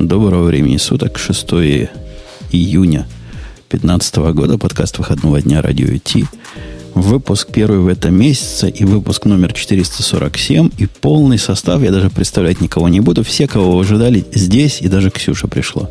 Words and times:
Доброго 0.00 0.44
времени 0.44 0.76
суток, 0.76 1.18
6 1.18 1.46
июня 2.52 3.06
2015 3.70 4.16
года, 4.32 4.56
подкаст 4.56 4.96
выходного 4.98 5.42
дня 5.42 5.60
радио 5.60 5.86
IT. 5.88 6.24
Выпуск 6.94 7.48
первый 7.52 7.80
в 7.80 7.88
этом 7.88 8.14
месяце 8.14 8.70
и 8.70 8.84
выпуск 8.84 9.24
номер 9.24 9.52
447 9.52 10.70
и 10.78 10.86
полный 10.86 11.36
состав, 11.38 11.82
я 11.82 11.90
даже 11.90 12.10
представлять 12.10 12.60
никого 12.60 12.88
не 12.88 13.00
буду. 13.00 13.24
Все, 13.24 13.48
кого 13.48 13.72
вы 13.76 13.80
ожидали, 13.82 14.24
здесь, 14.32 14.80
и 14.80 14.86
даже 14.88 15.10
Ксюша 15.10 15.48
пришла. 15.48 15.88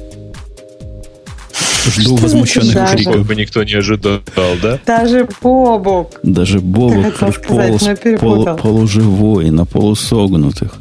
Жду 1.85 2.15
Что 2.17 2.23
возмущенных 2.23 2.91
криков. 2.91 3.25
бы 3.27 3.35
никто 3.35 3.61
не 3.65 3.73
ожидал, 3.73 4.19
да? 4.61 4.79
Даже 4.85 5.27
Бобок. 5.41 6.19
Даже 6.23 6.59
Бобок 6.61 7.13
сказать, 7.17 7.45
полус- 7.45 7.99
перепутал. 8.01 8.45
полу- 8.45 8.57
полуживой, 8.57 9.49
на 9.51 9.65
полусогнутых. 9.65 10.75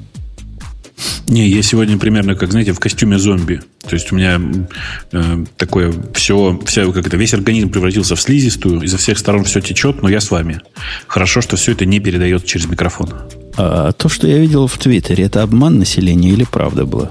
Не, 1.29 1.49
я 1.49 1.63
сегодня 1.63 1.99
примерно, 1.99 2.35
как, 2.35 2.53
знаете, 2.53 2.73
в 2.73 2.79
костюме 2.79 3.19
зомби. 3.19 3.61
То 3.83 3.95
есть 3.95 4.13
у 4.13 4.17
меня 4.17 4.41
э, 5.13 5.45
такое 5.57 5.93
все, 6.15 6.59
вся, 6.65 6.87
как 6.93 7.07
это, 7.07 7.17
весь 7.17 7.35
организм 7.35 7.71
превратился 7.71 8.17
в 8.17 8.21
слизистую, 8.21 8.81
изо 8.83 8.97
всех 8.97 9.19
сторон 9.19 9.45
все 9.45 9.61
течет, 9.61 10.03
но 10.03 10.09
я 10.09 10.21
с 10.21 10.31
вами. 10.31 10.61
Хорошо, 11.07 11.41
что 11.41 11.57
все 11.57 11.73
это 11.73 11.85
не 11.85 12.01
передает 12.01 12.47
через 12.47 12.67
микрофон. 12.67 13.13
А 13.57 13.93
то, 13.93 14.09
что 14.09 14.27
я 14.27 14.39
видел 14.39 14.67
в 14.67 14.79
Твиттере, 14.79 15.25
это 15.25 15.43
обман 15.43 15.79
населения 15.79 16.31
или 16.31 16.45
правда 16.45 16.85
было? 16.87 17.11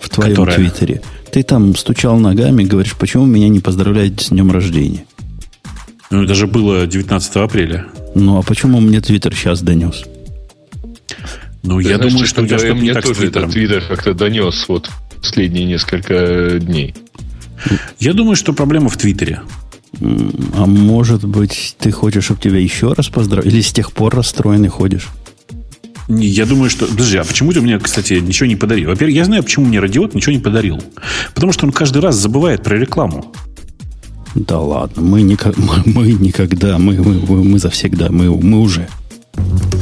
В 0.00 0.08
твоем 0.08 0.32
Которое? 0.32 0.56
Твиттере. 0.56 1.02
Ты 1.30 1.42
там 1.42 1.76
стучал 1.76 2.18
ногами, 2.18 2.64
говоришь, 2.64 2.96
почему 2.96 3.24
меня 3.24 3.48
не 3.48 3.60
поздравляют 3.60 4.20
с 4.20 4.28
днем 4.28 4.50
рождения? 4.50 5.04
Ну, 6.10 6.24
это 6.24 6.34
же 6.34 6.46
было 6.46 6.86
19 6.86 7.36
апреля. 7.36 7.86
Ну, 8.14 8.36
а 8.36 8.42
почему 8.42 8.80
мне 8.80 9.00
Твиттер 9.00 9.34
сейчас 9.34 9.62
донес? 9.62 10.04
Ну, 11.62 11.80
Ты 11.80 11.88
я 11.88 11.96
знаешь, 11.96 12.12
думаю, 12.12 12.26
что 12.26 12.42
у 12.42 12.46
тебя 12.46 12.68
не 12.74 12.80
мне 12.80 12.92
так 12.94 13.04
тоже 13.04 13.26
этот 13.28 13.50
твиттер 13.52 13.84
как-то 13.88 14.14
донес 14.14 14.64
вот 14.68 14.90
последние 15.20 15.64
несколько 15.64 16.58
дней. 16.60 16.94
Я 18.00 18.14
думаю, 18.14 18.34
что 18.34 18.52
проблема 18.52 18.88
в 18.88 18.96
Твиттере. 18.96 19.42
А 20.00 20.66
может 20.66 21.24
быть, 21.24 21.76
ты 21.78 21.92
хочешь, 21.92 22.24
чтобы 22.24 22.40
тебя 22.40 22.58
еще 22.58 22.92
раз 22.92 23.08
поздравили? 23.08 23.48
Или 23.50 23.60
с 23.60 23.72
тех 23.72 23.92
пор 23.92 24.14
расстроенный 24.14 24.68
ходишь? 24.68 25.08
Не, 26.08 26.26
Я 26.26 26.46
думаю, 26.46 26.68
что... 26.68 26.86
Подожди, 26.86 27.16
а 27.18 27.24
почему 27.24 27.52
ты 27.52 27.60
мне, 27.60 27.78
кстати, 27.78 28.14
ничего 28.14 28.46
не 28.48 28.56
подарил? 28.56 28.90
Во-первых, 28.90 29.14
я 29.14 29.24
знаю, 29.24 29.44
почему 29.44 29.66
мне 29.66 29.78
Радиот 29.78 30.14
ничего 30.14 30.32
не 30.32 30.40
подарил. 30.40 30.82
Потому 31.34 31.52
что 31.52 31.66
он 31.66 31.72
каждый 31.72 32.02
раз 32.02 32.16
забывает 32.16 32.64
про 32.64 32.76
рекламу. 32.76 33.32
Да 34.34 34.58
ладно, 34.58 35.02
мы, 35.02 35.22
ника- 35.22 35.54
мы, 35.56 35.82
мы 35.84 36.12
никогда, 36.12 36.78
мы, 36.78 36.94
мы, 36.94 37.20
мы, 37.20 37.44
мы 37.44 37.58
завсегда, 37.58 38.08
мы, 38.10 38.30
мы 38.36 38.60
уже. 38.60 38.88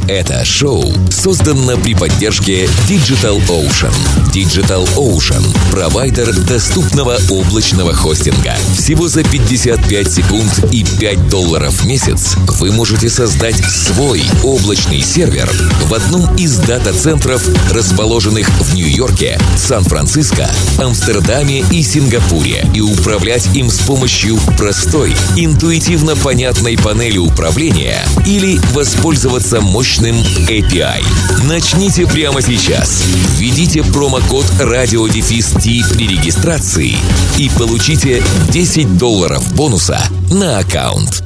Это 0.09 0.45
шоу 0.45 0.83
создано 1.11 1.77
при 1.77 1.95
поддержке 1.95 2.65
Digital 2.89 3.41
Ocean. 3.49 3.95
Digital 4.33 4.89
Ocean– 4.97 5.45
провайдер 5.71 6.33
доступного 6.33 7.17
облачного 7.31 7.95
хостинга. 7.95 8.55
Всего 8.77 9.09
за 9.09 9.23
55 9.23 10.13
секунд 10.13 10.65
и 10.73 10.85
5 10.85 11.29
долларов 11.29 11.73
в 11.75 11.87
месяц 11.87 12.35
вы 12.59 12.73
можете 12.73 13.09
создать 13.09 13.57
свой 13.65 14.23
облачный 14.43 15.01
сервер 15.01 15.51
в 15.87 15.95
одном 15.95 16.35
из 16.37 16.57
дата-центров, 16.57 17.47
расположенных 17.73 18.49
в 18.49 18.75
Нью-Йорке, 18.75 19.39
Сан-Франциско, 19.57 20.51
Амстердаме 20.79 21.65
и 21.71 21.83
Сингапуре, 21.83 22.67
и 22.75 22.81
управлять 22.81 23.49
им 23.55 23.71
с 23.71 23.79
помощью 23.79 24.39
простой, 24.59 25.15
интуитивно 25.37 26.17
понятной 26.17 26.77
панели 26.77 27.19
управления 27.19 28.05
или 28.27 28.59
воспользоваться 28.73 29.61
мощным 29.61 30.17
API. 30.49 31.05
Начните 31.45 32.07
прямо 32.07 32.43
сейчас. 32.43 33.05
Введите 33.37 33.83
промокод 33.83 34.47
радиодефис 34.59 35.55
T 35.63 35.83
при 35.93 36.07
регистрации 36.09 36.95
и 37.39 37.51
получите 37.59 38.23
10 38.51 38.97
долларов 38.97 39.55
бонуса 39.55 40.01
на 40.33 40.59
аккаунт. 40.59 41.23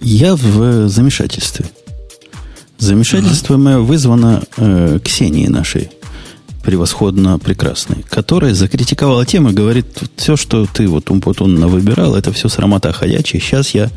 Я 0.00 0.34
в 0.36 0.62
э, 0.62 0.88
замешательстве. 0.88 1.66
Замешательство 2.78 3.58
мое 3.58 3.78
вызвано 3.78 4.42
э, 4.56 4.98
Ксенией 5.04 5.48
нашей, 5.48 5.90
превосходно 6.64 7.38
прекрасной, 7.38 8.06
которая 8.08 8.54
закритиковала 8.54 9.26
тему 9.26 9.50
и 9.50 9.54
говорит, 9.54 9.86
все, 10.16 10.36
что 10.36 10.64
ты 10.64 10.88
вот 10.88 11.10
умпутун 11.10 11.66
выбирал, 11.66 12.14
это 12.14 12.32
все 12.32 12.48
срамота 12.48 12.90
ходячая. 12.94 13.42
Сейчас 13.42 13.74
я 13.74 13.90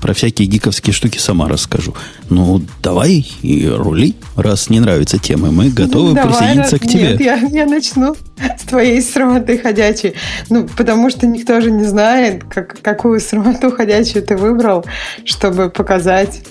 про 0.00 0.14
всякие 0.14 0.48
гиковские 0.48 0.92
штуки 0.94 1.18
сама 1.18 1.48
расскажу. 1.48 1.94
Ну, 2.28 2.62
давай 2.82 3.26
и 3.42 3.66
рули, 3.68 4.14
раз 4.36 4.70
не 4.70 4.80
нравятся 4.80 5.18
темы. 5.18 5.50
Мы 5.52 5.68
готовы 5.70 6.10
Ну, 6.10 6.14
Давай, 6.14 6.30
присоединиться 6.32 6.76
раз- 6.78 6.80
к 6.80 6.90
тебе. 6.90 7.02
Нет, 7.12 7.20
я, 7.20 7.36
я 7.36 7.66
начну 7.66 8.16
с 8.58 8.62
твоей 8.62 9.00
срамоты 9.02 9.58
ходячей. 9.58 10.14
Ну, 10.48 10.66
потому 10.76 11.10
что 11.10 11.26
никто 11.26 11.60
же 11.60 11.70
не 11.70 11.84
знает, 11.84 12.44
как, 12.44 12.80
какую 12.80 13.20
срамоту 13.20 13.70
ходячую 13.70 14.22
ты 14.24 14.36
выбрал, 14.36 14.84
чтобы 15.24 15.70
показать, 15.70 16.42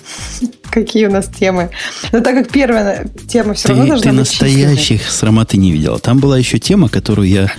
какие 0.70 1.06
у 1.06 1.10
нас 1.10 1.26
темы. 1.28 1.70
Но 2.12 2.20
так 2.20 2.34
как 2.36 2.50
первая 2.50 3.08
тема 3.28 3.54
все 3.54 3.68
равно 3.68 3.82
Ты, 3.84 3.88
должна 3.90 4.10
ты 4.12 4.18
быть 4.18 4.30
численной. 4.30 4.54
настоящих 4.64 5.10
срамоты 5.10 5.56
не 5.56 5.72
видела. 5.72 5.98
Там 5.98 6.18
была 6.18 6.38
еще 6.38 6.58
тема, 6.58 6.88
которую 6.88 7.28
я 7.28 7.50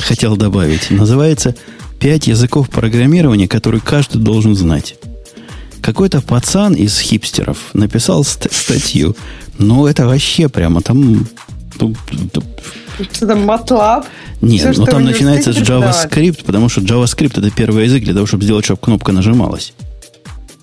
хотел 0.00 0.36
добавить. 0.36 0.90
Называется 0.90 1.56
«Пять 1.98 2.26
языков 2.26 2.68
программирования, 2.70 3.48
которые 3.48 3.80
каждый 3.80 4.18
должен 4.20 4.54
знать». 4.54 4.96
Какой-то 5.82 6.20
пацан 6.20 6.74
из 6.74 6.98
хипстеров 7.00 7.58
написал 7.74 8.24
ст- 8.24 8.48
статью. 8.52 9.14
Ну, 9.58 9.86
это 9.86 10.06
вообще 10.06 10.48
прямо 10.48 10.80
там... 10.80 11.26
ну, 11.80 11.94
ну, 12.34 12.42
Что 13.12 13.26
там, 13.26 13.50
MATLAB? 13.50 14.04
Нет, 14.42 14.60
Всё, 14.60 14.80
ну 14.80 14.86
там 14.86 15.04
начинается 15.04 15.52
с. 15.52 15.56
JavaScript, 15.56 16.44
потому 16.44 16.68
что 16.68 16.80
JavaScript 16.80 17.38
это 17.38 17.50
первый 17.50 17.84
язык 17.84 18.04
для 18.04 18.14
того, 18.14 18.26
чтобы 18.26 18.44
сделать, 18.44 18.64
чтобы 18.64 18.80
кнопка 18.80 19.12
нажималась. 19.12 19.72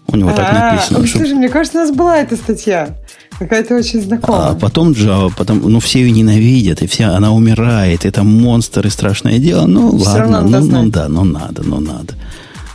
У 0.07 0.15
него 0.17 0.31
так 0.31 0.47
А, 0.51 0.71
написано. 0.73 1.05
чтоб- 1.05 1.21
Слушай, 1.21 1.35
мне 1.35 1.49
кажется, 1.49 1.79
у 1.79 1.81
нас 1.81 1.95
была 1.95 2.17
эта 2.17 2.35
статья. 2.35 2.95
Какая-то 3.39 3.75
очень 3.75 3.99
А 3.99 4.03
знакомая. 4.03 4.53
потом 4.53 4.91
Java, 4.91 5.31
потом, 5.37 5.61
ну, 5.71 5.79
все 5.79 5.99
ее 5.99 6.11
ненавидят, 6.11 6.81
и 6.81 6.87
вся, 6.87 7.15
она 7.15 7.31
умирает, 7.31 8.05
это 8.05 8.23
монстр 8.23 8.87
и 8.87 8.89
страшное 8.89 9.37
дело. 9.39 9.65
Ну, 9.67 9.91
ладно, 9.95 10.41
ну, 10.41 10.59
ну 10.59 10.89
да, 10.89 11.07
ну 11.07 11.23
надо, 11.23 11.61
ну 11.63 11.79
надо. 11.79 12.15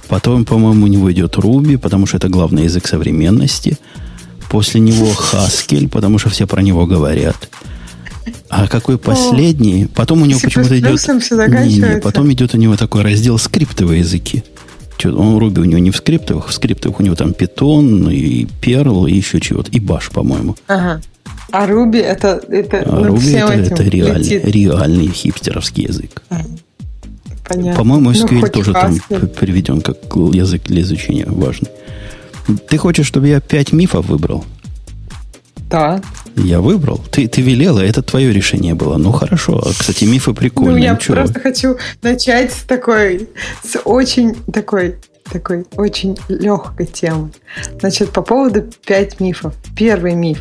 Потом, 0.09 0.45
по-моему, 0.45 0.85
у 0.85 0.89
него 0.89 1.13
идет 1.13 1.37
Ruby, 1.37 1.79
потому 1.79 2.07
что 2.07 2.17
это 2.19 2.29
главный 2.29 2.65
язык 2.65 2.87
современности. 2.87 3.79
После 4.51 4.81
него 4.81 5.11
Haskell, 5.11 5.89
потому 5.89 6.19
что 6.19 6.29
все 6.31 6.47
про 6.47 6.63
него 6.63 6.87
говорят. 6.87 7.49
А 8.49 8.69
какой 8.69 8.99
последний? 8.99 9.87
Потом 9.87 10.23
у 10.23 10.27
него 10.27 10.39
почему-то 10.41 10.79
идет... 10.79 11.01
Не, 11.49 11.79
не, 11.79 12.01
потом 12.01 12.33
идет 12.33 12.55
у 12.55 12.59
него 12.59 12.77
такой 12.77 13.03
раздел 13.03 13.39
скриптовые 13.39 14.01
языки. 14.01 14.45
Он 15.05 15.39
Ruby 15.39 15.61
у 15.61 15.65
него 15.65 15.79
не 15.81 15.91
в 15.91 15.97
скриптовых, 15.97 16.49
в 16.49 16.53
скриптовых 16.53 17.01
у 17.01 17.03
него 17.03 17.15
там 17.15 17.31
Python 17.31 18.13
и 18.15 18.47
Perl 18.63 19.11
и 19.11 19.15
еще 19.15 19.41
чего-то. 19.41 19.71
И 19.71 19.81
Bash, 19.81 20.13
по-моему. 20.13 20.57
Ага. 20.69 21.03
А 21.51 21.67
Руби 21.67 21.99
это, 21.99 22.43
это 22.49 22.83
А 22.87 23.17
всем 23.17 23.49
это, 23.49 23.75
это 23.75 23.83
реальный, 23.83 24.41
реальный 24.41 25.09
хипстеровский 25.09 25.85
язык. 25.85 26.23
Понятно. 27.47 27.75
По-моему, 27.77 28.11
Ну, 28.11 28.17
SQL 28.17 28.41
хоть 28.41 28.53
тоже 28.53 28.73
там 28.73 28.97
п- 29.09 29.27
приведен 29.27 29.81
как 29.81 29.97
язык 30.33 30.63
для 30.65 30.81
изучения 30.83 31.27
важный. 31.27 31.69
Ты 32.69 32.77
хочешь, 32.79 33.07
чтобы 33.07 33.29
я 33.29 33.41
пять 33.41 33.73
мифов 33.73 34.07
выбрал? 34.07 34.45
Да. 35.71 36.01
Я 36.37 36.61
выбрал. 36.61 37.01
Ты, 37.11 37.27
ты 37.29 37.41
велела, 37.43 37.81
это 37.81 38.03
твое 38.03 38.33
решение 38.33 38.75
было. 38.75 38.97
Ну 38.97 39.13
хорошо. 39.13 39.63
А, 39.65 39.71
Кстати, 39.73 40.05
мифы 40.05 40.31
Ну, 40.31 40.37
прикольные. 40.37 40.85
я 40.85 40.97
Чё? 40.97 41.15
просто 41.15 41.41
хочу 41.41 41.77
начать 42.03 42.53
с 42.53 42.63
такой, 42.63 43.29
с 43.63 43.79
очень 43.85 44.35
такой, 44.53 44.97
такой 45.31 45.67
очень 45.77 46.17
легкой 46.29 46.87
темы. 46.87 47.31
Значит, 47.81 48.11
по 48.11 48.23
поводу 48.23 48.63
пять 48.87 49.21
мифов. 49.21 49.55
Первый 49.77 50.15
миф. 50.15 50.41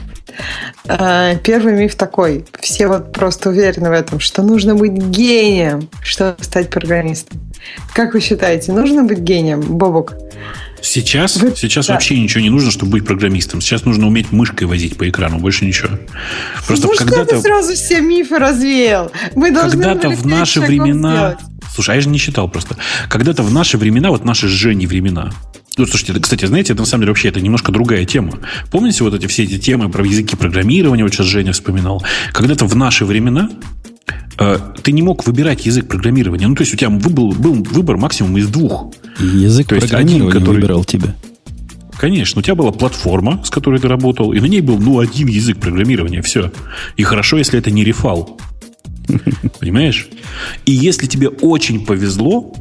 А, 0.87 1.35
Первый 1.35 1.73
миф 1.73 1.95
такой. 1.95 2.45
Все 2.59 2.87
вот 2.87 3.13
просто 3.13 3.49
уверены 3.49 3.89
в 3.89 3.93
этом, 3.93 4.19
что 4.19 4.41
нужно 4.41 4.75
быть 4.75 4.93
гением, 4.93 5.89
чтобы 6.03 6.43
стать 6.43 6.69
программистом. 6.69 7.39
Как 7.93 8.13
вы 8.13 8.19
считаете, 8.19 8.71
нужно 8.73 9.03
быть 9.03 9.19
гением, 9.19 9.61
Бобок? 9.61 10.13
Сейчас, 10.81 11.37
Вы- 11.37 11.53
сейчас 11.55 11.87
да. 11.87 11.93
вообще 11.93 12.19
ничего 12.19 12.41
не 12.41 12.49
нужно, 12.49 12.69
чтобы 12.69 12.91
быть 12.91 13.05
программистом. 13.05 13.61
Сейчас 13.61 13.85
нужно 13.85 14.05
уметь 14.05 14.33
мышкой 14.33 14.67
возить 14.67 14.97
по 14.97 15.07
экрану, 15.07 15.39
больше 15.39 15.65
ничего. 15.65 15.97
Просто 16.67 16.87
ну 16.87 16.93
когда-то, 16.97 17.39
сразу 17.39 17.73
все 17.73 18.01
мифы 18.01 18.37
развеял? 18.37 19.09
Мы 19.33 19.51
должны 19.51 19.81
когда-то 19.81 20.09
в 20.09 20.25
наши 20.25 20.59
времена... 20.59 21.37
сделать. 21.37 21.52
Слушай, 21.73 21.91
а 21.91 21.95
я 21.95 22.01
же 22.01 22.09
не 22.09 22.17
считал 22.17 22.47
просто. 22.47 22.77
Когда-то 23.09 23.43
в 23.43 23.51
наши 23.51 23.77
времена, 23.77 24.09
вот 24.09 24.23
наши 24.23 24.47
с 24.47 24.51
Женей 24.51 24.85
времена, 24.85 25.31
ну, 25.77 25.87
слушайте, 25.87 26.19
кстати, 26.19 26.45
знаете, 26.45 26.73
это 26.73 26.83
на 26.83 26.85
самом 26.85 27.01
деле 27.01 27.11
вообще 27.11 27.29
это 27.29 27.41
немножко 27.41 27.71
другая 27.71 28.05
тема. 28.05 28.33
Помните 28.69 29.03
вот 29.03 29.15
эти 29.15 29.25
все 29.25 29.43
эти 29.43 29.57
темы 29.57 29.89
про 29.89 30.05
языки 30.05 30.35
программирования, 30.35 31.03
вот 31.03 31.13
сейчас 31.13 31.25
Женя 31.25 31.51
вспоминал? 31.51 32.03
Когда-то 32.31 32.65
в 32.65 32.75
наши 32.75 33.05
времена 33.05 33.49
э, 34.37 34.59
ты 34.83 34.91
не 34.91 35.01
мог 35.01 35.25
выбирать 35.25 35.65
язык 35.65 35.87
программирования. 35.87 36.47
Ну, 36.47 36.53
то 36.53 36.61
есть 36.61 36.75
у 36.75 36.77
тебя 36.77 36.91
был, 36.91 37.31
был 37.31 37.53
выбор 37.55 37.97
максимум 37.97 38.37
из 38.37 38.49
двух. 38.49 38.93
Язык 39.19 39.67
То 39.67 39.75
есть 39.75 39.89
программирования 39.89 40.29
один, 40.29 40.41
который- 40.41 40.55
выбирал 40.55 40.85
тебя. 40.85 41.15
Конечно, 41.97 42.39
у 42.39 42.43
тебя 42.43 42.55
была 42.55 42.71
платформа, 42.71 43.41
с 43.45 43.49
которой 43.49 43.79
ты 43.79 43.87
работал, 43.87 44.33
и 44.33 44.39
на 44.39 44.45
ней 44.45 44.61
был, 44.61 44.77
ну, 44.77 44.99
один 44.99 45.27
язык 45.27 45.57
программирования, 45.57 46.21
все. 46.21 46.51
И 46.97 47.03
хорошо, 47.03 47.37
если 47.37 47.57
это 47.57 47.71
не 47.71 47.83
рефал. 47.83 48.37
Понимаешь? 49.59 50.07
И 50.65 50.71
если 50.71 51.07
тебе 51.07 51.29
очень 51.29 51.85
повезло, 51.85 52.53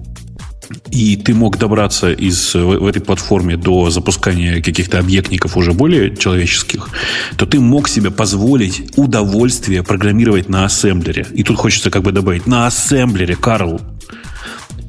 и 0.91 1.17
ты 1.17 1.35
мог 1.35 1.59
добраться 1.59 2.13
из, 2.13 2.55
в, 2.55 2.79
в 2.79 2.87
этой 2.87 3.03
платформе 3.03 3.57
до 3.57 3.91
запускания 3.91 4.63
каких-то 4.63 4.99
объектников 4.99 5.57
уже 5.57 5.73
более 5.73 6.17
человеческих, 6.17 6.89
то 7.37 7.47
ты 7.47 7.61
мог 7.61 7.89
себе 7.89 8.11
позволить 8.11 8.93
удовольствие 8.97 9.83
программировать 9.83 10.49
на 10.49 10.65
ассемблере. 10.65 11.27
И 11.35 11.43
тут 11.43 11.57
хочется 11.57 11.91
как 11.91 12.03
бы 12.03 12.13
добавить, 12.13 12.47
на 12.47 12.67
ассемблере, 12.67 13.37
Карл. 13.37 13.81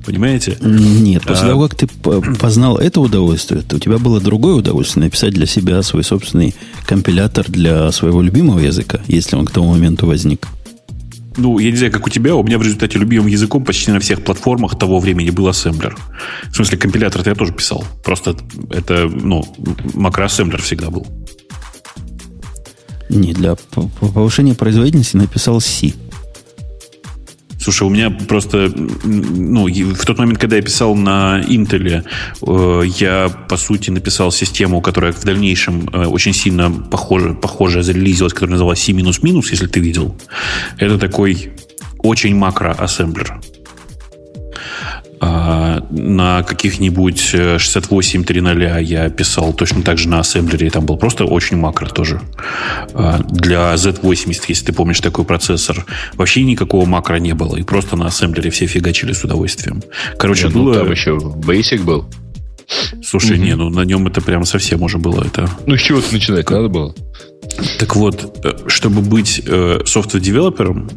Понимаете? 0.05 0.57
Нет, 0.59 1.23
после 1.23 1.45
а... 1.45 1.49
того, 1.49 1.69
как 1.69 1.75
ты 1.75 1.87
познал 1.87 2.77
это 2.77 2.99
удовольствие, 2.99 3.61
то 3.61 3.77
у 3.77 3.79
тебя 3.79 3.97
было 3.97 4.19
другое 4.19 4.55
удовольствие 4.55 5.05
написать 5.05 5.33
для 5.33 5.45
себя 5.45 5.81
свой 5.81 6.03
собственный 6.03 6.53
компилятор 6.85 7.45
для 7.49 7.89
своего 7.91 8.21
любимого 8.21 8.59
языка, 8.59 8.99
если 9.07 9.37
он 9.37 9.45
к 9.45 9.51
тому 9.51 9.71
моменту 9.71 10.05
возник. 10.05 10.47
Ну, 11.37 11.59
я 11.59 11.71
не 11.71 11.77
знаю, 11.77 11.91
как 11.91 12.05
у 12.05 12.09
тебя, 12.09 12.35
у 12.35 12.43
меня 12.43 12.57
в 12.57 12.61
результате 12.61 12.99
любимым 12.99 13.27
языком 13.27 13.63
почти 13.63 13.91
на 13.91 13.99
всех 13.99 14.23
платформах 14.23 14.77
того 14.77 14.99
времени 14.99 15.31
был 15.31 15.47
ассемблер. 15.47 15.97
В 16.49 16.55
смысле, 16.55 16.77
компилятор 16.77 17.21
я 17.25 17.35
тоже 17.35 17.53
писал. 17.53 17.83
Просто 18.03 18.35
это, 18.69 19.07
ну, 19.07 19.43
макроассемблер 19.93 20.61
всегда 20.61 20.89
был. 20.89 21.07
Не, 23.09 23.33
для 23.33 23.55
повышения 23.99 24.55
производительности 24.55 25.17
написал 25.17 25.59
C. 25.59 25.93
Слушай, 27.63 27.83
у 27.87 27.89
меня 27.89 28.09
просто, 28.09 28.69
ну, 29.05 29.67
в 29.67 30.05
тот 30.05 30.17
момент, 30.17 30.37
когда 30.37 30.57
я 30.57 30.61
писал 30.61 30.95
на 30.95 31.41
Intel, 31.47 32.03
э, 32.41 32.83
я, 32.99 33.29
по 33.47 33.55
сути, 33.55 33.89
написал 33.89 34.33
систему, 34.33 34.81
которая 34.81 35.13
в 35.13 35.23
дальнейшем 35.23 35.87
э, 35.93 36.05
очень 36.05 36.33
сильно 36.33 36.69
похоже, 36.69 37.33
похоже 37.33 37.81
зарелизилась, 37.81 38.33
которая 38.33 38.51
называлась 38.51 38.81
C-, 38.83 38.91
если 38.91 39.67
ты 39.67 39.79
видел. 39.79 40.13
Это 40.77 40.97
такой 40.97 41.53
очень 41.99 42.35
макро-ассемблер. 42.35 43.39
А, 45.25 45.81
на 45.89 46.43
каких-нибудь 46.43 47.33
68.3.0 47.33 48.83
я 48.83 49.09
писал 49.09 49.53
точно 49.53 49.81
так 49.81 49.97
же 49.97 50.09
на 50.09 50.19
ассемблере. 50.19 50.69
Там 50.69 50.85
был 50.85 50.97
просто 50.97 51.23
очень 51.23 51.55
макро 51.55 51.87
тоже. 51.87 52.19
А, 52.93 53.19
для 53.29 53.73
Z80, 53.75 54.41
если 54.49 54.65
ты 54.65 54.73
помнишь 54.73 54.99
такой 54.99 55.23
процессор, 55.23 55.85
вообще 56.15 56.43
никакого 56.43 56.85
макро 56.85 57.15
не 57.15 57.33
было. 57.33 57.55
И 57.55 57.63
просто 57.63 57.95
на 57.95 58.07
ассемблере 58.07 58.49
все 58.49 58.65
фигачили 58.65 59.13
с 59.13 59.23
удовольствием. 59.23 59.81
Короче, 60.19 60.47
Нет, 60.47 60.55
ну, 60.55 60.63
было... 60.65 60.73
Ну, 60.73 60.79
там 60.79 60.91
еще 60.91 61.11
Basic 61.11 61.83
был. 61.83 62.05
Слушай, 63.01 63.37
угу. 63.37 63.45
не, 63.45 63.55
ну 63.55 63.69
на 63.69 63.85
нем 63.85 64.05
это 64.07 64.19
прям 64.19 64.43
совсем 64.43 64.81
уже 64.81 64.97
было. 64.97 65.23
Это... 65.23 65.49
Ну, 65.65 65.77
с 65.77 65.81
чего-то 65.81 66.11
начинать 66.11 66.49
надо 66.49 66.67
было. 66.67 66.93
Так 67.79 67.95
вот, 67.95 68.39
э, 68.43 68.67
чтобы 68.67 69.01
быть 69.01 69.41
э, 69.45 69.79
software 69.85 70.27
developer 70.27 70.74
ом, 70.74 70.89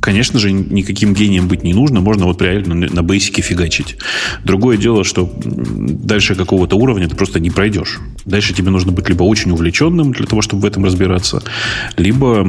конечно 0.00 0.38
же, 0.38 0.52
никаким 0.52 1.14
гением 1.14 1.48
быть 1.48 1.64
не 1.64 1.74
нужно, 1.74 2.00
можно 2.00 2.26
вот 2.26 2.40
реально 2.42 2.74
на 2.74 3.02
бейсике 3.02 3.42
фигачить. 3.42 3.96
Другое 4.44 4.76
дело, 4.76 5.04
что 5.04 5.32
дальше 5.42 6.34
какого-то 6.34 6.76
уровня 6.76 7.08
ты 7.08 7.16
просто 7.16 7.40
не 7.40 7.50
пройдешь. 7.50 8.00
Дальше 8.24 8.54
тебе 8.54 8.70
нужно 8.70 8.92
быть 8.92 9.08
либо 9.08 9.22
очень 9.22 9.50
увлеченным 9.50 10.12
для 10.12 10.26
того, 10.26 10.42
чтобы 10.42 10.62
в 10.62 10.64
этом 10.64 10.84
разбираться, 10.84 11.42
либо 11.96 12.44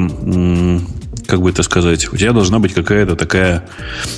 как 1.26 1.42
бы 1.42 1.50
это 1.50 1.62
сказать, 1.62 2.10
у 2.12 2.16
тебя 2.16 2.32
должна 2.32 2.58
быть 2.58 2.72
какая-то 2.72 3.14
такая, 3.14 3.68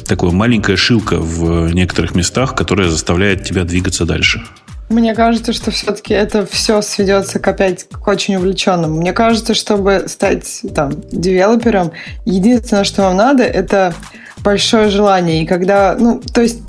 такая 0.06 0.30
маленькая 0.30 0.76
шилка 0.76 1.18
в 1.18 1.72
некоторых 1.72 2.14
местах, 2.14 2.54
которая 2.54 2.88
заставляет 2.88 3.42
тебя 3.42 3.64
двигаться 3.64 4.04
дальше. 4.04 4.42
Мне 4.90 5.14
кажется, 5.14 5.52
что 5.52 5.70
все-таки 5.70 6.12
это 6.12 6.44
все 6.44 6.82
сведется 6.82 7.38
к 7.38 7.46
опять 7.46 7.86
к 7.88 8.08
очень 8.08 8.34
увлеченным. 8.34 8.96
Мне 8.96 9.12
кажется, 9.12 9.54
чтобы 9.54 10.06
стать 10.08 10.62
там 10.74 10.90
девелопером, 11.12 11.92
единственное, 12.24 12.82
что 12.82 13.02
вам 13.02 13.16
надо, 13.16 13.44
это 13.44 13.94
большое 14.42 14.88
желание. 14.88 15.42
И 15.42 15.46
когда, 15.46 15.96
ну, 15.98 16.20
то 16.32 16.40
есть 16.40 16.60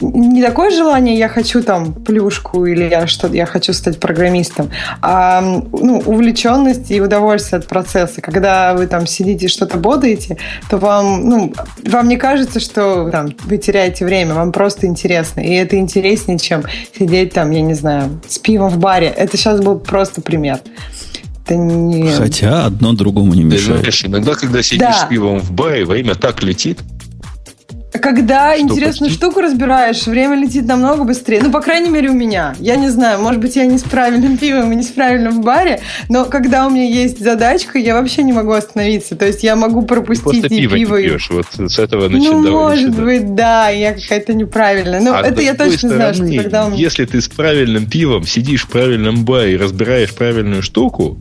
не 0.00 0.42
такое 0.42 0.70
желание, 0.70 1.18
я 1.18 1.28
хочу 1.28 1.62
там 1.62 1.92
плюшку 1.92 2.64
или 2.66 2.84
я 2.88 3.06
что 3.06 3.28
я 3.28 3.46
хочу 3.46 3.72
стать 3.72 4.00
программистом, 4.00 4.70
а 5.02 5.40
ну, 5.40 6.02
увлеченность 6.06 6.90
и 6.90 7.00
удовольствие 7.00 7.58
от 7.58 7.66
процесса. 7.66 8.20
Когда 8.20 8.74
вы 8.74 8.86
там 8.86 9.06
сидите 9.06 9.48
что-то 9.48 9.78
бодаете, 9.78 10.38
то 10.70 10.78
вам, 10.78 11.28
ну, 11.28 11.52
вам 11.84 12.08
не 12.08 12.16
кажется, 12.16 12.60
что 12.60 13.10
там, 13.10 13.34
вы 13.44 13.58
теряете 13.58 14.04
время, 14.04 14.34
вам 14.34 14.52
просто 14.52 14.86
интересно. 14.86 15.40
И 15.40 15.52
это 15.52 15.76
интереснее, 15.76 16.38
чем 16.38 16.64
сидеть 16.98 17.32
там, 17.34 17.50
я 17.50 17.60
не 17.60 17.74
знаю, 17.74 18.20
с 18.28 18.38
пивом 18.38 18.70
в 18.70 18.78
баре. 18.78 19.08
Это 19.08 19.36
сейчас 19.36 19.60
был 19.60 19.78
просто 19.78 20.20
пример. 20.20 20.60
Это 21.44 21.56
не... 21.56 22.10
Хотя 22.10 22.66
одно 22.66 22.92
другому 22.92 23.34
не 23.34 23.44
мешает. 23.44 23.66
Ты 23.66 23.78
знаешь, 23.78 24.04
иногда, 24.04 24.34
когда 24.34 24.62
сидишь 24.62 24.80
да. 24.80 25.06
с 25.06 25.08
пивом 25.08 25.38
в 25.38 25.52
баре, 25.52 25.84
время 25.84 26.16
так 26.16 26.42
летит, 26.42 26.80
когда 27.98 28.54
что 28.54 28.62
интересную 28.62 29.10
почти? 29.10 29.14
штуку 29.14 29.40
разбираешь, 29.40 30.06
время 30.06 30.36
летит 30.36 30.66
намного 30.66 31.04
быстрее. 31.04 31.40
Ну, 31.42 31.50
по 31.50 31.60
крайней 31.60 31.90
мере, 31.90 32.10
у 32.10 32.14
меня. 32.14 32.54
Я 32.58 32.76
не 32.76 32.88
знаю, 32.88 33.20
может 33.20 33.40
быть, 33.40 33.56
я 33.56 33.66
не 33.66 33.78
с 33.78 33.82
правильным 33.82 34.36
пивом 34.38 34.72
и 34.72 34.76
не 34.76 34.82
с 34.82 34.88
правильным 34.88 35.42
баре, 35.42 35.80
но 36.08 36.24
когда 36.24 36.66
у 36.66 36.70
меня 36.70 36.84
есть 36.84 37.20
задачка, 37.20 37.78
я 37.78 37.94
вообще 37.94 38.22
не 38.22 38.32
могу 38.32 38.52
остановиться. 38.52 39.16
То 39.16 39.26
есть 39.26 39.42
я 39.42 39.56
могу 39.56 39.82
пропустить 39.82 40.24
Просто 40.24 40.46
и 40.54 40.60
пиво. 40.60 40.76
пиво 40.76 40.96
не 40.96 41.08
пьешь. 41.08 41.30
Вот 41.30 41.46
с 41.70 41.78
этого 41.78 42.08
начинать. 42.08 42.42
Ну, 42.42 42.50
может 42.50 42.94
быть, 42.94 43.34
да, 43.34 43.68
я 43.68 43.94
какая-то 43.94 44.34
неправильная. 44.34 45.00
Но 45.00 45.14
а 45.14 45.22
это 45.22 45.40
я 45.40 45.54
точно 45.54 45.90
стороны, 45.90 45.96
знаю, 45.96 46.14
что 46.14 46.42
когда 46.42 46.66
у 46.66 46.70
меня... 46.70 46.80
Если 46.80 47.04
ты 47.04 47.20
с 47.20 47.28
правильным 47.28 47.88
пивом 47.88 48.26
сидишь 48.26 48.64
в 48.64 48.68
правильном 48.68 49.24
баре 49.24 49.54
и 49.54 49.56
разбираешь 49.56 50.14
правильную 50.14 50.62
штуку, 50.62 51.18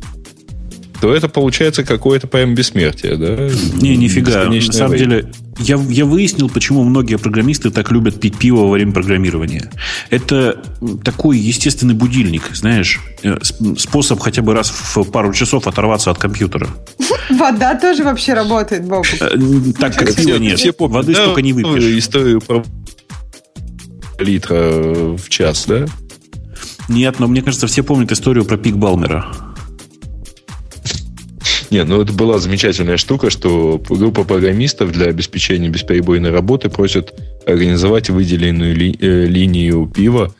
то 1.05 1.13
это 1.13 1.29
получается 1.29 1.83
какое-то 1.83 2.25
прям 2.25 2.55
бессмертие, 2.55 3.15
да? 3.15 3.47
Не, 3.79 3.95
нифига. 3.95 4.45
На 4.45 4.59
самом 4.59 4.89
война. 4.89 4.97
деле, 4.97 5.31
я, 5.59 5.75
я 5.87 6.03
выяснил, 6.03 6.49
почему 6.49 6.83
многие 6.83 7.19
программисты 7.19 7.69
так 7.69 7.91
любят 7.91 8.19
пить 8.19 8.39
пиво 8.39 8.61
во 8.61 8.71
время 8.71 8.91
программирования. 8.91 9.69
Это 10.09 10.63
такой 11.03 11.37
естественный 11.37 11.93
будильник, 11.93 12.49
знаешь, 12.55 12.99
э, 13.21 13.37
способ 13.77 14.19
хотя 14.19 14.41
бы 14.41 14.55
раз 14.55 14.71
в 14.71 15.03
пару 15.11 15.31
часов 15.31 15.67
оторваться 15.67 16.09
от 16.09 16.17
компьютера. 16.17 16.69
Вода 17.29 17.75
тоже 17.75 18.03
вообще 18.03 18.33
работает, 18.33 18.83
Бог. 18.85 19.05
Э, 19.21 19.37
так 19.79 19.95
как 19.95 20.15
пиво 20.15 20.37
нет. 20.37 20.59
Воды 20.79 21.13
столько 21.13 21.43
не 21.43 21.53
выпьешь. 21.53 21.99
Историю 21.99 22.41
про 22.41 22.65
литра 24.17 24.55
в 25.15 25.29
час, 25.29 25.65
да? 25.67 25.85
Нет, 26.89 27.19
но 27.19 27.27
мне 27.27 27.43
кажется, 27.43 27.67
все 27.67 27.83
помнят 27.83 28.11
историю 28.11 28.43
про 28.43 28.57
пик 28.57 28.73
Балмера. 28.73 29.44
Нет, 31.75 31.89
ну 31.89 32.01
это 32.01 32.13
была 32.13 32.39
замечательная 32.39 32.95
штука, 32.95 33.29
что 33.29 33.83
группа 33.89 34.23
программистов 34.23 34.93
для 34.93 35.07
обеспечения 35.07 35.67
бесперебойной 35.67 36.31
работы 36.31 36.69
просят 36.69 37.13
организовать 37.45 38.09
выделенную 38.09 38.73
ли, 38.73 38.97
э, 38.97 39.25
линию 39.25 39.85
пива. 39.85 40.33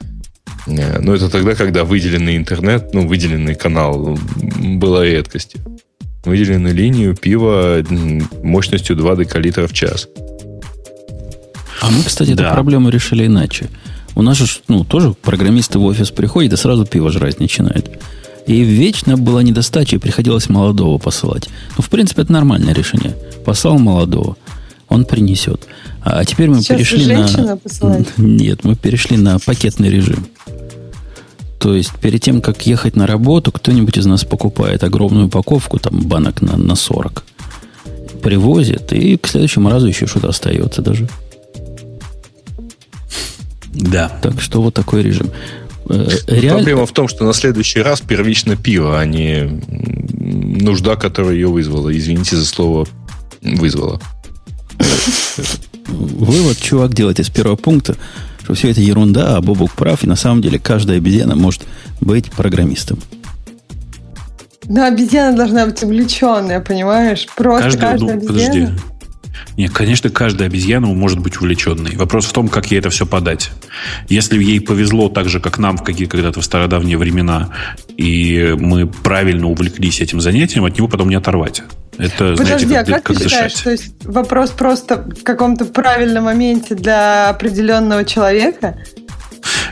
Э, 0.66 1.00
но 1.02 1.14
это 1.14 1.30
тогда, 1.30 1.54
когда 1.56 1.84
выделенный 1.84 2.38
интернет, 2.38 2.94
ну, 2.94 3.06
выделенный 3.06 3.54
канал 3.54 4.18
была 4.46 5.04
редкостью. 5.04 5.60
Выделенную 6.24 6.74
линию 6.74 7.14
пива 7.18 7.84
мощностью 8.42 8.96
2 8.96 9.18
декалитра 9.18 9.68
в 9.68 9.74
час. 9.74 10.08
А 11.82 11.92
мы, 11.92 12.02
кстати, 12.06 12.32
да. 12.32 12.46
эту 12.46 12.54
проблему 12.54 12.88
решили 12.88 13.26
иначе. 13.26 13.68
У 14.16 14.22
нас 14.22 14.38
же 14.38 14.46
ну, 14.70 14.86
тоже 14.86 15.14
программисты 15.22 15.80
в 15.80 15.84
офис 15.84 16.12
приходят 16.12 16.54
и 16.54 16.56
сразу 16.56 16.86
пиво 16.86 17.12
жрать 17.12 17.42
начинают. 17.42 17.92
И 18.48 18.62
вечно 18.62 19.18
была 19.18 19.42
недостача, 19.42 19.96
и 19.96 20.00
приходилось 20.00 20.50
молодого 20.50 20.98
посылать. 20.98 21.50
Ну, 21.78 21.84
в 21.84 21.90
принципе, 21.90 22.22
это 22.22 22.32
нормальное 22.32 22.74
решение. 22.74 23.16
Послал 23.44 23.80
молодого, 23.80 24.38
он 24.88 25.06
принесет. 25.06 25.68
А 26.04 26.24
теперь 26.24 26.50
мы 26.50 26.62
Сейчас 26.62 26.78
перешли 26.78 27.16
на... 27.16 27.58
Посылает. 27.58 28.08
Нет, 28.18 28.64
мы 28.64 28.76
перешли 28.76 29.18
на 29.18 29.40
пакетный 29.40 29.90
режим. 29.90 30.28
То 31.60 31.74
есть, 31.74 31.92
перед 32.00 32.22
тем, 32.22 32.42
как 32.42 32.68
ехать 32.68 32.96
на 32.96 33.08
работу, 33.08 33.52
кто-нибудь 33.52 33.98
из 33.98 34.06
нас 34.06 34.24
покупает 34.24 34.84
огромную 34.84 35.28
упаковку, 35.28 35.80
там, 35.80 36.02
банок 36.02 36.44
на, 36.44 36.58
на 36.58 36.76
40. 36.76 37.24
Привозит, 38.22 38.94
и 38.94 39.18
к 39.18 39.28
следующему 39.28 39.70
разу 39.72 39.88
еще 39.88 40.06
что-то 40.06 40.30
остается 40.30 40.84
даже. 40.84 41.10
Да. 43.74 44.10
Так 44.22 44.42
что 44.42 44.62
вот 44.62 44.76
такой 44.76 45.02
режим. 45.02 45.32
Э, 45.90 46.08
реаль... 46.28 46.58
Проблема 46.58 46.86
в 46.86 46.92
том, 46.92 47.08
что 47.08 47.26
на 47.26 47.34
следующий 47.34 47.82
раз 47.82 48.02
первично 48.02 48.56
пиво, 48.56 49.00
а 49.00 49.06
не 49.06 49.62
нужда, 50.20 50.96
которая 50.96 51.34
ее 51.34 51.48
вызвала. 51.48 51.96
Извините 51.96 52.36
за 52.36 52.46
слово 52.46 52.88
вызвала. 53.42 54.02
Вывод, 55.88 56.58
чувак, 56.58 56.94
делайте 56.94 57.24
с 57.24 57.30
первого 57.30 57.56
пункта, 57.56 57.96
что 58.44 58.56
все 58.56 58.72
это 58.72 58.82
ерунда, 58.82 59.38
а 59.38 59.42
Бобук 59.42 59.74
прав, 59.74 60.04
и 60.04 60.08
на 60.08 60.16
самом 60.16 60.42
деле 60.42 60.58
каждая 60.60 60.98
обезьяна 60.98 61.36
может 61.36 61.64
быть 62.02 62.32
программистом. 62.32 63.00
Но 64.68 64.86
обезьяна 64.86 65.38
должна 65.38 65.68
быть 65.68 65.84
увлеченная, 65.84 66.60
понимаешь? 66.60 67.28
Просто 67.36 67.78
каждая, 67.78 67.92
каждая 67.92 68.16
ну, 68.16 68.30
обезьяна... 68.30 68.54
Подожди. 68.54 68.95
Нет, 69.58 69.72
конечно, 69.72 70.10
каждая 70.10 70.50
обезьяна 70.50 70.88
может 70.88 71.20
быть 71.20 71.38
увлеченной. 71.38 71.96
Вопрос 71.96 72.26
в 72.26 72.34
том, 72.34 72.48
как 72.48 72.72
ей 72.72 72.80
это 72.80 72.90
все 72.90 73.06
подать. 73.06 73.52
Если 74.10 74.42
ей 74.42 74.60
повезло 74.60 75.10
так 75.10 75.30
же, 75.30 75.40
как 75.40 75.58
нам 75.58 75.78
в 75.78 75.84
какие 75.84 76.08
когда-то 76.08 76.42
в 76.42 76.46
стародавние 76.46 76.98
времена, 76.98 77.50
и 77.98 78.56
мы 78.58 78.88
правильно 78.88 79.48
увлеклись 79.48 80.02
этим 80.02 80.22
занятием, 80.22 80.66
от 80.66 80.78
него 80.78 80.88
потом 80.88 81.10
не 81.10 81.16
оторвать. 81.16 81.64
Это, 81.98 82.36
Подожди, 82.38 82.66
знаете, 82.66 82.92
а 82.92 82.96
как, 82.96 83.04
как 83.04 83.18
ты 83.18 83.24
считаешь, 83.30 83.52
дышать. 83.54 83.64
то 83.64 83.72
есть 83.72 83.94
вопрос 84.04 84.50
просто 84.52 85.08
в 85.18 85.24
каком-то 85.24 85.66
правильном 85.66 86.26
моменте 86.26 86.76
для 86.76 87.30
определенного 87.30 88.04
человека? 88.04 88.78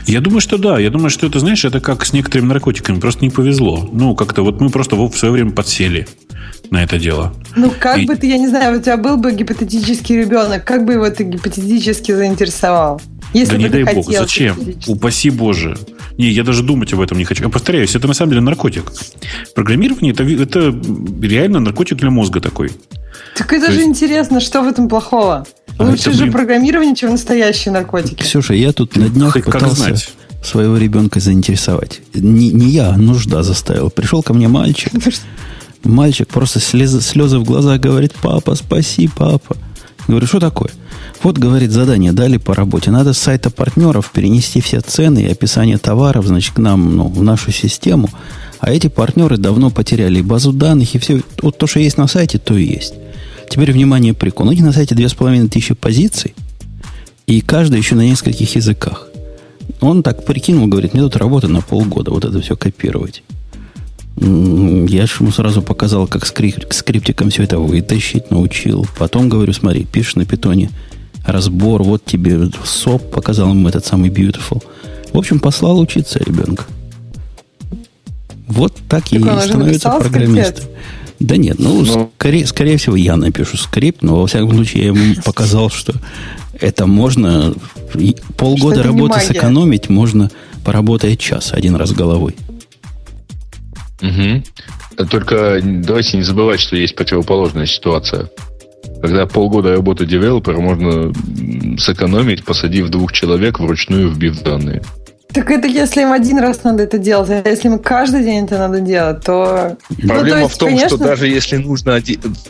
Я 0.06 0.20
думаю, 0.20 0.40
что 0.40 0.58
да. 0.58 0.78
Я 0.78 0.90
думаю, 0.90 1.10
что 1.10 1.26
это, 1.26 1.38
знаешь, 1.40 1.64
это 1.64 1.80
как 1.80 2.04
с 2.04 2.12
некоторыми 2.12 2.48
наркотиками. 2.48 3.00
Просто 3.00 3.24
не 3.24 3.30
повезло. 3.30 3.88
Ну, 3.92 4.14
как-то 4.14 4.42
вот 4.42 4.60
мы 4.60 4.70
просто 4.70 4.96
в 4.96 5.16
свое 5.16 5.32
время 5.32 5.50
подсели 5.50 6.06
на 6.70 6.82
это 6.82 6.98
дело. 6.98 7.34
Ну, 7.56 7.72
как 7.78 7.98
и... 7.98 8.06
бы 8.06 8.16
ты, 8.16 8.26
я 8.26 8.38
не 8.38 8.48
знаю, 8.48 8.78
у 8.78 8.82
тебя 8.82 8.96
был 8.96 9.16
бы 9.16 9.32
гипотетический 9.32 10.16
ребенок, 10.16 10.64
как 10.64 10.84
бы 10.84 10.94
его 10.94 11.08
ты 11.10 11.24
гипотетически 11.24 12.12
заинтересовал? 12.12 13.00
Если 13.32 13.52
да 13.52 13.58
не 13.58 13.68
дай 13.68 13.94
бог, 13.94 14.10
зачем? 14.10 14.56
Упаси 14.86 15.30
Боже. 15.30 15.76
Не, 16.16 16.30
я 16.30 16.44
даже 16.44 16.62
думать 16.62 16.92
об 16.92 17.00
этом 17.00 17.18
не 17.18 17.24
хочу. 17.24 17.42
Я 17.42 17.48
повторяюсь, 17.48 17.94
это 17.96 18.06
на 18.06 18.14
самом 18.14 18.30
деле 18.30 18.42
наркотик. 18.42 18.92
Программирование 19.54 20.12
это, 20.12 20.22
это 20.22 20.74
реально 21.20 21.58
наркотик 21.58 21.98
для 21.98 22.10
мозга 22.10 22.40
такой. 22.40 22.70
Так 23.36 23.52
это 23.52 23.66
То 23.66 23.72
же 23.72 23.78
есть... 23.78 23.88
интересно, 23.88 24.40
что 24.40 24.62
в 24.62 24.68
этом 24.68 24.88
плохого? 24.88 25.44
А 25.76 25.84
Лучше 25.84 26.10
это, 26.10 26.12
же 26.12 26.22
блин... 26.22 26.32
программирование, 26.32 26.94
чем 26.94 27.10
настоящие 27.10 27.72
наркотики. 27.72 28.22
Ксюша, 28.22 28.54
я 28.54 28.72
тут 28.72 28.94
на 28.94 29.08
днях 29.08 29.32
Хоть 29.32 29.44
пытался 29.46 29.96
своего 30.44 30.76
ребенка 30.76 31.18
заинтересовать. 31.18 32.02
Не, 32.14 32.50
не 32.50 32.68
я, 32.68 32.90
а 32.90 32.96
нужда 32.96 33.42
заставил. 33.42 33.90
Пришел 33.90 34.22
ко 34.22 34.34
мне 34.34 34.46
мальчик. 34.46 34.92
Мальчик 35.84 36.28
просто 36.28 36.60
слезы, 36.60 37.00
слезы 37.00 37.38
в 37.38 37.44
глазах 37.44 37.78
говорит, 37.78 38.14
папа, 38.20 38.54
спаси, 38.54 39.08
папа. 39.14 39.56
Говорю, 40.08 40.26
что 40.26 40.40
такое? 40.40 40.70
Вот, 41.22 41.38
говорит, 41.38 41.70
задание 41.70 42.12
дали 42.12 42.36
по 42.36 42.54
работе. 42.54 42.90
Надо 42.90 43.12
с 43.12 43.18
сайта 43.18 43.50
партнеров 43.50 44.10
перенести 44.12 44.60
все 44.60 44.80
цены 44.80 45.20
и 45.20 45.30
описание 45.30 45.78
товаров, 45.78 46.26
значит, 46.26 46.54
к 46.54 46.58
нам, 46.58 46.96
ну, 46.96 47.08
в 47.08 47.22
нашу 47.22 47.52
систему. 47.52 48.10
А 48.60 48.72
эти 48.72 48.88
партнеры 48.88 49.36
давно 49.36 49.70
потеряли 49.70 50.20
базу 50.20 50.52
данных, 50.52 50.94
и 50.94 50.98
все. 50.98 51.22
Вот 51.42 51.58
то, 51.58 51.66
что 51.66 51.80
есть 51.80 51.98
на 51.98 52.06
сайте, 52.06 52.38
то 52.38 52.56
и 52.56 52.64
есть. 52.64 52.94
Теперь, 53.50 53.72
внимание, 53.72 54.14
прикол. 54.14 54.48
У 54.48 54.52
них 54.52 54.62
на 54.62 54.72
сайте 54.72 54.94
2500 54.94 55.78
позиций, 55.78 56.34
и 57.26 57.40
каждая 57.40 57.78
еще 57.78 57.94
на 57.94 58.06
нескольких 58.06 58.56
языках. 58.56 59.08
Он 59.80 60.02
так 60.02 60.24
прикинул, 60.24 60.66
говорит, 60.66 60.94
мне 60.94 61.02
тут 61.02 61.16
работа 61.16 61.48
на 61.48 61.60
полгода, 61.60 62.10
вот 62.10 62.24
это 62.24 62.40
все 62.40 62.56
копировать. 62.56 63.22
Я 64.16 65.06
же 65.06 65.12
ему 65.20 65.32
сразу 65.32 65.60
показал, 65.60 66.06
как 66.06 66.24
скрип, 66.24 66.72
скриптиком 66.72 67.30
все 67.30 67.42
это 67.42 67.58
вытащить, 67.58 68.30
научил. 68.30 68.86
Потом 68.96 69.28
говорю, 69.28 69.52
смотри, 69.52 69.84
пишешь 69.84 70.14
на 70.14 70.24
питоне 70.24 70.70
разбор, 71.26 71.82
вот 71.82 72.04
тебе 72.04 72.48
СОП, 72.64 73.10
показал 73.10 73.50
ему 73.50 73.68
этот 73.68 73.84
самый 73.84 74.10
beautiful. 74.10 74.62
В 75.12 75.18
общем, 75.18 75.40
послал 75.40 75.80
учиться 75.80 76.20
ребенка. 76.20 76.64
Вот 78.46 78.74
так, 78.88 79.08
так 79.08 79.12
и 79.12 79.18
становится 79.18 79.90
программистом. 79.90 80.64
Да 81.20 81.36
нет, 81.36 81.58
ну, 81.58 81.82
но... 81.82 81.94
Ну. 81.94 82.10
скорее, 82.18 82.46
скорее 82.46 82.76
всего, 82.76 82.96
я 82.96 83.16
напишу 83.16 83.56
скрипт, 83.56 84.02
но 84.02 84.20
во 84.20 84.26
всяком 84.26 84.52
случае 84.52 84.82
я 84.82 84.88
ему 84.88 85.14
показал, 85.24 85.70
что 85.70 85.94
это 86.60 86.86
можно 86.86 87.54
полгода 88.36 88.82
работы 88.82 89.20
сэкономить, 89.20 89.88
можно 89.88 90.30
поработать 90.64 91.18
час 91.18 91.52
один 91.52 91.76
раз 91.76 91.92
головой. 91.92 92.34
Угу. 94.04 95.06
Только 95.08 95.60
давайте 95.62 96.18
не 96.18 96.22
забывать, 96.22 96.60
что 96.60 96.76
есть 96.76 96.94
противоположная 96.94 97.66
ситуация. 97.66 98.28
Когда 99.00 99.26
полгода 99.26 99.72
работы 99.72 100.04
девелопера 100.06 100.58
можно 100.58 101.12
сэкономить, 101.78 102.44
посадив 102.44 102.90
двух 102.90 103.12
человек 103.12 103.58
вручную 103.58 104.10
вбив 104.10 104.42
данные. 104.42 104.82
Так 105.34 105.50
это 105.50 105.66
если 105.66 106.02
им 106.02 106.12
один 106.12 106.38
раз 106.38 106.62
надо 106.62 106.84
это 106.84 106.96
делать, 106.96 107.28
а 107.28 107.42
если 107.48 107.66
им 107.66 107.80
каждый 107.80 108.22
день 108.22 108.44
это 108.44 108.56
надо 108.56 108.78
делать, 108.80 109.24
то... 109.24 109.76
Проблема 110.06 110.22
ну, 110.22 110.30
то 110.30 110.38
есть, 110.38 110.54
в 110.54 110.58
том, 110.58 110.68
конечно... 110.68 110.88
что 110.90 110.98
даже 110.98 111.26
если 111.26 111.56
нужно... 111.56 112.00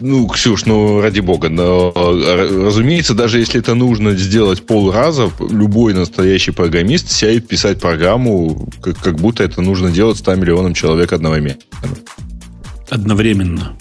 Ну, 0.00 0.28
Ксюш, 0.28 0.66
ну, 0.66 1.00
ради 1.00 1.20
бога, 1.20 1.48
но, 1.48 1.92
разумеется, 1.94 3.14
даже 3.14 3.38
если 3.38 3.60
это 3.60 3.74
нужно 3.74 4.10
сделать 4.12 4.66
полраза, 4.66 5.30
любой 5.40 5.94
настоящий 5.94 6.50
программист 6.50 7.10
сядет 7.10 7.48
писать 7.48 7.80
программу, 7.80 8.68
как, 8.82 8.98
как 8.98 9.16
будто 9.16 9.44
это 9.44 9.62
нужно 9.62 9.90
делать 9.90 10.18
100 10.18 10.34
миллионам 10.34 10.74
человек 10.74 11.14
одновременно. 11.14 11.56
Одновременно. 12.90 13.72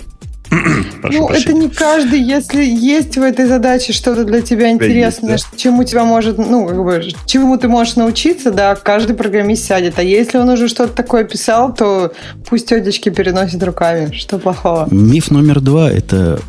ну, 1.03 1.29
это 1.29 1.53
не 1.53 1.69
каждый. 1.69 2.22
Если 2.22 2.63
есть 2.63 3.17
в 3.17 3.22
этой 3.22 3.45
задаче 3.48 3.93
что-то 3.93 4.24
для 4.24 4.41
тебя 4.41 4.69
интересное, 4.72 5.33
есть, 5.33 5.48
да? 5.51 5.57
чему 5.57 5.83
тебя 5.83 6.03
может, 6.03 6.38
ну, 6.38 6.67
как 6.67 6.83
бы, 6.83 7.03
чему 7.25 7.57
ты 7.57 7.67
можешь 7.67 7.95
научиться, 7.95 8.51
да, 8.51 8.75
каждый 8.75 9.15
программист 9.15 9.65
сядет. 9.65 9.98
А 9.98 10.03
если 10.03 10.38
он 10.38 10.50
уже 10.50 10.67
что-то 10.67 10.93
такое 10.93 11.24
писал, 11.24 11.74
то 11.74 12.13
пусть 12.48 12.67
тетечки 12.67 13.10
переносят 13.10 13.63
руками. 13.63 14.13
Что 14.13 14.39
плохого? 14.39 14.88
Миф 14.91 15.31
номер 15.31 15.62
два– 15.62 15.91
это 15.91 16.39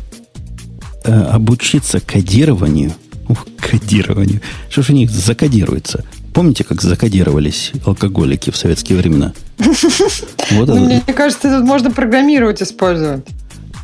э, 1.03 1.11
обучиться 1.11 1.99
кодированию. 1.99 2.93
Ух, 3.27 3.45
кодированию. 3.59 4.41
Что 4.69 4.83
ж 4.83 4.91
у 4.91 4.93
них 4.93 5.09
закодируется? 5.09 6.05
Помните, 6.33 6.63
как 6.63 6.81
закодировались 6.81 7.71
алкоголики 7.85 8.51
в 8.51 8.57
советские 8.57 8.97
времена? 8.99 9.33
Вот 10.51 10.67
ну, 10.67 10.85
Мне 10.85 11.01
кажется, 11.01 11.49
тут 11.49 11.65
можно 11.65 11.89
программировать 11.89 12.61
использовать. 12.61 13.25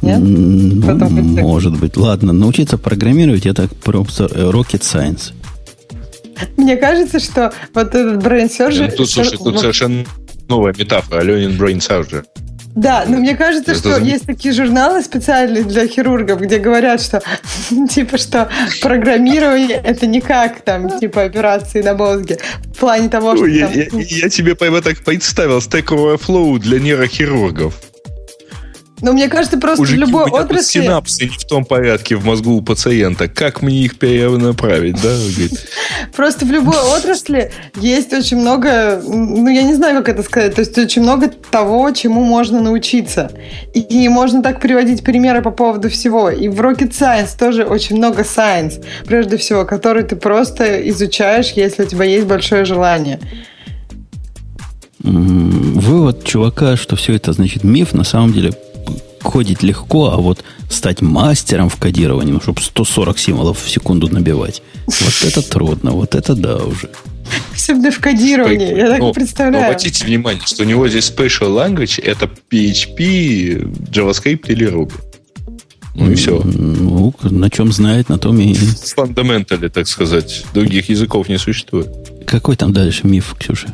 Нет? 0.02 0.20
Ну, 0.20 1.42
может 1.42 1.80
быть. 1.80 1.98
Ладно, 1.98 2.34
научиться 2.34 2.78
программировать 2.78 3.46
это 3.46 3.70
просто 3.84 4.26
rocket 4.26 4.82
science. 4.82 5.34
Мне 6.58 6.76
кажется, 6.76 7.20
что 7.20 7.54
вот 7.74 7.94
этот 7.94 8.24
brain 8.24 8.50
surgery... 8.50 8.92
Тут, 8.92 9.10
слушай, 9.10 9.38
тут 9.38 9.60
совершенно 9.60 10.06
новая 10.48 10.74
метафора. 10.78 11.22
Ленин 11.22 11.52
brain 11.52 11.78
surgery. 11.78 12.26
Да, 12.76 13.04
но 13.08 13.18
мне 13.18 13.36
кажется, 13.36 13.72
это 13.72 13.80
что 13.80 13.98
есть 13.98 14.26
такие 14.26 14.54
журналы 14.54 15.02
специальные 15.02 15.64
для 15.64 15.88
хирургов, 15.88 16.40
где 16.40 16.58
говорят, 16.58 17.02
что 17.02 17.22
типа 17.90 18.18
что 18.18 18.50
программирование 18.82 19.82
это 19.84 20.08
не 20.08 20.22
как 20.22 20.62
там 20.62 21.00
типа 21.00 21.24
операции 21.24 21.82
на 21.82 21.96
мозге 21.96 22.40
в 22.74 22.80
плане 22.80 23.10
того, 23.10 23.36
что 23.36 23.46
я, 23.46 23.68
там... 23.68 23.76
я, 23.76 23.88
я 23.92 24.30
тебе 24.30 24.56
так 24.56 25.04
представил 25.04 25.58
Stack 25.58 25.88
Overflow 25.88 26.60
для 26.60 26.80
нейрохирургов. 26.80 27.76
Но 29.02 29.14
мне 29.14 29.28
кажется, 29.28 29.58
просто 29.58 29.82
Мужики, 29.82 29.98
в 29.98 30.00
любой 30.00 30.30
отрасли... 30.30 30.82
синапсы 30.82 31.24
не 31.26 31.38
в 31.38 31.46
том 31.46 31.66
порядке 31.66 32.16
в 32.16 32.26
мозгу 32.26 32.54
у 32.54 32.62
пациента. 32.62 33.28
Как 33.28 33.62
мне 33.62 33.80
их 33.80 33.98
перенаправить, 33.98 35.02
да? 35.02 35.16
Просто 36.16 36.46
в 36.46 36.52
любой 36.52 36.78
отрасли 36.78 37.52
есть 37.80 38.14
очень 38.14 38.38
много, 38.38 39.02
ну, 39.04 39.48
я 39.48 39.64
не 39.64 39.74
знаю, 39.74 39.98
как 39.98 40.10
это 40.10 40.24
сказать, 40.24 40.56
то 40.56 40.62
есть 40.62 40.78
очень 40.78 41.02
много 41.02 41.30
того, 41.30 41.92
чему 41.92 42.24
можно 42.24 42.62
научиться. 42.62 43.32
И 43.74 44.08
можно 44.10 44.44
так 44.44 44.62
приводить 44.62 45.04
примеры 45.04 45.42
по 45.42 45.52
поводу 45.52 45.90
всего. 45.90 46.30
И 46.30 46.48
в 46.48 46.60
Rocket 46.60 46.92
Science 46.92 47.38
тоже 47.38 47.64
очень 47.64 47.98
много 47.98 48.22
science, 48.22 48.84
прежде 49.06 49.38
всего, 49.38 49.66
который 49.66 50.04
ты 50.04 50.16
просто 50.16 50.88
изучаешь, 50.90 51.52
если 51.52 51.84
у 51.84 51.86
тебя 51.86 52.06
есть 52.06 52.28
большое 52.28 52.66
желание. 52.66 53.20
Вывод 55.00 56.24
чувака, 56.24 56.78
что 56.78 56.96
все 56.96 57.16
это 57.16 57.34
значит 57.34 57.64
миф, 57.64 57.94
на 57.94 58.04
самом 58.04 58.34
деле 58.34 58.54
кодить 59.22 59.64
легко, 59.64 60.12
а 60.12 60.18
вот 60.18 60.44
стать 60.70 61.02
мастером 61.02 61.70
в 61.70 61.78
кодировании, 61.78 62.34
ну, 62.34 62.42
чтобы 62.42 62.62
140 62.62 63.20
символов 63.20 63.64
в 63.64 63.70
секунду 63.70 64.08
набивать, 64.08 64.62
вот 64.86 65.26
это 65.26 65.42
трудно, 65.42 65.92
вот 65.92 66.16
это 66.16 66.36
да 66.36 66.58
уже. 66.58 66.90
Особенно 67.54 67.92
в 67.92 68.00
кодировании, 68.00 68.76
я 68.76 68.88
так 68.88 69.00
но, 69.00 69.14
представляю. 69.14 69.64
Но 69.64 69.70
обратите 69.70 70.06
внимание, 70.06 70.42
что 70.46 70.64
у 70.64 70.66
него 70.66 70.88
здесь 70.88 71.10
special 71.10 71.56
language 71.56 72.02
это 72.02 72.30
PHP, 72.52 73.90
JavaScript 73.92 74.48
или 74.48 74.68
Ruby. 74.68 74.94
Ну 75.94 76.12
и 76.12 76.16
все. 76.16 76.42
Ну, 76.44 77.14
на 77.22 77.50
чем 77.50 77.72
знает, 77.72 78.10
на 78.10 78.18
том 78.18 78.40
и... 78.40 78.54
Фундаментали, 78.54 79.68
так 79.68 79.88
сказать. 79.88 80.46
Других 80.54 80.90
языков 80.90 81.28
не 81.28 81.38
существует. 81.38 81.90
Какой 82.26 82.56
там 82.56 82.72
дальше 82.72 83.06
миф, 83.08 83.36
Ксюша? 83.38 83.74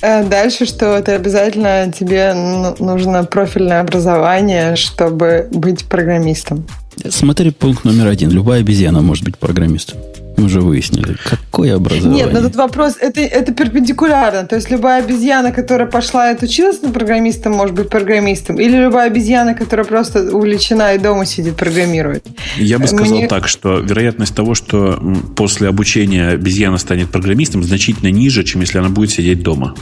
Э, 0.00 0.22
дальше, 0.24 0.64
что 0.64 0.96
это 0.96 1.14
обязательно 1.14 1.92
тебе 1.92 2.32
нужно 2.78 3.24
профильное 3.24 3.80
образование, 3.80 4.76
чтобы 4.76 5.48
быть 5.50 5.88
программистом. 5.88 6.66
Смотри 7.10 7.50
пункт 7.50 7.84
номер 7.84 8.06
один. 8.08 8.30
Любая 8.30 8.60
обезьяна 8.60 9.02
может 9.02 9.24
быть 9.24 9.36
программистом. 9.38 9.98
Мы 10.38 10.44
уже 10.44 10.60
выяснили. 10.60 11.16
Какое 11.24 11.74
образование? 11.74 12.24
Нет, 12.24 12.32
но 12.32 12.40
тут 12.42 12.54
вопрос, 12.54 12.94
это, 13.00 13.20
это 13.20 13.52
перпендикулярно. 13.52 14.46
То 14.46 14.54
есть 14.54 14.70
любая 14.70 15.02
обезьяна, 15.02 15.50
которая 15.50 15.88
пошла 15.88 16.30
и 16.30 16.34
отучилась 16.34 16.80
на 16.80 16.90
программистом, 16.90 17.54
может 17.54 17.74
быть 17.74 17.88
программистом. 17.88 18.60
Или 18.60 18.76
любая 18.76 19.08
обезьяна, 19.08 19.54
которая 19.54 19.84
просто 19.84 20.32
увлечена 20.36 20.94
и 20.94 20.98
дома 20.98 21.26
сидит, 21.26 21.56
программирует. 21.56 22.24
Я 22.56 22.78
бы 22.78 22.86
сказал 22.86 23.18
Мне... 23.18 23.26
так, 23.26 23.48
что 23.48 23.80
вероятность 23.80 24.32
того, 24.32 24.54
что 24.54 25.02
после 25.34 25.68
обучения 25.68 26.28
обезьяна 26.28 26.78
станет 26.78 27.10
программистом, 27.10 27.64
значительно 27.64 28.12
ниже, 28.12 28.44
чем 28.44 28.60
если 28.60 28.78
она 28.78 28.90
будет 28.90 29.10
сидеть 29.10 29.42
дома. 29.42 29.74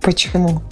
Почему? 0.00 0.62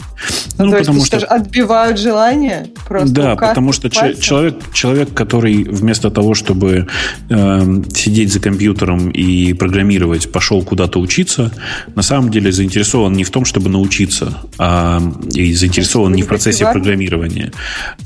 Ну, 0.58 0.70
то 0.70 0.78
потому 0.78 0.98
есть, 0.98 1.06
что 1.06 1.26
отбивают 1.26 1.98
желание 1.98 2.66
просто. 2.86 3.14
Да, 3.14 3.36
потому 3.36 3.72
что 3.72 3.90
человек, 3.90 4.58
человек, 4.72 5.14
который 5.14 5.64
вместо 5.64 6.10
того, 6.10 6.34
чтобы 6.34 6.86
э, 7.28 7.82
сидеть 7.94 8.32
за 8.32 8.40
компьютером 8.40 9.10
и 9.10 9.52
программировать, 9.52 10.30
пошел 10.30 10.62
куда-то 10.62 11.00
учиться, 11.00 11.52
на 11.94 12.02
самом 12.02 12.30
деле 12.30 12.52
заинтересован 12.52 13.12
не 13.12 13.24
в 13.24 13.30
том, 13.30 13.44
чтобы 13.44 13.68
научиться, 13.68 14.38
а 14.58 15.02
и 15.32 15.54
заинтересован 15.54 16.12
не 16.12 16.22
в 16.22 16.26
процессе 16.28 16.64
программирования. 16.64 17.52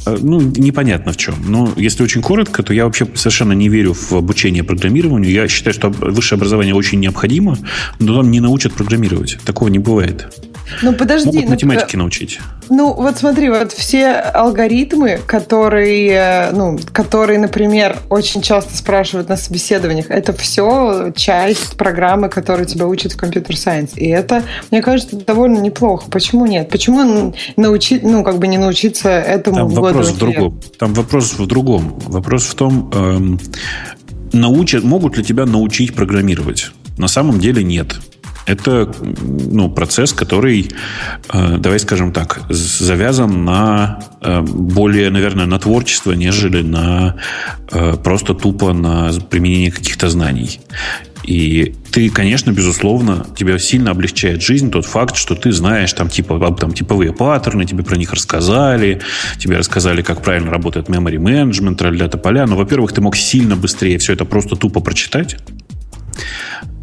Э, 0.06 0.16
ну, 0.20 0.40
непонятно 0.40 1.12
в 1.12 1.16
чем. 1.16 1.34
Но 1.46 1.72
если 1.76 2.02
очень 2.02 2.22
коротко, 2.22 2.62
то 2.62 2.72
я 2.72 2.84
вообще 2.84 3.06
совершенно 3.14 3.52
не 3.52 3.68
верю 3.68 3.94
в 3.94 4.12
обучение 4.12 4.64
программированию. 4.64 5.30
Я 5.30 5.48
считаю, 5.48 5.74
что 5.74 5.90
высшее 5.90 6.38
образование 6.38 6.74
очень 6.74 7.00
необходимо, 7.00 7.58
но 7.98 8.14
там 8.14 8.30
не 8.30 8.40
научат 8.40 8.72
программировать. 8.72 9.38
Такого 9.44 9.68
не 9.68 9.78
бывает. 9.78 10.28
Ну, 10.82 10.92
подожди. 10.92 11.28
Могут 11.28 11.44
ну, 11.44 11.50
математики 11.50 11.96
ну, 11.96 12.02
научить. 12.02 12.40
Ну, 12.70 12.92
вот 12.92 13.18
смотри, 13.18 13.48
вот 13.48 13.72
все 13.72 14.12
алгоритмы, 14.12 15.20
которые, 15.26 16.50
ну, 16.52 16.78
которые, 16.92 17.38
например, 17.38 17.98
очень 18.10 18.42
часто 18.42 18.76
спрашивают 18.76 19.28
на 19.28 19.36
собеседованиях, 19.36 20.10
это 20.10 20.32
все 20.32 21.12
часть 21.16 21.76
программы, 21.76 22.28
которую 22.28 22.66
тебя 22.66 22.86
учат 22.86 23.12
в 23.12 23.16
компьютер-сайенс. 23.16 23.96
И 23.96 24.06
это, 24.08 24.42
мне 24.70 24.82
кажется, 24.82 25.16
довольно 25.16 25.58
неплохо. 25.58 26.10
Почему 26.10 26.46
нет? 26.46 26.68
Почему 26.68 27.32
научить, 27.56 28.02
ну, 28.02 28.22
как 28.22 28.38
бы 28.38 28.46
не 28.46 28.58
научиться 28.58 29.08
этому 29.08 29.56
Там 29.56 29.68
вопрос 29.68 30.10
в 30.10 30.18
другом. 30.18 30.60
Там 30.78 30.94
вопрос 30.94 31.34
в 31.38 31.46
другом. 31.46 31.98
Вопрос 32.06 32.44
в 32.44 32.54
том, 32.54 32.90
эм, 32.92 33.40
научат, 34.32 34.84
могут 34.84 35.16
ли 35.16 35.24
тебя 35.24 35.46
научить 35.46 35.94
программировать? 35.94 36.70
На 36.96 37.08
самом 37.08 37.38
деле 37.38 37.62
нет. 37.62 37.96
Это 38.48 38.90
ну, 39.20 39.68
процесс, 39.68 40.14
который, 40.14 40.70
э, 41.32 41.56
давай 41.58 41.78
скажем 41.78 42.12
так, 42.12 42.40
завязан 42.48 43.44
на 43.44 44.02
э, 44.22 44.40
более, 44.40 45.10
наверное, 45.10 45.44
на 45.44 45.58
творчество, 45.58 46.12
нежели 46.12 46.62
на 46.62 47.16
э, 47.70 47.96
просто 48.02 48.32
тупо 48.32 48.72
на 48.72 49.12
применение 49.28 49.70
каких-то 49.70 50.08
знаний. 50.08 50.60
И 51.24 51.74
ты, 51.90 52.08
конечно, 52.08 52.50
безусловно, 52.52 53.26
тебя 53.36 53.58
сильно 53.58 53.90
облегчает 53.90 54.42
жизнь 54.42 54.70
тот 54.70 54.86
факт, 54.86 55.14
что 55.14 55.34
ты 55.34 55.52
знаешь 55.52 55.92
там, 55.92 56.08
типа, 56.08 56.56
там 56.58 56.72
типовые 56.72 57.12
паттерны, 57.12 57.66
тебе 57.66 57.84
про 57.84 57.96
них 57.96 58.14
рассказали, 58.14 59.02
тебе 59.36 59.58
рассказали, 59.58 60.00
как 60.00 60.22
правильно 60.22 60.50
работает 60.50 60.88
memory 60.88 61.18
management, 61.18 61.90
для 61.90 62.08
тополя. 62.08 62.46
Но, 62.46 62.56
во-первых, 62.56 62.92
ты 62.92 63.02
мог 63.02 63.14
сильно 63.14 63.56
быстрее 63.56 63.98
все 63.98 64.14
это 64.14 64.24
просто 64.24 64.56
тупо 64.56 64.80
прочитать. 64.80 65.36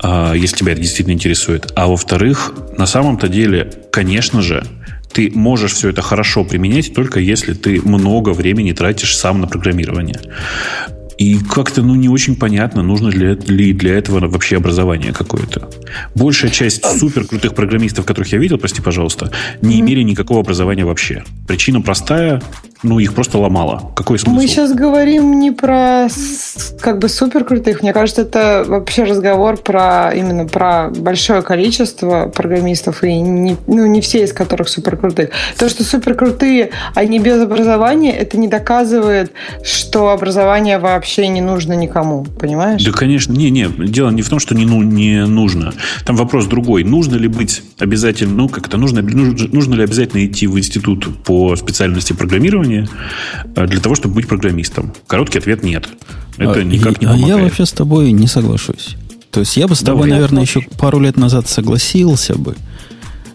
А, 0.01 0.34
если 0.34 0.58
тебя 0.58 0.74
это 0.74 0.82
действительно 0.82 1.13
интересует. 1.13 1.72
А 1.75 1.88
во-вторых, 1.88 2.54
на 2.77 2.86
самом-то 2.86 3.27
деле, 3.27 3.72
конечно 3.92 4.42
же, 4.42 4.65
ты 5.12 5.32
можешь 5.34 5.74
все 5.74 5.89
это 5.89 6.01
хорошо 6.01 6.44
применять 6.44 6.94
только 6.94 7.20
если 7.20 7.54
ты 7.54 7.82
много 7.82 8.32
времени 8.32 8.74
тратишь 8.74 9.15
сам 9.15 9.39
на 9.39 9.48
программирование. 9.48 10.20
И 11.17 11.38
как-то 11.39 11.81
ну, 11.81 11.95
не 11.95 12.10
очень 12.10 12.36
понятно, 12.36 12.84
нужно 12.84 13.10
ли 13.10 13.74
для 13.74 13.98
этого 13.98 14.27
вообще 14.27 14.57
образование 14.57 15.13
какое-то. 15.13 15.69
Большая 16.13 16.51
часть 16.51 16.84
а 16.84 16.91
супер 16.98 17.25
крутых 17.25 17.55
программистов, 17.55 18.05
которых 18.05 18.31
я 18.31 18.38
видел, 18.38 18.57
прости, 18.57 18.81
пожалуйста, 18.81 19.31
не 19.62 19.79
имели 19.79 20.01
никакого 20.01 20.41
образования 20.41 20.86
вообще. 20.86 21.24
Причина 21.48 21.81
простая 21.81 22.41
ну, 22.86 23.00
их 23.00 23.13
просто 23.15 23.39
ломало. 23.39 23.91
Какой 23.95 24.19
смысл? 24.19 24.36
Мы 24.36 24.48
сейчас 24.48 24.74
говорим 24.74 25.39
не 25.39 25.51
про 25.51 26.07
как 26.79 27.00
бы 27.00 27.10
супер 27.10 27.43
крутых. 27.43 27.81
Мне 27.81 27.93
кажется, 27.93 28.22
это 28.22 28.63
вообще 28.67 29.03
разговор 29.03 29.57
про 29.57 30.12
именно 30.13 30.45
про 30.45 30.89
большое 30.89 31.41
количество 31.41 32.27
программистов, 32.27 33.03
и 33.03 33.19
не, 33.19 33.57
ну, 33.65 33.86
не 33.88 34.01
все 34.01 34.24
из 34.24 34.34
которых 34.34 34.69
супер 34.69 34.98
крутых. 34.98 35.31
То, 35.57 35.67
что 35.67 35.84
супер 35.84 36.13
крутые, 36.13 36.72
они 36.93 37.19
без 37.19 37.41
образования, 37.41 38.12
это 38.12 38.38
не 38.38 38.48
доказывает, 38.48 39.31
что 39.63 40.10
образование 40.10 40.77
вообще 40.77 41.05
не 41.28 41.42
нужно 41.42 41.74
никому. 41.74 42.26
Понимаешь? 42.26 42.84
Да, 42.84 42.92
конечно. 42.92 43.34
Не, 43.34 43.50
не, 43.50 43.68
дело 43.68 44.10
не 44.10 44.22
в 44.22 44.30
том, 44.30 44.40
что 44.40 44.56
не, 44.56 44.66
ну, 44.66 44.82
не 44.84 45.26
нужно. 45.26 45.74
Там 46.06 46.16
вопрос 46.16 46.46
другой. 46.46 46.84
Нужно 46.84 47.16
ли 47.16 47.28
быть 47.28 47.64
обязательно, 47.80 48.34
ну, 48.36 48.50
как 48.50 48.68
это, 48.68 48.78
нужно, 48.78 49.02
нужно, 49.02 49.48
нужно 49.52 49.76
ли 49.76 49.84
обязательно 49.84 50.26
идти 50.26 50.48
в 50.48 50.58
институт 50.58 51.24
по 51.24 51.56
специальности 51.56 52.14
программирования, 52.14 52.88
э, 53.56 53.68
для 53.68 53.80
того, 53.80 53.96
чтобы 53.96 54.16
быть 54.16 54.28
программистом? 54.28 54.94
Короткий 55.08 55.38
ответ 55.38 55.64
нет. 55.64 55.90
Это 56.38 56.60
а, 56.60 56.64
никак 56.64 57.02
не 57.02 57.08
помогает. 57.08 57.36
А 57.36 57.38
я 57.38 57.44
вообще 57.44 57.66
с 57.66 57.72
тобой 57.72 58.12
не 58.12 58.28
соглашусь. 58.28 58.96
То 59.32 59.42
есть 59.42 59.58
я 59.58 59.68
бы 59.68 59.76
с 59.76 59.80
тобой, 59.80 60.04
Давай, 60.04 60.12
наверное, 60.12 60.44
еще 60.44 60.62
пару 60.80 61.00
лет 61.00 61.18
назад 61.18 61.48
согласился 61.50 62.38
бы. 62.38 62.56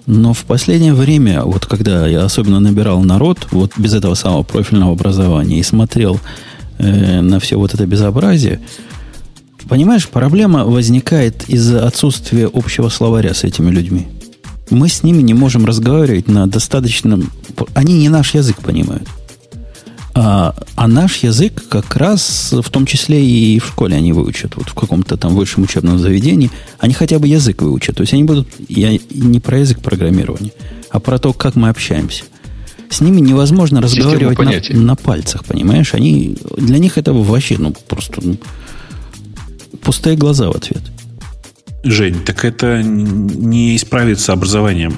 Но 0.07 0.33
в 0.33 0.45
последнее 0.45 0.95
время, 0.95 1.45
вот 1.45 1.67
когда 1.67 2.07
я 2.07 2.25
особенно 2.25 2.59
набирал 2.59 3.03
народ, 3.03 3.47
вот 3.53 3.73
без 3.77 3.95
этого 3.95 4.15
самого 4.15 4.43
профильного 4.43 4.93
образования, 4.93 5.61
и 5.61 5.63
смотрел 5.63 6.19
э, 6.81 7.21
на 7.21 7.39
все 7.41 7.57
вот 7.57 7.75
это 7.75 7.87
безобразие, 7.87 8.61
понимаешь, 9.69 10.09
проблема 10.09 10.65
возникает 10.65 11.49
из-за 11.49 11.87
отсутствия 11.87 12.51
общего 12.53 12.89
словаря 12.89 13.35
с 13.35 13.45
этими 13.45 13.71
людьми. 13.71 14.09
Мы 14.71 14.89
с 14.89 15.03
ними 15.03 15.23
не 15.23 15.35
можем 15.35 15.65
разговаривать 15.65 16.29
на 16.29 16.47
достаточном... 16.47 17.31
Они 17.75 17.95
не 17.95 18.09
наш 18.09 18.35
язык 18.35 18.57
понимают. 18.59 19.09
А, 20.15 20.55
а 20.75 20.89
наш 20.89 21.19
язык 21.19 21.69
как 21.69 21.97
раз, 21.97 22.53
в 22.53 22.69
том 22.71 22.85
числе 22.85 23.25
и 23.25 23.59
в 23.61 23.67
школе 23.67 23.97
они 23.97 24.13
выучат, 24.13 24.57
вот 24.57 24.69
в 24.69 24.75
каком-то 24.75 25.17
там 25.17 25.35
высшем 25.35 25.65
учебном 25.65 25.99
заведении, 25.99 26.51
они 26.79 26.95
хотя 26.95 27.19
бы 27.19 27.29
язык 27.29 27.63
выучат. 27.63 27.97
То 27.97 28.03
есть 28.03 28.13
они 28.13 28.25
будут, 28.25 28.49
я 28.69 28.99
не 29.11 29.41
про 29.41 29.61
язык 29.61 29.81
программирования, 29.81 30.53
а 30.91 30.99
про 30.99 31.19
то, 31.19 31.33
как 31.33 31.55
мы 31.55 31.69
общаемся. 31.69 32.25
С 32.91 33.01
ними 33.01 33.21
невозможно 33.21 33.81
разговаривать 33.81 34.39
на, 34.71 34.81
на 34.81 34.97
пальцах, 34.97 35.45
понимаешь? 35.45 35.95
Они, 35.95 36.37
для 36.57 36.79
них 36.79 36.99
это 36.99 37.13
вообще, 37.13 37.57
ну, 37.57 37.73
просто 37.89 38.21
ну, 38.21 38.37
пустые 39.81 40.17
глаза 40.17 40.51
в 40.51 40.57
ответ. 40.57 40.83
Жень, 41.85 42.21
так 42.25 42.45
это 42.45 42.83
не 42.83 43.77
исправится 43.77 44.33
образованием. 44.33 44.97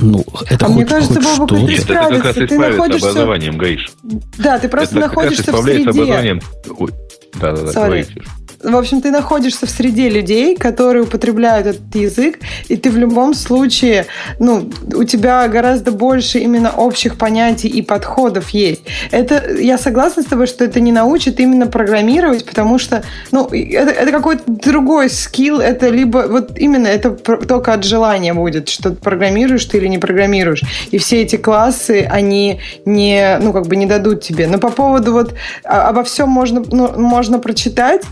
Ну, 0.00 0.24
это 0.46 0.66
а 0.66 0.68
хоть, 0.68 0.76
мне 0.76 0.86
кажется, 0.86 1.20
хоть 1.20 1.24
Бобок, 1.24 1.48
что 1.48 1.58
Нет, 1.58 1.90
это 1.90 1.94
как 1.94 2.24
раз 2.24 2.36
и 2.36 2.56
находишься... 2.56 3.10
образованием, 3.10 3.58
Гаиш. 3.58 3.90
Да, 4.38 4.58
ты 4.58 4.68
просто 4.68 4.98
это 4.98 5.08
находишься 5.08 5.44
как 5.44 5.54
раз 5.54 5.64
в 5.64 5.66
среде. 5.66 5.90
образованием. 5.90 6.40
Ой, 6.78 6.90
да, 7.40 7.52
да, 7.52 7.62
да, 7.62 7.72
говорите 7.72 8.22
в 8.62 8.76
общем, 8.76 9.00
ты 9.00 9.10
находишься 9.10 9.66
в 9.66 9.70
среде 9.70 10.08
людей, 10.08 10.56
которые 10.56 11.04
употребляют 11.04 11.66
этот 11.66 11.94
язык, 11.94 12.38
и 12.68 12.76
ты 12.76 12.90
в 12.90 12.96
любом 12.96 13.34
случае, 13.34 14.06
ну, 14.38 14.70
у 14.94 15.04
тебя 15.04 15.46
гораздо 15.48 15.90
больше 15.90 16.38
именно 16.38 16.70
общих 16.70 17.16
понятий 17.16 17.68
и 17.68 17.82
подходов 17.82 18.50
есть. 18.50 18.82
Это, 19.10 19.52
я 19.58 19.78
согласна 19.78 20.22
с 20.22 20.26
тобой, 20.26 20.46
что 20.46 20.64
это 20.64 20.80
не 20.80 20.92
научит 20.92 21.40
именно 21.40 21.66
программировать, 21.66 22.44
потому 22.44 22.78
что, 22.78 23.02
ну, 23.30 23.48
это, 23.48 23.90
это 23.90 24.12
какой-то 24.12 24.44
другой 24.46 25.10
скилл, 25.10 25.60
это 25.60 25.88
либо, 25.88 26.26
вот 26.28 26.58
именно 26.58 26.86
это 26.86 27.10
только 27.10 27.72
от 27.72 27.84
желания 27.84 28.34
будет, 28.34 28.68
что 28.68 28.90
ты 28.90 28.96
программируешь 28.96 29.64
ты 29.64 29.78
или 29.78 29.88
не 29.88 29.98
программируешь. 29.98 30.62
И 30.90 30.98
все 30.98 31.22
эти 31.22 31.36
классы, 31.36 32.06
они 32.10 32.60
не, 32.84 33.38
ну, 33.40 33.52
как 33.52 33.66
бы 33.66 33.76
не 33.76 33.86
дадут 33.86 34.20
тебе. 34.22 34.46
Но 34.46 34.58
по 34.58 34.70
поводу 34.70 35.12
вот 35.12 35.34
а, 35.64 35.88
обо 35.88 36.04
всем 36.04 36.28
можно, 36.28 36.62
ну, 36.70 36.92
можно 36.98 37.38
прочитать, 37.38 38.02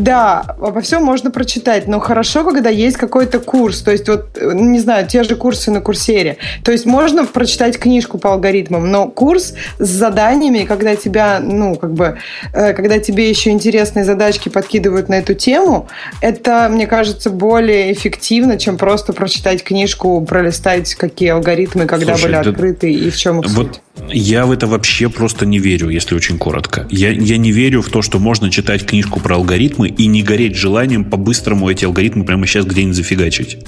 да, 0.00 0.56
обо 0.60 0.80
всем 0.80 1.04
можно 1.04 1.30
прочитать, 1.30 1.86
но 1.86 2.00
хорошо, 2.00 2.44
когда 2.44 2.70
есть 2.70 2.96
какой-то 2.96 3.38
курс. 3.38 3.82
То 3.82 3.90
есть, 3.90 4.08
вот, 4.08 4.38
не 4.40 4.80
знаю, 4.80 5.06
те 5.06 5.22
же 5.22 5.36
курсы 5.36 5.70
на 5.70 5.80
курсере. 5.80 6.38
То 6.64 6.72
есть, 6.72 6.86
можно 6.86 7.26
прочитать 7.26 7.78
книжку 7.78 8.18
по 8.18 8.32
алгоритмам, 8.32 8.90
но 8.90 9.08
курс 9.08 9.54
с 9.78 9.88
заданиями, 9.88 10.64
когда 10.64 10.96
тебя, 10.96 11.40
ну, 11.40 11.76
как 11.76 11.92
бы, 11.92 12.18
э, 12.52 12.72
когда 12.72 12.98
тебе 12.98 13.28
еще 13.28 13.50
интересные 13.50 14.04
задачки 14.04 14.48
подкидывают 14.48 15.08
на 15.08 15.14
эту 15.14 15.34
тему, 15.34 15.88
это, 16.20 16.68
мне 16.70 16.86
кажется, 16.86 17.30
более 17.30 17.92
эффективно, 17.92 18.58
чем 18.58 18.78
просто 18.78 19.12
прочитать 19.12 19.62
книжку, 19.62 20.20
пролистать, 20.22 20.94
какие 20.94 21.30
алгоритмы, 21.30 21.86
когда 21.86 22.14
Слушай, 22.14 22.22
были 22.22 22.32
да, 22.32 22.50
открыты 22.50 22.92
и 22.92 23.10
в 23.10 23.16
чем 23.16 23.40
их 23.40 23.50
вот 23.50 23.66
суть. 23.66 23.80
Я 24.08 24.46
в 24.46 24.52
это 24.52 24.66
вообще 24.66 25.08
просто 25.08 25.46
не 25.46 25.58
верю, 25.58 25.88
если 25.88 26.14
очень 26.14 26.38
коротко. 26.38 26.86
Я, 26.90 27.10
я 27.10 27.36
не 27.36 27.52
верю 27.52 27.82
в 27.82 27.88
то, 27.88 28.02
что 28.02 28.18
можно 28.18 28.50
читать 28.50 28.84
книжку 28.86 29.20
про 29.20 29.36
алгоритмы 29.36 29.88
и 29.88 30.06
не 30.06 30.22
гореть 30.22 30.56
желанием 30.56 31.04
по-быстрому 31.04 31.68
эти 31.68 31.84
алгоритмы 31.84 32.24
прямо 32.24 32.46
сейчас 32.46 32.66
где-нибудь 32.66 32.96
зафигачить. 32.96 33.58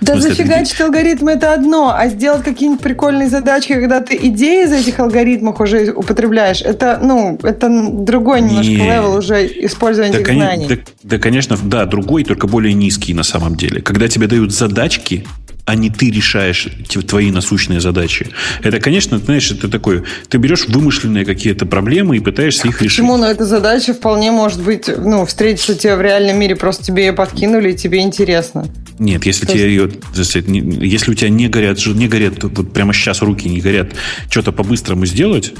Да 0.00 0.14
смысле, 0.14 0.30
зафигачить 0.30 0.74
это... 0.74 0.84
алгоритмы 0.86 1.32
это 1.32 1.54
одно, 1.54 1.94
а 1.94 2.08
сделать 2.08 2.44
какие-нибудь 2.44 2.82
прикольные 2.82 3.28
задачки, 3.28 3.72
когда 3.74 4.00
ты 4.00 4.16
идеи 4.16 4.64
из 4.64 4.72
этих 4.72 4.98
алгоритмов 4.98 5.60
уже 5.60 5.92
употребляешь, 5.92 6.62
это, 6.62 6.98
ну, 7.02 7.38
это 7.42 7.68
другой 7.90 8.42
немножко 8.42 8.70
не... 8.70 8.76
level 8.76 9.16
уже 9.16 9.46
использования 9.46 10.12
да, 10.12 10.18
этих 10.18 10.32
знаний. 10.32 10.66
Да, 10.68 10.76
да, 11.02 11.18
конечно, 11.18 11.58
да, 11.62 11.86
другой, 11.86 12.24
только 12.24 12.46
более 12.46 12.74
низкий 12.74 13.14
на 13.14 13.22
самом 13.22 13.56
деле. 13.56 13.82
Когда 13.82 14.08
тебе 14.08 14.26
дают 14.26 14.52
задачки, 14.52 15.24
а 15.70 15.76
не 15.76 15.88
ты 15.88 16.10
решаешь 16.10 16.66
твои 17.06 17.30
насущные 17.30 17.80
задачи. 17.80 18.26
Это, 18.60 18.80
конечно, 18.80 19.18
знаешь, 19.18 19.52
это 19.52 19.68
такое, 19.68 20.02
ты 20.28 20.36
берешь 20.38 20.66
вымышленные 20.66 21.24
какие-то 21.24 21.64
проблемы 21.64 22.16
и 22.16 22.20
пытаешься 22.20 22.66
их 22.66 22.82
решить. 22.82 22.98
Почему? 22.98 23.16
Но 23.16 23.30
эта 23.30 23.44
задача 23.44 23.94
вполне 23.94 24.32
может 24.32 24.60
быть, 24.60 24.88
ну, 24.88 25.24
встретиться 25.24 25.76
тебе 25.76 25.94
в 25.94 26.00
реальном 26.00 26.40
мире, 26.40 26.56
просто 26.56 26.82
тебе 26.82 27.06
ее 27.06 27.12
подкинули, 27.12 27.70
и 27.70 27.76
тебе 27.76 28.00
интересно. 28.00 28.66
Нет, 28.98 29.24
если 29.26 29.46
То 29.46 29.52
тебе 29.52 29.68
ее, 29.68 29.90
если 30.12 31.12
у 31.12 31.14
тебя 31.14 31.30
не 31.30 31.46
горят, 31.46 31.78
не 31.86 32.08
горят, 32.08 32.42
вот 32.42 32.72
прямо 32.72 32.92
сейчас 32.92 33.22
руки 33.22 33.48
не 33.48 33.60
горят, 33.60 33.92
что-то 34.28 34.50
по-быстрому 34.50 35.06
сделать, 35.06 35.52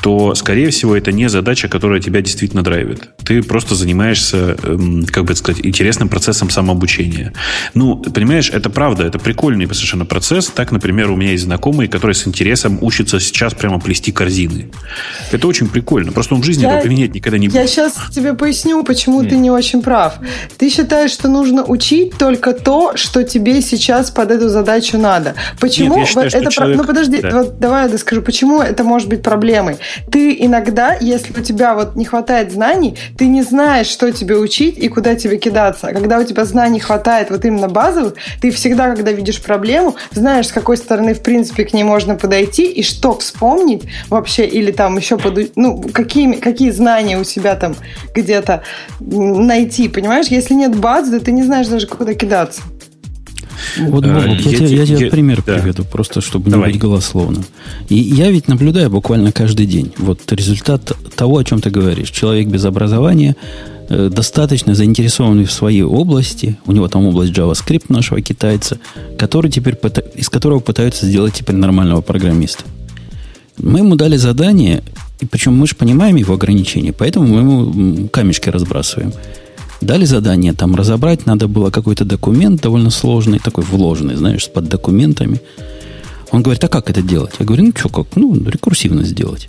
то, 0.00 0.34
скорее 0.34 0.70
всего, 0.70 0.96
это 0.96 1.12
не 1.12 1.28
задача, 1.28 1.68
которая 1.68 2.00
тебя 2.00 2.20
действительно 2.20 2.62
драйвит. 2.62 3.08
Ты 3.24 3.42
просто 3.42 3.74
занимаешься, 3.74 4.56
эм, 4.62 5.04
как 5.06 5.24
бы 5.24 5.34
сказать, 5.34 5.64
интересным 5.64 6.08
процессом 6.08 6.50
самообучения. 6.50 7.32
Ну, 7.74 7.96
понимаешь, 7.96 8.50
это 8.50 8.70
правда, 8.70 9.04
это 9.04 9.18
прикольный 9.18 9.66
совершенно 9.66 10.04
процесс. 10.04 10.46
Так, 10.46 10.72
например, 10.72 11.10
у 11.10 11.16
меня 11.16 11.32
есть 11.32 11.44
знакомый, 11.44 11.88
который 11.88 12.14
с 12.14 12.26
интересом 12.26 12.78
учится 12.80 13.20
сейчас 13.20 13.54
прямо 13.54 13.80
плести 13.80 14.12
корзины. 14.12 14.70
Это 15.32 15.46
очень 15.46 15.68
прикольно. 15.68 16.12
Просто 16.12 16.34
он 16.34 16.42
в 16.42 16.44
жизни 16.44 16.62
я, 16.62 16.68
этого 16.68 16.82
применять 16.82 17.14
никогда 17.14 17.38
не 17.38 17.48
будет. 17.48 17.60
Я 17.60 17.66
сейчас 17.66 17.94
тебе 18.14 18.34
поясню, 18.34 18.82
почему 18.84 19.20
Нет. 19.20 19.30
ты 19.30 19.36
не 19.36 19.50
очень 19.50 19.82
прав. 19.82 20.14
Ты 20.56 20.70
считаешь, 20.70 21.10
что 21.10 21.28
нужно 21.28 21.64
учить 21.64 22.16
только 22.18 22.52
то, 22.52 22.96
что 22.96 23.24
тебе 23.24 23.60
сейчас 23.62 24.10
под 24.10 24.30
эту 24.30 24.48
задачу 24.48 24.98
надо. 24.98 25.34
Почему 25.60 25.96
Нет, 25.96 25.98
я 25.98 26.06
считаю, 26.06 26.26
это... 26.28 26.50
Человек... 26.50 26.76
Ну, 26.76 26.84
подожди, 26.84 27.20
да. 27.20 27.30
вот 27.30 27.58
давай 27.58 27.84
я 27.84 27.88
доскажу, 27.88 28.22
почему 28.22 28.62
это 28.62 28.84
может 28.84 29.08
быть 29.08 29.22
проблемой 29.22 29.76
ты 30.10 30.36
иногда, 30.38 30.96
если 31.00 31.38
у 31.38 31.42
тебя 31.42 31.74
вот 31.74 31.96
не 31.96 32.04
хватает 32.04 32.52
знаний, 32.52 32.96
ты 33.16 33.26
не 33.26 33.42
знаешь, 33.42 33.86
что 33.86 34.10
тебе 34.12 34.36
учить 34.36 34.78
и 34.78 34.88
куда 34.88 35.14
тебе 35.14 35.38
кидаться. 35.38 35.88
А 35.88 35.92
когда 35.92 36.18
у 36.18 36.24
тебя 36.24 36.44
знаний 36.44 36.80
хватает 36.80 37.30
вот 37.30 37.44
именно 37.44 37.68
базовых, 37.68 38.14
ты 38.40 38.50
всегда, 38.50 38.94
когда 38.94 39.12
видишь 39.12 39.40
проблему, 39.42 39.96
знаешь, 40.12 40.48
с 40.48 40.52
какой 40.52 40.76
стороны, 40.76 41.14
в 41.14 41.22
принципе, 41.22 41.64
к 41.64 41.72
ней 41.72 41.84
можно 41.84 42.14
подойти 42.14 42.70
и 42.70 42.82
что 42.82 43.18
вспомнить 43.18 43.84
вообще, 44.08 44.46
или 44.46 44.72
там 44.72 44.96
еще, 44.96 45.18
под, 45.18 45.56
ну, 45.56 45.82
какие, 45.92 46.34
какие 46.34 46.70
знания 46.70 47.18
у 47.18 47.24
себя 47.24 47.54
там 47.54 47.76
где-то 48.14 48.62
найти, 49.00 49.88
понимаешь? 49.88 50.26
Если 50.26 50.54
нет 50.54 50.76
базы, 50.76 51.18
то 51.18 51.24
ты 51.24 51.32
не 51.32 51.42
знаешь 51.42 51.68
даже, 51.68 51.86
куда 51.86 52.14
кидаться. 52.14 52.62
Вот, 53.78 54.04
Бобок, 54.04 54.24
э, 54.24 54.28
я, 54.28 54.50
я, 54.50 54.58
тебе, 54.58 54.76
я 54.76 54.86
тебе 54.86 55.10
пример 55.10 55.42
да. 55.46 55.54
приведу, 55.54 55.84
просто 55.84 56.20
чтобы 56.20 56.50
Давай. 56.50 56.68
не 56.68 56.72
быть 56.72 56.82
голословным. 56.82 57.44
И 57.88 57.96
я 57.96 58.30
ведь 58.30 58.48
наблюдаю 58.48 58.90
буквально 58.90 59.32
каждый 59.32 59.66
день. 59.66 59.92
Вот 59.98 60.20
результат 60.32 60.92
того, 61.16 61.38
о 61.38 61.44
чем 61.44 61.60
ты 61.60 61.70
говоришь. 61.70 62.10
Человек 62.10 62.48
без 62.48 62.64
образования, 62.64 63.36
э, 63.88 64.10
достаточно 64.12 64.74
заинтересованный 64.74 65.44
в 65.44 65.52
своей 65.52 65.82
области, 65.82 66.56
у 66.66 66.72
него 66.72 66.88
там 66.88 67.06
область 67.06 67.32
JavaScript 67.32 67.86
нашего 67.88 68.20
китайца, 68.20 68.78
который 69.18 69.50
теперь, 69.50 69.76
из 70.14 70.28
которого 70.28 70.60
пытаются 70.60 71.06
сделать 71.06 71.34
теперь 71.34 71.56
нормального 71.56 72.00
программиста. 72.00 72.64
Мы 73.58 73.80
ему 73.80 73.96
дали 73.96 74.16
задание, 74.16 74.82
и 75.20 75.26
причем 75.26 75.54
мы 75.54 75.66
же 75.66 75.74
понимаем 75.74 76.16
его 76.16 76.34
ограничения, 76.34 76.92
поэтому 76.92 77.26
мы 77.26 77.40
ему 77.40 78.08
камешки 78.08 78.48
разбрасываем. 78.48 79.12
Дали 79.80 80.04
задание 80.04 80.52
там 80.54 80.74
разобрать, 80.74 81.26
надо 81.26 81.46
было 81.46 81.70
какой-то 81.70 82.04
документ 82.04 82.60
довольно 82.60 82.90
сложный, 82.90 83.38
такой 83.38 83.64
вложенный, 83.64 84.16
знаешь, 84.16 84.44
с 84.44 84.48
под 84.48 84.68
документами. 84.68 85.40
Он 86.30 86.42
говорит, 86.42 86.62
а 86.64 86.68
как 86.68 86.90
это 86.90 87.00
делать? 87.00 87.34
Я 87.38 87.46
говорю, 87.46 87.64
ну 87.64 87.72
что, 87.76 87.88
как? 87.88 88.06
Ну, 88.16 88.34
рекурсивно 88.34 89.04
сделать. 89.04 89.48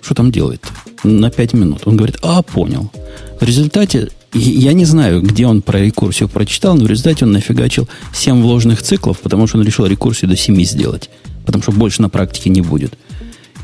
Что 0.00 0.14
там 0.14 0.32
делает? 0.32 0.64
На 1.04 1.30
5 1.30 1.52
минут. 1.52 1.82
Он 1.84 1.96
говорит, 1.96 2.18
а, 2.22 2.42
понял. 2.42 2.90
В 3.38 3.44
результате, 3.44 4.08
я 4.32 4.72
не 4.72 4.84
знаю, 4.84 5.20
где 5.20 5.46
он 5.46 5.62
про 5.62 5.78
рекурсию 5.78 6.28
прочитал, 6.28 6.74
но 6.74 6.84
в 6.84 6.88
результате 6.88 7.26
он 7.26 7.32
нафигачил 7.32 7.88
7 8.14 8.40
вложенных 8.40 8.82
циклов, 8.82 9.20
потому 9.20 9.46
что 9.46 9.58
он 9.58 9.64
решил 9.64 9.86
рекурсию 9.86 10.30
до 10.30 10.36
7 10.36 10.62
сделать. 10.64 11.10
Потому 11.44 11.62
что 11.62 11.72
больше 11.72 12.02
на 12.02 12.08
практике 12.08 12.50
не 12.50 12.62
будет. 12.62 12.94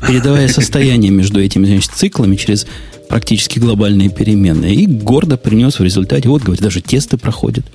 Передавая 0.07 0.47
состояние 0.47 1.11
между 1.11 1.41
этими 1.41 1.65
значит, 1.65 1.91
циклами 1.93 2.35
через 2.35 2.67
практически 3.09 3.59
глобальные 3.59 4.09
переменные. 4.09 4.75
И 4.75 4.85
гордо 4.87 5.37
принес 5.37 5.79
в 5.79 5.83
результате, 5.83 6.29
вот, 6.29 6.43
говорит, 6.43 6.63
даже 6.63 6.81
тесты 6.81 7.17
проходят. 7.17 7.65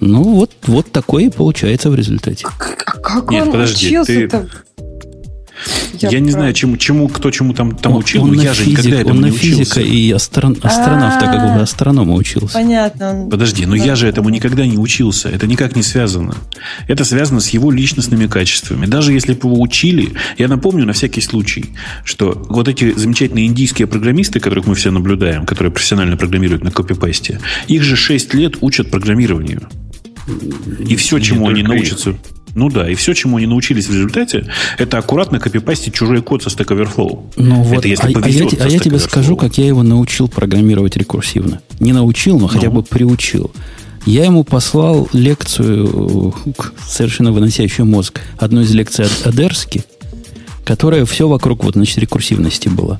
Ну, 0.00 0.22
вот, 0.22 0.52
вот 0.66 0.90
такое 0.90 1.24
и 1.24 1.30
получается 1.30 1.90
в 1.90 1.94
результате. 1.94 2.46
А 2.46 2.98
как 2.98 3.30
Нет, 3.30 3.46
он 3.46 3.52
подожди, 3.52 3.88
учился-то? 3.88 4.48
Ты... 4.76 4.84
Я, 5.98 6.08
я 6.10 6.20
не 6.20 6.30
знаю, 6.30 6.52
чему, 6.54 6.76
чему, 6.76 7.08
кто 7.08 7.30
чему 7.30 7.52
там, 7.52 7.76
там 7.76 7.92
он, 7.92 7.98
учил, 8.00 8.24
он 8.24 8.32
но 8.32 8.42
я 8.42 8.54
физик, 8.54 8.64
же 8.64 8.70
никогда 8.70 9.00
этому 9.00 9.14
он 9.14 9.24
не 9.24 9.30
на 9.30 9.36
физика 9.36 9.80
и 9.80 10.10
астрон, 10.12 10.56
астронавта, 10.62 11.26
как 11.26 11.54
бы 11.54 11.60
астронома 11.60 12.14
учился. 12.14 12.54
Понятно. 12.54 13.28
Подожди, 13.30 13.66
но 13.66 13.74
я 13.74 13.96
же 13.96 14.08
этому 14.08 14.30
никогда 14.30 14.66
не 14.66 14.78
учился. 14.78 15.28
Это 15.28 15.46
никак 15.46 15.76
не 15.76 15.82
связано. 15.82 16.34
Это 16.88 17.04
связано 17.04 17.40
с 17.40 17.50
его 17.50 17.70
личностными 17.70 18.26
качествами. 18.26 18.86
Даже 18.86 19.12
если 19.12 19.34
бы 19.34 19.48
его 19.48 19.60
учили, 19.60 20.12
я 20.38 20.48
напомню 20.48 20.86
на 20.86 20.92
всякий 20.92 21.20
случай, 21.20 21.66
что 22.04 22.46
вот 22.48 22.68
эти 22.68 22.92
замечательные 22.92 23.46
индийские 23.46 23.86
программисты, 23.86 24.40
которых 24.40 24.66
мы 24.66 24.74
все 24.74 24.90
наблюдаем, 24.90 25.44
которые 25.44 25.72
профессионально 25.72 26.16
программируют 26.16 26.64
на 26.64 26.70
копипасте, 26.70 27.40
их 27.68 27.82
же 27.82 27.96
6 27.96 28.34
лет 28.34 28.56
учат 28.60 28.90
программированию. 28.90 29.68
И 30.86 30.96
все, 30.96 31.18
чему 31.18 31.48
они 31.48 31.62
научатся... 31.62 32.10
Их. 32.10 32.16
Ну 32.54 32.68
да, 32.68 32.88
и 32.88 32.94
все, 32.94 33.14
чему 33.14 33.36
они 33.36 33.46
научились 33.46 33.86
в 33.86 33.92
результате, 33.92 34.46
это 34.78 34.98
аккуратно 34.98 35.38
копипастить 35.38 35.94
чужой 35.94 36.22
код 36.22 36.42
со 36.42 36.50
Stack 36.50 36.68
Overflow. 36.68 37.32
Ну 37.36 37.62
вот, 37.62 37.78
это 37.78 37.88
если 37.88 38.12
а, 38.12 38.20
а 38.22 38.28
я, 38.28 38.46
а 38.60 38.68
я 38.68 38.78
тебе 38.78 38.98
скажу, 38.98 39.36
как 39.36 39.58
я 39.58 39.66
его 39.66 39.82
научил 39.82 40.28
программировать 40.28 40.96
рекурсивно. 40.96 41.60
Не 41.78 41.92
научил, 41.92 42.34
но 42.34 42.42
ну. 42.42 42.48
хотя 42.48 42.70
бы 42.70 42.82
приучил. 42.82 43.52
Я 44.06 44.24
ему 44.24 44.44
послал 44.44 45.08
лекцию, 45.12 46.34
совершенно 46.86 47.32
выносящую 47.32 47.86
мозг, 47.86 48.20
одну 48.38 48.62
из 48.62 48.72
лекций 48.72 49.06
Адерски, 49.24 49.84
которая 50.64 51.04
все 51.04 51.28
вокруг 51.28 51.64
вот, 51.64 51.74
значит, 51.74 51.98
рекурсивности 51.98 52.68
была 52.68 52.98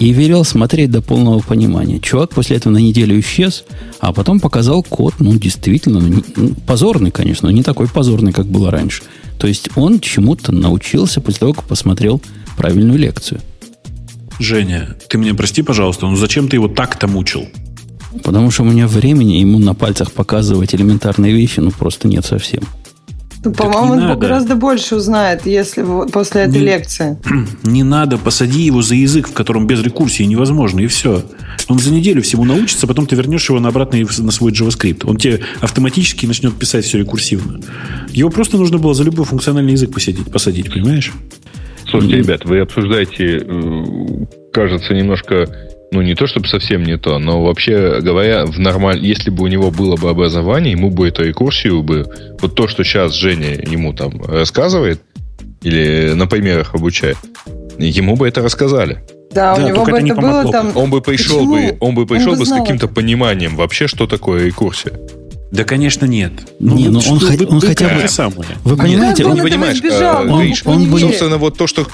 и 0.00 0.14
велел 0.14 0.44
смотреть 0.44 0.90
до 0.90 1.02
полного 1.02 1.40
понимания. 1.40 2.00
Чувак 2.00 2.30
после 2.30 2.56
этого 2.56 2.72
на 2.72 2.78
неделю 2.78 3.20
исчез, 3.20 3.64
а 4.00 4.14
потом 4.14 4.40
показал 4.40 4.82
код, 4.82 5.16
ну, 5.18 5.34
действительно, 5.34 6.00
ну, 6.00 6.24
ну, 6.36 6.54
позорный, 6.66 7.10
конечно, 7.10 7.50
но 7.50 7.54
не 7.54 7.62
такой 7.62 7.86
позорный, 7.86 8.32
как 8.32 8.46
было 8.46 8.70
раньше. 8.70 9.02
То 9.38 9.46
есть 9.46 9.68
он 9.76 10.00
чему-то 10.00 10.52
научился 10.52 11.20
после 11.20 11.40
того, 11.40 11.52
как 11.52 11.64
посмотрел 11.64 12.22
правильную 12.56 12.98
лекцию. 12.98 13.42
Женя, 14.38 14.96
ты 15.06 15.18
мне 15.18 15.34
прости, 15.34 15.60
пожалуйста, 15.60 16.06
но 16.06 16.16
зачем 16.16 16.48
ты 16.48 16.56
его 16.56 16.68
так-то 16.68 17.06
мучил? 17.06 17.46
Потому 18.24 18.50
что 18.50 18.62
у 18.62 18.66
меня 18.66 18.88
времени 18.88 19.34
ему 19.34 19.58
на 19.58 19.74
пальцах 19.74 20.12
показывать 20.12 20.74
элементарные 20.74 21.34
вещи, 21.34 21.60
ну, 21.60 21.72
просто 21.72 22.08
нет 22.08 22.24
совсем. 22.24 22.62
Ну, 23.42 23.52
по-моему, 23.52 23.92
он 23.92 23.98
надо. 24.00 24.20
гораздо 24.20 24.54
больше 24.54 24.96
узнает, 24.96 25.46
если 25.46 25.82
после 26.12 26.42
этой 26.42 26.60
не, 26.60 26.66
лекции. 26.66 27.18
Не 27.64 27.82
надо, 27.82 28.18
посади 28.18 28.62
его 28.62 28.82
за 28.82 28.94
язык, 28.94 29.28
в 29.28 29.32
котором 29.32 29.66
без 29.66 29.82
рекурсии 29.82 30.24
невозможно, 30.24 30.80
и 30.80 30.86
все. 30.86 31.24
Он 31.68 31.78
за 31.78 31.90
неделю 31.90 32.20
всему 32.20 32.44
научится, 32.44 32.86
потом 32.86 33.06
ты 33.06 33.16
вернешь 33.16 33.48
его 33.48 33.58
на 33.58 33.68
обратно 33.68 33.98
на 33.98 34.30
свой 34.30 34.52
JavaScript. 34.52 35.04
Он 35.04 35.16
тебе 35.16 35.40
автоматически 35.60 36.26
начнет 36.26 36.54
писать 36.54 36.84
все 36.84 36.98
рекурсивно. 36.98 37.60
Его 38.10 38.28
просто 38.28 38.58
нужно 38.58 38.78
было 38.78 38.92
за 38.92 39.04
любой 39.04 39.24
функциональный 39.24 39.72
язык 39.72 39.92
посадить, 39.92 40.30
посадить 40.30 40.70
понимаешь? 40.70 41.12
Слушайте, 41.88 42.18
ребят, 42.18 42.44
вы 42.44 42.60
обсуждаете, 42.60 43.42
э, 43.42 43.84
кажется, 44.52 44.92
немножко 44.94 45.48
ну, 45.92 46.02
не 46.02 46.14
то 46.14 46.26
чтобы 46.26 46.46
совсем 46.46 46.84
не 46.84 46.96
то, 46.96 47.18
но 47.18 47.42
вообще 47.42 48.00
говоря, 48.00 48.46
в 48.46 48.58
нормаль... 48.58 49.04
если 49.04 49.30
бы 49.30 49.44
у 49.44 49.46
него 49.48 49.70
было 49.70 49.96
бы 49.96 50.10
образование, 50.10 50.72
ему 50.72 50.90
бы 50.90 51.08
эту 51.08 51.24
рекурсию 51.24 51.82
бы, 51.82 52.06
вот 52.40 52.54
то, 52.54 52.68
что 52.68 52.84
сейчас 52.84 53.14
Женя 53.14 53.54
ему 53.54 53.92
там 53.92 54.22
рассказывает, 54.22 55.00
или 55.62 56.12
на 56.14 56.26
примерах 56.26 56.74
обучает, 56.74 57.16
ему 57.78 58.16
бы 58.16 58.28
это 58.28 58.40
рассказали. 58.42 59.02
Да, 59.32 59.56
да 59.56 59.64
у 59.64 59.68
него 59.68 59.84
бы 59.84 59.98
это, 59.98 60.06
это 60.06 60.14
было 60.20 60.52
там... 60.52 60.76
Он 60.76 60.90
бы 60.90 61.00
пришел 61.00 61.44
бы, 61.44 61.76
он 61.80 61.94
бы 61.94 62.06
пришел 62.06 62.32
он 62.32 62.38
бы, 62.38 62.40
бы 62.40 62.46
с 62.46 62.52
каким-то 62.52 62.88
пониманием 62.88 63.56
вообще, 63.56 63.86
что 63.86 64.06
такое 64.06 64.46
рекурсия. 64.46 64.92
Да, 65.50 65.64
конечно, 65.64 66.06
нет. 66.06 66.32
Ну, 66.60 66.76
не, 66.76 66.88
ну 66.88 67.00
он, 67.08 67.18
вы, 67.18 67.46
он 67.46 67.60
хотя 67.60 67.88
бы... 67.88 68.06
Самое. 68.06 68.50
Вы 68.62 68.76
понимаете, 68.76 69.24
он, 69.24 69.34
не 69.34 69.42
понимаешь, 69.42 69.80
а, 70.00 70.22
он, 70.22 70.30
он, 70.30 70.52
он, 70.64 70.94
он, 70.94 71.00
собственно, 71.00 71.38
вот 71.38 71.58
то, 71.58 71.66
что 71.66 71.86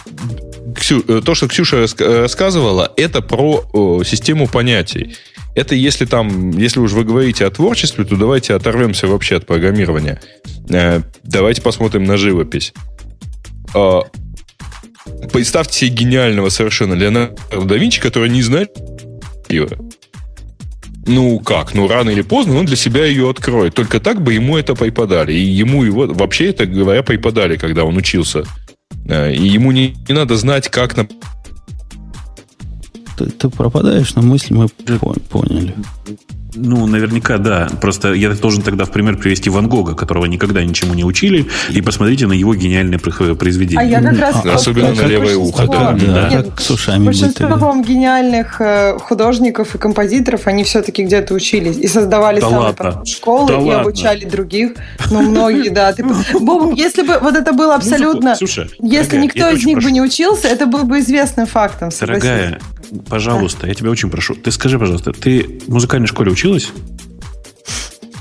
Ксю, 0.77 1.05
э, 1.09 1.23
то, 1.25 1.35
что 1.35 1.49
Ксюша 1.49 1.87
э, 1.99 2.21
рассказывала, 2.21 2.93
это 2.97 3.23
про 3.23 4.03
систему 4.05 4.47
понятий. 4.47 5.17
Это 5.57 5.75
если 5.75 6.05
там, 6.05 6.51
если 6.51 6.81
уж 6.81 6.93
вы 6.93 7.05
говорите 7.05 7.47
о 7.47 7.51
творчестве, 7.51 8.05
то 8.05 8.17
давайте 8.17 8.55
оторвемся 8.55 9.07
вообще 9.07 9.37
от 9.37 9.47
программирования. 9.47 10.21
Э, 10.69 11.01
давайте 11.25 11.63
посмотрим 11.63 12.05
на 12.05 12.19
живопись. 12.19 12.75
Э, 13.75 14.01
представьте 15.33 15.79
себе 15.79 15.91
гениального 15.91 16.51
совершенно 16.51 16.93
Леонардо 16.93 17.37
да 17.65 17.77
Винчи, 17.77 18.03
который 18.03 18.29
не 18.29 18.43
знает 18.43 18.77
ну 21.07 21.39
как, 21.39 21.73
ну 21.73 21.87
рано 21.89 22.11
или 22.11 22.23
поздно 22.23 22.59
он 22.59 22.67
для 22.67 22.77
себя 22.77 23.07
ее 23.07 23.31
откроет. 23.31 23.75
Только 23.75 23.99
так 23.99 24.21
бы 24.23 24.35
ему 24.35 24.59
это 24.59 24.75
преподали. 24.75 25.33
И 25.33 25.41
ему 25.41 25.85
его 25.85 26.07
вообще 26.07 26.51
это, 26.51 26.67
говоря, 26.67 27.03
преподали, 27.03 27.57
когда 27.57 27.85
он 27.85 27.97
учился 27.97 28.45
и 29.09 29.47
ему 29.47 29.73
не, 29.73 29.97
не 30.09 30.15
надо 30.15 30.37
знать, 30.37 30.69
как 30.69 30.97
на... 30.97 31.07
Ты, 33.17 33.27
ты 33.27 33.49
пропадаешь, 33.49 34.15
но 34.15 34.23
мысль 34.23 34.55
мы 34.55 34.69
поняли. 34.69 35.75
Ну, 36.57 36.87
наверняка, 36.87 37.39
да. 37.39 37.69
Просто 37.81 38.13
я 38.15 38.31
должен 38.31 38.63
тогда 38.63 38.85
в 38.85 38.91
пример 38.91 39.17
привести 39.17 39.51
Ван 39.51 39.69
Гога, 39.69 39.95
которого 39.95 40.27
никогда 40.27 40.65
ничему 40.65 40.95
не 40.95 41.05
учили, 41.05 41.47
и 41.71 41.83
посмотрите 41.83 42.27
на 42.27 42.33
его 42.33 42.55
гениальное 42.55 42.99
произведение. 42.99 43.81
А 43.81 43.85
я 43.85 44.01
как 44.01 44.19
раз... 44.19 44.37
А, 44.45 44.55
особенно 44.55 44.95
на 44.95 45.03
левое 45.03 45.37
ухо, 45.37 45.67
да. 45.67 45.93
Да, 45.93 46.29
Нет, 46.29 46.47
как 46.47 46.61
с 46.61 46.71
ушами 46.71 47.05
Большинство, 47.05 47.49
по-моему, 47.49 47.85
гениальных 47.85 48.61
э, 48.61 48.99
художников 48.99 49.75
и 49.75 49.79
композиторов, 49.79 50.47
они 50.47 50.65
все-таки 50.65 51.05
где-то 51.05 51.35
учились 51.35 51.77
и 51.77 51.87
создавали 51.87 52.41
Да 52.41 52.49
сами 52.51 52.73
потом 52.73 53.05
школы 53.05 53.49
Да 53.49 53.55
и 53.55 53.57
ладно. 53.59 53.81
обучали 53.81 54.25
других. 54.25 54.73
Ну, 55.11 55.23
многие, 55.23 55.69
да. 55.69 55.93
Ты... 55.93 56.05
Боб, 56.41 56.75
если 56.75 57.03
бы 57.03 57.19
вот 57.21 57.37
это 57.37 57.53
было 57.53 57.75
абсолютно... 57.75 58.31
Музыку- 58.31 58.47
Слушай, 58.47 58.71
Если 58.81 59.11
дорогая, 59.11 59.23
никто 59.23 59.51
из 59.51 59.65
них 59.65 59.83
бы 59.83 59.91
не 59.91 60.01
учился, 60.01 60.49
это 60.49 60.67
было 60.67 60.85
бы 60.85 61.01
известным 61.01 61.47
фактом. 61.47 61.91
Дорогая, 62.01 62.59
пожалуйста, 63.09 63.67
я 63.67 63.75
тебя 63.75 63.91
очень 63.91 64.11
прошу. 64.11 64.35
Ты 64.35 64.51
скажи, 64.51 64.79
пожалуйста, 64.79 65.13
ты 65.13 65.61
в 65.67 65.73
музыкальной 65.73 66.07
школе 66.09 66.31
училась? 66.33 66.71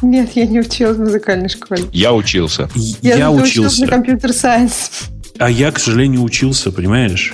Нет, 0.02 0.32
я 0.36 0.46
не 0.46 0.60
училась 0.60 0.98
в 0.98 1.02
музыкальной 1.02 1.50
школе. 1.50 1.84
Я 1.92 2.14
учился. 2.14 2.70
Я, 2.76 3.16
Я 3.16 3.32
училась 3.32 3.78
на 3.80 3.86
учился. 3.86 3.88
компьютер-сайенс. 3.88 4.92
А 5.38 5.50
я, 5.50 5.72
к 5.72 5.80
сожалению, 5.80 6.22
учился, 6.22 6.72
понимаешь? 6.72 7.34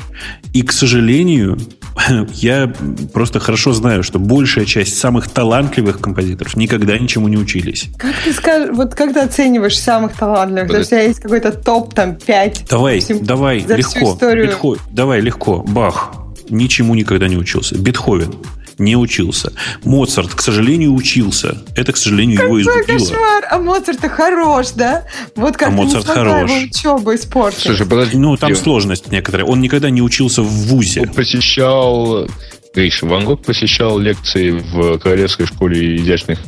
И, 0.53 0.61
к 0.63 0.71
сожалению, 0.71 1.59
я 2.33 2.73
просто 3.13 3.39
хорошо 3.39 3.73
знаю, 3.73 4.03
что 4.03 4.17
большая 4.19 4.65
часть 4.65 4.97
самых 4.97 5.29
талантливых 5.29 5.99
композиторов 5.99 6.55
никогда 6.55 6.97
ничему 6.97 7.27
не 7.27 7.37
учились. 7.37 7.87
Как 7.97 8.15
ты 8.23 8.33
скажешь, 8.33 8.75
вот 8.75 8.95
как 8.95 9.13
ты 9.13 9.19
оцениваешь 9.19 9.77
самых 9.79 10.13
талантливых? 10.13 10.71
То 10.71 10.77
есть 10.77 10.91
у 10.91 10.95
тебя 10.95 11.03
есть 11.03 11.19
какой-то 11.19 11.51
топ, 11.51 11.93
там, 11.93 12.15
5? 12.15 12.65
Давай, 12.69 13.03
давай, 13.21 13.59
за 13.61 13.77
всю 13.77 13.99
легко. 13.99 14.13
историю. 14.13 14.47
Бетхо- 14.49 14.79
давай, 14.89 15.21
легко. 15.21 15.59
Бах. 15.67 16.13
Ничему 16.51 16.93
никогда 16.95 17.27
не 17.27 17.37
учился. 17.37 17.77
Бетховен 17.77 18.35
не 18.77 18.95
учился. 18.95 19.53
Моцарт, 19.83 20.33
к 20.33 20.41
сожалению, 20.41 20.93
учился. 20.93 21.63
Это, 21.75 21.93
к 21.93 21.97
сожалению, 21.97 22.41
его 22.41 22.47
Какой 22.47 22.61
изгубило. 22.63 22.97
кошмар! 22.97 23.43
А 23.49 23.57
Моцарт-то 23.59 24.09
хорош, 24.09 24.71
да? 24.71 25.05
Вот 25.35 25.55
как 25.55 25.69
А 25.69 25.71
Моцарт 25.71 26.05
хорош. 26.05 26.49
его 26.49 26.61
учебу 26.63 27.13
испортить. 27.15 27.61
Слушай, 27.61 27.85
подожди. 27.85 28.17
Ну, 28.17 28.35
там 28.37 28.55
сложность 28.55 29.11
некоторая. 29.11 29.45
Он 29.45 29.61
никогда 29.61 29.89
не 29.89 30.01
учился 30.01 30.41
в 30.41 30.47
ВУЗе. 30.49 31.01
Он 31.01 31.09
посещал... 31.09 32.27
Гриша, 32.73 33.05
Ван 33.05 33.25
Гог 33.25 33.43
посещал 33.43 33.99
лекции 33.99 34.51
в 34.51 34.97
Королевской 34.99 35.45
школе 35.45 35.97
изящных. 35.97 36.39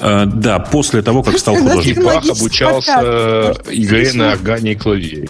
А, 0.00 0.26
да, 0.26 0.58
после 0.58 1.00
того, 1.00 1.22
как 1.22 1.38
стал 1.38 1.56
художником. 1.56 2.04
Бах 2.04 2.28
обучался 2.28 3.54
игре 3.70 4.12
на 4.14 4.32
органе 4.32 4.72
и 4.72 4.74
клавире. 4.74 5.28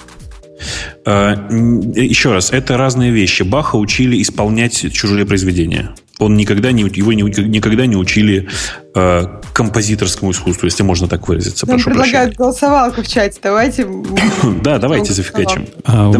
М, 1.04 1.92
Еще 1.92 2.32
раз, 2.32 2.50
это 2.52 2.76
разные 2.76 3.10
вещи. 3.10 3.42
Баха 3.42 3.76
учили 3.76 4.20
исполнять 4.22 4.92
чужие 4.92 5.26
произведения. 5.26 5.90
Он 6.20 6.36
никогда 6.36 6.70
не, 6.72 6.82
его 6.82 7.12
не- 7.12 7.22
никогда 7.22 7.86
не 7.86 7.96
учили 7.96 8.48
э, 8.94 9.22
композиторскому 9.52 10.30
искусству, 10.30 10.66
если 10.66 10.84
можно 10.84 11.08
так 11.08 11.26
выразиться. 11.28 11.66
Нам 11.66 11.76
Прошу 11.76 11.90
предлагают 11.90 12.36
голосовалку 12.36 13.02
в 13.02 13.08
чате. 13.08 13.38
Давайте. 13.42 13.86
Да, 14.62 14.78
давайте 14.78 15.12
зафигачим. 15.12 15.66
А 15.84 16.10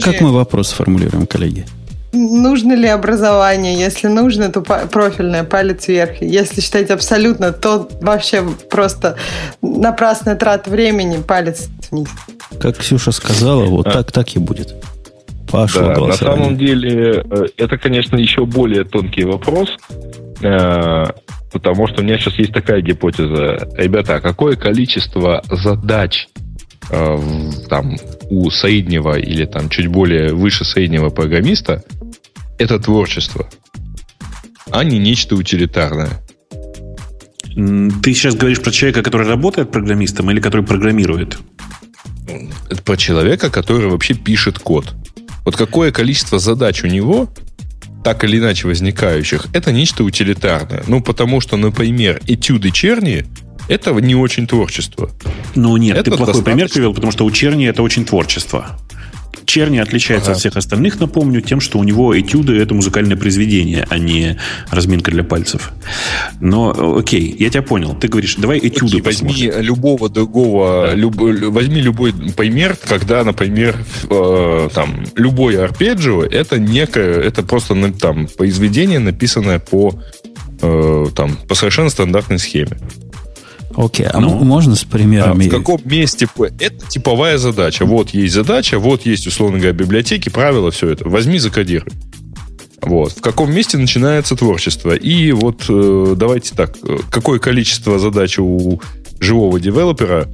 как, 0.00 0.20
мы 0.20 0.32
вопрос 0.32 0.72
формулируем, 0.72 1.26
коллеги? 1.26 1.64
Нужно 2.12 2.72
ли 2.72 2.88
образование? 2.88 3.78
Если 3.78 4.08
нужно, 4.08 4.50
то 4.50 4.62
профильное, 4.62 5.44
палец 5.44 5.88
вверх. 5.88 6.22
Если 6.22 6.60
считаете 6.60 6.94
абсолютно, 6.94 7.52
то 7.52 7.88
вообще 8.00 8.42
просто 8.70 9.16
напрасная 9.60 10.34
трата 10.36 10.70
времени, 10.70 11.20
палец 11.20 11.68
вниз. 11.90 12.08
Как 12.58 12.78
Ксюша 12.78 13.12
сказала, 13.12 13.66
вот 13.66 13.86
А. 13.86 13.90
так, 13.90 14.12
так 14.12 14.34
и 14.36 14.38
будет. 14.38 14.74
Пошло 15.50 15.94
Да, 15.94 16.00
на 16.00 16.12
самом 16.12 16.56
деле, 16.56 17.24
э, 17.30 17.46
это, 17.56 17.78
конечно, 17.78 18.16
еще 18.16 18.44
более 18.44 18.84
тонкий 18.84 19.24
вопрос, 19.24 19.70
э, 20.42 21.04
потому 21.52 21.88
что 21.88 22.00
у 22.00 22.04
меня 22.04 22.18
сейчас 22.18 22.34
есть 22.34 22.52
такая 22.52 22.80
гипотеза. 22.80 23.68
Ребята, 23.76 24.16
а 24.16 24.20
какое 24.20 24.56
количество 24.56 25.42
задач 25.50 26.28
э, 26.90 27.18
там, 27.68 27.96
у 28.30 28.50
среднего 28.50 29.18
или 29.18 29.46
там 29.46 29.68
чуть 29.68 29.88
более 29.88 30.34
выше 30.34 30.64
среднего 30.64 31.08
программиста 31.08 31.82
это 32.58 32.78
творчество, 32.78 33.48
а 34.70 34.84
не 34.84 34.98
нечто 34.98 35.36
утилитарное? 35.36 36.20
Ты 37.54 38.14
сейчас 38.14 38.34
говоришь 38.34 38.60
про 38.60 38.70
человека, 38.70 39.02
который 39.02 39.26
работает 39.26 39.70
программистом 39.70 40.30
или 40.30 40.40
который 40.40 40.64
программирует? 40.64 41.38
Это 42.70 42.82
про 42.82 42.96
человека, 42.96 43.50
который 43.50 43.88
вообще 43.88 44.14
пишет 44.14 44.58
код. 44.58 44.94
Вот 45.44 45.56
какое 45.56 45.90
количество 45.90 46.38
задач 46.38 46.84
у 46.84 46.86
него, 46.88 47.28
так 48.04 48.22
или 48.24 48.38
иначе 48.38 48.68
возникающих, 48.68 49.46
это 49.54 49.72
нечто 49.72 50.04
утилитарное. 50.04 50.84
Ну, 50.86 51.00
потому 51.00 51.40
что, 51.40 51.56
например, 51.56 52.20
этюды 52.26 52.70
Черни 52.70 53.24
это 53.68 53.92
не 53.92 54.14
очень 54.14 54.46
творчество. 54.46 55.10
Ну 55.54 55.76
нет, 55.76 55.96
Это 55.96 56.04
ты 56.04 56.10
плохой 56.16 56.26
достаточно. 56.26 56.52
пример 56.52 56.68
привел, 56.70 56.94
потому 56.94 57.12
что 57.12 57.24
у 57.24 57.30
Черни 57.30 57.66
это 57.66 57.82
очень 57.82 58.04
творчество. 58.04 58.78
Черни 59.48 59.78
отличается 59.78 60.26
Ага. 60.30 60.32
от 60.34 60.40
всех 60.40 60.56
остальных, 60.58 61.00
напомню, 61.00 61.40
тем, 61.40 61.60
что 61.62 61.78
у 61.78 61.82
него 61.84 62.18
этюды 62.20 62.58
это 62.60 62.74
музыкальное 62.74 63.16
произведение, 63.16 63.86
а 63.88 63.96
не 63.96 64.36
разминка 64.70 65.10
для 65.10 65.24
пальцев. 65.24 65.72
Но 66.38 66.98
окей, 66.98 67.34
я 67.38 67.48
тебя 67.48 67.62
понял. 67.62 67.94
Ты 67.98 68.08
говоришь, 68.08 68.36
давай 68.36 68.58
этюды 68.58 68.98
Окей, 68.98 69.00
возьми 69.00 69.28
посмотрим. 69.32 69.62
любого 69.64 70.08
другого, 70.10 70.94
люб- 70.94 71.18
лю- 71.22 71.50
возьми 71.50 71.80
любой 71.80 72.12
пример, 72.36 72.76
когда, 72.76 73.24
например, 73.24 73.74
э, 74.10 74.68
там 74.74 75.06
любой 75.16 75.56
арпеджио 75.64 76.24
это 76.24 76.58
некое, 76.60 77.14
это 77.18 77.42
просто 77.42 77.74
на- 77.74 77.90
там 77.92 78.26
произведение, 78.36 78.98
написанное 78.98 79.60
по 79.60 79.94
э, 80.60 81.06
там 81.16 81.36
по 81.48 81.54
совершенно 81.54 81.88
стандартной 81.88 82.38
схеме. 82.38 82.76
Окей, 83.80 84.06
а 84.06 84.18
Ну. 84.18 84.30
можно 84.42 84.74
с 84.74 84.82
А 84.82 84.86
примерами? 84.88 85.44
в 85.46 85.50
каком 85.50 85.80
месте 85.84 86.26
это 86.58 86.86
типовая 86.88 87.38
задача? 87.38 87.84
Вот 87.84 88.10
есть 88.10 88.34
задача, 88.34 88.80
вот 88.80 89.06
есть 89.06 89.28
условно 89.28 89.58
говоря 89.58 89.72
библиотеки, 89.72 90.30
правила, 90.30 90.72
все 90.72 90.88
это. 90.90 91.08
Возьми, 91.08 91.38
закодируй. 91.38 91.92
Вот. 92.82 93.12
В 93.12 93.20
каком 93.20 93.52
месте 93.52 93.78
начинается 93.78 94.34
творчество? 94.34 94.94
И 94.96 95.30
вот 95.30 95.64
э, 95.68 96.14
давайте 96.16 96.56
так, 96.56 96.76
э, 96.82 96.96
какое 97.08 97.38
количество 97.38 98.00
задач 98.00 98.38
у 98.40 98.80
живого 99.20 99.60
девелопера 99.60 100.28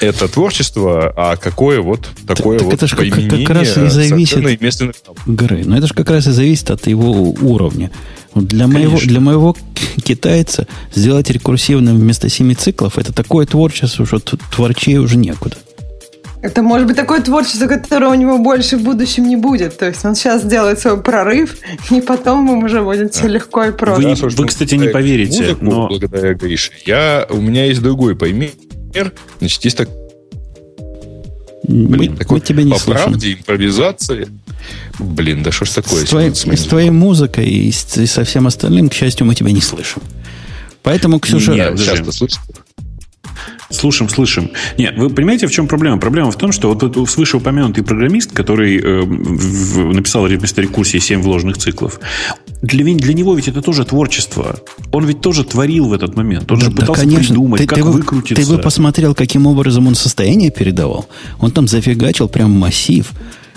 это 0.00 0.28
творчество, 0.28 1.12
а 1.16 1.36
какое 1.36 1.80
вот 1.80 2.08
такое 2.26 2.58
так 2.58 2.66
вот 2.66 2.74
это 2.74 2.86
как- 2.88 3.08
как 3.46 3.50
раз 3.50 3.76
и 3.76 3.88
зависит- 3.88 4.36
навыков. 4.36 5.16
Грей. 5.26 5.64
Но 5.64 5.76
это 5.78 5.86
же 5.86 5.94
как 5.94 6.10
раз 6.10 6.26
и 6.26 6.30
зависит 6.32 6.70
от 6.70 6.86
его 6.86 7.10
уровня. 7.42 7.90
Для, 8.34 8.66
моего, 8.66 8.98
для 8.98 9.20
моего 9.20 9.56
китайца 10.04 10.66
сделать 10.94 11.30
рекурсивным 11.30 11.96
вместо 11.96 12.28
семи 12.28 12.54
циклов 12.54 12.98
это 12.98 13.12
такое 13.12 13.46
творчество, 13.46 14.04
что 14.06 14.18
творчей 14.18 14.98
уже 14.98 15.16
некуда. 15.16 15.56
Это 16.42 16.60
может 16.62 16.86
быть 16.86 16.96
такое 16.96 17.22
творчество, 17.22 17.66
которого 17.68 18.10
у 18.10 18.14
него 18.14 18.36
больше 18.38 18.76
в 18.76 18.82
будущем 18.82 19.26
не 19.28 19.36
будет. 19.36 19.78
То 19.78 19.86
есть 19.86 20.04
он 20.04 20.14
сейчас 20.14 20.44
делает 20.44 20.78
свой 20.78 21.00
прорыв, 21.00 21.56
и 21.90 22.02
потом 22.02 22.46
ему 22.46 22.66
уже 22.66 22.82
будет 22.82 23.14
все 23.14 23.28
легко 23.28 23.64
и 23.64 23.70
просто. 23.72 24.02
Вы- 24.06 24.14
Да, 24.14 24.28
вы, 24.42 24.46
кстати, 24.48 24.74
не 24.74 24.88
поверите, 24.88 25.40
музыку 25.42 25.64
но- 25.64 25.88
благодаря 25.88 26.34
Грише, 26.34 26.72
я, 26.84 27.26
у 27.30 27.40
меня 27.40 27.64
есть 27.64 27.80
другой 27.80 28.14
пример. 28.94 29.12
Значит, 29.40 29.64
есть 29.64 29.76
так, 29.76 29.88
блин, 31.68 32.12
мы, 32.12 32.16
такой 32.18 32.38
мы 32.38 32.44
тебя 32.44 32.62
не 32.62 32.72
по 32.72 32.78
слышим. 32.78 33.02
правде 33.02 33.32
импровизации. 33.34 34.28
Блин, 34.98 35.42
да 35.42 35.52
что 35.52 35.64
ж 35.64 35.70
такое? 35.70 36.04
С, 36.04 36.08
твоей, 36.08 36.34
с 36.34 36.62
твоей 36.64 36.90
музыкой 36.90 37.46
и, 37.48 37.70
с- 37.72 37.96
и 37.98 38.06
со 38.06 38.24
всем 38.24 38.46
остальным, 38.46 38.88
к 38.88 38.94
счастью, 38.94 39.26
мы 39.26 39.34
тебя 39.34 39.50
не 39.50 39.60
слышим. 39.60 40.02
Поэтому, 40.82 41.18
Ксюша, 41.18 41.52
Нет. 41.52 41.78
Часто 41.82 42.12
слышите? 42.12 42.40
Слушаем, 43.70 44.08
слышим. 44.08 44.52
Нет, 44.78 44.96
вы 44.96 45.10
понимаете, 45.10 45.46
в 45.48 45.50
чем 45.50 45.66
проблема? 45.66 45.98
Проблема 45.98 46.30
в 46.30 46.36
том, 46.36 46.52
что 46.52 46.68
вот 46.72 46.82
этот 46.82 47.16
вышеупомянутый 47.16 47.82
программист, 47.82 48.30
который 48.32 48.78
э, 48.78 49.00
в- 49.02 49.92
написал 49.92 50.26
вместо 50.26 50.60
рекурсии 50.62 50.98
7 50.98 51.20
вложенных 51.22 51.58
циклов, 51.58 51.98
для, 52.64 52.94
для 52.94 53.14
него 53.14 53.34
ведь 53.34 53.48
это 53.48 53.62
тоже 53.62 53.84
творчество. 53.84 54.56
Он 54.92 55.04
ведь 55.06 55.20
тоже 55.20 55.44
творил 55.44 55.88
в 55.88 55.92
этот 55.92 56.16
момент. 56.16 56.50
Он 56.50 56.58
Да- 56.58 56.64
же 56.66 56.70
да, 56.70 56.80
пытался 56.82 57.02
конечно. 57.02 57.26
придумать, 57.28 57.60
ты, 57.60 57.66
как 57.66 57.78
ты 57.78 57.84
бы- 57.84 57.92
выкрутиться. 57.92 58.42
Ты 58.42 58.48
бы 58.56 58.58
посмотрел, 58.62 59.14
каким 59.14 59.46
образом 59.46 59.86
он 59.86 59.94
состояние 59.94 60.50
передавал. 60.50 61.06
Он 61.40 61.50
там 61.50 61.68
зафигачил 61.68 62.28
прям 62.28 62.50
массив 62.52 63.10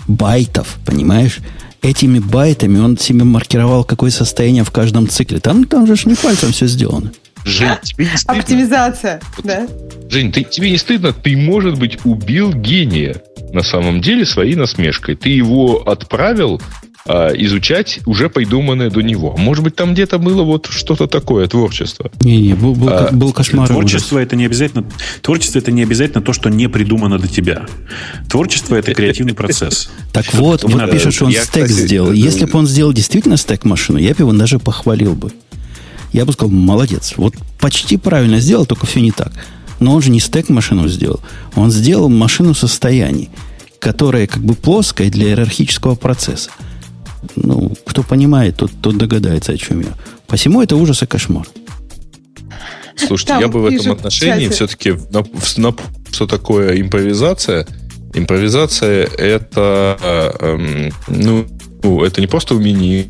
байтов, 0.08 0.78
понимаешь? 0.86 1.40
Этими 1.82 2.20
байтами 2.20 2.80
он 2.80 2.98
себе 2.98 3.24
маркировал, 3.24 3.84
какое 3.84 4.10
состояние 4.10 4.64
в 4.64 4.72
каждом 4.72 5.08
цикле. 5.08 5.40
Там, 5.40 5.64
там 5.66 5.86
же 5.88 5.96
ж 5.96 6.06
не 6.06 6.16
пальцем 6.16 6.52
все 6.52 6.66
сделано. 6.68 7.12
Жень, 7.46 7.70
тебе 7.84 8.06
не 8.06 8.18
стыдно? 8.18 8.42
Оптимизация, 8.42 9.22
да? 9.44 9.68
Жень, 10.10 10.32
ты, 10.34 10.44
тебе 10.44 10.72
не 10.72 10.78
стыдно? 10.78 11.14
Ты, 11.14 11.38
может 11.38 11.78
быть, 11.80 12.00
убил 12.04 12.52
гения 12.52 13.22
на 13.54 13.62
самом 13.62 14.02
деле 14.02 14.26
своей 14.26 14.56
насмешкой. 14.56 15.16
Ты 15.16 15.30
его 15.30 15.78
отправил 15.88 16.62
а, 17.08 17.30
изучать 17.30 18.02
уже 18.06 18.30
придуманное 18.30 18.90
до 18.90 19.02
него. 19.02 19.36
Может 19.38 19.64
быть, 19.64 19.76
там 19.76 19.94
где-то 19.94 20.18
было 20.18 20.44
вот 20.44 20.68
что-то 20.70 21.08
такое, 21.08 21.48
творчество. 21.48 22.12
Не-не, 22.22 22.54
был, 22.54 22.76
был, 22.76 22.90
А, 22.90 23.10
был 23.12 23.32
кошмар. 23.32 23.68
Творчество 23.68 24.20
это 24.20 24.36
не 24.36 24.46
обязательно. 24.46 24.86
Творчество 25.22 25.60
это 25.60 25.72
не 25.72 25.84
обязательно 25.84 26.22
то, 26.22 26.34
что 26.34 26.50
не 26.50 26.68
придумано 26.68 27.18
до 27.18 27.28
тебя. 27.28 27.66
Творчество 28.30 28.76
это 28.76 28.94
креативный 28.94 29.34
процесс. 29.34 29.90
Так 30.12 30.34
вот, 30.34 30.68
надо. 30.68 30.92
пишет, 30.92 31.14
что 31.14 31.26
он 31.26 31.32
стек 31.32 31.68
сделал. 31.68 32.12
Если 32.12 32.46
бы 32.46 32.58
он 32.58 32.66
сделал 32.66 32.92
действительно 32.92 33.38
стек 33.38 33.66
машину, 33.66 34.00
я 34.00 34.16
бы 34.16 34.22
его 34.22 34.34
даже 34.34 34.58
похвалил 34.58 35.14
бы. 35.14 35.32
я 36.12 36.26
бы 36.26 36.34
сказал, 36.34 36.52
молодец. 36.52 37.14
Вот 37.18 37.36
почти 37.60 37.98
правильно 37.98 38.40
сделал, 38.40 38.66
только 38.66 38.88
все 38.88 39.00
не 39.00 39.12
так. 39.12 39.32
Но 39.80 39.94
он 39.94 40.02
же 40.02 40.10
не 40.10 40.20
стек 40.20 40.50
машину 40.50 40.88
сделал. 40.88 41.20
Он 41.56 41.70
сделал 41.70 42.10
машину 42.10 42.56
состояний, 42.56 43.30
которая 43.80 44.26
как 44.26 44.44
бы 44.44 44.56
плоская 44.56 45.12
для 45.12 45.28
иерархического 45.28 45.94
процесса. 45.94 46.50
Ну, 47.36 47.74
кто 47.86 48.04
понимает, 48.04 48.58
тот, 48.58 48.72
тот 48.82 48.98
догадается, 48.98 49.52
о 49.52 49.58
чем 49.58 49.82
я. 49.82 49.94
Посему 50.28 50.62
это 50.62 50.76
ужас 50.76 51.04
и 51.04 51.06
кошмар. 51.06 51.48
Слушайте, 52.96 53.34
Там 53.34 53.42
я 53.42 53.48
бы 53.48 53.62
в 53.62 53.66
этом 53.68 53.92
отношении 53.92 54.48
все-таки 54.50 54.96
на, 55.12 55.24
на, 55.58 55.76
что 56.12 56.28
такое 56.28 56.82
импровизация. 56.82 57.68
Импровизация 58.14 59.06
это, 59.06 59.98
э, 60.40 60.90
ну, 61.08 61.46
это 62.04 62.22
не 62.22 62.28
просто 62.28 62.56
умение. 62.56 63.06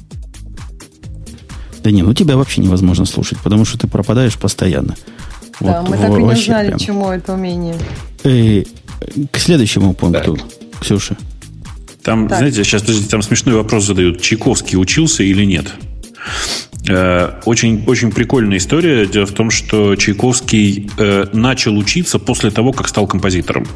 Да 1.84 1.91
не, 1.91 2.04
ну 2.04 2.13
тебя 2.13 2.36
вообще 2.36 2.62
невозможно 2.62 3.06
слушать, 3.06 3.39
потому 3.39 3.63
что 3.63 3.78
ты 3.78 3.88
пропадаешь 3.88 4.38
постоянно. 4.38 4.96
Да, 5.60 5.82
вот, 5.82 5.89
мы 5.89 5.98
так 5.98 6.10
и 6.12 6.24
не 6.24 6.36
знали, 6.36 6.67
прям. 6.67 6.80
чему 6.80 7.10
это 7.10 7.34
умение. 7.34 7.76
И, 8.24 8.67
к 9.32 9.38
следующему 9.38 9.93
пункту, 9.93 10.36
так. 10.36 10.82
Ксюша. 10.82 11.17
Там, 12.08 12.30
так. 12.30 12.38
знаете, 12.38 12.63
сейчас, 12.63 12.84
подождите, 12.84 13.10
там 13.10 13.22
смешной 13.22 13.56
вопрос 13.56 13.84
задают. 13.84 14.22
Чайковский 14.22 14.78
учился 14.78 15.24
или 15.24 15.43
нет? 15.43 15.74
Э, 16.88 17.32
очень, 17.43 17.84
очень 17.86 18.12
прикольная 18.12 18.60
история. 18.60 19.06
Дело 19.06 19.26
в 19.26 19.34
том, 19.34 19.52
что 19.52 19.93
Чайковский 19.98 20.89
э, 20.98 21.26
начал 21.34 21.78
учиться 21.78 22.17
после 22.17 22.50
того, 22.50 22.72
как 22.72 22.88
стал 22.88 23.08
композитором. 23.08 23.67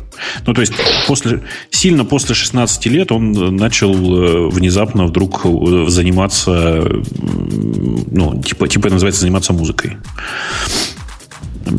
Ну, 0.48 0.54
то 0.54 0.62
есть, 0.62 0.72
после, 1.08 1.41
сильно 1.72 2.06
после 2.06 2.34
16 2.34 2.86
лет 2.86 3.12
он 3.12 3.34
начал 3.58 3.94
э, 3.94 4.50
внезапно 4.50 5.08
вдруг 5.08 5.41
заниматься, 5.89 6.89
ну, 8.12 8.41
типа, 8.41 8.70
типа 8.70 8.89
называется, 8.89 9.20
заниматься 9.20 9.52
музыкой. 9.52 9.98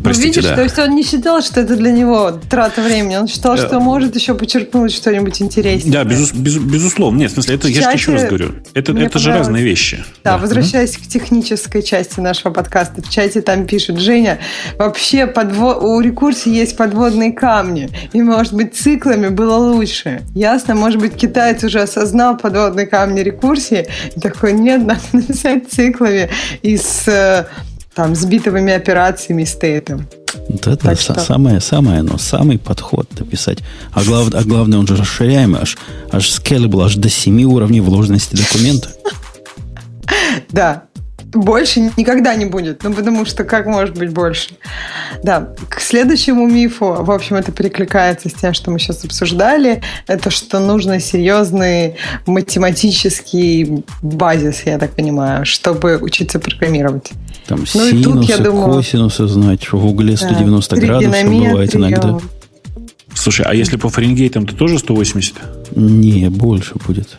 Простите, 0.03 0.27
ну, 0.27 0.35
видишь, 0.35 0.43
да. 0.43 0.55
то 0.55 0.63
есть 0.63 0.79
он 0.79 0.95
не 0.95 1.03
считал, 1.03 1.41
что 1.41 1.61
это 1.61 1.75
для 1.75 1.91
него 1.91 2.39
трата 2.49 2.81
времени. 2.81 3.15
Он 3.15 3.27
считал, 3.27 3.57
что 3.57 3.79
может 3.79 4.15
еще 4.15 4.33
подчеркнуть 4.33 4.93
что-нибудь 4.93 5.41
интересное. 5.41 5.91
Да, 5.91 6.03
без, 6.03 6.31
без, 6.33 6.57
безусловно. 6.57 7.19
Нет, 7.19 7.31
в 7.31 7.33
смысле, 7.35 7.55
это, 7.55 7.67
я 7.67 7.91
еще 7.91 8.13
раз 8.13 8.23
говорю, 8.23 8.53
это, 8.73 8.93
это 8.93 9.19
же 9.19 9.31
разные 9.31 9.63
вещи. 9.63 10.03
Да, 10.23 10.33
да. 10.33 10.37
возвращаясь 10.37 10.95
угу. 10.95 11.05
к 11.05 11.07
технической 11.07 11.83
части 11.83 12.19
нашего 12.19 12.51
подкаста. 12.51 13.01
В 13.01 13.09
чате 13.09 13.41
там 13.41 13.65
пишет 13.65 13.99
Женя, 13.99 14.39
вообще 14.77 15.27
подво... 15.27 15.75
у 15.75 15.99
рекурсии 15.99 16.53
есть 16.53 16.77
подводные 16.77 17.31
камни. 17.31 17.89
И, 18.13 18.21
может 18.21 18.53
быть, 18.53 18.75
циклами 18.75 19.29
было 19.29 19.55
лучше. 19.55 20.21
Ясно, 20.33 20.75
может 20.75 20.99
быть, 20.99 21.13
китаец 21.15 21.63
уже 21.63 21.81
осознал 21.81 22.37
подводные 22.37 22.87
камни 22.87 23.21
рекурсии. 23.21 23.87
И 24.15 24.19
такой, 24.19 24.53
нет, 24.53 24.85
надо 24.85 25.01
написать 25.13 25.69
циклами 25.69 26.29
из 26.61 27.07
э, 27.07 27.45
там, 27.95 28.15
с 28.15 28.25
битовыми 28.25 28.73
операциями 28.73 29.43
стейтом. 29.43 30.07
Вот 30.49 30.67
это 30.67 30.95
что... 30.95 31.19
самое, 31.19 31.59
самое, 31.59 32.01
но 32.01 32.17
самый 32.17 32.57
подход 32.57 33.07
написать. 33.19 33.59
А, 33.91 34.03
глав, 34.03 34.33
а 34.33 34.43
главное, 34.43 34.79
он 34.79 34.87
же 34.87 34.95
расширяемый, 34.95 35.61
аж, 35.61 35.77
аж 36.11 36.29
scalable, 36.29 36.85
аж 36.85 36.95
до 36.95 37.09
7 37.09 37.43
уровней 37.43 37.81
вложенности 37.81 38.35
документа. 38.35 38.89
Да, 40.49 40.83
больше 41.33 41.91
никогда 41.97 42.35
не 42.35 42.45
будет. 42.45 42.83
Ну, 42.83 42.93
потому 42.93 43.25
что 43.25 43.43
как 43.43 43.65
может 43.65 43.97
быть 43.97 44.11
больше? 44.11 44.55
Да, 45.23 45.53
к 45.69 45.79
следующему 45.79 46.47
мифу, 46.47 46.97
в 46.99 47.11
общем, 47.11 47.35
это 47.35 47.51
перекликается 47.51 48.29
с 48.29 48.33
тем, 48.33 48.53
что 48.53 48.71
мы 48.71 48.79
сейчас 48.79 49.03
обсуждали, 49.03 49.81
это 50.07 50.29
что 50.29 50.59
нужно 50.59 50.99
серьезный 50.99 51.95
математический 52.25 53.83
базис, 54.01 54.63
я 54.65 54.77
так 54.77 54.91
понимаю, 54.91 55.45
чтобы 55.45 55.97
учиться 55.97 56.39
программировать. 56.39 57.11
Там 57.47 57.59
ну, 57.59 57.65
синусы, 57.65 57.95
и 57.95 58.03
тут, 58.03 58.23
я 58.25 58.37
думаю, 58.37 58.73
косинусы 58.73 59.27
знать, 59.27 59.71
в 59.71 59.85
угле 59.85 60.15
190 60.15 60.75
да, 60.75 60.81
градусов 60.81 61.25
бывает 61.25 61.75
иногда. 61.75 62.19
Слушай, 63.13 63.45
а 63.47 63.53
если 63.53 63.77
по 63.77 63.89
Фаренгейтам, 63.89 64.45
то 64.45 64.55
тоже 64.55 64.79
180? 64.79 65.75
Не, 65.75 66.29
больше 66.29 66.73
будет. 66.85 67.17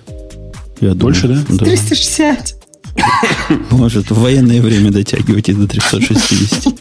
Я 0.80 0.94
больше, 0.94 1.28
думаю, 1.28 1.46
да? 1.50 1.64
360. 1.64 2.63
Может, 3.70 4.10
в 4.10 4.20
военное 4.20 4.60
время 4.60 4.90
дотягивать 4.90 5.48
и 5.48 5.52
до 5.52 5.66
360. 5.66 6.74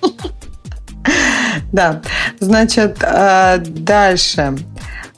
Да, 1.72 2.02
значит, 2.40 2.98
э, 3.02 3.58
дальше. 3.58 4.56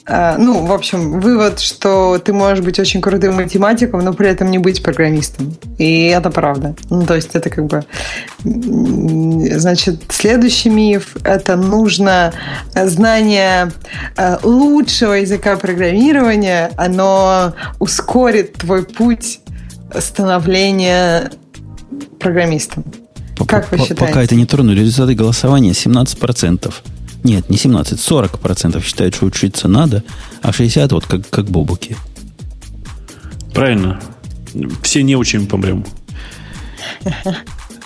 Э, 0.07 0.35
ну, 0.37 0.65
в 0.65 0.71
общем, 0.71 1.19
вывод, 1.19 1.59
что 1.59 2.17
ты 2.17 2.31
можешь 2.31 2.63
быть 2.63 2.79
очень 2.79 3.01
крутым 3.01 3.35
математиком, 3.35 4.01
но 4.01 4.13
при 4.13 4.29
этом 4.29 4.51
не 4.51 4.57
быть 4.57 4.81
программистом. 4.83 5.57
И 5.77 6.07
это 6.07 6.29
правда. 6.29 6.75
Ну, 6.89 7.05
то 7.05 7.15
есть 7.15 7.31
это 7.33 7.49
как 7.49 7.65
бы... 7.65 7.83
Значит, 8.43 10.03
следующий 10.09 10.69
миф– 10.69 11.17
это 11.23 11.55
нужно 11.55 12.33
знание 12.73 13.71
э, 14.15 14.37
лучшего 14.43 15.13
языка 15.13 15.57
программирования, 15.57 16.71
оно 16.77 17.53
ускорит 17.79 18.53
твой 18.53 18.83
путь 18.83 19.39
становления 19.99 21.31
программистом. 22.19 22.83
Как 23.47 23.71
вы 23.71 23.77
считаете? 23.77 23.95
Пока 23.95 24.23
это 24.23 24.35
не 24.35 24.45
тронули 24.45 24.79
результаты 24.79 25.13
голосования, 25.13 25.71
17%. 25.71 26.73
Нет, 27.23 27.49
не 27.49 27.57
17, 27.57 27.99
40% 27.99 28.83
считают, 28.83 29.15
что 29.15 29.25
учиться 29.25 29.67
надо, 29.67 30.03
а 30.41 30.51
60% 30.51 30.93
вот 30.93 31.05
как, 31.05 31.27
как 31.29 31.45
бобуки. 31.45 31.95
Правильно. 33.53 33.99
Все 34.83 35.01
не 35.03 35.15
учим 35.15 35.47
помрем. 35.47 35.85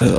Э, 0.01 0.15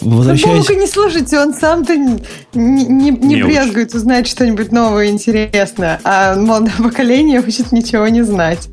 возвращаясь... 0.00 0.66
Бобука 0.66 0.74
не 0.74 0.86
слушайте, 0.86 1.38
он 1.38 1.54
сам-то 1.54 1.96
не, 1.96 2.84
не, 2.84 3.10
не 3.10 3.42
брезгует 3.42 3.94
узнать 3.94 4.26
что-нибудь 4.26 4.72
новое 4.72 5.06
и 5.06 5.10
интересное, 5.10 6.00
а 6.04 6.36
молодое 6.36 6.76
поколение 6.78 7.42
хочет 7.44 7.72
ничего 7.72 8.08
не 8.08 8.22
знать. 8.22 8.68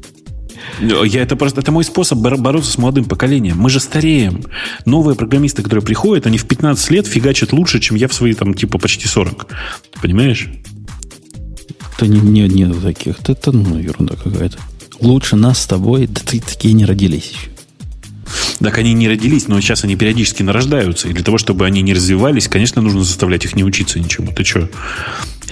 Я, 0.79 1.21
это 1.21 1.35
просто 1.35 1.61
это 1.61 1.71
мой 1.71 1.83
способ 1.83 2.19
бороться 2.19 2.71
с 2.71 2.77
молодым 2.77 3.05
поколением. 3.05 3.57
Мы 3.57 3.69
же 3.69 3.79
стареем. 3.79 4.43
Новые 4.85 5.15
программисты, 5.15 5.61
которые 5.61 5.83
приходят, 5.83 6.25
они 6.27 6.37
в 6.37 6.45
15 6.45 6.91
лет 6.91 7.07
фигачат 7.07 7.53
лучше, 7.53 7.79
чем 7.79 7.97
я 7.97 8.07
в 8.07 8.13
свои 8.13 8.33
там 8.33 8.53
типа 8.53 8.77
почти 8.77 9.07
40. 9.07 9.47
Понимаешь? 10.01 10.49
Да 11.99 12.07
не, 12.07 12.19
не, 12.19 12.47
нет 12.47 12.81
таких. 12.81 13.19
Это, 13.19 13.33
это 13.33 13.51
ну, 13.51 13.77
ерунда 13.77 14.15
какая-то. 14.15 14.57
Лучше 14.99 15.35
нас 15.35 15.61
с 15.61 15.65
тобой, 15.65 16.07
да 16.07 16.21
ты 16.25 16.39
такие 16.39 16.73
не 16.73 16.85
родились 16.85 17.31
еще. 17.31 17.49
Так 18.59 18.77
они 18.77 18.93
не 18.93 19.07
родились, 19.07 19.47
но 19.47 19.59
сейчас 19.59 19.83
они 19.83 19.95
периодически 19.95 20.43
нарождаются. 20.43 21.09
И 21.09 21.13
для 21.13 21.23
того, 21.23 21.37
чтобы 21.37 21.65
они 21.65 21.81
не 21.81 21.93
развивались, 21.93 22.47
конечно, 22.47 22.81
нужно 22.81 23.03
заставлять 23.03 23.45
их 23.45 23.55
не 23.55 23.63
учиться 23.63 23.99
ничему. 23.99 24.31
Ты 24.31 24.43
что? 24.43 24.69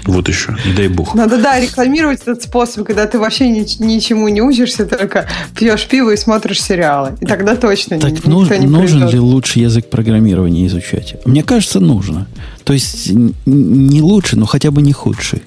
Вот 0.05 0.27
еще, 0.27 0.55
не 0.65 0.73
дай 0.73 0.87
бог. 0.87 1.13
Надо, 1.15 1.37
да, 1.37 1.59
рекламировать 1.59 2.21
этот 2.21 2.43
способ, 2.43 2.85
когда 2.85 3.05
ты 3.05 3.19
вообще 3.19 3.49
ни, 3.49 3.65
ничему 3.83 4.27
не 4.29 4.41
учишься, 4.41 4.85
только 4.85 5.27
пьешь 5.55 5.85
пиво 5.87 6.11
и 6.11 6.17
смотришь 6.17 6.61
сериалы. 6.61 7.13
И 7.19 7.25
тогда 7.25 7.55
точно 7.55 7.99
так 7.99 8.11
никто 8.11 8.29
нуж, 8.29 8.49
не 8.49 8.67
нужен 8.67 8.99
придет. 8.99 9.13
ли 9.13 9.19
лучший 9.19 9.63
язык 9.63 9.89
программирования 9.89 10.65
изучать? 10.67 11.15
Мне 11.25 11.43
кажется, 11.43 11.79
нужно. 11.79 12.27
То 12.63 12.73
есть 12.73 13.11
не 13.45 14.01
лучше, 14.01 14.37
но 14.37 14.45
хотя 14.45 14.71
бы 14.71 14.81
не 14.81 14.93
худший. 14.93 15.43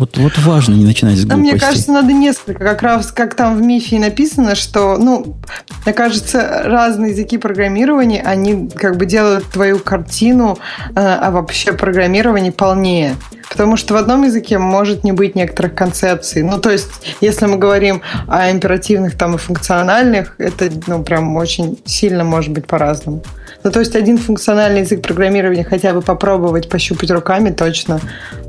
Вот, 0.00 0.16
вот 0.16 0.38
важно 0.38 0.72
не 0.72 0.86
начинать 0.86 1.18
с 1.18 1.26
глупостей. 1.26 1.42
Мне 1.42 1.60
кажется, 1.60 1.92
надо 1.92 2.14
несколько. 2.14 2.64
Как 2.64 2.80
раз 2.80 3.12
как 3.12 3.34
там 3.34 3.58
в 3.58 3.60
мифе 3.60 3.98
написано, 3.98 4.54
что, 4.54 4.96
ну, 4.96 5.36
мне 5.84 5.92
кажется, 5.92 6.62
разные 6.64 7.10
языки 7.10 7.36
программирования, 7.36 8.22
они 8.22 8.70
как 8.70 8.96
бы 8.96 9.04
делают 9.04 9.44
твою 9.50 9.78
картину 9.78 10.58
э, 10.88 10.92
а 10.94 11.30
вообще 11.30 11.74
программирование 11.74 12.50
полнее. 12.50 13.14
Потому 13.50 13.76
что 13.76 13.92
в 13.92 13.98
одном 13.98 14.22
языке 14.22 14.56
может 14.56 15.04
не 15.04 15.12
быть 15.12 15.34
некоторых 15.34 15.74
концепций. 15.74 16.42
Ну, 16.42 16.58
то 16.58 16.70
есть, 16.70 16.88
если 17.20 17.44
мы 17.44 17.58
говорим 17.58 18.00
о 18.26 18.50
императивных 18.50 19.18
там 19.18 19.34
и 19.34 19.38
функциональных, 19.38 20.34
это, 20.38 20.70
ну, 20.86 21.02
прям 21.02 21.36
очень 21.36 21.78
сильно 21.84 22.24
может 22.24 22.52
быть 22.52 22.66
по-разному. 22.66 23.22
Ну, 23.62 23.70
то 23.70 23.80
есть, 23.80 23.94
один 23.94 24.18
функциональный 24.18 24.80
язык 24.80 25.02
программирования 25.02 25.64
хотя 25.64 25.92
бы 25.92 26.00
попробовать 26.00 26.68
пощупать 26.68 27.10
руками 27.10 27.50
точно 27.50 28.00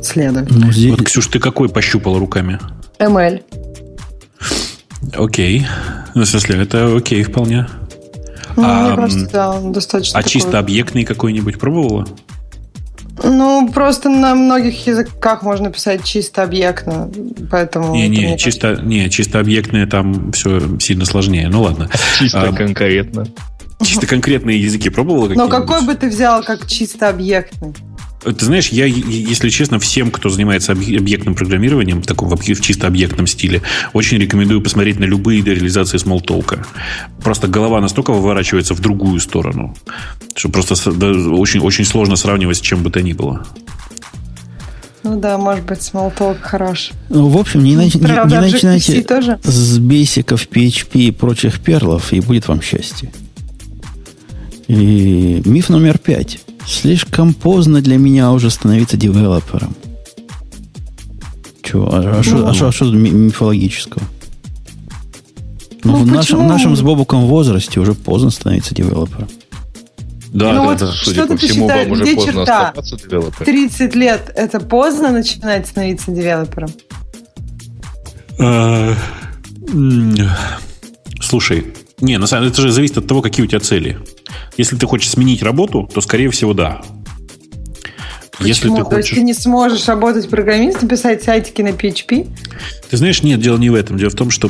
следует. 0.01 0.49
Ну, 0.49 0.71
здесь... 0.71 0.91
Вот, 0.91 1.03
Ксюш, 1.03 1.27
ты 1.27 1.39
какой 1.39 1.69
пощупал 1.69 2.17
руками? 2.17 2.59
ML. 2.99 3.41
Окей. 5.15 5.67
Ну, 6.15 6.23
в 6.23 6.25
смысле, 6.25 6.61
это 6.61 6.95
окей 6.95 7.23
вполне. 7.23 7.67
Ну, 8.55 8.63
а, 8.65 8.87
мне 8.87 8.95
кажется, 8.95 9.29
да, 9.31 9.59
достаточно. 9.61 10.19
А 10.19 10.21
такой. 10.21 10.31
чисто 10.31 10.59
объектный 10.59 11.03
какой-нибудь 11.03 11.59
пробовала? 11.59 12.05
Ну, 13.23 13.69
просто 13.71 14.09
на 14.09 14.33
многих 14.35 14.87
языках 14.87 15.43
можно 15.43 15.71
писать 15.71 16.03
чисто 16.03 16.43
объектно, 16.43 17.09
поэтому... 17.51 17.93
Не, 17.93 18.07
не, 18.07 18.37
чисто, 18.37 18.79
не, 18.81 19.09
чисто 19.09 19.39
объектное 19.39 19.85
там 19.85 20.31
все 20.31 20.79
сильно 20.79 21.05
сложнее. 21.05 21.47
Ну 21.49 21.61
ладно. 21.61 21.89
Чисто 22.19 22.49
а, 22.49 22.53
конкретно. 22.53 23.27
Чисто 23.83 24.07
конкретные 24.07 24.61
языки 24.61 24.89
пробовала 24.89 25.29
Но 25.29 25.47
какой 25.47 25.85
бы 25.85 25.95
ты 25.95 26.09
взял 26.09 26.43
как 26.43 26.67
чисто 26.67 27.09
объектный? 27.09 27.73
Ты 28.23 28.45
знаешь, 28.45 28.69
я, 28.69 28.85
если 28.85 29.49
честно, 29.49 29.79
всем, 29.79 30.11
кто 30.11 30.29
занимается 30.29 30.73
объектным 30.73 31.33
программированием, 31.33 32.03
в 32.03 32.05
таком 32.05 32.29
в 32.29 32.61
чисто 32.61 32.85
объектном 32.85 33.25
стиле, 33.25 33.63
очень 33.93 34.19
рекомендую 34.19 34.61
посмотреть 34.61 34.99
на 34.99 35.05
любые 35.05 35.41
реализации 35.41 35.97
смолтолка. 35.97 36.63
Просто 37.23 37.47
голова 37.47 37.81
настолько 37.81 38.13
выворачивается 38.13 38.75
в 38.75 38.79
другую 38.79 39.19
сторону, 39.19 39.75
что 40.35 40.49
просто 40.49 40.75
очень, 40.91 41.61
очень 41.61 41.83
сложно 41.83 42.15
сравнивать 42.15 42.57
с 42.57 42.61
чем 42.61 42.83
бы 42.83 42.91
то 42.91 43.01
ни 43.01 43.13
было. 43.13 43.43
Ну 45.03 45.19
да, 45.19 45.39
может 45.39 45.65
быть, 45.65 45.79
Smalltalk 45.79 46.41
хорош. 46.41 46.91
Ну, 47.09 47.27
в 47.27 47.37
общем, 47.37 47.63
не, 47.63 47.75
нач... 47.75 47.93
Правда, 47.93 48.37
не, 48.37 48.45
не 48.45 48.51
начинайте 48.51 49.01
тоже? 49.01 49.39
с 49.41 49.79
бейсиков, 49.79 50.47
PHP 50.47 50.99
и 50.99 51.11
прочих 51.11 51.59
перлов, 51.59 52.13
и 52.13 52.19
будет 52.19 52.47
вам 52.47 52.61
счастье. 52.61 53.11
И 54.67 55.41
миф 55.45 55.69
номер 55.69 55.97
пять. 55.97 56.39
Слишком 56.65 57.33
поздно 57.33 57.81
для 57.81 57.97
меня 57.97 58.31
уже 58.31 58.49
становиться 58.49 58.97
девелопером. 58.97 59.75
Чего? 61.63 61.89
А 61.93 62.23
что 62.23 62.47
а, 62.47 62.51
а, 62.51 62.69
а, 62.69 62.69
а 62.69 62.95
мифологического? 62.95 64.03
Ну, 65.83 65.97
ну 65.97 66.03
в, 66.03 66.07
нашем, 66.07 66.45
в 66.45 66.47
нашем 66.47 66.75
с 66.75 66.81
Бобуком 66.81 67.25
возрасте 67.25 67.79
уже 67.79 67.93
поздно 67.93 68.29
становиться 68.29 68.75
девелопером. 68.75 69.29
Да, 70.33 70.53
ну, 70.53 70.75
да, 70.77 70.85
вот 70.85 70.95
судя 70.95 71.25
по 71.25 71.35
всему, 71.35 71.67
считаешь, 71.67 71.87
вам 71.87 71.91
уже 71.91 72.03
где 72.03 72.15
поздно 72.15 72.31
черта? 72.31 72.67
оставаться 72.67 72.97
девелопером. 72.97 73.45
30 73.45 73.95
лет– 73.95 74.31
это 74.35 74.59
поздно 74.59 75.11
начинать 75.11 75.67
становиться 75.67 76.11
девелопером? 76.11 76.69
А, 78.39 78.95
слушай, 81.19 81.73
не, 82.01 82.17
на 82.17 82.27
самом 82.27 82.43
деле 82.43 82.53
это 82.53 82.61
же 82.63 82.71
зависит 82.71 82.97
от 82.97 83.07
того, 83.07 83.21
какие 83.21 83.45
у 83.45 83.47
тебя 83.47 83.59
цели. 83.59 83.99
Если 84.57 84.75
ты 84.75 84.85
хочешь 84.87 85.09
сменить 85.09 85.43
работу, 85.43 85.89
то, 85.93 86.01
скорее 86.01 86.29
всего, 86.31 86.53
да. 86.53 86.81
Почему? 88.31 88.47
Если 88.47 88.69
ты, 88.69 88.83
хочешь... 88.83 88.89
То 88.89 88.97
есть 88.97 89.09
ты 89.13 89.21
не 89.21 89.33
сможешь 89.33 89.87
работать 89.87 90.27
программистом, 90.29 90.89
писать 90.89 91.21
сайтики 91.23 91.61
на 91.61 91.69
PHP? 91.69 92.27
Ты 92.89 92.97
знаешь, 92.97 93.21
нет, 93.21 93.39
дело 93.39 93.57
не 93.57 93.69
в 93.69 93.75
этом. 93.75 93.97
Дело 93.97 94.09
в 94.09 94.15
том, 94.15 94.31
что 94.31 94.49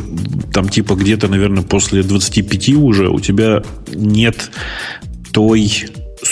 там 0.53 0.69
типа 0.69 0.95
где-то, 0.95 1.27
наверное, 1.27 1.63
после 1.63 2.03
25 2.03 2.69
уже 2.75 3.09
у 3.09 3.19
тебя 3.19 3.63
нет 3.93 4.49
той 5.33 5.89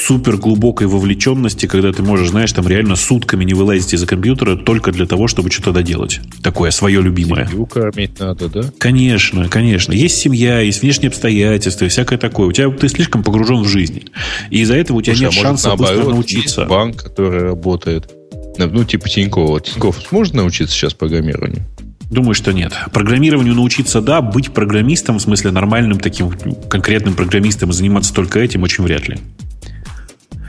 супер 0.10 0.38
глубокой 0.38 0.88
вовлеченности, 0.88 1.68
когда 1.68 1.94
ты 1.94 2.02
можешь, 2.02 2.30
знаешь, 2.30 2.52
там 2.52 2.68
реально 2.68 2.96
сутками 2.96 3.44
не 3.44 3.54
вылазить 3.54 3.94
из-за 3.94 4.08
компьютера 4.08 4.56
только 4.56 4.92
для 4.92 5.06
того, 5.06 5.28
чтобы 5.28 5.52
что-то 5.52 5.72
доделать. 5.72 6.20
Такое 6.42 6.72
свое 6.72 7.00
любимое. 7.00 7.46
Семью 7.46 7.68
кормить 7.68 8.20
надо, 8.20 8.50
да? 8.50 8.64
Конечно, 8.80 9.48
конечно. 9.50 9.94
Есть 9.94 10.18
семья, 10.18 10.62
есть 10.62 10.82
внешние 10.82 11.10
обстоятельства 11.10 11.86
и 11.86 11.90
всякое 11.90 12.18
такое. 12.18 12.48
У 12.48 12.52
тебя 12.52 12.72
ты 12.72 12.90
слишком 12.90 13.22
погружен 13.22 13.62
в 13.62 13.68
жизнь. 13.68 14.06
И 14.50 14.62
из-за 14.62 14.78
этого 14.78 14.98
у 14.98 15.02
тебя 15.04 15.16
Слушай, 15.16 15.30
нет 15.30 15.40
а 15.40 15.44
шанса 15.44 15.68
наоборот, 15.68 16.08
научиться. 16.08 16.62
Есть 16.62 16.72
банк, 16.72 17.04
который 17.04 17.44
работает. 17.44 18.10
Ну, 18.58 18.84
типа 18.84 19.08
Тинькова. 19.08 19.62
Тиньков 19.62 20.00
сможет 20.10 20.34
научиться 20.34 20.74
сейчас 20.74 20.96
программированию? 20.96 21.62
Думаю, 22.10 22.34
что 22.34 22.52
нет. 22.52 22.74
Программированию 22.92 23.54
научиться, 23.54 24.02
да, 24.02 24.24
быть 24.24 24.54
программистом, 24.54 25.20
в 25.20 25.22
смысле 25.22 25.52
нормальным 25.52 26.00
таким 26.00 26.32
конкретным 26.68 27.14
программистом 27.14 27.70
и 27.70 27.74
заниматься 27.74 28.12
только 28.12 28.40
этим 28.40 28.64
очень 28.64 28.84
вряд 28.84 29.08
ли. 29.08 29.20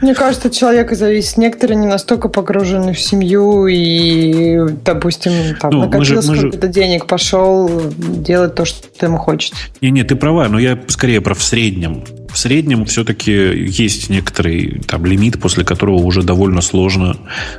Мне 0.01 0.15
кажется, 0.15 0.49
от 0.49 0.55
человека 0.55 0.95
зависит. 0.95 1.37
Некоторые 1.37 1.77
не 1.77 1.87
настолько 1.87 2.29
погружены 2.29 2.95
в 2.95 3.01
семью 3.01 3.67
и, 3.67 4.59
допустим, 4.85 5.57
там, 5.57 5.71
ну, 5.71 5.81
накопил 5.81 6.23
сколько-то 6.23 6.67
же... 6.67 6.73
денег, 6.73 7.07
пошел 7.07 7.71
делать 7.99 8.55
то, 8.55 8.65
что 8.65 8.89
ему 9.03 9.19
хочется. 9.19 9.57
Не, 9.81 9.91
не, 9.91 10.03
ты 10.05 10.17
права, 10.17 10.49
но 10.49 10.59
я 10.59 10.79
скорее 10.89 11.21
про 11.21 11.35
в 11.35 11.43
среднем. 11.43 12.05
В 12.33 12.39
среднем 12.39 12.85
все-таки 12.85 13.33
есть 13.33 14.09
некоторый 14.09 14.81
там 14.87 15.05
лимит, 15.05 15.41
после 15.41 15.65
которого 15.65 15.97
уже 15.97 16.23
довольно 16.23 16.61
сложно 16.61 17.17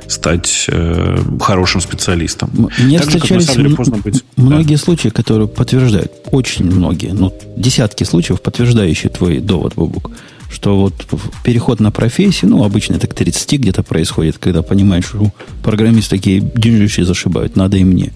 стать 0.08 0.64
э, 0.68 1.18
хорошим 1.40 1.80
специалистом. 1.80 2.70
Мне 2.78 2.98
так 2.98 3.08
встречались 3.08 3.52
же, 3.52 3.74
как, 3.74 3.86
деле, 3.86 4.00
быть. 4.02 4.24
многие 4.36 4.76
да. 4.76 4.82
случаи, 4.82 5.08
которые 5.08 5.46
подтверждают, 5.46 6.12
очень 6.30 6.64
многие, 6.64 7.12
ну, 7.12 7.34
десятки 7.56 8.04
случаев, 8.04 8.40
подтверждающие 8.40 9.10
твой 9.10 9.38
довод, 9.38 9.74
Бубук 9.74 10.10
что 10.52 10.76
вот 10.76 11.06
переход 11.42 11.80
на 11.80 11.90
профессию, 11.90 12.50
ну, 12.50 12.62
обычно 12.62 12.98
так 12.98 13.14
30 13.14 13.58
где-то 13.58 13.82
происходит, 13.82 14.38
когда 14.38 14.62
понимаешь, 14.62 15.06
что 15.06 15.32
программисты 15.62 16.16
такие 16.16 16.40
деньжищи 16.40 17.02
зашибают, 17.02 17.56
надо 17.56 17.78
и 17.78 17.84
мне. 17.84 18.12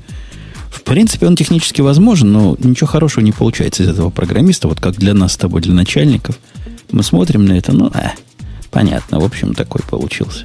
В 0.70 0.82
принципе, 0.82 1.26
он 1.26 1.36
технически 1.36 1.80
возможен, 1.80 2.30
но 2.30 2.56
ничего 2.58 2.86
хорошего 2.86 3.24
не 3.24 3.32
получается 3.32 3.82
из 3.82 3.88
этого 3.88 4.10
программиста, 4.10 4.68
вот 4.68 4.80
как 4.80 4.96
для 4.96 5.14
нас 5.14 5.32
с 5.32 5.36
тобой, 5.36 5.62
для 5.62 5.72
начальников. 5.72 6.38
Мы 6.92 7.02
смотрим 7.02 7.46
на 7.46 7.52
это, 7.52 7.72
ну, 7.72 7.90
э, 7.94 8.10
понятно, 8.70 9.18
в 9.18 9.24
общем, 9.24 9.54
такой 9.54 9.80
получился 9.88 10.44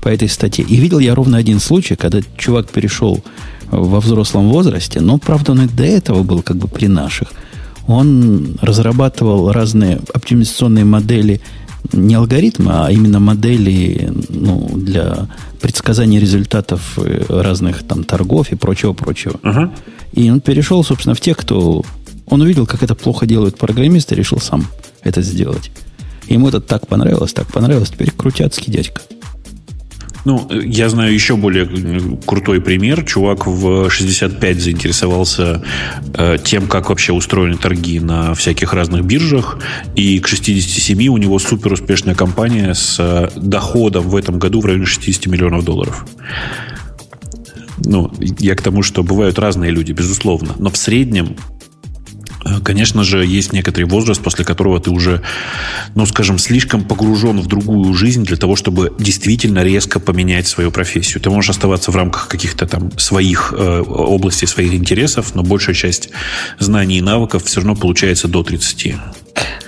по 0.00 0.08
этой 0.08 0.28
статье. 0.28 0.64
И 0.64 0.76
видел 0.76 1.00
я 1.00 1.14
ровно 1.14 1.36
один 1.36 1.58
случай, 1.58 1.96
когда 1.96 2.20
чувак 2.38 2.70
перешел 2.70 3.24
во 3.70 4.00
взрослом 4.00 4.50
возрасте, 4.50 5.00
но, 5.00 5.18
правда, 5.18 5.52
он 5.52 5.62
и 5.62 5.66
до 5.66 5.84
этого 5.84 6.22
был 6.22 6.42
как 6.42 6.56
бы 6.56 6.68
при 6.68 6.86
наших– 6.86 7.32
он 7.86 8.56
разрабатывал 8.60 9.52
разные 9.52 10.00
оптимизационные 10.12 10.84
модели, 10.84 11.40
не 11.92 12.14
алгоритмы, 12.14 12.72
а 12.72 12.90
именно 12.90 13.20
модели 13.20 14.10
ну, 14.30 14.70
для 14.74 15.28
предсказания 15.60 16.18
результатов 16.18 16.98
э, 16.98 17.24
разных 17.28 17.86
там 17.86 18.04
торгов 18.04 18.52
и 18.52 18.56
прочего-прочего. 18.56 19.34
Uh-huh. 19.42 19.70
И 20.14 20.30
он 20.30 20.40
перешел, 20.40 20.82
собственно, 20.82 21.14
в 21.14 21.20
тех, 21.20 21.36
кто... 21.36 21.84
Он 22.26 22.40
увидел, 22.40 22.66
как 22.66 22.82
это 22.82 22.94
плохо 22.94 23.26
делают 23.26 23.58
программисты, 23.58 24.14
решил 24.14 24.40
сам 24.40 24.66
это 25.02 25.20
сделать. 25.20 25.70
Ему 26.26 26.48
это 26.48 26.60
так 26.60 26.86
понравилось, 26.86 27.34
так 27.34 27.46
понравилось. 27.48 27.90
Теперь 27.90 28.10
крутяцкий 28.10 28.72
дядька. 28.72 29.02
Ну, 30.24 30.48
я 30.50 30.88
знаю 30.88 31.12
еще 31.12 31.36
более 31.36 31.68
крутой 32.24 32.60
пример. 32.60 33.04
Чувак 33.04 33.46
в 33.46 33.90
65 33.90 34.60
заинтересовался 34.60 35.62
э, 36.14 36.38
тем, 36.42 36.66
как 36.66 36.88
вообще 36.88 37.12
устроены 37.12 37.56
торги 37.56 38.00
на 38.00 38.34
всяких 38.34 38.72
разных 38.72 39.04
биржах. 39.04 39.58
И 39.94 40.18
к 40.20 40.28
67 40.28 41.08
у 41.08 41.18
него 41.18 41.38
супер 41.38 41.74
успешная 41.74 42.14
компания 42.14 42.74
с 42.74 42.96
э, 42.98 43.28
доходом 43.36 44.08
в 44.08 44.16
этом 44.16 44.38
году 44.38 44.60
в 44.60 44.66
районе 44.66 44.86
60 44.86 45.26
миллионов 45.26 45.64
долларов. 45.64 46.06
Ну, 47.84 48.10
я 48.18 48.54
к 48.54 48.62
тому, 48.62 48.82
что 48.82 49.02
бывают 49.02 49.38
разные 49.38 49.70
люди, 49.70 49.92
безусловно. 49.92 50.54
Но 50.58 50.70
в 50.70 50.76
среднем 50.76 51.36
конечно 52.62 53.04
же, 53.04 53.24
есть 53.24 53.52
некоторый 53.52 53.84
возраст, 53.84 54.22
после 54.22 54.44
которого 54.44 54.80
ты 54.80 54.90
уже, 54.90 55.22
ну, 55.94 56.06
скажем, 56.06 56.38
слишком 56.38 56.84
погружен 56.84 57.40
в 57.40 57.46
другую 57.46 57.94
жизнь 57.94 58.24
для 58.24 58.36
того, 58.36 58.56
чтобы 58.56 58.92
действительно 58.98 59.62
резко 59.64 60.00
поменять 60.00 60.46
свою 60.46 60.70
профессию. 60.70 61.20
Ты 61.22 61.30
можешь 61.30 61.50
оставаться 61.50 61.90
в 61.90 61.96
рамках 61.96 62.28
каких-то 62.28 62.66
там 62.66 62.96
своих 62.98 63.54
э, 63.56 63.82
областей, 63.86 64.46
своих 64.46 64.74
интересов, 64.74 65.34
но 65.34 65.42
большая 65.42 65.74
часть 65.74 66.10
знаний 66.58 66.98
и 66.98 67.02
навыков 67.02 67.44
все 67.44 67.60
равно 67.60 67.74
получается 67.74 68.28
до 68.28 68.42
30. 68.42 68.94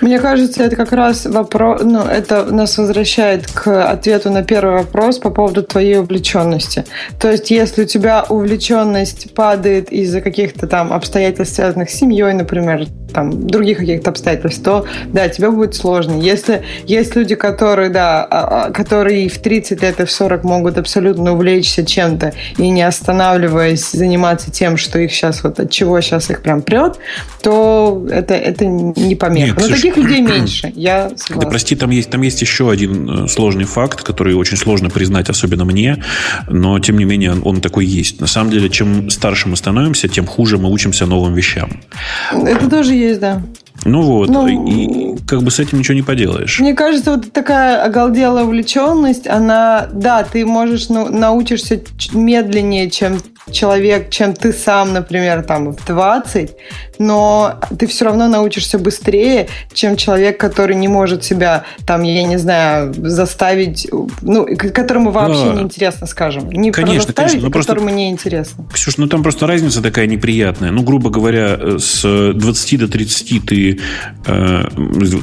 Мне 0.01 0.19
кажется, 0.19 0.63
это 0.63 0.75
как 0.75 0.91
раз 0.91 1.25
вопрос, 1.25 1.81
ну, 1.83 2.01
это 2.01 2.45
нас 2.45 2.77
возвращает 2.77 3.47
к 3.47 3.83
ответу 3.83 4.29
на 4.29 4.43
первый 4.43 4.77
вопрос 4.77 5.17
по 5.17 5.29
поводу 5.31 5.63
твоей 5.63 5.97
увлеченности. 5.97 6.85
То 7.19 7.31
есть, 7.31 7.49
если 7.51 7.83
у 7.83 7.85
тебя 7.85 8.23
увлеченность 8.29 9.33
падает 9.33 9.91
из-за 9.91 10.21
каких-то 10.21 10.67
там 10.67 10.93
обстоятельств, 10.93 11.55
связанных 11.55 11.89
с 11.89 11.95
семьей, 11.95 12.33
например, 12.33 12.85
там, 13.17 13.47
других 13.47 13.79
каких-то 13.79 14.11
обстоятельств, 14.11 14.63
то, 14.63 14.85
да, 15.07 15.27
тебе 15.27 15.49
будет 15.49 15.73
сложно. 15.73 16.21
Если 16.21 16.61
есть 16.85 17.15
люди, 17.15 17.33
которые, 17.33 17.89
да, 17.89 18.23
а, 18.23 18.67
а, 18.67 18.71
которые 18.71 19.27
в 19.27 19.39
30 19.39 19.81
лет 19.81 19.99
и 19.99 20.05
в 20.05 20.11
40 20.11 20.43
могут 20.43 20.77
абсолютно 20.77 21.33
увлечься 21.33 21.83
чем-то 21.83 22.33
и 22.59 22.69
не 22.69 22.83
останавливаясь 22.83 23.89
заниматься 23.89 24.51
тем, 24.51 24.77
что 24.77 24.99
их 24.99 25.11
сейчас, 25.11 25.43
вот 25.43 25.59
от 25.59 25.71
чего 25.71 25.99
сейчас 25.99 26.29
их 26.29 26.43
прям 26.43 26.61
прет, 26.61 26.99
то 27.41 28.05
это, 28.07 28.35
это 28.35 28.67
не 28.67 29.15
помеха. 29.15 29.47
Нет, 29.47 29.61
Но 29.61 29.75
таких 29.75 29.97
людей 29.97 30.21
меньше, 30.35 30.71
я 30.75 31.09
согласна. 31.15 31.41
Да, 31.41 31.47
прости, 31.47 31.75
там 31.75 31.89
есть, 31.89 32.11
там 32.11 32.21
есть 32.21 32.39
еще 32.41 32.69
один 32.69 33.23
э, 33.23 33.27
сложный 33.27 33.65
факт, 33.65 34.03
который 34.03 34.35
очень 34.35 34.57
сложно 34.57 34.91
признать, 34.91 35.27
особенно 35.31 35.65
мне, 35.65 36.03
но, 36.47 36.77
тем 36.79 36.99
не 36.99 37.05
менее, 37.05 37.33
он 37.43 37.61
такой 37.61 37.87
есть. 37.87 38.21
На 38.21 38.27
самом 38.27 38.51
деле, 38.51 38.69
чем 38.69 39.09
старше 39.09 39.49
мы 39.49 39.55
становимся, 39.55 40.07
тем 40.07 40.27
хуже 40.27 40.59
мы 40.59 40.69
учимся 40.69 41.07
новым 41.07 41.33
вещам. 41.33 41.81
Это 42.31 42.69
тоже 42.69 42.93
есть, 42.93 43.06
да. 43.15 43.41
Ну 43.85 44.01
вот, 44.01 44.29
ну, 44.29 44.47
и 44.47 45.17
как 45.27 45.43
бы 45.43 45.51
с 45.51 45.59
этим 45.59 45.79
ничего 45.79 45.95
не 45.95 46.01
поделаешь. 46.01 46.59
Мне 46.59 46.73
кажется, 46.73 47.11
вот 47.11 47.31
такая 47.31 47.83
оголделая 47.83 48.43
увлеченность, 48.43 49.27
она, 49.27 49.87
да, 49.93 50.23
ты 50.23 50.45
можешь, 50.45 50.89
ну, 50.89 51.09
научишься 51.09 51.81
медленнее, 52.13 52.89
чем 52.89 53.19
человек, 53.51 54.09
чем 54.09 54.33
ты 54.33 54.53
сам, 54.53 54.93
например, 54.93 55.43
там 55.43 55.73
в 55.73 55.85
20, 55.85 56.51
но 56.99 57.59
ты 57.77 57.87
все 57.87 58.05
равно 58.05 58.27
научишься 58.27 58.79
быстрее, 58.79 59.47
чем 59.73 59.95
человек, 59.95 60.39
который 60.39 60.75
не 60.75 60.87
может 60.87 61.23
себя, 61.23 61.63
там, 61.85 62.03
я 62.03 62.23
не 62.23 62.37
знаю, 62.37 62.93
заставить, 62.93 63.87
ну, 64.21 64.45
которому 64.57 65.11
вообще 65.11 65.45
да. 65.45 65.53
не 65.53 65.61
интересно, 65.61 66.07
скажем. 66.07 66.51
Не 66.51 66.71
конечно, 66.71 67.13
конечно, 67.13 67.47
а 67.47 67.51
которому 67.51 67.89
не 67.89 68.09
интересно. 68.09 68.65
Ксюш, 68.73 68.97
ну 68.97 69.07
там 69.07 69.23
просто 69.23 69.47
разница 69.47 69.81
такая 69.81 70.07
неприятная. 70.07 70.71
Ну, 70.71 70.83
грубо 70.83 71.09
говоря, 71.09 71.79
с 71.79 72.33
20 72.33 72.79
до 72.79 72.87
30 72.87 73.45
ты, 73.45 73.79
э, 74.25 74.63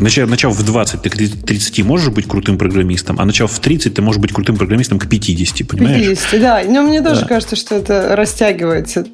начав, 0.01 0.29
начав 0.29 0.55
в 0.55 0.65
20, 0.65 1.03
ты 1.03 1.11
к 1.11 1.17
30 1.17 1.85
можешь 1.85 2.09
быть 2.09 2.27
крутым 2.27 2.59
программистом, 2.59 3.17
а 3.21 3.25
начав 3.25 3.51
в 3.51 3.59
30, 3.59 3.95
ты 3.95 4.03
можешь 4.03 4.21
быть 4.21 4.33
крутым 4.33 4.57
программистом 4.57 4.99
к 4.99 5.09
50, 5.09 5.69
понимаешь? 5.69 6.07
50, 6.07 6.41
да. 6.41 6.63
Но 6.67 6.83
мне 6.83 7.03
тоже 7.03 7.23
да. 7.23 7.27
кажется, 7.27 7.57
что 7.57 7.75
это 7.75 8.14
растягивается. 8.17 9.07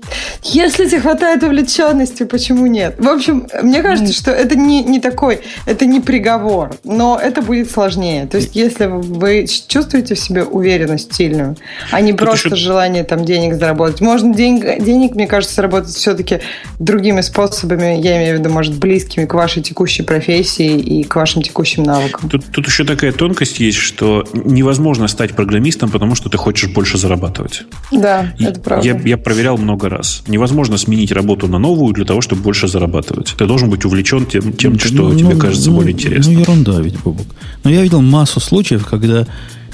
Если 0.43 0.87
тебе 0.87 1.01
хватает 1.01 1.43
увлеченности, 1.43 2.25
почему 2.25 2.67
нет? 2.67 2.97
В 2.99 3.09
общем, 3.09 3.47
мне 3.63 3.83
кажется, 3.83 4.13
что 4.13 4.31
это 4.31 4.57
не, 4.57 4.83
не 4.83 5.01
такой, 5.01 5.41
это 5.67 5.87
не 5.87 6.01
приговор, 6.01 6.77
но 6.85 7.19
это 7.23 7.43
будет 7.43 7.71
сложнее. 7.71 8.27
То 8.27 8.39
есть, 8.39 8.57
если 8.57 8.87
вы 8.87 9.47
чувствуете 9.69 10.15
в 10.15 10.19
себе 10.19 10.45
уверенность 10.45 11.15
сильную, 11.15 11.57
а 11.91 12.01
не 12.01 12.13
Тут 12.13 12.21
просто 12.21 12.49
еще... 12.49 12.57
желание 12.57 13.05
там 13.05 13.25
денег 13.25 13.55
заработать. 13.55 14.01
Можно 14.01 14.35
денег, 14.35 14.83
денег, 14.83 15.15
мне 15.15 15.27
кажется, 15.27 15.57
заработать 15.57 15.95
все-таки 15.95 16.41
другими 16.79 17.21
способами, 17.21 18.01
я 18.01 18.17
имею 18.19 18.37
в 18.37 18.41
виду, 18.41 18.51
может, 18.51 18.77
близкими 18.79 19.25
к 19.25 19.35
вашей 19.35 19.63
текущей 19.63 20.03
профессии 20.03 20.79
и 20.79 21.05
к 21.05 21.15
вашим 21.17 21.43
текущим 21.43 21.83
навыкам. 21.83 22.29
Тут, 22.29 22.47
тут 22.53 22.67
еще 22.67 22.85
такая 22.85 23.13
тонкость 23.13 23.61
есть, 23.61 23.79
что 23.79 24.25
невозможно 24.33 25.09
стать 25.09 25.35
программистом, 25.35 25.91
потому 25.91 26.15
что 26.15 26.29
ты 26.29 26.39
хочешь 26.39 26.71
больше 26.71 26.99
зарабатывать. 26.99 27.63
Да, 27.93 28.33
и 28.39 28.45
это 28.45 28.61
правда. 28.61 28.87
Я, 28.87 28.90
я 29.05 29.19
проверял 29.19 29.59
много 29.59 29.89
раз. 29.89 30.23
Невозможно 30.27 30.79
сменить 30.79 31.13
работу 31.13 31.49
на 31.49 31.59
новую 31.59 31.93
для 31.93 32.05
того, 32.05 32.21
чтобы 32.21 32.43
больше 32.43 32.69
зарабатывать. 32.69 33.35
Ты 33.37 33.47
должен 33.47 33.71
быть 33.71 33.85
увлечен 33.85 34.27
тем, 34.27 34.53
тем 34.53 34.79
что 34.79 35.09
ну, 35.09 35.19
тебе 35.19 35.35
ну, 35.35 35.41
кажется 35.41 35.71
ну, 35.71 35.77
более 35.77 35.93
интересным. 35.93 36.35
Ну, 36.35 36.41
ерунда 36.41 36.81
ведь, 36.81 36.99
Бобок. 37.01 37.27
Но 37.65 37.71
я 37.71 37.83
видел 37.83 38.01
массу 38.01 38.41
случаев, 38.41 38.87
когда 38.87 39.27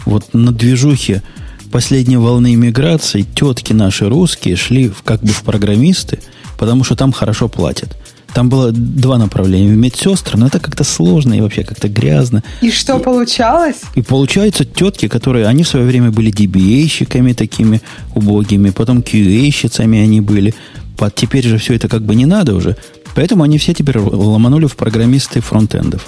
вот 0.05 0.35
на 0.35 0.53
движухе 0.53 1.23
последней 1.71 2.17
волны 2.17 2.55
иммиграции 2.55 3.23
тетки 3.23 3.73
наши 3.73 4.09
русские 4.09 4.57
шли 4.57 4.89
в, 4.89 5.03
как 5.03 5.21
бы 5.21 5.29
в 5.29 5.43
программисты, 5.43 6.21
потому 6.59 6.85
что 6.85 6.97
там 6.97 7.13
хорошо 7.13 7.49
платят. 7.49 7.97
Там 8.37 8.51
было 8.51 8.71
два 8.71 9.17
направления. 9.17 9.73
В 9.73 9.79
медсестры, 9.79 10.39
но 10.39 10.49
это 10.49 10.61
как-то 10.61 10.85
сложно 10.85 11.33
и 11.33 11.41
вообще 11.41 11.65
как-то 11.65 11.89
грязно. 11.89 12.43
И 12.61 12.71
что 12.71 12.99
и, 12.99 13.03
получалось? 13.03 13.81
И 13.95 14.03
получаются 14.03 14.67
тетки, 14.67 15.09
которые, 15.09 15.47
они 15.47 15.63
в 15.63 15.69
свое 15.69 15.87
время 15.87 16.11
были 16.11 16.31
DBA-щиками 16.31 17.33
такими 17.33 17.81
убогими, 18.15 18.69
потом 18.69 18.99
QA-щицами 18.99 20.03
они 20.03 20.21
были. 20.21 20.55
Под, 20.99 21.15
теперь 21.15 21.47
же 21.47 21.57
все 21.57 21.77
это 21.77 21.89
как 21.89 22.03
бы 22.03 22.15
не 22.15 22.27
надо 22.27 22.55
уже. 22.55 22.77
Поэтому 23.15 23.43
они 23.43 23.57
все 23.57 23.73
теперь 23.73 23.97
ломанули 23.97 24.67
в 24.67 24.77
программисты 24.77 25.41
фронтендов. 25.41 26.07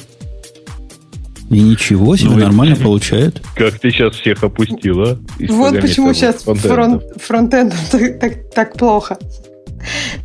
И 1.48 1.58
ничего 1.58 2.14
себе, 2.14 2.28
ну, 2.28 2.36
нормально 2.40 2.74
и, 2.74 2.78
получают. 2.82 3.40
Как 3.56 3.80
ты 3.80 3.90
сейчас 3.90 4.16
всех 4.16 4.44
опустила. 4.44 5.18
Вот 5.48 5.80
почему 5.80 6.12
сейчас 6.12 6.42
фронтендом 6.42 7.00
фронт, 7.16 7.50
так, 7.50 7.72
так, 8.20 8.50
так 8.54 8.74
плохо. 8.74 9.16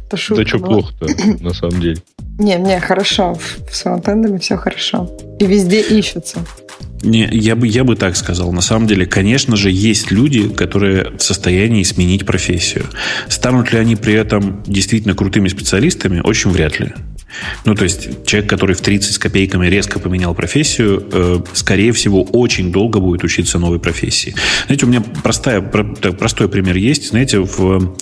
Это 0.08 0.18
шутка, 0.18 0.44
да 0.44 0.50
что 0.50 0.60
плохо-то, 0.60 1.08
на 1.44 1.54
самом 1.54 1.80
деле? 1.80 1.98
Не, 2.40 2.56
не, 2.56 2.80
хорошо. 2.80 3.38
С 3.72 3.82
фронтендами 3.82 4.38
все 4.38 4.58
хорошо. 4.58 5.10
И 5.40 5.46
везде 5.46 5.82
ищутся. 5.82 6.40
Не, 7.04 7.28
я 7.32 7.56
бы, 7.56 7.68
я 7.68 7.84
бы 7.84 7.96
так 7.96 8.16
сказал. 8.16 8.52
На 8.54 8.62
самом 8.62 8.88
деле, 8.88 9.06
конечно 9.06 9.58
же, 9.58 9.70
есть 9.70 10.10
люди, 10.10 10.48
которые 10.48 11.12
в 11.18 11.22
состоянии 11.22 11.84
сменить 11.84 12.26
профессию. 12.26 12.86
Станут 13.28 13.74
ли 13.74 13.80
они 13.80 13.98
при 13.98 14.14
этом 14.14 14.64
действительно 14.66 15.14
крутыми 15.14 15.50
специалистами? 15.50 16.22
Очень 16.24 16.52
вряд 16.52 16.80
ли. 16.80 16.94
Ну, 17.66 17.76
то 17.76 17.84
есть 17.84 18.26
человек, 18.26 18.50
который 18.50 18.76
в 18.76 18.82
30 18.82 19.14
с 19.14 19.18
копейками 19.18 19.68
резко 19.68 20.00
поменял 20.00 20.34
профессию, 20.34 21.04
э, 21.12 21.40
скорее 21.54 21.92
всего, 21.92 22.24
очень 22.24 22.72
долго 22.72 23.00
будет 23.00 23.24
учиться 23.24 23.60
новой 23.60 23.80
профессии. 23.80 24.36
Знаете, 24.66 24.86
у 24.86 24.90
меня 24.90 25.04
простая, 25.24 25.62
про, 25.62 25.84
простой 25.84 26.50
пример 26.50 26.76
есть. 26.76 27.10
Знаете, 27.10 27.40
в, 27.40 27.96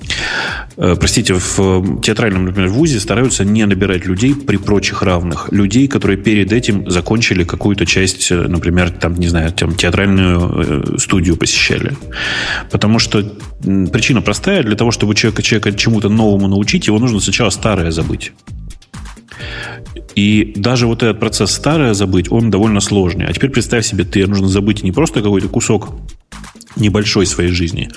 э, 0.78 0.96
простите, 1.00 1.36
в 1.36 2.02
театральном, 2.02 2.46
например, 2.46 2.70
вузе 2.70 3.00
стараются 3.00 3.44
не 3.46 3.66
набирать 3.66 4.06
людей 4.06 4.36
при 4.36 4.58
прочих 4.58 5.02
равных. 5.04 5.52
Людей, 5.52 5.88
которые 5.88 6.18
перед 6.18 6.52
этим 6.52 6.90
закончили 6.90 7.44
какую-то 7.44 7.86
часть, 7.86 8.32
э, 8.32 8.36
например, 8.48 8.92
там, 8.92 9.16
не 9.16 9.28
знаю, 9.28 9.52
там, 9.52 9.76
театральную 9.76 10.94
э, 10.96 10.98
студию 10.98 11.38
посещали. 11.38 11.94
Потому 12.72 13.00
что 13.00 13.24
причина 13.92 14.22
простая. 14.22 14.64
Для 14.64 14.76
того, 14.76 14.92
чтобы 14.92 15.16
человека, 15.16 15.42
человека 15.42 15.72
чему-то 15.74 16.10
новому 16.10 16.48
научить, 16.48 16.88
его 16.88 17.00
нужно 17.00 17.20
сначала 17.20 17.50
старое 17.50 17.92
забыть. 17.92 18.32
И 20.16 20.54
даже 20.56 20.88
вот 20.88 21.04
этот 21.04 21.20
процесс 21.20 21.52
старое 21.52 21.94
забыть, 21.94 22.32
он 22.32 22.52
довольно 22.52 22.80
сложный. 22.80 23.26
А 23.26 23.34
теперь 23.34 23.50
представь 23.50 23.86
себе, 23.86 24.04
ты 24.04 24.26
нужно 24.28 24.48
забыть 24.48 24.84
не 24.84 24.92
просто 24.92 25.22
какой-то 25.22 25.48
кусок 25.48 25.90
небольшой 26.76 27.26
своей 27.26 27.52
жизни, 27.52 27.90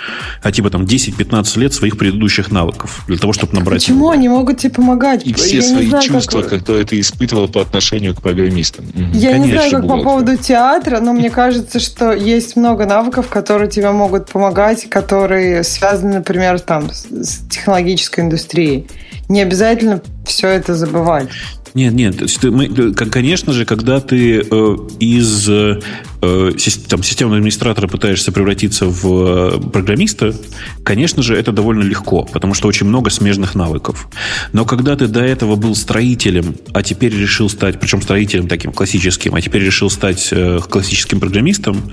а 0.43 0.51
типа 0.51 0.71
там 0.71 0.83
10-15 0.83 1.59
лет 1.61 1.73
своих 1.73 1.97
предыдущих 1.97 2.51
навыков 2.51 3.05
для 3.07 3.19
того, 3.19 3.33
чтобы 3.33 3.55
набрать... 3.55 3.83
Почему 3.83 4.11
они 4.11 4.29
могут 4.29 4.59
тебе 4.59 4.73
помогать? 4.73 5.27
И 5.27 5.33
все 5.33 5.57
Я 5.57 5.63
свои 5.63 5.89
знаю, 5.89 6.03
чувства, 6.03 6.43
как... 6.43 6.51
которые 6.51 6.85
ты 6.85 7.01
испытывал 7.01 7.49
по 7.49 7.61
отношению 7.61 8.15
к 8.15 8.23
программистам. 8.23 8.87
Я 9.13 9.33
Конечно, 9.33 9.45
не 9.45 9.53
знаю, 9.53 9.71
как 9.71 9.89
по 9.89 10.03
поводу 10.03 10.37
театра, 10.37 11.01
но 11.01 11.13
мне 11.13 11.31
кажется, 11.31 11.79
что 11.79 12.13
есть 12.13 12.57
много 12.57 12.87
навыков, 12.87 13.29
которые 13.29 13.71
тебе 13.71 13.91
могут 13.91 14.29
помогать, 14.31 14.89
которые 14.89 15.63
связаны, 15.65 16.15
например, 16.15 16.61
там, 16.61 16.91
с 16.91 17.41
технологической 17.49 18.25
индустрией. 18.25 18.87
Не 19.29 19.43
обязательно 19.43 20.03
все 20.27 20.49
это 20.49 20.75
забывать. 20.75 21.29
Нет, 21.75 21.93
нет, 21.93 22.15
мы, 22.45 22.69
конечно 22.95 23.53
же, 23.53 23.65
когда 23.65 24.01
ты 24.01 24.41
э, 24.41 24.77
из 25.01 25.49
э, 25.49 25.81
там, 26.89 27.03
системного 27.03 27.37
администратора 27.39 27.89
пытаешься 27.89 28.33
превратиться 28.33 28.87
в 28.87 29.57
э, 29.57 29.61
программиста, 29.71 30.35
конечно 30.83 31.23
же, 31.23 31.37
это 31.37 31.53
довольно 31.53 31.83
легко, 31.83 32.25
потому 32.25 32.55
что 32.55 32.69
очень 32.69 32.87
много 32.87 33.11
смежных 33.11 33.55
навыков. 33.55 34.09
Но 34.53 34.65
когда 34.65 34.97
ты 34.97 35.07
до 35.07 35.21
этого 35.21 35.57
был 35.57 35.75
строителем, 35.75 36.57
а 36.73 36.83
теперь 36.83 37.15
решил 37.15 37.49
стать, 37.49 37.81
причем 37.81 38.03
строителем 38.03 38.49
таким 38.49 38.73
классическим, 38.73 39.35
а 39.35 39.41
теперь 39.41 39.63
решил 39.63 39.91
стать 39.91 40.29
э, 40.31 40.61
классическим 40.69 41.21
программистом, 41.21 41.93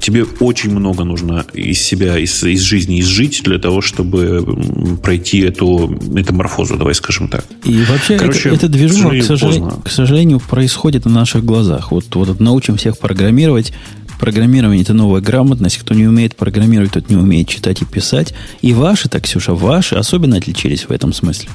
тебе 0.00 0.24
очень 0.40 0.70
много 0.70 1.04
нужно 1.04 1.44
из 1.52 1.80
себя, 1.80 2.18
из, 2.18 2.42
из 2.42 2.60
жизни 2.60 3.00
изжить 3.00 3.42
для 3.44 3.58
того, 3.58 3.80
чтобы 3.80 4.98
пройти 5.02 5.40
эту 5.40 5.88
метаморфозу, 5.88 6.76
давай 6.76 6.94
скажем 6.94 7.28
так. 7.28 7.44
И 7.64 7.84
вообще, 7.84 8.18
Короче, 8.18 8.48
это, 8.48 8.56
это 8.56 8.68
движение 8.68 9.22
к 9.22 9.24
сожалению, 9.24 9.82
к 9.84 9.90
сожалению, 9.90 10.40
происходит 10.40 11.04
на 11.04 11.10
наших 11.10 11.44
глазах. 11.44 11.92
Вот, 11.92 12.04
вот 12.14 12.40
научим 12.40 12.76
всех 12.76 12.98
программировать. 12.98 13.71
Программирование– 14.18 14.82
это 14.84 14.94
новая 14.94 15.20
грамотность. 15.20 15.78
Кто 15.78 15.94
не 15.94 16.06
умеет 16.06 16.36
программировать, 16.36 16.92
тот 16.92 17.10
не 17.10 17.16
умеет 17.16 17.48
читать 17.48 17.82
и 17.82 17.84
писать. 17.84 18.34
И 18.60 18.72
ваши, 18.72 19.08
так, 19.08 19.24
Ксюша, 19.24 19.54
ваши 19.54 19.96
особенно 19.96 20.36
отличились 20.36 20.84
в 20.84 20.92
этом 20.92 21.12
смысле. 21.12 21.48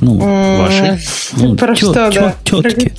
Ну, 0.00 0.18
ваши. 0.58 1.00
Ну, 1.36 1.56
про 1.56 1.74
тет, 1.74 1.90
что, 1.90 2.10
тет, 2.10 2.14
да? 2.14 2.34
Тетки. 2.44 2.92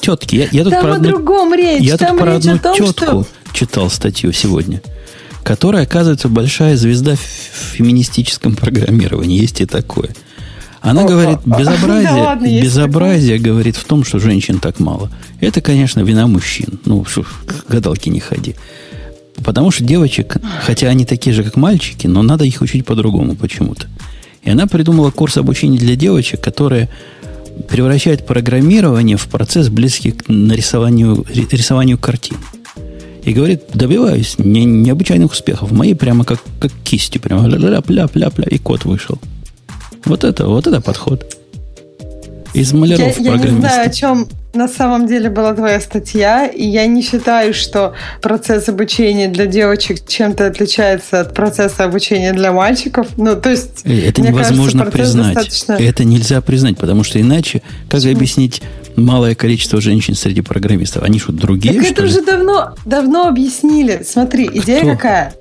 Тетки. 0.00 0.36
Я, 0.36 0.48
я 0.52 0.64
тут 0.64 0.72
Там 0.72 0.84
про 0.84 0.94
одну, 0.94 1.08
другом 1.08 1.54
речь. 1.54 1.82
Я 1.82 1.96
Там 1.96 2.10
тут 2.10 2.20
про 2.20 2.34
одну 2.36 2.58
том, 2.58 2.76
тетку 2.76 2.92
что... 2.92 3.26
читал 3.52 3.90
статью 3.90 4.32
сегодня, 4.32 4.82
которая, 5.42 5.84
оказывается, 5.84 6.28
большая 6.28 6.76
звезда 6.76 7.16
в 7.16 7.18
феминистическом 7.18 8.56
программировании. 8.56 9.40
Есть 9.40 9.60
и 9.60 9.66
такое. 9.66 10.10
Она 10.80 11.04
говорит, 11.04 11.38
безобразие, 11.44 12.10
да 12.10 12.16
ладно, 12.16 12.62
безобразие 12.62 13.38
говорит 13.38 13.76
в 13.76 13.84
том, 13.84 14.02
что 14.04 14.18
женщин 14.18 14.60
так 14.60 14.80
мало. 14.80 15.10
Это, 15.40 15.60
конечно, 15.60 16.00
вина 16.00 16.26
мужчин. 16.26 16.80
Ну, 16.86 17.04
гадалки 17.68 18.08
не 18.08 18.20
ходи. 18.20 18.56
Потому 19.44 19.70
что 19.70 19.84
девочек, 19.84 20.36
хотя 20.62 20.88
они 20.88 21.04
такие 21.04 21.34
же, 21.34 21.44
как 21.44 21.56
мальчики, 21.56 22.06
но 22.06 22.22
надо 22.22 22.44
их 22.44 22.60
учить 22.62 22.84
по-другому 22.86 23.36
почему-то. 23.36 23.86
И 24.42 24.50
она 24.50 24.66
придумала 24.66 25.10
курс 25.10 25.36
обучения 25.36 25.78
для 25.78 25.96
девочек, 25.96 26.40
которые 26.40 26.88
превращает 27.68 28.26
программирование 28.26 29.16
в 29.16 29.26
процесс, 29.28 29.68
близкий 29.68 30.12
к 30.12 30.28
нарисованию 30.28 31.26
рисованию 31.50 31.98
картин. 31.98 32.38
И 33.22 33.34
говорит, 33.34 33.64
добиваюсь 33.74 34.38
не, 34.38 34.64
необычайных 34.64 35.32
успехов. 35.32 35.70
Мои 35.72 35.92
прямо 35.92 36.24
как, 36.24 36.42
как 36.58 36.72
кистью, 36.84 37.20
прямо 37.20 37.46
ля-ля-ля-ля-ля, 37.46 38.46
и 38.50 38.58
кот 38.58 38.86
вышел. 38.86 39.18
Вот 40.04 40.24
это, 40.24 40.46
вот 40.46 40.66
это 40.66 40.80
подход. 40.80 41.36
Из 42.52 42.72
маляров 42.72 43.18
я, 43.18 43.32
я 43.32 43.36
не 43.36 43.60
знаю, 43.60 43.86
о 43.86 43.92
чем 43.92 44.28
на 44.54 44.66
самом 44.66 45.06
деле 45.06 45.30
была 45.30 45.54
твоя 45.54 45.80
статья, 45.80 46.46
и 46.46 46.64
я 46.64 46.86
не 46.86 47.02
считаю, 47.02 47.54
что 47.54 47.94
процесс 48.20 48.68
обучения 48.68 49.28
для 49.28 49.46
девочек 49.46 50.06
чем-то 50.06 50.46
отличается 50.46 51.20
от 51.20 51.34
процесса 51.34 51.84
обучения 51.84 52.32
для 52.32 52.52
мальчиков. 52.52 53.06
Ну, 53.16 53.36
то 53.36 53.50
есть, 53.50 53.82
э, 53.84 54.08
это 54.08 54.22
невозможно 54.22 54.80
кажется, 54.86 54.98
признать. 54.98 55.34
Достаточно... 55.34 55.72
Это 55.74 56.04
нельзя 56.04 56.40
признать, 56.40 56.76
потому 56.76 57.04
что 57.04 57.20
иначе 57.20 57.62
как 57.88 58.00
Почему? 58.00 58.16
объяснить 58.16 58.62
малое 58.96 59.36
количество 59.36 59.80
женщин 59.80 60.14
среди 60.14 60.40
программистов? 60.40 61.04
Они 61.04 61.20
что, 61.20 61.32
другие? 61.32 61.74
Так 61.74 61.84
что 61.84 61.92
это 61.92 62.02
ли? 62.02 62.08
уже 62.08 62.22
давно, 62.22 62.74
давно 62.84 63.28
объяснили. 63.28 64.02
Смотри, 64.04 64.50
идея 64.52 64.80
Кто? 64.80 64.90
какая? 64.90 65.34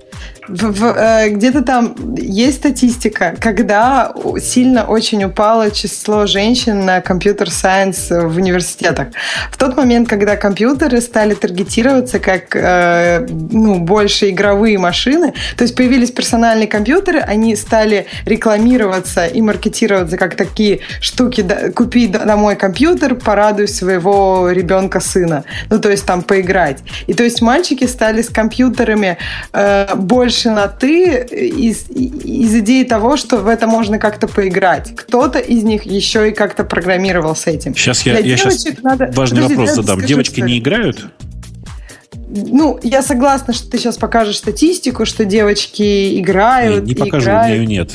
В- 0.49 0.71
в- 0.71 0.95
э, 0.97 1.29
где-то 1.29 1.61
там 1.61 1.95
есть 2.15 2.57
статистика, 2.57 3.35
когда 3.39 4.13
сильно 4.41 4.83
очень 4.85 5.23
упало 5.23 5.71
число 5.71 6.25
женщин 6.25 6.85
на 6.85 7.01
компьютер-сайенс 7.01 8.09
в 8.09 8.37
университетах. 8.37 9.09
В 9.51 9.57
тот 9.57 9.77
момент, 9.77 10.09
когда 10.09 10.35
компьютеры 10.35 11.01
стали 11.01 11.33
таргетироваться 11.35 12.19
как 12.19 12.55
э, 12.55 13.27
ну, 13.29 13.79
больше 13.79 14.29
игровые 14.29 14.77
машины, 14.77 15.33
то 15.55 15.63
есть 15.63 15.75
появились 15.75 16.11
персональные 16.11 16.67
компьютеры, 16.67 17.19
они 17.19 17.55
стали 17.55 18.07
рекламироваться 18.25 19.25
и 19.25 19.41
маркетироваться 19.41 20.17
как 20.17 20.35
такие 20.35 20.79
штуки, 21.01 21.41
да, 21.41 21.71
купи 21.71 22.07
домой 22.07 22.55
компьютер, 22.55 23.15
порадуй 23.15 23.67
своего 23.67 24.49
ребенка-сына. 24.49 25.43
Ну, 25.69 25.79
то 25.79 25.89
есть 25.89 26.05
там 26.05 26.21
поиграть. 26.21 26.79
И 27.07 27.13
то 27.13 27.23
есть 27.23 27.41
мальчики 27.41 27.85
стали 27.85 28.21
с 28.21 28.29
компьютерами 28.29 29.17
э, 29.53 29.95
больше 29.95 30.38
на 30.45 30.67
«ты» 30.67 31.25
из, 31.31 31.89
из 31.89 32.55
идеи 32.59 32.83
того, 32.83 33.17
что 33.17 33.37
в 33.37 33.47
это 33.47 33.67
можно 33.67 33.99
как-то 33.99 34.27
поиграть. 34.27 34.93
Кто-то 34.95 35.39
из 35.39 35.63
них 35.63 35.83
еще 35.83 36.29
и 36.29 36.31
как-то 36.33 36.63
программировал 36.63 37.35
с 37.35 37.47
этим. 37.47 37.75
Сейчас 37.75 38.01
я, 38.05 38.15
Для 38.21 38.31
я 38.31 38.37
сейчас 38.37 38.65
надо- 38.81 39.11
важный 39.13 39.37
Подожди, 39.41 39.55
вопрос 39.55 39.75
задам. 39.75 39.97
скажу 39.97 40.07
Девочки 40.07 40.41
не 40.41 40.59
играют? 40.59 41.07
Ну, 42.31 42.79
я 42.83 43.01
согласна, 43.01 43.53
что 43.53 43.69
ты 43.69 43.77
сейчас 43.79 43.97
покажешь 43.97 44.37
статистику, 44.37 45.05
что 45.05 45.25
девочки 45.25 45.81
Не, 45.81 46.19
играют. 46.21 46.85
не 46.85 46.91
и 46.91 46.95
покажу, 46.95 47.27
у 47.27 47.31
играют. 47.33 47.47
меня 47.51 47.61
ее 47.61 47.67
нет. 47.67 47.91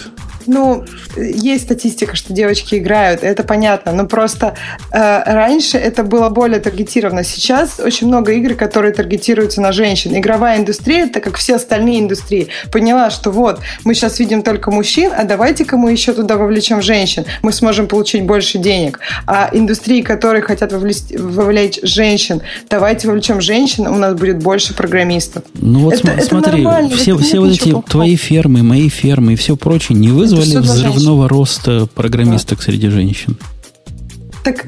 Ну, 0.47 0.84
есть 1.16 1.64
статистика, 1.64 2.16
что 2.16 2.32
девочки 2.32 2.76
играют, 2.76 3.22
это 3.22 3.42
понятно. 3.45 3.92
Но 3.92 4.07
просто 4.07 4.55
э, 4.92 5.22
раньше 5.32 5.78
это 5.78 6.03
было 6.03 6.28
более 6.28 6.61
таргетировано. 6.61 7.24
Сейчас 7.24 7.80
очень 7.80 8.07
много 8.09 8.32
игр, 8.32 8.55
которые 8.55 8.92
таргетируются 8.92 9.61
на 9.61 9.72
женщин. 9.72 10.16
Игровая 10.16 10.59
индустрия, 10.59 11.07
так 11.09 11.24
как 11.24 11.36
все 11.36 11.57
остальные 11.57 12.01
индустрии, 12.01 12.49
поняла, 12.72 13.11
что 13.11 13.30
вот, 13.30 13.61
мы 13.84 13.95
сейчас 13.95 14.18
видим 14.18 14.42
только 14.42 14.70
мужчин, 14.70 15.11
а 15.16 15.24
давайте-ка 15.24 15.76
мы 15.76 15.92
еще 15.92 16.12
туда 16.12 16.36
вовлечем 16.36 16.82
женщин. 16.82 17.24
Мы 17.42 17.53
сможем 17.53 17.86
получить 17.86 18.24
больше 18.24 18.59
денег. 18.59 19.01
А 19.26 19.49
индустрии, 19.53 20.03
которые 20.03 20.42
хотят 20.42 20.72
вовлечь, 20.72 21.03
вовлечь 21.18 21.78
женщин, 21.82 22.42
давайте 22.68 23.09
вовлечем 23.09 23.40
женщин, 23.40 23.86
у 23.86 23.97
нас 23.97 24.14
будет 24.14 24.38
больше 24.42 24.74
программистов. 24.74 25.45
Ну 25.55 25.80
вот 25.80 25.95
Это- 25.95 26.03
см- 26.07 26.18
это 26.18 26.28
смотри, 26.28 26.62
нормально, 26.62 26.90
в 26.90 26.95
все, 26.95 27.12
этом 27.14 27.24
все 27.24 27.40
вот 27.40 27.51
эти 27.51 27.62
плохого. 27.70 27.82
твои 27.88 28.16
фермы, 28.16 28.62
мои 28.62 28.88
фермы 28.88 29.32
и 29.34 29.36
все 29.36 29.57
прочее 29.57 29.99
не 29.99 30.09
вызвали 30.09 30.34
для 30.43 30.61
взрывного 30.61 31.28
роста 31.28 31.87
программисток 31.95 32.62
среди 32.62 32.89
женщин. 32.89 33.37
Так, 34.45 34.66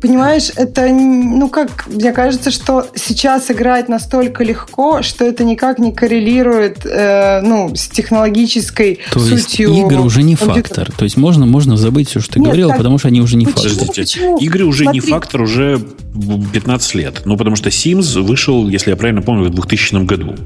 понимаешь, 0.00 0.50
это, 0.54 0.86
ну 0.86 1.48
как, 1.48 1.88
мне 1.88 2.12
кажется, 2.12 2.52
что 2.52 2.86
сейчас 2.94 3.50
играть 3.50 3.88
настолько 3.88 4.44
легко, 4.44 5.02
что 5.02 5.24
это 5.24 5.42
никак 5.42 5.80
не 5.80 5.90
коррелирует, 5.90 6.86
э, 6.86 7.40
ну, 7.42 7.74
с 7.74 7.88
технологической 7.88 9.00
То 9.12 9.18
есть 9.26 9.50
сутью. 9.50 9.72
игры 9.74 10.00
уже 10.02 10.22
не 10.22 10.36
фактор. 10.36 10.92
То 10.92 11.02
есть 11.02 11.16
можно, 11.16 11.46
можно 11.46 11.76
забыть 11.76 12.10
все, 12.10 12.20
что 12.20 12.34
ты 12.34 12.38
Нет, 12.38 12.46
говорила, 12.46 12.68
так- 12.70 12.78
потому 12.78 12.98
что 12.98 13.08
они 13.08 13.20
уже 13.20 13.36
не 13.36 13.46
Почему? 13.46 13.62
фактор. 13.62 13.78
Подождите, 13.88 14.20
почему? 14.20 14.38
игры 14.38 14.64
уже 14.66 14.86
не 14.86 15.00
Смотри. 15.00 15.10
фактор 15.10 15.42
уже 15.42 15.80
15 16.52 16.94
лет. 16.94 17.22
Ну, 17.24 17.36
потому 17.36 17.56
что 17.56 17.70
Sims 17.70 18.20
вышел, 18.22 18.68
если 18.68 18.90
я 18.90 18.96
правильно 18.96 19.22
помню, 19.22 19.50
в 19.50 19.50
2000 19.52 20.04
году. 20.04 20.36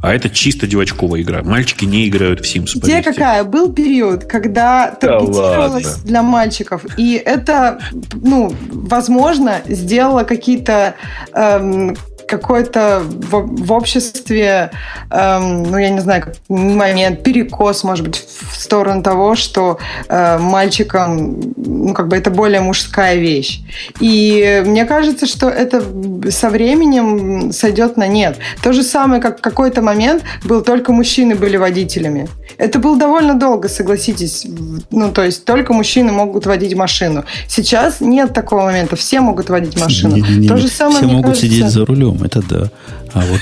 А 0.00 0.14
это 0.14 0.30
чисто 0.30 0.66
девочковая 0.66 1.22
игра. 1.22 1.42
Мальчики 1.42 1.84
не 1.84 2.08
играют 2.08 2.40
в 2.40 2.42
Sims. 2.44 2.72
Где 2.74 2.80
поверьте. 2.80 3.12
какая? 3.12 3.44
Был 3.44 3.72
период, 3.72 4.24
когда 4.24 4.90
таргетировалось 4.92 5.86
ладно. 5.86 6.04
для 6.04 6.22
мальчиков, 6.22 6.84
и 6.96 7.14
это, 7.14 7.80
ну, 8.14 8.54
возможно, 8.70 9.60
сделало 9.66 10.24
какие-то 10.24 10.94
эм, 11.32 11.96
какой-то 12.28 13.02
в, 13.04 13.64
в 13.64 13.72
обществе, 13.72 14.70
эм, 15.10 15.62
ну, 15.64 15.78
я 15.78 15.88
не 15.90 16.00
знаю, 16.00 16.32
момент, 16.48 17.22
перекос, 17.22 17.84
может 17.84 18.04
быть, 18.06 18.16
в 18.16 18.54
сторону 18.56 19.02
того, 19.02 19.34
что 19.34 19.78
э, 20.08 20.38
мальчикам, 20.38 21.40
ну, 21.56 21.94
как 21.94 22.08
бы 22.08 22.16
это 22.16 22.30
более 22.30 22.60
мужская 22.60 23.16
вещь. 23.16 23.60
И 24.00 24.62
мне 24.66 24.84
кажется, 24.84 25.26
что 25.26 25.48
это 25.48 25.82
со 26.30 26.50
временем 26.50 27.50
сойдет 27.52 27.96
на 27.96 28.06
нет. 28.06 28.36
То 28.62 28.72
же 28.72 28.82
самое, 28.82 29.20
как 29.20 29.40
какой-то 29.40 29.82
момент 29.82 30.22
был 30.44 30.62
только 30.62 30.92
мужчины 30.92 31.34
были 31.34 31.56
водителями. 31.56 32.28
Это 32.58 32.78
было 32.78 32.96
довольно 32.98 33.34
долго, 33.34 33.68
согласитесь. 33.68 34.46
Ну, 34.90 35.10
то 35.12 35.22
есть 35.24 35.44
только 35.44 35.72
мужчины 35.72 36.12
могут 36.12 36.46
водить 36.46 36.74
машину. 36.74 37.24
Сейчас 37.48 38.00
нет 38.00 38.34
такого 38.34 38.62
момента. 38.64 38.96
Все 38.96 39.20
могут 39.20 39.48
водить 39.48 39.80
машину. 39.80 40.16
Не-не-не, 40.16 40.48
То 40.48 40.56
же 40.56 40.68
самое, 40.68 40.98
Все 40.98 41.06
могут 41.06 41.26
кажется- 41.26 41.46
сидеть 41.46 41.66
за 41.70 41.84
рулем, 41.86 42.17
это 42.24 42.42
да. 42.42 42.70
А 43.14 43.20
вот 43.26 43.40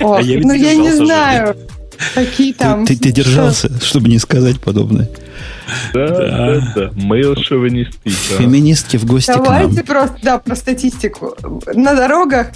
Ох, 0.00 0.18
А 0.18 0.22
я 0.22 0.40
ну, 0.40 0.52
я 0.52 0.74
не 0.74 0.92
знаю, 0.92 1.56
какие 2.14 2.52
там... 2.52 2.86
ты, 2.86 2.96
ты 2.96 3.12
держался, 3.12 3.70
чтобы 3.82 4.08
не 4.08 4.18
сказать 4.18 4.60
подобное. 4.60 5.08
Да, 5.92 6.08
Да. 6.08 6.16
да, 6.16 6.72
да. 6.76 6.90
Мейл-шовинисты. 6.94 8.10
Феминистки 8.38 8.96
в 8.96 9.04
гости 9.06 9.30
к 9.32 9.36
нам. 9.36 9.44
Давайте 9.44 9.82
просто, 9.82 10.16
да, 10.22 10.38
про 10.38 10.56
статистику. 10.56 11.34
На 11.74 11.94
дорогах 11.94 12.48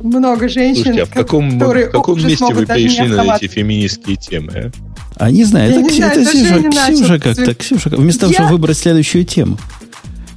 много 0.00 0.48
женщин, 0.48 0.82
Слушайте, 0.84 1.02
а 1.02 1.06
в 1.06 1.10
каком, 1.10 1.52
которые 1.58 1.88
в 1.88 1.92
каком 1.92 2.24
месте 2.24 2.52
вы 2.52 2.66
перешли 2.66 3.08
на 3.08 3.36
эти 3.36 3.46
феминистские 3.46 4.16
темы? 4.16 4.72
а? 5.16 5.24
А 5.26 5.30
не 5.30 5.44
знаю, 5.44 5.70
Я 5.70 5.76
это, 5.80 5.82
не 5.84 5.90
знаю, 5.92 6.12
это 6.12 6.20
это 6.20 6.30
Ксюша. 6.32 6.92
Ксюша 6.92 7.18
как-то, 7.18 7.54
Ксюша, 7.54 7.88
вместо 7.90 8.20
того, 8.22 8.32
Я- 8.32 8.38
чтобы 8.38 8.52
выбрать 8.52 8.78
следующую 8.78 9.24
тему. 9.24 9.58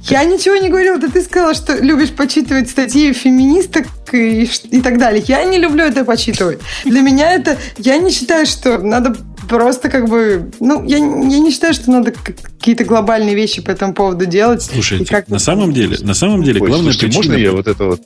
Я 0.08 0.24
ничего 0.24 0.56
не 0.56 0.68
говорила, 0.68 0.98
да 0.98 1.08
ты 1.08 1.22
сказала, 1.22 1.54
что 1.54 1.76
любишь 1.76 2.10
почитывать 2.10 2.68
статьи 2.68 3.12
феминисток 3.12 3.86
и, 4.12 4.44
и 4.70 4.80
так 4.82 4.98
далее. 4.98 5.24
Я 5.26 5.44
не 5.44 5.58
люблю 5.58 5.84
это 5.84 6.04
почитывать. 6.04 6.60
Для 6.84 7.00
меня 7.00 7.32
это... 7.32 7.56
Я 7.78 7.96
не 7.96 8.10
считаю, 8.10 8.44
что 8.44 8.78
надо 8.78 9.16
просто 9.48 9.88
как 9.88 10.08
бы... 10.08 10.50
Ну, 10.60 10.84
я, 10.84 10.98
я 10.98 11.02
не 11.38 11.50
считаю, 11.50 11.72
что 11.72 11.90
надо 11.90 12.12
какие-то 12.12 12.84
глобальные 12.84 13.34
вещи 13.34 13.62
по 13.62 13.70
этому 13.70 13.94
поводу 13.94 14.26
делать. 14.26 14.62
Слушайте, 14.62 15.06
как- 15.06 15.28
на 15.28 15.38
самом 15.38 15.72
деле, 15.72 15.96
на 16.02 16.14
самом 16.14 16.42
деле, 16.42 16.60
Ой, 16.60 16.68
главная 16.68 16.92
слушайте, 16.92 17.06
причина... 17.18 17.34
можно 17.34 17.42
я 17.42 17.52
вот 17.52 17.66
это 17.66 17.84
вот... 17.84 18.00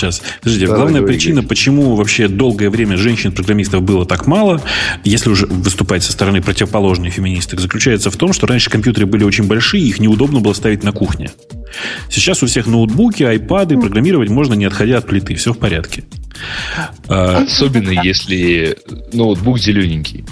Сейчас. 0.00 0.22
Подождите, 0.40 0.66
Да, 0.66 0.76
главная 0.76 1.00
говори, 1.00 1.14
причина, 1.14 1.34
говори. 1.36 1.48
почему 1.48 1.94
вообще 1.94 2.28
долгое 2.28 2.70
время 2.70 2.96
женщин-программистов 2.96 3.82
было 3.82 4.06
так 4.06 4.26
мало, 4.26 4.62
если 5.04 5.28
уже 5.28 5.46
выступать 5.46 6.02
со 6.02 6.12
стороны 6.12 6.40
противоположной 6.40 7.10
феминисток, 7.10 7.60
заключается 7.60 8.10
в 8.10 8.16
том, 8.16 8.32
что 8.32 8.46
раньше 8.46 8.70
компьютеры 8.70 9.04
были 9.04 9.24
очень 9.24 9.44
большие, 9.44 9.84
их 9.84 10.00
неудобно 10.00 10.40
было 10.40 10.54
ставить 10.54 10.82
на 10.82 10.92
кухне. 10.92 11.30
Сейчас 12.08 12.42
у 12.42 12.46
всех 12.46 12.66
ноутбуки, 12.66 13.22
айпады, 13.22 13.78
программировать 13.78 14.30
можно 14.30 14.54
не 14.54 14.64
отходя 14.64 14.98
от 14.98 15.06
плиты, 15.06 15.34
все 15.34 15.52
в 15.52 15.58
порядке. 15.58 16.04
А, 17.08 17.42
Особенно 17.42 17.90
если 17.90 18.76
ноутбук 19.12 19.58
зелененький. 19.58 20.24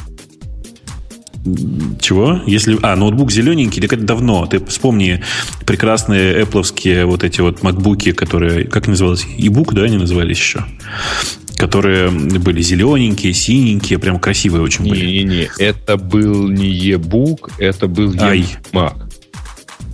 Чего? 2.01 2.41
Если, 2.47 2.79
а, 2.83 2.97
ноутбук 2.97 3.31
зелененький, 3.31 3.81
так 3.81 3.93
это 3.93 4.03
давно. 4.03 4.47
Ты 4.47 4.65
вспомни 4.65 5.23
прекрасные 5.65 6.43
Apple 6.43 7.05
вот 7.07 7.25
эти 7.25 7.41
вот 7.41 7.63
макбуки, 7.63 8.13
которые, 8.13 8.65
как 8.65 8.89
называлось, 8.89 9.25
e-book, 9.37 9.73
да, 9.75 9.83
они 9.83 9.97
назывались 9.97 10.39
еще? 10.39 10.65
Которые 11.57 12.11
были 12.11 12.61
зелененькие, 12.63 13.33
синенькие, 13.33 13.99
прям 13.99 14.19
красивые 14.19 14.63
очень 14.63 14.89
были. 14.89 15.05
Не-не-не, 15.07 15.49
это 15.59 15.97
был 15.97 16.49
не 16.49 16.69
e-book, 16.69 17.53
это 17.59 17.89
был 17.89 18.13
e-mac. 18.13 18.93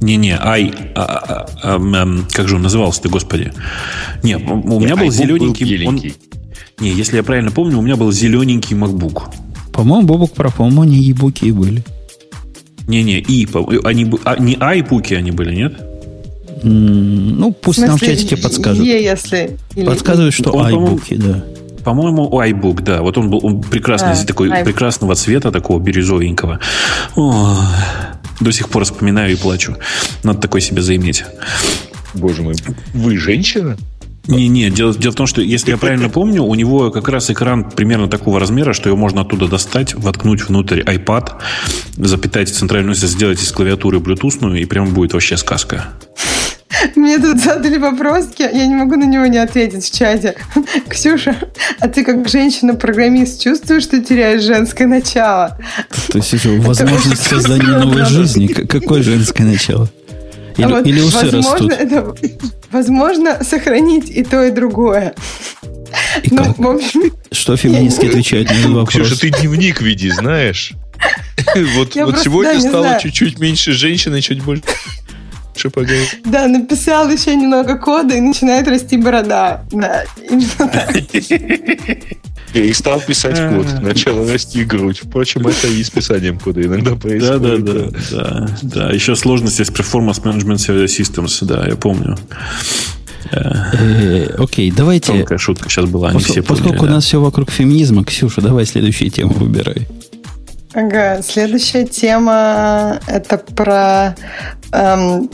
Не-не, 0.00 0.36
ай, 0.38 0.72
а, 0.94 1.46
а, 1.62 1.78
а, 1.78 2.24
как 2.32 2.48
же 2.48 2.56
он 2.56 2.62
назывался-то, 2.62 3.08
господи? 3.08 3.52
Не, 4.22 4.36
у 4.36 4.80
меня 4.80 4.96
был 4.96 5.10
зелененький. 5.10 5.86
он- 5.86 5.96
беленький. 5.96 6.16
не, 6.78 6.90
если 6.90 7.16
я 7.16 7.22
правильно 7.22 7.50
помню, 7.50 7.78
у 7.78 7.82
меня 7.82 7.96
был 7.96 8.12
зелененький 8.12 8.76
MacBook. 8.76 9.30
По-моему, 9.74 10.06
Бобок 10.06 10.32
прав, 10.32 10.54
по-моему, 10.54 10.82
они 10.82 10.96
ебуки 10.98 11.46
и 11.46 11.52
были. 11.52 11.82
Не-не, 12.86 13.18
и, 13.18 13.46
они, 13.84 14.10
а, 14.24 14.36
не 14.38 14.56
айпуки 14.60 15.14
они 15.14 15.32
были, 15.32 15.54
нет? 15.54 15.74
Ну, 16.62 17.52
пусть 17.52 17.78
В 17.78 17.82
нам 17.82 17.96
в 17.96 17.98
смысле, 17.98 18.16
чатике 18.16 18.36
подскажут. 18.36 18.84
Е, 18.86 19.02
если... 19.02 19.58
или- 19.74 19.84
Подсказывают, 19.84 20.32
что 20.34 20.50
Он, 20.52 20.62
по-моему, 20.64 20.86
айбуки, 20.86 21.14
да. 21.16 21.44
По-моему, 21.84 22.30
iBook, 22.40 22.82
да. 22.82 23.02
Вот 23.02 23.18
он 23.18 23.28
был 23.28 23.40
он 23.42 23.62
прекрасный, 23.62 24.12
А, 24.12 24.24
такой 24.24 24.48
iBook. 24.48 24.64
прекрасного 24.64 25.14
цвета, 25.14 25.50
такого 25.50 25.78
бирюзовенького. 25.80 26.58
О, 27.16 27.58
до 28.40 28.52
сих 28.52 28.70
пор 28.70 28.84
вспоминаю 28.84 29.32
и 29.32 29.36
плачу. 29.36 29.76
Надо 30.22 30.40
такой 30.40 30.62
себе 30.62 30.80
заиметь. 30.80 31.24
Боже 32.14 32.42
мой, 32.42 32.54
вы 32.94 33.18
женщина? 33.18 33.76
Не-не, 34.26 34.70
дело, 34.70 34.94
дело 34.94 35.12
в 35.12 35.16
том, 35.16 35.26
что, 35.26 35.42
если 35.42 35.70
я 35.70 35.76
правильно 35.76 36.08
помню, 36.08 36.42
у 36.42 36.54
него 36.54 36.90
как 36.90 37.08
раз 37.08 37.30
экран 37.30 37.70
примерно 37.70 38.08
такого 38.08 38.40
размера, 38.40 38.72
что 38.72 38.88
его 38.88 38.96
можно 38.96 39.20
оттуда 39.20 39.48
достать, 39.48 39.94
воткнуть 39.94 40.48
внутрь 40.48 40.80
iPad, 40.80 41.32
запитать 41.96 42.48
центральную, 42.48 42.94
сделать 42.94 43.42
из 43.42 43.52
клавиатуры 43.52 44.00
блютусную, 44.00 44.60
и 44.60 44.64
прям 44.64 44.94
будет 44.94 45.12
вообще 45.12 45.36
сказка. 45.36 45.88
Мне 46.96 47.18
тут 47.18 47.38
задали 47.38 47.78
вопрос, 47.78 48.28
я 48.38 48.66
не 48.66 48.74
могу 48.74 48.96
на 48.96 49.04
него 49.04 49.26
не 49.26 49.38
ответить 49.38 49.84
в 49.84 49.96
чате. 49.96 50.36
Ксюша, 50.88 51.36
а 51.80 51.88
ты 51.88 52.04
как 52.04 52.28
женщина-программист 52.28 53.42
чувствуешь, 53.42 53.84
что 53.84 54.00
теряешь 54.00 54.42
женское 54.42 54.86
начало? 54.86 55.58
То 56.08 56.18
есть 56.18 56.34
это 56.34 56.48
возможность 56.60 57.22
создания 57.22 57.78
новой 57.78 58.04
жизни. 58.04 58.46
Какое 58.46 59.02
женское 59.02 59.44
начало? 59.44 59.88
Или, 60.56 60.66
вот 60.66 60.86
или 60.86 61.00
усы 61.00 61.16
возможно, 61.30 61.68
растут. 61.68 61.72
это, 61.72 62.14
возможно 62.70 63.44
сохранить 63.44 64.08
и 64.10 64.22
то, 64.24 64.44
и 64.44 64.50
другое. 64.50 65.14
И 66.22 66.28
Ну, 66.32 66.44
как? 66.44 66.58
в 66.58 66.68
общем, 66.68 67.12
Что 67.32 67.56
феминистки 67.56 68.06
отвечают 68.06 68.48
на 68.50 68.54
этот 68.54 68.70
вопрос? 68.70 68.88
Ксюша, 68.90 69.18
ты 69.20 69.30
дневник 69.30 69.80
веди, 69.80 70.10
знаешь? 70.10 70.72
Вот, 71.76 71.94
Я 71.96 72.04
вот 72.06 72.12
просто, 72.14 72.24
сегодня 72.30 72.54
да, 72.54 72.60
стало 72.60 72.98
чуть-чуть 73.00 73.38
меньше 73.38 73.72
женщин 73.72 74.14
и 74.14 74.20
чуть 74.22 74.42
больше 74.42 74.62
поговорить. 75.72 76.18
да, 76.24 76.46
написал 76.46 77.10
еще 77.10 77.34
немного 77.34 77.76
кода 77.76 78.14
и 78.14 78.20
начинает 78.20 78.66
расти 78.68 78.96
борода. 78.96 79.64
Да, 79.72 80.04
именно 80.30 80.46
так. 80.56 80.94
И 82.54 82.72
стал 82.72 83.00
писать 83.00 83.36
код. 83.54 83.66
Начала 83.82 84.30
расти 84.30 84.64
грудь. 84.64 85.00
Впрочем, 85.02 85.46
это 85.46 85.66
и 85.66 85.82
с 85.82 85.90
писанием 85.90 86.38
кода 86.38 86.62
иногда 86.62 86.90
Да, 86.92 86.96
происходит. 86.96 87.64
да, 87.64 87.72
да, 87.72 87.90
да, 88.10 88.48
да. 88.62 88.90
Еще 88.90 89.16
сложности 89.16 89.62
с 89.62 89.70
Performance 89.70 90.22
Management 90.22 90.86
Systems, 90.86 91.44
да, 91.44 91.66
я 91.66 91.74
помню. 91.76 92.16
Э, 93.32 94.26
Окей, 94.38 94.70
давайте... 94.70 95.12
Тонкая 95.12 95.38
шутка 95.38 95.68
сейчас 95.68 95.86
была, 95.86 96.10
они 96.10 96.20
все 96.20 96.42
Поскольку 96.42 96.84
у 96.84 96.86
да. 96.86 96.94
нас 96.94 97.04
все 97.04 97.20
вокруг 97.20 97.50
феминизма, 97.50 98.04
Ксюша, 98.04 98.40
давай 98.40 98.66
следующую 98.66 99.10
тему 99.10 99.32
выбирай. 99.34 99.88
Ага, 100.74 101.22
следующая 101.22 101.86
тема 101.86 103.00
это 103.06 103.38
про 103.38 104.14
эм, 104.72 105.30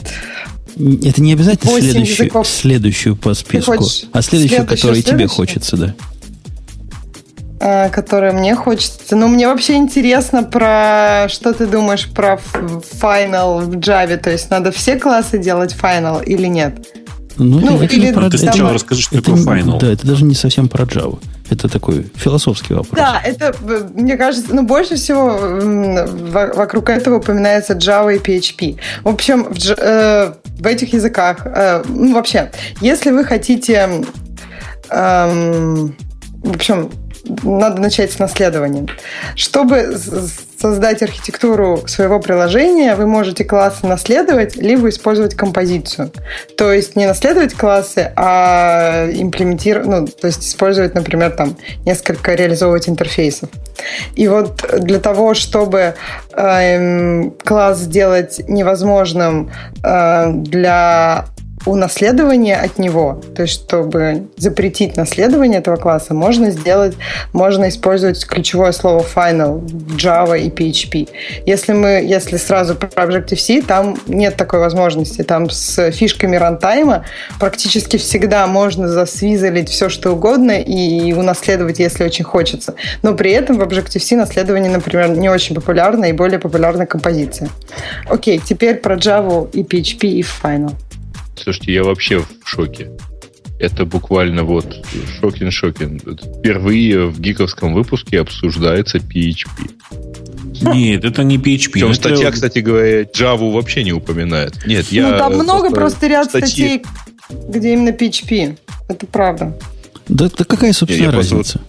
Это 1.03 1.21
не 1.21 1.33
обязательно 1.33 1.79
следующую, 1.79 2.25
языков. 2.25 2.47
следующую 2.47 3.15
по 3.15 3.33
списку, 3.33 3.75
хочешь 3.77 4.05
а 4.13 4.21
следующую, 4.21 4.57
следующую, 4.59 4.67
которую 4.67 5.03
тебе 5.03 5.27
хочется, 5.27 5.77
да. 5.77 5.95
Э, 7.61 7.89
которое 7.89 8.31
мне 8.33 8.55
хочется. 8.55 9.15
Ну, 9.15 9.27
мне 9.27 9.47
вообще 9.47 9.75
интересно 9.75 10.43
про 10.43 11.27
что 11.29 11.53
ты 11.53 11.67
думаешь 11.67 12.09
про 12.09 12.39
Final 12.53 13.61
в 13.61 13.77
Java. 13.77 14.17
То 14.17 14.31
есть 14.31 14.49
надо 14.49 14.71
все 14.71 14.97
классы 14.97 15.37
делать 15.37 15.75
Final 15.79 16.23
или 16.23 16.47
нет? 16.47 16.87
Ну, 17.37 17.59
Ну, 17.59 17.81
это 17.81 17.95
или 17.95 18.11
про 18.11 18.29
Ты 18.29 18.37
Там- 18.37 18.39
сначала 18.39 18.73
расскажи, 18.73 19.01
что 19.03 19.17
это 19.17 19.31
такое 19.35 19.43
Final. 19.43 19.79
Да, 19.79 19.87
это 19.87 20.05
даже 20.05 20.25
не 20.25 20.35
совсем 20.35 20.67
про 20.67 20.83
Java. 20.85 21.19
Это 21.49 21.67
такой 21.67 22.09
философский 22.15 22.73
вопрос. 22.73 22.95
Да, 22.95 23.21
это, 23.23 23.53
э, 23.67 23.87
мне 23.93 24.17
кажется, 24.17 24.53
ну, 24.55 24.63
больше 24.63 24.95
всего 24.95 25.37
вокруг 26.55 26.89
этого 26.89 27.17
упоминается 27.17 27.73
Java 27.73 28.15
и 28.15 28.19
PHP. 28.19 28.77
В 29.03 29.09
общем, 29.09 29.45
в, 29.45 29.57
э, 29.77 30.33
в 30.59 30.65
этих 30.65 30.93
языках, 30.93 31.41
э, 31.45 31.83
ну, 31.87 32.13
вообще, 32.13 32.51
если 32.79 33.11
вы 33.11 33.23
хотите, 33.25 34.03
эм, 34.89 35.95
в 36.43 36.55
общем, 36.55 36.89
надо 37.43 37.81
начать 37.81 38.11
с 38.11 38.19
наследования. 38.19 38.87
Чтобы 39.35 39.97
создать 40.61 41.01
архитектуру 41.01 41.83
своего 41.87 42.19
приложения, 42.19 42.95
вы 42.95 43.07
можете 43.07 43.43
классы 43.43 43.87
наследовать, 43.87 44.55
либо 44.55 44.89
использовать 44.89 45.35
композицию. 45.35 46.11
То 46.55 46.71
есть 46.71 46.95
не 46.95 47.07
наследовать 47.07 47.53
классы, 47.53 48.11
а 48.15 49.09
имплементировать, 49.11 49.87
ну, 49.87 50.07
то 50.07 50.27
есть 50.27 50.47
использовать, 50.47 50.93
например, 50.93 51.31
там 51.31 51.57
несколько 51.85 52.35
реализовывать 52.35 52.87
интерфейсов. 52.87 53.49
И 54.15 54.27
вот 54.27 54.63
для 54.79 54.99
того, 54.99 55.33
чтобы 55.33 55.95
эм, 56.33 57.31
класс 57.43 57.79
сделать 57.79 58.41
невозможным 58.47 59.51
э, 59.83 60.31
для 60.33 61.25
унаследования 61.65 62.57
от 62.57 62.77
него, 62.77 63.21
то 63.35 63.43
есть 63.43 63.53
чтобы 63.53 64.27
запретить 64.37 64.97
наследование 64.97 65.59
этого 65.59 65.75
класса, 65.75 66.13
можно 66.13 66.51
сделать, 66.51 66.95
можно 67.33 67.69
использовать 67.69 68.25
ключевое 68.25 68.71
слово 68.71 69.03
final 69.03 69.59
в 69.59 69.95
Java 69.95 70.39
и 70.39 70.49
PHP. 70.49 71.09
Если 71.45 71.73
мы, 71.73 72.03
если 72.03 72.37
сразу 72.37 72.75
про 72.75 72.87
Objective-C, 73.05 73.61
там 73.61 73.97
нет 74.07 74.35
такой 74.35 74.59
возможности. 74.59 75.23
Там 75.23 75.49
с 75.49 75.91
фишками 75.91 76.35
рантайма 76.35 77.05
практически 77.39 77.97
всегда 77.97 78.47
можно 78.47 78.87
засвизалить 78.87 79.69
все, 79.69 79.89
что 79.89 80.11
угодно 80.11 80.59
и 80.59 81.13
унаследовать, 81.13 81.79
если 81.79 82.03
очень 82.03 82.25
хочется. 82.25 82.75
Но 83.01 83.13
при 83.13 83.31
этом 83.31 83.57
в 83.57 83.61
Objective-C 83.61 84.15
наследование, 84.15 84.71
например, 84.71 85.09
не 85.09 85.29
очень 85.29 85.55
популярно 85.55 86.05
и 86.05 86.13
более 86.13 86.39
популярна 86.39 86.85
композиция. 86.85 87.49
Окей, 88.09 88.39
теперь 88.43 88.75
про 88.75 88.95
Java 88.95 89.49
и 89.51 89.63
PHP 89.63 90.07
и 90.07 90.21
Final. 90.21 90.73
Слушайте, 91.43 91.73
я 91.73 91.83
вообще 91.83 92.19
в 92.19 92.27
шоке. 92.45 92.91
Это 93.59 93.85
буквально 93.85 94.43
вот 94.43 94.85
шокин-шокин. 95.19 95.99
Впервые 96.39 97.07
в 97.07 97.19
гиковском 97.19 97.73
выпуске 97.73 98.19
обсуждается 98.19 98.97
PHP. 98.97 99.71
Нет, 100.73 101.03
это 101.05 101.23
не 101.23 101.37
PHP. 101.37 101.69
Причем 101.73 101.87
это- 101.87 101.95
статья, 101.95 102.31
кстати 102.31 102.59
говоря, 102.59 103.01
Java 103.03 103.51
вообще 103.51 103.83
не 103.83 103.93
упоминает. 103.93 104.65
Нет, 104.65 104.87
я... 104.91 105.11
ну, 105.11 105.17
там 105.17 105.33
много 105.33 105.69
просто 105.69 105.75
просто 105.75 106.07
ряд 106.07 106.27
статьи- 106.29 106.81
статей, 106.81 106.83
где 107.49 107.73
именно 107.73 107.89
PHP. 107.89 108.57
Это 108.87 109.05
правда. 109.07 109.57
Да, 110.07 110.29
да 110.35 110.43
какая, 110.43 110.73
собственно, 110.73 111.03
Я- 111.03 111.07
я 111.07 111.11
просто 111.13 111.35
разница? 111.35 111.61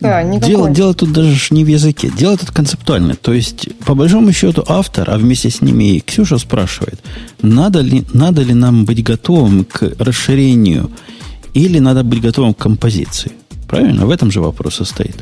Да, 0.00 0.22
никакой. 0.22 0.48
Дело, 0.48 0.70
дело 0.70 0.94
тут 0.94 1.12
даже 1.12 1.36
не 1.54 1.64
в 1.64 1.68
языке. 1.68 2.10
Дело 2.16 2.36
тут 2.36 2.50
концептуальное. 2.50 3.14
То 3.16 3.32
есть, 3.32 3.68
по 3.84 3.94
большому 3.94 4.32
счету, 4.32 4.62
автор, 4.68 5.08
а 5.10 5.16
вместе 5.16 5.48
с 5.50 5.62
ними 5.62 5.96
и 5.96 6.00
Ксюша 6.00 6.38
спрашивает, 6.38 7.00
надо 7.40 7.80
ли, 7.80 8.04
надо 8.12 8.42
ли 8.42 8.52
нам 8.54 8.84
быть 8.84 9.02
готовым 9.02 9.64
к 9.64 9.94
расширению 9.98 10.90
или 11.54 11.78
надо 11.78 12.04
быть 12.04 12.20
готовым 12.20 12.52
к 12.52 12.58
композиции. 12.58 13.32
Правильно? 13.68 14.06
В 14.06 14.10
этом 14.10 14.30
же 14.30 14.40
вопрос 14.40 14.74
состоит. 14.76 15.16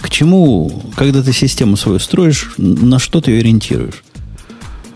К 0.00 0.08
чему, 0.10 0.82
когда 0.96 1.22
ты 1.22 1.32
систему 1.32 1.76
свою 1.76 1.98
строишь, 1.98 2.52
на 2.56 2.98
что 2.98 3.20
ты 3.20 3.32
ее 3.32 3.40
ориентируешь? 3.40 4.04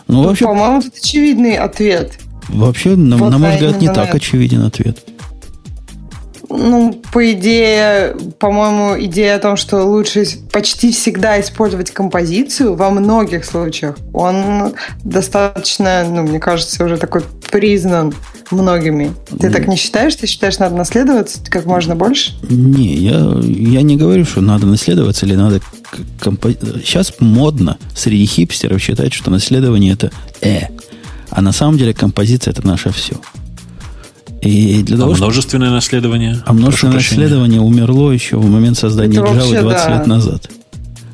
Ну, 0.06 0.22
вообще, 0.22 0.44
По-моему, 0.44 0.80
тут 0.82 0.94
очевидный 0.94 1.56
ответ. 1.56 2.18
вообще 2.48 2.94
на, 2.96 3.16
Вот, 3.16 3.30
на 3.30 3.38
мой 3.38 3.50
да, 3.50 3.54
взгляд, 3.56 3.80
не 3.80 3.88
на 3.88 3.94
так 3.94 4.08
это. 4.08 4.16
очевиден 4.18 4.62
ответ. 4.62 4.98
Ну, 6.51 7.03
по 7.12 7.32
идее, 7.32 8.16
по-моему, 8.38 9.05
идея 9.05 9.36
о 9.36 9.38
том, 9.38 9.57
что 9.57 9.84
лучше 9.84 10.24
почти 10.51 10.92
всегда 10.92 11.40
использовать 11.40 11.90
композицию 11.90 12.74
во 12.74 12.90
многих 12.90 13.44
случаях, 13.44 13.96
он 14.14 14.74
достаточно, 15.05 16.05
ну, 16.09 16.22
мне 16.22 16.40
кажется, 16.40 16.84
уже 16.84 16.96
такой 16.96 17.22
признан 17.51 18.14
многими. 18.51 19.12
Ты 19.38 19.51
так 19.51 19.68
не 19.68 19.76
считаешь? 19.76 20.14
Ты 20.14 20.26
считаешь, 20.26 20.59
надо 20.59 20.74
наследоваться 20.74 21.38
как 21.49 21.66
можно 21.66 21.94
больше? 21.94 22.32
Не, 22.49 22.94
я, 22.94 23.38
я 23.42 23.82
не 23.82 23.96
говорю, 23.96 24.24
что 24.24 24.40
надо 24.40 24.66
наследоваться 24.66 25.26
или 25.26 25.34
надо... 25.34 25.61
компо- 26.20 26.80
Сейчас 26.82 27.14
модно 27.20 27.78
среди 27.94 28.24
хипстеров 28.26 28.80
считать, 28.80 29.12
что 29.12 29.30
наследование 29.30 29.92
это 29.92 30.11
э. 30.40 30.61
А 31.30 31.42
на 31.42 31.53
самом 31.53 31.76
деле 31.76 31.92
композиция 31.92 32.53
это 32.53 32.66
наше 32.66 32.90
все. 32.90 33.16
И 34.41 34.82
для 34.82 34.97
А 34.97 34.99
того, 35.01 35.14
чтобы... 35.14 35.26
множественное 35.26 35.70
наследование. 35.70 36.39
А 36.47 36.53
множественное 36.53 36.93
Прошу 36.93 37.09
прощения. 37.09 37.22
наследование 37.24 37.61
умерло 37.61 38.11
еще 38.12 38.36
в 38.36 38.49
момент 38.49 38.78
создания 38.78 39.18
Это 39.18 39.26
Java 39.26 39.34
вообще, 39.34 39.61
20 39.62 39.86
да. 39.89 39.97
лет 39.99 40.07
назад. 40.07 40.51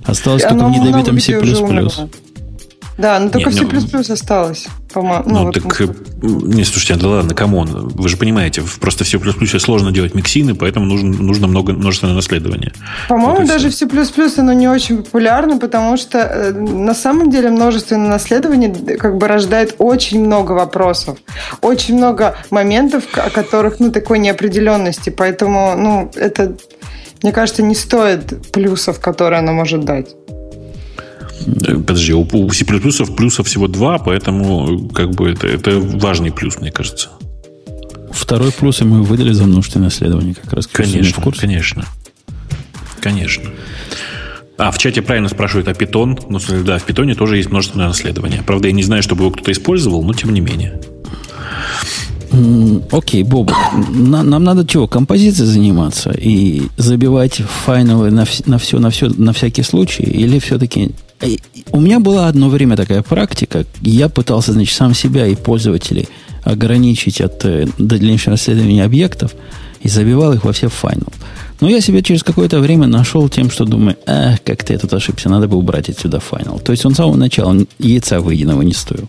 Осталось 0.04 0.42
только 0.42 0.56
Оно 0.56 0.68
в 0.68 0.72
недобитом 0.72 1.14
много 1.14 1.20
C++. 1.20 1.36
умерло. 1.38 1.92
Да, 2.96 3.18
но 3.18 3.28
только 3.28 3.50
Не, 3.50 3.56
в 3.64 3.92
ну- 3.92 4.02
C++ 4.04 4.12
осталось, 4.12 4.66
по-моему. 4.92 5.24
Ну, 5.26 5.44
вот 5.46 5.54
так, 5.54 5.80
э, 5.80 5.88
не, 6.22 6.64
слушайте, 6.64 6.94
да 6.94 7.08
ладно, 7.08 7.34
come 7.34 7.65
on. 7.65 7.88
Вы 7.88 8.08
же 8.08 8.16
понимаете, 8.16 8.62
просто 8.80 9.02
в 9.04 9.08
C++ 9.08 9.58
сложно 9.58 9.90
делать 9.90 10.14
mixin 10.14 10.43
ы, 10.43 10.54
поэтому 10.54 10.86
нужно, 10.86 11.10
нужно 11.10 11.46
много, 11.48 11.72
множественное 11.72 12.14
наследование. 12.14 12.72
По-моему, 13.08 13.38
Вот 13.40 13.48
даже 13.48 13.70
всё. 13.70 13.88
в 13.88 14.04
C++ 14.06 14.40
оно 14.40 14.52
не 14.52 14.68
очень 14.68 14.98
популярно, 15.02 15.58
потому 15.58 15.96
что 15.96 16.18
э, 16.18 16.52
на 16.52 16.94
самом 16.94 17.30
деле 17.30 17.50
множественное 17.50 18.08
наследование 18.08 18.68
д- 18.68 18.96
как 18.96 19.18
бы 19.18 19.26
рождает 19.26 19.74
очень 19.78 20.24
много 20.24 20.52
вопросов, 20.52 21.18
очень 21.62 21.96
много 21.96 22.36
моментов, 22.50 23.04
о 23.14 23.28
которых, 23.30 23.80
ну, 23.80 23.90
такой 23.90 24.20
неопределенности, 24.20 25.10
поэтому, 25.10 25.74
ну, 25.76 26.10
это, 26.14 26.56
мне 27.22 27.32
кажется, 27.32 27.62
не 27.62 27.74
стоит 27.74 28.52
плюсов, 28.52 29.00
которые 29.00 29.40
оно 29.40 29.52
может 29.52 29.84
дать. 29.84 30.14
Э, 31.46 31.74
Подожди, 31.76 32.12
у, 32.12 32.22
у 32.32 32.50
C++ 32.50 32.64
плюсов 32.64 33.46
всего 33.46 33.68
два, 33.68 33.98
поэтому 33.98 34.88
э, 34.90 34.94
как 34.94 35.10
бы 35.10 35.30
это, 35.30 35.46
это 35.46 35.78
важный 35.78 36.30
плюс, 36.32 36.58
мне 36.60 36.70
кажется. 36.72 37.08
Второй 38.10 38.52
плюс 38.52 38.80
и 38.80 38.84
мы 38.84 39.02
выдали 39.02 39.32
за 39.32 39.44
множественное 39.44 39.88
исследование 39.88 40.34
как 40.34 40.52
раз. 40.52 40.66
Не 40.66 40.70
в 40.72 40.76
Конечно, 40.76 41.22
курсе? 41.22 41.40
конечно. 41.40 41.84
Конечно. 43.00 43.50
А, 44.56 44.70
в 44.70 44.78
чате 44.78 45.02
правильно 45.02 45.28
спрашивают 45.28 45.66
о 45.68 45.72
Python. 45.72 46.18
Ну, 46.28 46.38
да, 46.64 46.78
в 46.78 46.84
питоне 46.84 47.14
тоже 47.16 47.36
есть 47.38 47.50
множественное 47.50 47.88
наследование. 47.88 48.42
Правда, 48.46 48.68
я 48.68 48.72
не 48.72 48.84
знаю, 48.84 49.02
чтобы 49.02 49.22
его 49.24 49.32
кто-то 49.32 49.50
использовал, 49.50 50.04
но 50.04 50.14
тем 50.14 50.32
не 50.32 50.40
менее. 50.40 50.80
Окей, 52.90 53.22
Бобок, 53.22 53.56
на- 53.90 54.22
нам 54.24 54.42
надо 54.42 54.66
чего? 54.66 54.88
Композицией 54.88 55.46
заниматься 55.48 56.10
и 56.10 56.62
забивать 56.76 57.34
final 57.64 58.02
ы 58.02 58.10
на, 58.10 58.22
вс- 58.22 58.42
на 58.46 58.58
все, 58.58 58.78
на 58.80 58.90
все, 58.90 59.08
на 59.08 59.32
всякий 59.32 59.62
случай? 59.62 60.02
Или 60.02 60.38
все-таки... 60.40 60.90
У 61.72 61.80
меня 61.80 62.00
была 62.00 62.28
одно 62.28 62.48
время 62.48 62.76
такая 62.76 63.02
практика. 63.02 63.64
Я 63.80 64.08
пытался, 64.08 64.52
значит, 64.52 64.76
сам 64.76 64.94
себя 64.94 65.26
и 65.26 65.34
пользователей 65.34 66.08
ограничить 66.42 67.20
от 67.20 67.44
э, 67.44 67.66
дальнейшего 67.78 68.32
наследования 68.32 68.84
объектов 68.84 69.34
и 69.80 69.88
забивал 69.88 70.32
их 70.34 70.44
во 70.44 70.52
все 70.52 70.68
final. 70.68 71.12
Но 71.60 71.68
я 71.70 71.80
себя 71.80 72.02
через 72.02 72.22
какое-то 72.22 72.60
время 72.60 72.86
нашел 72.86 73.28
тем, 73.28 73.50
что 73.50 73.64
думаю, 73.64 73.96
эх, 74.06 74.42
как 74.44 74.64
ты 74.64 74.74
я 74.74 74.78
тут 74.78 74.92
ошибся, 74.92 75.28
надо 75.30 75.48
бы 75.48 75.56
убрать 75.56 75.88
отсюда 75.88 76.20
final. 76.20 76.58
То 76.58 76.72
есть 76.72 76.84
он 76.84 76.92
с 76.94 76.96
самого 76.96 77.16
начала 77.16 77.56
яйца 77.78 78.20
выеденного 78.20 78.62
не 78.62 78.72
стоил. 78.74 79.08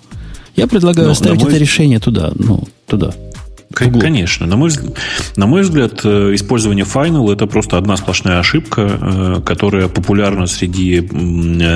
Я 0.56 0.68
предлагаю 0.68 1.08
Ну, 1.08 1.12
оставить 1.12 1.42
мой- 1.42 1.50
это 1.52 1.60
решение 1.60 2.00
туда, 2.00 2.32
ну, 2.36 2.64
туда. 2.88 3.14
К- 3.74 4.00
конечно. 4.00 4.46
На 4.46 4.56
мой, 4.56 4.72
на 5.36 5.48
мой 5.48 5.62
взгляд, 5.62 6.02
э, 6.04 6.34
использование 6.34 6.86
Final 6.86 7.32
это 7.34 7.48
просто 7.48 7.78
одна 7.78 7.98
сплошная 7.98 8.40
ошибка, 8.40 8.82
э, 8.82 9.42
которая 9.46 9.88
популярна 9.88 10.48
среди 10.48 11.02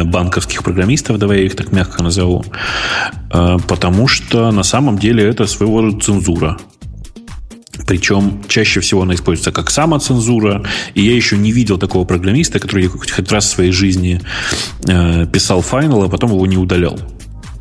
банковских 0.06 0.64
программистов, 0.64 1.18
давай 1.18 1.40
я 1.40 1.46
их 1.46 1.56
так 1.56 1.72
мягко 1.72 2.04
назову, 2.04 2.46
э, 3.32 3.58
потому 3.68 4.08
что 4.08 4.52
на 4.52 4.64
самом 4.64 4.98
деле 4.98 5.24
это 5.26 5.46
своего 5.48 5.82
рода 5.82 6.00
цензура. 6.00 6.58
Причем 7.88 8.44
чаще 8.48 8.82
всего 8.82 9.02
она 9.02 9.16
используется 9.16 9.52
как 9.52 9.72
самоцензура. 9.72 10.64
И 10.94 11.02
я 11.02 11.16
еще 11.16 11.38
не 11.38 11.52
видел 11.52 11.80
такого 11.80 12.06
программиста, 12.06 12.60
который 12.60 12.86
хоть 12.86 13.32
раз 13.32 13.46
в 13.46 13.50
своей 13.50 13.72
жизни 13.72 14.22
э, 14.88 15.26
писал 15.26 15.62
Final, 15.62 16.06
а 16.06 16.10
потом 16.10 16.32
его 16.32 16.46
не 16.46 16.58
удалял. 16.58 17.00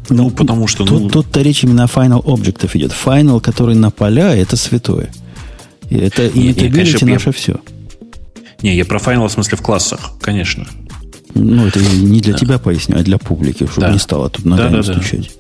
Ну, 0.09 0.25
ну 0.25 0.31
потому 0.31 0.67
что... 0.67 0.85
Тут, 0.85 1.03
ну... 1.03 1.09
Тут-то 1.09 1.43
речь 1.43 1.65
именно 1.65 1.85
о 1.85 1.87
Final 1.87 2.23
Objects 2.23 2.71
идет. 2.75 2.93
Final, 2.93 3.41
который 3.41 3.75
на 3.75 3.91
поля, 3.91 4.35
это 4.35 4.57
святое. 4.57 5.11
И 5.91 5.97
это 5.97 6.27
immutability 6.27 7.05
наше 7.05 7.29
я... 7.29 7.33
все. 7.33 7.61
Не, 8.63 8.75
я 8.77 8.85
про 8.85 8.99
Final 8.99 9.29
в 9.29 9.33
смысле 9.33 9.57
в 9.57 9.63
классах, 9.63 10.01
конечно. 10.21 10.67
Ну, 11.35 11.67
это 11.67 11.81
не 11.81 12.21
для 12.21 12.33
да. 12.33 12.39
тебя 12.39 12.59
поясню, 12.59 12.97
а 12.99 13.03
для 13.03 13.19
публики, 13.19 13.67
чтобы 13.67 13.87
да. 13.87 13.93
не 13.93 13.99
стало 13.99 14.29
тут 14.31 14.45
ногами 14.45 14.77
да, 14.77 14.83
да, 14.83 14.95
стучать. 14.95 15.31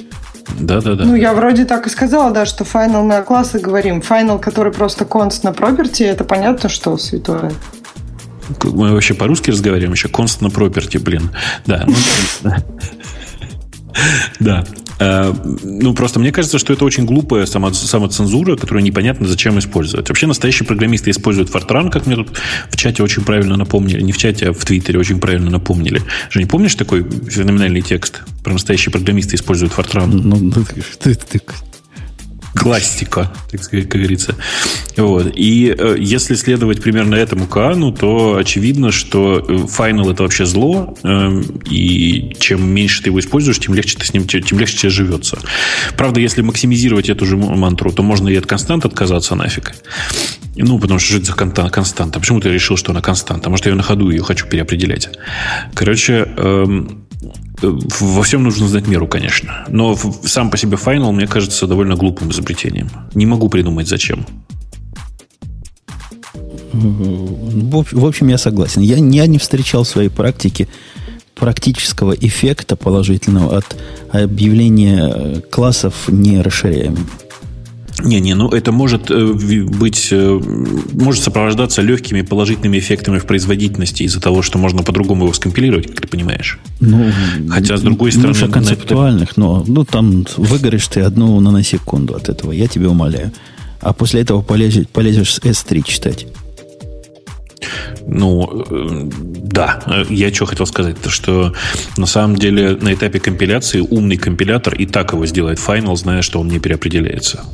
Да, 0.58 0.80
да, 0.80 0.94
да. 0.94 1.04
Ну, 1.04 1.14
я 1.14 1.34
вроде 1.34 1.64
так 1.64 1.86
и 1.86 1.90
сказала, 1.90 2.30
да, 2.30 2.46
что 2.46 2.64
final 2.64 3.02
на 3.02 3.22
классы 3.22 3.58
говорим. 3.58 3.98
Final, 3.98 4.38
который 4.38 4.72
просто 4.72 5.04
const 5.04 5.40
на 5.42 5.48
property, 5.48 6.04
это 6.04 6.24
понятно, 6.24 6.68
что 6.68 6.96
святое. 6.96 7.52
Мы 8.62 8.92
вообще 8.92 9.14
по-русски 9.14 9.50
разговариваем 9.50 9.92
еще 9.92 10.08
const 10.08 10.38
на 10.40 10.46
property, 10.46 10.98
блин. 10.98 11.30
Да. 11.66 11.86
Да. 14.40 14.64
Э, 14.98 15.32
ну, 15.62 15.94
просто 15.94 16.18
мне 16.18 16.32
кажется, 16.32 16.58
что 16.58 16.72
это 16.72 16.84
очень 16.84 17.04
глупая 17.04 17.46
само, 17.46 17.72
самоцензура, 17.72 18.56
которую 18.56 18.82
непонятно 18.82 19.26
зачем 19.26 19.58
использовать. 19.58 20.08
Вообще 20.08 20.26
настоящие 20.26 20.66
программисты 20.66 21.10
используют 21.10 21.50
Fortran, 21.50 21.90
как 21.90 22.06
мне 22.06 22.16
тут 22.16 22.36
в 22.70 22.76
чате 22.76 23.02
очень 23.02 23.24
правильно 23.24 23.56
напомнили. 23.56 24.02
Не 24.02 24.12
в 24.12 24.18
чате, 24.18 24.48
а 24.48 24.52
в 24.52 24.64
Твиттере 24.64 24.98
очень 24.98 25.20
правильно 25.20 25.50
напомнили. 25.50 26.02
Женя, 26.30 26.46
помнишь 26.46 26.74
такой 26.74 27.04
феноменальный 27.28 27.82
текст? 27.82 28.22
Про 28.42 28.54
настоящие 28.54 28.92
программисты 28.92 29.36
используют 29.36 29.72
Fortran. 29.72 30.06
Ну, 30.06 30.36
ну 30.36 30.64
ты, 31.00 31.14
ты, 31.14 31.40
классика, 32.58 33.32
так 33.50 33.62
сказать, 33.62 33.88
как 33.88 34.00
говорится. 34.00 34.34
Вот. 34.96 35.32
И 35.36 35.74
э, 35.76 35.96
если 35.98 36.34
следовать 36.34 36.82
примерно 36.82 37.14
этому 37.14 37.46
кану, 37.46 37.92
то 37.92 38.36
очевидно, 38.36 38.90
что 38.90 39.38
э, 39.38 39.52
Final 39.52 40.10
это 40.10 40.24
вообще 40.24 40.44
зло, 40.44 40.96
э, 41.02 41.42
и 41.70 42.34
чем 42.40 42.68
меньше 42.68 43.02
ты 43.02 43.10
его 43.10 43.20
используешь, 43.20 43.60
тем 43.60 43.74
легче 43.74 43.96
ты 43.96 44.04
с 44.04 44.12
ним, 44.12 44.26
тем 44.26 44.58
легче 44.58 44.76
тебе 44.76 44.90
живется. 44.90 45.38
Правда, 45.96 46.20
если 46.20 46.42
максимизировать 46.42 47.08
эту 47.08 47.26
же 47.26 47.36
мантру, 47.36 47.92
то 47.92 48.02
можно 48.02 48.28
и 48.28 48.36
от 48.36 48.46
констант 48.46 48.84
отказаться 48.84 49.36
нафиг. 49.36 49.74
Ну, 50.56 50.80
потому 50.80 50.98
что 50.98 51.16
это 51.16 51.26
за 51.26 51.32
константа. 51.34 52.18
Почему 52.18 52.40
ты 52.40 52.50
решил, 52.50 52.76
что 52.76 52.90
она 52.90 53.00
константа? 53.00 53.50
Может, 53.50 53.66
я 53.66 53.74
на 53.76 53.84
ходу 53.84 54.10
ее 54.10 54.22
хочу 54.24 54.46
переопределять. 54.46 55.08
Короче, 55.74 56.28
эм, 56.36 57.07
во 57.60 58.22
всем 58.22 58.44
нужно 58.44 58.68
знать 58.68 58.86
меру, 58.86 59.08
конечно. 59.08 59.64
Но 59.68 59.96
сам 60.24 60.50
по 60.50 60.56
себе 60.56 60.76
Final, 60.76 61.12
мне 61.12 61.26
кажется, 61.26 61.66
довольно 61.66 61.96
глупым 61.96 62.30
изобретением. 62.30 62.88
Не 63.14 63.26
могу 63.26 63.48
придумать, 63.48 63.88
зачем. 63.88 64.26
В 66.72 68.06
общем, 68.06 68.28
я 68.28 68.38
согласен. 68.38 68.82
Я, 68.82 68.96
я 68.96 69.26
не 69.26 69.38
встречал 69.38 69.84
в 69.84 69.88
своей 69.88 70.10
практике 70.10 70.68
практического 71.34 72.12
эффекта 72.12 72.76
положительного 72.76 73.58
от 73.58 73.76
объявления 74.10 75.40
классов 75.50 76.08
не 76.08 76.40
расширяемыми. 76.40 77.06
Не-не, 78.02 78.34
ну 78.34 78.48
это 78.50 78.70
может 78.70 79.10
э, 79.10 79.26
быть, 79.26 80.08
э, 80.12 80.40
может 80.92 81.22
сопровождаться 81.22 81.82
легкими 81.82 82.22
положительными 82.22 82.78
эффектами 82.78 83.18
в 83.18 83.26
производительности 83.26 84.04
из-за 84.04 84.20
того, 84.20 84.42
что 84.42 84.58
можно 84.58 84.82
по-другому 84.82 85.24
его 85.24 85.32
скомпилировать, 85.32 85.88
как 85.88 86.02
ты 86.02 86.08
понимаешь. 86.08 86.58
Ну, 86.80 87.10
Хотя, 87.48 87.76
с 87.76 87.82
другой 87.82 88.12
стороны... 88.12 88.38
Ну, 88.40 88.52
концептуальных, 88.52 89.36
но 89.36 89.64
ну, 89.66 89.84
там 89.84 90.24
выгоришь 90.36 90.86
ты 90.88 91.00
одну 91.00 91.40
наносекунду 91.40 92.14
от 92.14 92.28
этого, 92.28 92.52
я 92.52 92.68
тебе 92.68 92.88
умоляю. 92.88 93.32
А 93.80 93.92
после 93.92 94.20
этого 94.20 94.42
полезешь, 94.42 94.88
полезешь 94.88 95.34
с 95.34 95.40
S3 95.40 95.82
читать. 95.84 96.26
Ну, 98.06 98.64
э, 98.70 99.10
да. 99.42 99.82
Я 100.08 100.32
что 100.32 100.46
хотел 100.46 100.66
сказать, 100.66 101.00
то 101.00 101.10
что 101.10 101.54
на 101.96 102.06
самом 102.06 102.36
деле 102.36 102.76
на 102.80 102.94
этапе 102.94 103.20
компиляции 103.20 103.80
умный 103.80 104.16
компилятор 104.16 104.74
и 104.74 104.86
так 104.86 105.12
его 105.12 105.26
сделает 105.26 105.58
Final, 105.58 105.96
зная, 105.96 106.22
что 106.22 106.40
он 106.40 106.48
не 106.48 106.58
переопределяется. 106.58 107.44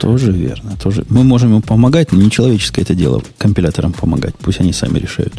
Тоже 0.00 0.32
верно. 0.32 0.76
Тоже. 0.82 1.04
Мы 1.08 1.24
можем 1.24 1.54
им 1.54 1.62
помогать, 1.62 2.12
но 2.12 2.20
не 2.20 2.30
человеческое 2.30 2.82
это 2.82 2.94
дело 2.94 3.22
компиляторам 3.36 3.92
помогать. 3.92 4.34
Пусть 4.36 4.60
они 4.60 4.72
сами 4.72 4.98
решают. 4.98 5.34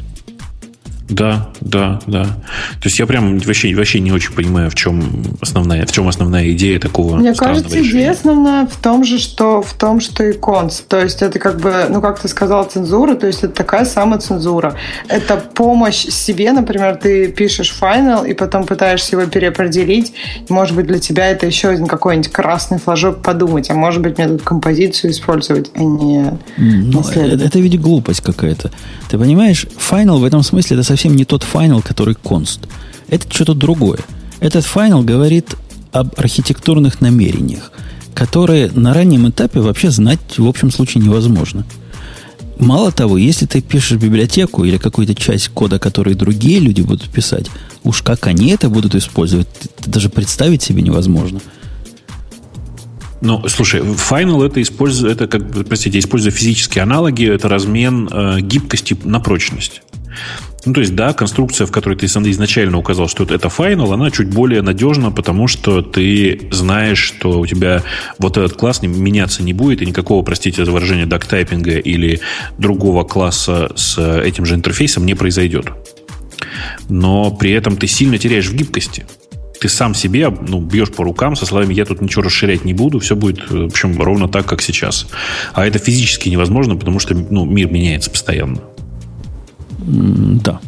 Да, 1.09 1.49
да, 1.59 1.99
да. 2.05 2.23
То 2.23 2.85
есть 2.85 2.99
я 2.99 3.07
прям 3.07 3.39
вообще, 3.39 3.75
вообще 3.75 3.99
не 3.99 4.11
очень 4.11 4.33
понимаю, 4.33 4.69
в 4.69 4.75
чем 4.75 5.23
основная, 5.41 5.85
в 5.85 5.91
чем 5.91 6.07
основная 6.07 6.51
идея 6.51 6.79
такого. 6.79 7.15
Мне 7.15 7.33
кажется, 7.33 7.75
решения. 7.75 7.89
идея 7.89 8.11
основная 8.11 8.67
в 8.67 8.75
том 8.75 9.03
же, 9.03 9.17
что 9.17 9.61
в 9.61 9.73
том, 9.73 9.99
что 9.99 10.23
и 10.23 10.33
конс. 10.33 10.83
То 10.87 11.01
есть 11.01 11.21
это 11.21 11.39
как 11.39 11.59
бы, 11.59 11.87
ну 11.89 12.01
как 12.01 12.19
ты 12.19 12.27
сказал, 12.27 12.63
цензура, 12.65 13.15
то 13.15 13.25
есть 13.27 13.43
это 13.43 13.53
такая 13.53 13.85
самоцензура. 13.85 14.75
Это 15.07 15.37
помощь 15.37 16.05
себе, 16.07 16.51
например, 16.51 16.97
ты 16.97 17.27
пишешь 17.29 17.71
файл 17.71 18.23
и 18.23 18.33
потом 18.33 18.65
пытаешься 18.65 19.15
его 19.15 19.27
переопределить. 19.29 20.13
Может 20.47 20.75
быть, 20.75 20.85
для 20.85 20.99
тебя 20.99 21.27
это 21.27 21.47
еще 21.47 21.69
один 21.69 21.87
какой-нибудь 21.87 22.31
красный 22.31 22.77
флажок 22.77 23.21
подумать, 23.23 23.69
а 23.71 23.73
может 23.73 24.01
быть, 24.01 24.17
мне 24.17 24.27
тут 24.27 24.43
композицию 24.43 25.11
использовать, 25.11 25.71
а 25.73 25.79
не... 25.79 26.37
Ну, 26.57 27.01
это, 27.01 27.43
это 27.43 27.59
ведь 27.59 27.79
глупость 27.81 28.21
какая-то. 28.21 28.71
Ты 29.09 29.17
понимаешь, 29.17 29.65
файл 29.75 30.19
в 30.19 30.23
этом 30.23 30.43
смысле 30.43 30.77
это 30.77 30.83
совсем 30.83 31.15
не 31.15 31.25
тот 31.25 31.43
файл, 31.43 31.81
который 31.81 32.13
конст. 32.13 32.61
Это 33.07 33.31
что-то 33.33 33.55
другое. 33.55 33.99
Этот 34.39 34.65
файл 34.65 35.01
говорит 35.01 35.55
об 35.91 36.13
архитектурных 36.17 37.01
намерениях, 37.01 37.71
которые 38.13 38.69
на 38.71 38.93
раннем 38.93 39.27
этапе 39.27 39.61
вообще 39.61 39.89
знать 39.89 40.19
в 40.37 40.47
общем 40.47 40.71
случае 40.71 41.03
невозможно. 41.03 41.65
Мало 42.59 42.91
того, 42.91 43.17
если 43.17 43.47
ты 43.47 43.61
пишешь 43.61 43.97
библиотеку 43.97 44.63
или 44.63 44.77
какую-то 44.77 45.15
часть 45.15 45.49
кода, 45.49 45.79
который 45.79 46.13
другие 46.13 46.59
люди 46.59 46.81
будут 46.81 47.09
писать, 47.09 47.47
уж 47.83 48.03
как 48.03 48.27
они 48.27 48.51
это 48.51 48.69
будут 48.69 48.93
использовать, 48.93 49.47
даже 49.85 50.09
представить 50.09 50.61
себе 50.61 50.83
невозможно. 50.83 51.39
Ну, 53.21 53.47
слушай, 53.47 53.81
Final 53.81 54.45
это 54.45 54.61
используя, 54.61 55.11
это 55.11 55.27
как, 55.27 55.41
простите, 55.67 55.99
используя 55.99 56.31
физические 56.31 56.83
аналоги, 56.83 57.29
это 57.29 57.49
размен 57.49 58.07
э, 58.11 58.39
гибкости 58.39 58.95
на 59.03 59.19
прочность. 59.19 59.81
Ну, 60.65 60.73
то 60.73 60.81
есть, 60.81 60.95
да, 60.95 61.13
конструкция, 61.13 61.67
в 61.67 61.71
которой 61.71 61.97
ты 61.97 62.05
изначально 62.05 62.77
указал, 62.77 63.07
что 63.07 63.23
это 63.23 63.47
Final, 63.47 63.93
она 63.93 64.11
чуть 64.11 64.29
более 64.29 64.61
надежна, 64.61 65.11
потому 65.11 65.47
что 65.47 65.81
ты 65.81 66.49
знаешь, 66.51 66.99
что 66.99 67.39
у 67.39 67.45
тебя 67.45 67.83
вот 68.17 68.37
этот 68.37 68.53
класс 68.53 68.81
меняться 68.81 69.43
не 69.43 69.53
будет, 69.53 69.81
и 69.81 69.85
никакого, 69.85 70.23
простите 70.23 70.65
за 70.65 70.71
выражение, 70.71 71.05
дактайпинга 71.05 71.77
или 71.77 72.19
другого 72.57 73.03
класса 73.03 73.71
с 73.75 73.97
этим 73.97 74.45
же 74.45 74.55
интерфейсом 74.55 75.05
не 75.05 75.13
произойдет. 75.13 75.67
Но 76.89 77.31
при 77.31 77.51
этом 77.51 77.77
ты 77.77 77.87
сильно 77.87 78.17
теряешь 78.17 78.47
в 78.47 78.55
гибкости 78.55 79.05
ты 79.59 79.69
сам 79.69 79.93
себе 79.93 80.29
ну, 80.29 80.59
бьешь 80.61 80.91
по 80.91 81.03
рукам 81.03 81.35
со 81.35 81.45
словами 81.45 81.73
«я 81.73 81.85
тут 81.85 82.01
ничего 82.01 82.23
расширять 82.23 82.65
не 82.65 82.73
буду», 82.73 82.99
все 82.99 83.15
будет, 83.15 83.49
в 83.49 83.65
общем, 83.65 84.01
ровно 84.01 84.27
так, 84.27 84.45
как 84.45 84.61
сейчас. 84.61 85.07
А 85.53 85.65
это 85.65 85.79
физически 85.79 86.29
невозможно, 86.29 86.75
потому 86.75 86.99
что 86.99 87.13
ну, 87.13 87.45
мир 87.45 87.69
меняется 87.71 88.09
постоянно. 88.09 88.59
Да, 89.79 90.59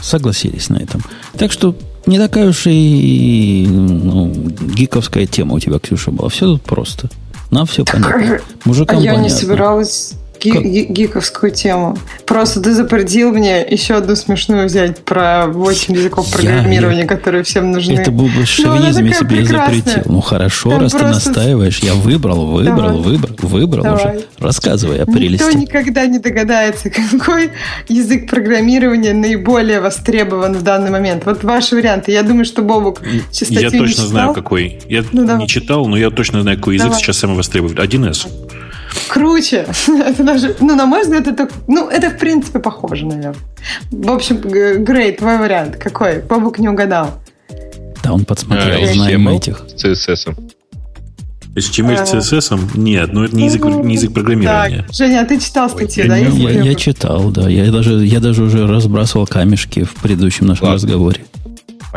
согласились 0.00 0.68
на 0.68 0.76
этом. 0.76 1.02
Так 1.36 1.52
что 1.52 1.76
не 2.06 2.18
такая 2.18 2.48
уж 2.48 2.62
и 2.66 3.66
ну, 3.68 4.32
гиковская 4.74 5.26
тема 5.26 5.54
у 5.54 5.60
тебя, 5.60 5.78
Ксюша, 5.78 6.10
была. 6.10 6.28
Все 6.28 6.46
тут 6.46 6.62
просто. 6.62 7.08
Нам 7.50 7.66
все 7.66 7.84
понятно. 7.84 8.40
Мужикам 8.64 8.98
а 8.98 9.00
я 9.00 9.14
понятно. 9.14 9.24
не 9.24 9.30
собиралась 9.30 10.14
гиковскую 10.40 11.52
тему. 11.52 11.96
Просто 12.24 12.60
ты 12.60 12.72
запретил 12.72 13.32
мне 13.32 13.62
еще 13.62 13.94
одну 13.94 14.16
смешную 14.16 14.66
взять 14.66 15.04
про 15.04 15.46
8 15.46 15.94
языков 15.94 16.30
программирования, 16.32 17.02
я, 17.02 17.06
которые 17.06 17.44
всем 17.44 17.72
нужны. 17.72 17.94
Это 17.94 18.10
был 18.10 18.26
бы 18.26 18.40
ну, 18.40 18.46
шовинизм, 18.46 19.04
если 19.04 19.24
бы 19.24 19.36
я 19.36 19.44
запретил. 19.44 20.02
Ну 20.06 20.20
хорошо, 20.20 20.70
Там 20.70 20.80
раз 20.80 20.92
просто... 20.92 21.08
ты 21.08 21.30
настаиваешь. 21.30 21.78
Я 21.80 21.94
выбрал, 21.94 22.46
выбрал, 22.46 22.76
Давай. 22.76 23.00
выбрал, 23.00 23.36
выбрал 23.42 23.84
Давай. 23.84 24.16
уже. 24.16 24.24
Рассказывай 24.38 25.02
о 25.02 25.06
прелести. 25.06 25.44
Никто 25.44 25.58
никогда 25.58 26.06
не 26.06 26.18
догадается, 26.18 26.90
какой 27.18 27.50
язык 27.88 28.28
программирования 28.28 29.12
наиболее 29.12 29.80
востребован 29.80 30.54
в 30.54 30.62
данный 30.62 30.90
момент. 30.90 31.24
Вот 31.26 31.44
ваши 31.44 31.76
варианты. 31.76 32.12
Я 32.12 32.22
думаю, 32.22 32.44
что 32.44 32.62
Бобук 32.62 33.02
Я 33.32 33.70
точно 33.70 34.06
знаю, 34.06 34.34
какой. 34.34 34.80
Я 34.88 35.04
ну, 35.12 35.36
не 35.36 35.48
читал, 35.48 35.86
но 35.86 35.96
я 35.96 36.10
точно 36.10 36.42
знаю, 36.42 36.58
какой 36.58 36.74
язык 36.74 36.88
давай. 36.88 37.02
сейчас 37.02 37.18
самый 37.18 37.36
востребован. 37.36 37.76
1С 37.76 38.45
круче. 39.08 39.66
это 39.88 40.22
даже, 40.22 40.56
ну, 40.60 40.74
на 40.74 40.86
мой 40.86 41.02
взгляд, 41.02 41.26
это, 41.26 41.48
ну, 41.66 41.88
это 41.88 42.10
в 42.10 42.18
принципе 42.18 42.58
похоже, 42.58 43.06
наверное. 43.06 43.36
В 43.90 44.10
общем, 44.10 44.38
Грей, 44.40 45.12
твой 45.12 45.38
вариант 45.38 45.76
какой? 45.76 46.20
Бобук 46.20 46.58
не 46.58 46.68
угадал. 46.68 47.20
Да, 48.02 48.12
он 48.12 48.24
подсмотрел, 48.24 48.84
а, 48.84 48.92
знаем 48.92 49.28
этих. 49.28 49.64
С 49.74 49.84
CSS. 49.84 50.36
HTML, 51.54 51.96
А. 51.98 52.04
CSS? 52.04 52.76
Нет, 52.76 53.12
ну 53.12 53.24
это 53.24 53.34
не 53.34 53.46
язык, 53.46 53.64
не 53.64 53.94
язык 53.94 54.12
программирования. 54.12 54.82
Так, 54.82 54.94
Женя, 54.94 55.22
а 55.22 55.24
ты 55.24 55.40
читал 55.40 55.70
статью, 55.70 56.02
Ой, 56.04 56.08
да? 56.10 56.16
Я, 56.18 56.50
я- 56.50 56.62
я 56.62 56.74
читал, 56.74 57.30
да. 57.30 57.48
Я 57.48 57.72
даже, 57.72 58.04
я 58.04 58.20
даже 58.20 58.42
уже 58.42 58.66
разбрасывал 58.66 59.26
камешки 59.26 59.84
в 59.84 59.94
предыдущем 59.94 60.46
нашем 60.46 60.64
Ладно. 60.66 60.74
разговоре. 60.74 61.24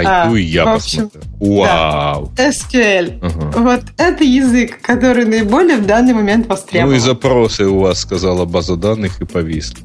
Пойду 0.03 0.33
А, 0.35 0.39
и 0.39 0.43
я 0.43 0.65
в 0.65 0.69
общем, 0.75 1.09
посмотрю. 1.09 1.55
Вау. 1.57 2.31
SQL. 2.37 3.19
Ага. 3.21 3.51
Вот 3.57 3.81
это 3.97 4.23
язык, 4.23 4.79
который 4.81 5.25
наиболее 5.25 5.77
в 5.77 5.85
данный 5.85 6.13
момент 6.13 6.47
Ну 6.47 6.53
востребован. 6.55 6.95
и 6.95 6.99
запросы 6.99 7.65
у 7.65 7.79
вас, 7.79 7.99
сказала 7.99 8.45
база 8.45 8.75
данных, 8.77 9.19
и 9.21 9.25
повисли. 9.25 9.77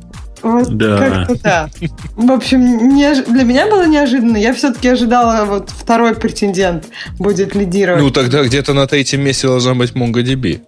Вот 0.42 0.68
Да. 0.76 0.98
как-то 0.98 1.34
да. 1.42 1.68
В 2.16 2.30
общем, 2.30 2.96
неож- 2.96 3.28
для 3.28 3.44
меня 3.44 3.66
было 3.66 3.86
неожиданно. 3.86 4.36
Я 4.36 4.52
все-таки 4.54 4.88
ожидала, 4.88 5.44
вот 5.46 5.70
второй 5.70 6.14
претендент 6.14 6.84
будет 7.18 7.54
лидировать. 7.56 8.02
Ну 8.02 8.10
тогда 8.10 8.44
где-то 8.44 8.72
на 8.74 8.86
третьем 8.86 9.22
месте 9.22 9.46
должна 9.48 9.74
быть 9.74 9.92
MongoDB. 9.92 10.60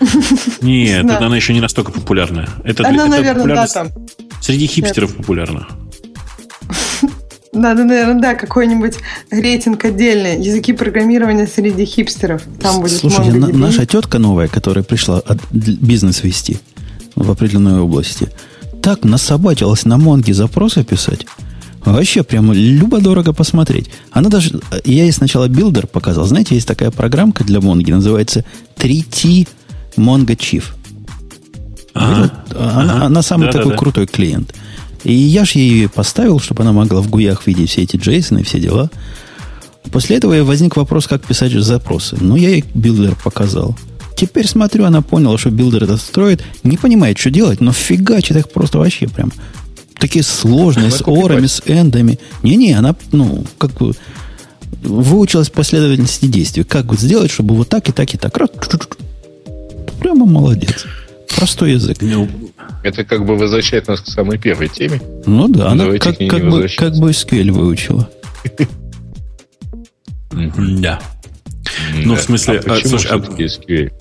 Нет, 0.62 1.06
Да. 1.06 1.18
она 1.18 1.36
еще 1.36 1.52
не 1.54 1.60
настолько 1.60 1.90
популярная. 1.92 2.48
Это, 2.64 2.86
Она, 2.86 3.06
наверное, 3.06 3.54
да, 3.54 3.66
там. 3.66 3.88
Среди 4.40 4.66
хипстеров 4.66 5.14
популярно. 5.16 5.66
Надо, 7.52 7.84
наверное, 7.84 8.20
да, 8.20 8.34
какой-нибудь 8.34 8.94
рейтинг 9.30 9.84
отдельный. 9.84 10.42
Языки 10.42 10.72
программирования 10.72 11.46
среди 11.46 11.84
хипстеров. 11.84 12.42
Там 12.60 12.80
будет 12.80 12.92
Слушайте, 12.98 13.32
на- 13.32 13.48
наша 13.48 13.84
тетка 13.84 14.18
новая, 14.18 14.48
которая 14.48 14.82
пришла 14.82 15.18
от- 15.18 15.38
бизнес 15.52 16.22
вести 16.24 16.58
в 17.14 17.30
определенной 17.30 17.80
области, 17.80 18.28
так 18.80 19.04
насобачилась 19.04 19.84
на 19.84 19.98
Монге 19.98 20.32
запросы 20.32 20.82
писать. 20.82 21.26
Вообще, 21.84 22.22
прямо 22.22 22.54
любо-дорого 22.54 23.34
посмотреть. 23.34 23.90
Она 24.12 24.30
даже... 24.30 24.60
Я 24.84 25.02
ей 25.02 25.12
сначала 25.12 25.46
builder 25.48 25.86
показал. 25.86 26.24
Знаете, 26.24 26.54
есть 26.54 26.66
такая 26.66 26.90
программка 26.90 27.44
для 27.44 27.60
Монги, 27.60 27.90
называется 27.90 28.44
3T 28.78 29.46
Mongo 29.98 30.36
Chief. 30.38 30.64
Ага. 31.92 32.32
Она, 32.56 32.94
Ага. 32.94 33.04
она 33.06 33.22
самый 33.22 33.46
Да-да-да. 33.48 33.64
такой 33.64 33.76
крутой 33.76 34.06
клиент. 34.06 34.54
И 35.04 35.12
я 35.12 35.44
же 35.44 35.58
ее 35.58 35.88
поставил, 35.88 36.38
чтобы 36.38 36.62
она 36.62 36.72
могла 36.72 37.00
в 37.00 37.10
гуях 37.10 37.46
видеть 37.46 37.70
все 37.70 37.82
эти 37.82 37.96
и 37.96 38.42
все 38.42 38.60
дела. 38.60 38.90
После 39.90 40.16
этого 40.16 40.42
возник 40.44 40.76
вопрос, 40.76 41.06
как 41.06 41.24
писать 41.24 41.52
запросы. 41.52 42.16
Ну, 42.20 42.36
я 42.36 42.50
ей 42.50 42.64
builder 42.74 43.16
показал. 43.16 43.76
Теперь 44.16 44.46
смотрю, 44.46 44.84
она 44.84 45.02
поняла, 45.02 45.36
что 45.38 45.50
builder 45.50 45.84
это 45.84 45.96
строит, 45.96 46.44
не 46.62 46.76
понимает, 46.76 47.18
что 47.18 47.30
делать, 47.30 47.60
но 47.60 47.72
фигачит 47.72 48.36
их 48.36 48.50
просто 48.50 48.78
вообще 48.78 49.08
прям. 49.08 49.32
Такие 49.98 50.22
сложные, 50.22 50.90
с 50.90 51.02
or 51.06 51.19
ами, 51.19 51.46
с 51.46 51.62
and 51.66 51.88
ами. 51.88 52.18
Не-не, 52.42 52.72
она, 52.72 52.94
ну, 53.10 53.44
как 53.58 53.72
бы 53.72 53.94
выучилась 54.82 55.50
последовательности 55.50 56.26
действий. 56.26 56.64
Как 56.64 56.86
вот 56.86 57.00
сделать, 57.00 57.30
чтобы 57.30 57.54
вот 57.54 57.68
так 57.68 57.88
и 57.88 57.92
так 57.92 58.14
и 58.14 58.18
так. 58.18 58.36
Прямо 60.00 60.26
молодец. 60.26 60.86
Простой 61.36 61.72
язык. 61.72 61.98
Ну, 62.00 62.28
Это 62.82 63.04
как 63.04 63.24
бы 63.24 63.36
возвращает 63.36 63.88
нас 63.88 64.00
к 64.00 64.06
самой 64.06 64.38
первой 64.38 64.68
теме. 64.68 65.00
Ну 65.26 65.48
да, 65.48 65.68
она 65.70 65.84
Давайте 65.84 66.12
как, 66.12 66.18
как, 66.28 66.50
бы, 66.50 66.68
как 66.76 66.94
бы 66.96 67.10
SQL 67.10 67.52
выучила. 67.52 68.08
да. 70.32 71.00
Ну, 72.04 72.16
в 72.16 72.20
смысле, 72.20 72.58
а 72.58 72.60
а, 72.60 72.62
почему 72.74 72.96
а- 72.96 72.98
все-таки 72.98 73.44
SQL? 73.44 73.92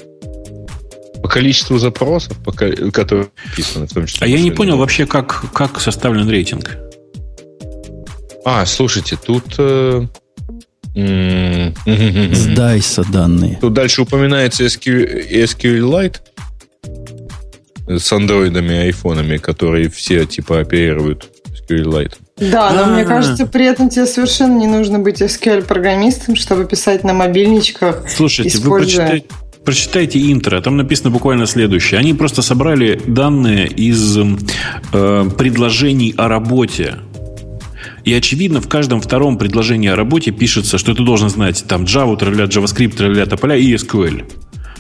По 1.22 1.30
количеству 1.30 1.78
запросов, 1.78 2.38
которые 2.92 3.28
написаны, 3.46 3.86
в 3.86 3.94
том 3.94 4.06
числе. 4.08 4.26
А 4.26 4.30
я 4.30 4.42
не 4.42 4.50
понял 4.52 4.78
вообще, 4.78 5.06
как, 5.06 5.46
как 5.54 5.80
составлен 5.80 6.28
рейтинг. 6.28 6.78
А, 8.44 8.66
слушайте, 8.66 9.18
тут... 9.24 9.44
э, 9.60 10.08
м, 10.96 11.76
Сдайся 12.34 13.04
данные. 13.12 13.60
Тут 13.62 13.74
дальше 13.74 14.02
упоминается 14.02 14.66
SQ, 14.66 15.30
SQLite 15.44 16.18
с 17.88 18.12
андроидами 18.14 18.74
и 18.74 18.78
айфонами, 18.88 19.38
которые 19.38 19.90
все 19.90 20.26
типа 20.26 20.60
оперируют 20.60 21.30
SQLite. 21.70 22.14
Да, 22.38 22.72
но 22.74 22.86
мне 22.94 23.04
А. 23.04 23.06
кажется, 23.06 23.46
при 23.46 23.66
этом 23.66 23.90
тебе 23.90 24.06
совершенно 24.06 24.58
не 24.58 24.68
нужно 24.68 25.00
быть 25.00 25.22
SQL-программистом, 25.22 26.36
чтобы 26.36 26.66
писать 26.66 27.04
на 27.04 27.14
мобильничках. 27.14 28.06
Слушайте, 28.10 28.58
вы 28.58 28.64
Используя- 28.64 28.80
прочитайте, 29.08 29.26
прочитайте 29.66 30.32
интро, 30.32 30.62
там 30.62 30.78
написано 30.78 31.12
буквально 31.12 31.46
следующее. 31.46 32.00
Они 32.00 32.14
просто 32.14 32.42
собрали 32.42 33.00
данные 33.06 33.68
из 33.68 34.18
э, 34.18 35.30
предложений 35.38 36.16
о 36.18 36.28
работе. 36.28 36.96
И 38.04 38.14
очевидно, 38.14 38.62
в 38.62 38.68
каждом 38.68 39.00
втором 39.02 39.38
предложении 39.38 39.90
о 39.90 39.96
работе 39.96 40.32
пишется, 40.32 40.78
что 40.80 40.96
ты 40.96 41.04
должен 41.04 41.30
знать 41.30 41.64
там 41.68 41.84
Java, 41.84 42.18
тролля, 42.18 42.46
JavaScript, 42.46 42.96
тролля, 42.96 43.26
тополя 43.28 43.56
и 43.56 43.74
SQL. 43.76 44.24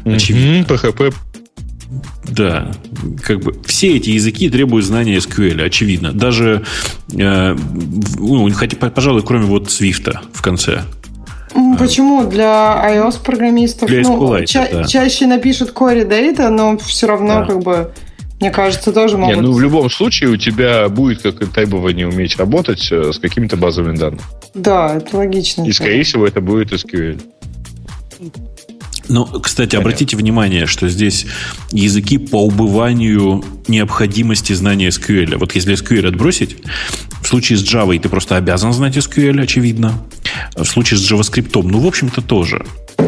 Очевидно. 0.05 0.61
Мгм, 0.61 0.65
PHP. 0.65 1.13
Да, 2.29 2.71
как 3.23 3.39
бы 3.39 3.55
все 3.65 3.97
эти 3.97 4.11
языки 4.11 4.49
требуют 4.49 4.85
знания 4.85 5.17
SQL, 5.17 5.63
очевидно. 5.63 6.13
Даже, 6.13 6.63
э, 7.13 7.55
ну, 8.19 8.49
хотя, 8.53 8.77
пожалуй, 8.77 9.23
кроме 9.23 9.45
вот 9.45 9.67
Swift 9.67 10.13
в 10.31 10.41
конце. 10.41 10.83
М, 11.55 11.77
Почему? 11.77 12.23
Для 12.29 12.79
iOS-программистов 12.93 13.89
Для 13.89 14.01
ну, 14.03 14.17
SQLite, 14.21 14.45
ча- 14.45 14.67
да. 14.71 14.83
чаще 14.85 15.25
напишут 15.27 15.71
Core 15.73 16.07
Data, 16.07 16.49
но 16.49 16.77
все 16.77 17.07
равно, 17.07 17.39
Да. 17.41 17.45
как 17.45 17.59
бы, 17.63 17.91
мне 18.39 18.51
кажется, 18.51 18.93
тоже 18.93 19.15
Не, 19.15 19.21
могут. 19.21 19.41
ну 19.41 19.51
в 19.51 19.59
любом 19.59 19.89
случае 19.89 20.29
у 20.29 20.37
тебя 20.37 20.87
будет 20.89 21.21
как 21.23 21.39
требование 21.51 22.07
уметь 22.07 22.37
работать 22.37 22.87
э, 22.91 23.11
с 23.11 23.17
какими-то 23.19 23.57
базовыми 23.57 23.97
данными. 23.97 24.21
Да, 24.53 24.95
это 24.95 25.17
логично. 25.17 25.63
И, 25.65 25.71
скорее 25.73 26.03
всего, 26.03 26.25
это 26.25 26.39
будет 26.39 26.71
SQL. 26.71 27.19
Ну, 29.11 29.25
кстати, 29.25 29.75
обратите 29.75 30.15
внимание, 30.15 30.65
что 30.67 30.87
здесь 30.87 31.25
языки 31.73 32.17
по 32.17 32.45
убыванию 32.45 33.43
необходимости 33.67 34.53
знания 34.53 34.87
SQL. 34.87 35.35
Вот 35.35 35.53
если 35.53 35.73
SQL 35.75 36.07
отбросить, 36.07 36.55
в 37.21 37.27
случае 37.27 37.57
с 37.57 37.61
Java 37.61 37.99
ты 37.99 38.07
просто 38.07 38.37
обязан 38.37 38.71
знать 38.71 38.95
SQL, 38.95 39.41
очевидно. 39.41 40.01
В 40.55 40.63
случае 40.63 40.97
с 40.97 41.11
JavaScript, 41.11 41.61
ну, 41.61 41.79
в 41.79 41.87
общем-то, 41.87 42.21
тоже. 42.21 42.65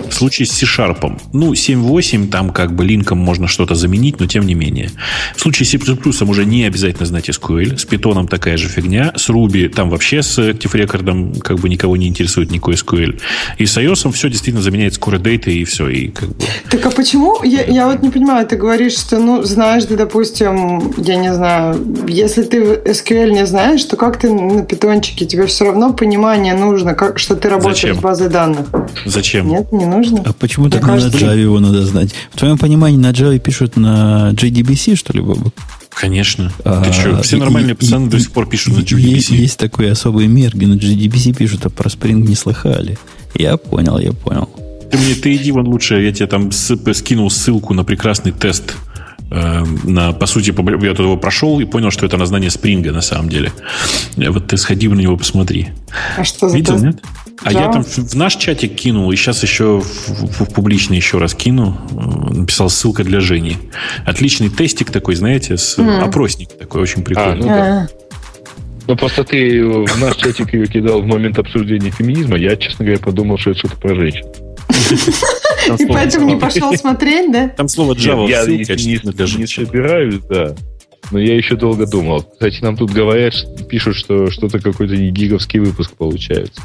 В 0.10 0.14
случае 0.14 0.46
с 0.46 0.52
C-Sharp, 0.52 1.20
ну, 1.34 1.54
7.8, 1.54 2.30
там 2.30 2.50
как 2.52 2.74
бы 2.74 2.86
линком 2.86 3.18
можно 3.18 3.48
что-то 3.48 3.76
заменить, 3.76 4.20
но 4.20 4.28
тем 4.28 4.46
не 4.46 4.54
менее. 4.54 4.92
В 5.36 5.42
случае 5.42 5.66
с 5.66 5.72
C++ 5.72 6.24
уже 6.24 6.46
не 6.46 6.66
обязательно 6.66 7.06
знать 7.06 7.30
SQL. 7.30 7.78
С 7.78 7.86
Python 7.86 8.28
такая 8.28 8.58
же 8.58 8.70
фигня. 8.70 9.14
С 9.16 9.30
Ruby 9.30 9.70
там 9.70 9.90
вообще 9.90 10.22
с 10.22 10.40
Active 10.40 10.74
Record 10.74 11.40
как 11.42 11.60
бы 11.60 11.70
никого 11.70 11.98
не 11.98 12.08
интересует 12.08 12.52
никакой 12.52 12.76
SQL. 12.76 13.20
И 13.58 13.66
с 13.66 13.78
iOS 13.78 14.12
все 14.12 14.30
действительно 14.30 14.62
заменяет 14.62 14.98
Core 14.98 15.22
Data 15.22 15.52
и 15.52 15.64
все. 15.64 15.88
И 15.90 16.08
как 16.10 16.30
бы... 16.30 16.36
Так 16.70 16.86
а 16.86 16.92
почему? 16.92 17.44
Я, 17.44 17.64
я 17.66 17.88
вот 17.88 18.02
не 18.02 18.10
понимаю, 18.10 18.48
ты 18.48 18.56
говоришь, 18.56 18.94
что, 18.94 19.20
ну, 19.20 19.44
знаешь 19.44 19.86
ты, 19.86 19.98
допустим, 19.98 20.94
я 20.98 21.16
не 21.16 21.34
знаю, 21.34 21.76
если 22.08 22.44
ты 22.44 22.62
SQL 22.86 23.32
не 23.32 23.46
знаешь, 23.46 23.84
то 23.84 23.98
как 23.98 24.20
ты 24.20 24.30
на 24.32 24.64
питончике? 24.64 25.26
Тебе 25.26 25.46
все 25.46 25.66
равно 25.66 25.94
понимание 25.94 26.54
нужно, 26.54 26.94
как, 26.94 27.20
что 27.20 27.36
ты 27.36 27.50
работаешь 27.50 27.82
Зачем? 27.82 27.96
с 27.98 28.00
базой 28.00 28.30
данных. 28.30 28.68
Зачем? 29.06 29.48
Нет, 29.48 29.72
не 29.72 29.83
нужно. 29.86 30.22
А 30.26 30.34
почему 30.34 30.70
так 30.70 30.82
на 30.86 30.96
Java 30.98 31.38
его 31.40 31.60
надо 31.60 31.86
знать? 31.86 32.14
В 32.32 32.38
твоем 32.38 32.58
понимании 32.58 32.98
на 32.98 33.12
Java 33.12 33.38
пишут 33.40 33.76
на 33.78 34.32
JDBC, 34.34 34.96
что 34.96 35.14
ли, 35.14 35.22
Бобок? 35.22 35.54
Конечно. 35.90 36.52
А, 36.66 36.84
Ты 36.84 36.92
чё, 36.92 37.22
все 37.22 37.38
нормальные 37.38 37.74
и- 37.74 37.78
пацаны 37.78 38.08
и- 38.08 38.10
до 38.10 38.20
сих 38.20 38.32
пор 38.32 38.48
пишут 38.50 38.74
на 38.76 38.80
Есть, 38.80 38.92
JDBC. 39.32 39.36
есть 39.36 39.60
такой 39.60 39.92
особый 39.92 40.28
мир, 40.28 40.52
где 40.56 40.66
на 40.68 40.74
JDBC 40.74 41.34
пишут, 41.36 41.66
а 41.66 41.70
про 41.70 41.88
Spring 41.90 42.14
не 42.28 42.36
слыхали. 42.36 42.98
Я 43.36 43.58
понял, 43.58 44.00
я 44.00 44.12
понял. 44.14 44.50
Ты 44.92 44.98
мне, 44.98 45.16
ты 45.16 45.36
иди 45.36 45.52
вон 45.52 45.68
лучше, 45.68 46.02
я 46.02 46.12
тебе 46.12 46.28
там 46.28 46.52
скинул 46.52 47.30
ссылку 47.30 47.74
на 47.74 47.84
прекрасный 47.84 48.32
тест. 48.32 48.76
э, 49.36 49.66
на, 49.84 50.12
по 50.14 50.28
сути, 50.28 50.50
я 50.86 50.90
тут 50.92 51.00
его 51.00 51.18
прошел 51.18 51.60
и 51.60 51.66
понял, 51.66 51.90
что 51.90 52.06
это 52.06 52.18
на 52.18 52.26
знание 52.28 52.52
спринга 52.52 52.92
на 52.92 53.02
самом 53.02 53.30
деле. 53.30 53.52
Э, 54.18 54.30
Вот 54.30 54.46
ты 54.48 54.58
сходи 54.58 54.88
на 54.88 54.94
него 55.00 55.18
посмотри. 55.18 55.70
А 56.18 56.24
что 56.24 56.50
за 56.50 56.56
Видел, 56.56 56.74
тест? 56.74 56.86
нет? 56.86 57.02
А 57.44 57.52
Да. 57.52 57.60
я 57.62 57.72
там 57.72 57.84
в, 57.84 57.98
в 57.98 58.16
наш 58.16 58.36
чатик 58.38 58.76
кинул, 58.76 59.12
и 59.12 59.16
сейчас 59.16 59.44
еще 59.44 59.80
в, 59.82 60.08
в- 60.08 60.46
в 60.46 60.54
публичный 60.54 60.98
еще 60.98 61.18
раз 61.18 61.34
кину. 61.34 61.78
Э, 61.92 62.34
Написал 62.34 62.70
ссылка 62.70 63.04
для 63.04 63.20
Жени. 63.20 63.58
Отличный 64.06 64.50
тестик 64.50 64.92
такой, 64.92 65.16
знаете, 65.16 65.58
с 65.58 65.78
опросник 65.80 66.50
такой, 66.58 66.82
очень 66.82 67.04
прикольный. 67.04 67.38
ну 67.38 67.48
да. 67.48 67.82
А, 67.84 67.88
Ну, 68.88 68.96
просто 68.98 69.24
ты 69.24 69.64
в 69.66 70.00
наш 70.00 70.16
чатик 70.18 70.54
ее 70.54 70.68
кидал 70.68 71.02
в 71.02 71.06
момент 71.06 71.38
обсуждения 71.40 71.92
феминизма. 71.92 72.38
Я, 72.38 72.56
честно 72.56 72.86
говоря, 72.86 73.02
подумал, 73.02 73.38
что 73.38 73.52
это 73.52 73.60
что-то 73.60 73.78
про 73.78 73.96
женщин. 73.96 74.26
И 75.80 75.86
поэтому 75.86 76.28
не 76.28 76.36
пошел 76.38 76.74
смотреть, 76.76 77.32
да? 77.32 77.48
Там 77.50 77.68
слово 77.68 77.94
Java 77.94 78.30
я 78.30 78.46
не, 78.46 78.66
собираюсь, 79.48 80.16
да. 80.30 80.56
Но 81.12 81.20
я 81.20 81.36
еще 81.36 81.56
долго 81.56 81.86
думал. 81.86 82.24
Кстати, 82.24 82.62
нам 82.62 82.76
тут 82.78 82.92
говорят, 82.92 83.34
пишут, 83.70 83.96
что 83.98 84.30
что-то 84.32 84.60
какой-то 84.60 84.96
не 84.96 85.12
гиговский 85.12 85.60
выпуск 85.60 85.92
получается. 85.98 86.62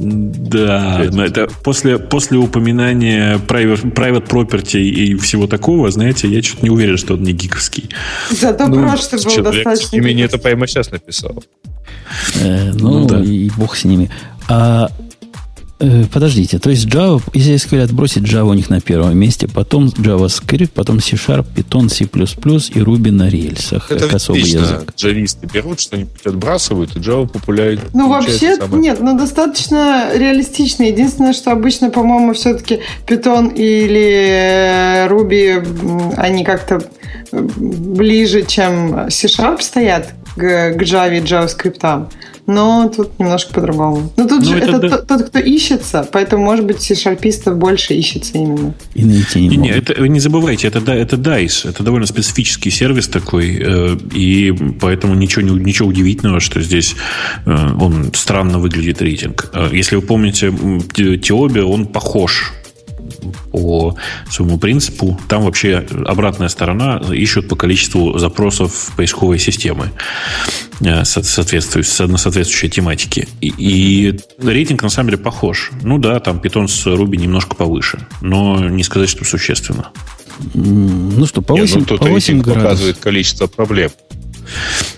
Да, 0.00 1.04
но 1.10 1.24
это 1.24 1.48
после, 1.64 1.98
после 1.98 2.38
упоминания 2.38 3.38
private, 3.38 3.92
private 3.92 4.28
property 4.28 4.80
и 4.80 5.14
всего 5.16 5.46
такого, 5.46 5.90
знаете, 5.90 6.28
я 6.28 6.42
что-то 6.42 6.62
не 6.62 6.70
уверен, 6.70 6.96
что 6.96 7.14
он 7.14 7.22
не 7.22 7.32
гиковский. 7.32 7.90
Зато 8.30 8.66
прошлый 8.66 9.22
был 9.22 9.30
Человек 9.30 9.64
достаточно... 9.64 9.96
имени 9.96 10.22
это 10.22 10.38
прямо 10.38 10.66
сейчас 10.66 10.90
написал. 10.92 11.42
Э, 12.40 12.72
ну, 12.74 13.00
Ну 13.00 13.06
да. 13.06 13.20
и 13.20 13.50
бог 13.56 13.76
с 13.76 13.84
ними. 13.84 14.10
А 14.48 14.88
подождите, 15.78 16.58
то 16.58 16.70
есть 16.70 16.86
Java, 16.86 17.22
если 17.34 17.54
SQL 17.54 17.84
отбросить 17.84 18.24
Java 18.24 18.50
у 18.50 18.54
них 18.54 18.68
на 18.68 18.80
первом 18.80 19.16
месте, 19.16 19.46
потом 19.46 19.86
JavaScript, 19.86 20.70
потом 20.74 21.00
C-Sharp, 21.00 21.46
Python, 21.54 21.88
C++ 21.88 22.04
и 22.04 22.82
Ruby 22.82 23.12
на 23.12 23.28
рельсах. 23.28 23.90
Это 23.90 24.06
как 24.06 24.14
особый 24.14 24.42
язык. 24.42 24.92
джависты 24.96 25.46
берут, 25.46 25.78
что-нибудь 25.80 26.24
отбрасывают, 26.24 26.96
и 26.96 26.98
Java 26.98 27.28
популярен. 27.28 27.82
Ну, 27.94 28.08
вообще, 28.08 28.56
нет, 28.72 28.98
ну, 29.00 29.16
достаточно 29.16 30.10
реалистично. 30.14 30.82
Единственное, 30.84 31.32
что 31.32 31.52
обычно, 31.52 31.90
по-моему, 31.90 32.32
все-таки 32.34 32.80
Python 33.06 33.54
или 33.54 35.06
э, 35.06 35.08
Ruby, 35.08 36.14
они 36.16 36.44
как-то 36.44 36.82
э, 37.30 37.40
ближе, 37.40 38.42
чем 38.42 39.10
C-Sharp 39.10 39.62
стоят 39.62 40.14
к, 40.34 40.72
к 40.74 40.82
Java 40.82 41.16
и 41.16 41.20
JavaScript. 41.20 42.08
Но 42.48 42.88
тут 42.88 43.18
немножко 43.18 43.52
по-другому. 43.52 44.10
Ну, 44.16 44.26
тут 44.26 44.40
Ну, 44.40 44.44
же 44.46 44.56
это 44.58 44.76
это, 44.78 44.88
да. 44.88 44.98
тот, 44.98 45.28
кто 45.28 45.38
ищется, 45.38 46.08
поэтому, 46.10 46.44
может 46.44 46.64
быть, 46.64 46.80
C-Sharpистов 46.80 47.58
больше 47.58 47.92
ищется 47.92 48.38
именно. 48.38 48.74
И 48.94 49.04
найти 49.04 49.40
не 49.42 49.48
Не, 49.48 49.56
не, 49.58 49.68
это, 49.70 50.08
не 50.08 50.18
забывайте, 50.18 50.66
это, 50.66 50.80
да- 50.80 50.94
это 50.94 51.16
DICE. 51.16 51.68
Это 51.68 51.82
довольно 51.82 52.06
специфический 52.06 52.70
сервис 52.70 53.06
такой, 53.08 53.58
э, 53.60 53.96
и 54.14 54.54
поэтому 54.80 55.14
ничего, 55.14 55.42
ничего 55.42 55.88
удивительного, 55.88 56.40
что 56.40 56.62
здесь 56.62 56.96
э, 57.44 57.50
он 57.78 58.12
странно 58.14 58.58
выглядит 58.58 59.02
рейтинг. 59.02 59.50
Э, 59.52 59.68
Если 59.70 59.96
вы 59.96 60.02
помните, 60.02 60.50
Теоби, 61.18 61.60
он 61.60 61.86
похож 61.86 62.54
по 63.52 63.96
своему 64.30 64.58
принципу. 64.58 65.18
Там 65.28 65.42
вообще 65.44 65.84
обратная 66.06 66.48
сторона 66.48 67.00
ищут 67.12 67.48
по 67.48 67.56
количеству 67.56 68.18
запросов 68.18 68.72
в 68.72 68.96
поисковой 68.96 69.38
системы 69.38 69.90
э, 70.80 71.04
со- 71.04 71.22
соответствующей, 71.22 72.06
на 72.06 72.18
соответствующей 72.18 72.68
тематике. 72.70 73.28
И, 73.40 73.52
и 73.58 74.20
рейтинг 74.42 74.82
на 74.82 74.88
самом 74.90 75.10
деле 75.10 75.22
похож. 75.22 75.70
Ну 75.82 75.98
да, 75.98 76.20
там 76.20 76.38
Python 76.38 76.68
с 76.68 76.86
Ruby 76.86 77.16
немножко 77.16 77.54
повыше, 77.56 78.06
но 78.20 78.68
не 78.68 78.82
сказать, 78.82 79.08
что 79.08 79.24
существенно. 79.24 79.90
Ну 80.54 81.26
что, 81.26 81.42
по 81.42 81.54
Не, 81.54 81.62
8, 81.62 81.78
ну, 81.80 81.84
тут 81.84 81.98
по 81.98 82.04
8 82.06 82.14
рейтинг 82.14 82.44
градусов. 82.44 82.62
показывает 82.62 82.98
количество 82.98 83.46
проблем. 83.48 83.90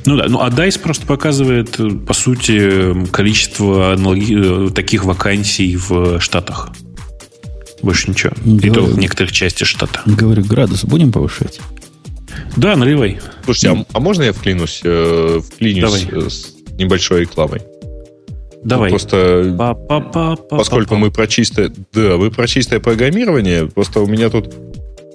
Ну 0.05 0.17
да, 0.17 0.27
ну 0.29 0.41
а 0.41 0.49
DICE 0.51 0.79
просто 0.79 1.07
показывает, 1.07 1.81
э, 1.81 1.91
по 1.91 2.15
сути, 2.15 3.05
количество 3.11 3.95
аналоги- 3.95 4.69
э, 4.69 4.71
таких 4.71 5.05
вакансий 5.05 5.77
в 5.77 6.21
Штатах. 6.21 6.71
Больше 7.83 8.11
ничего. 8.11 8.33
И 8.45 8.69
то 8.71 8.81
Говорю. 8.81 8.95
в 8.95 8.99
некоторых 8.99 9.33
частях 9.33 9.67
штата. 9.69 10.01
Говорю, 10.07 10.45
градус 10.45 10.85
будем 10.85 11.13
повышать? 11.13 11.61
Да, 12.57 12.77
наливай. 12.77 13.21
Слушайте, 13.45 13.71
а, 13.93 13.97
а 13.97 14.01
можно 14.01 14.23
я 14.23 14.33
вклинусь, 14.33 14.81
э, 14.85 15.41
вклинюсь 15.45 16.05
Давай. 16.07 16.27
э, 16.27 16.31
с 16.31 16.55
небольшой 16.79 17.23
рекламой? 17.23 17.63
Давай. 18.63 18.91
Просто 18.91 19.55
Па-па-па-па-па. 19.59 20.57
поскольку 20.59 20.97
мы 20.97 21.11
про 21.11 21.27
чистое... 21.27 21.73
Да, 21.93 22.17
вы 22.17 22.31
про 22.31 22.47
чистое 22.47 22.79
программирование. 22.81 23.67
Просто 23.67 24.01
у 24.01 24.07
меня 24.07 24.29
тут 24.29 24.53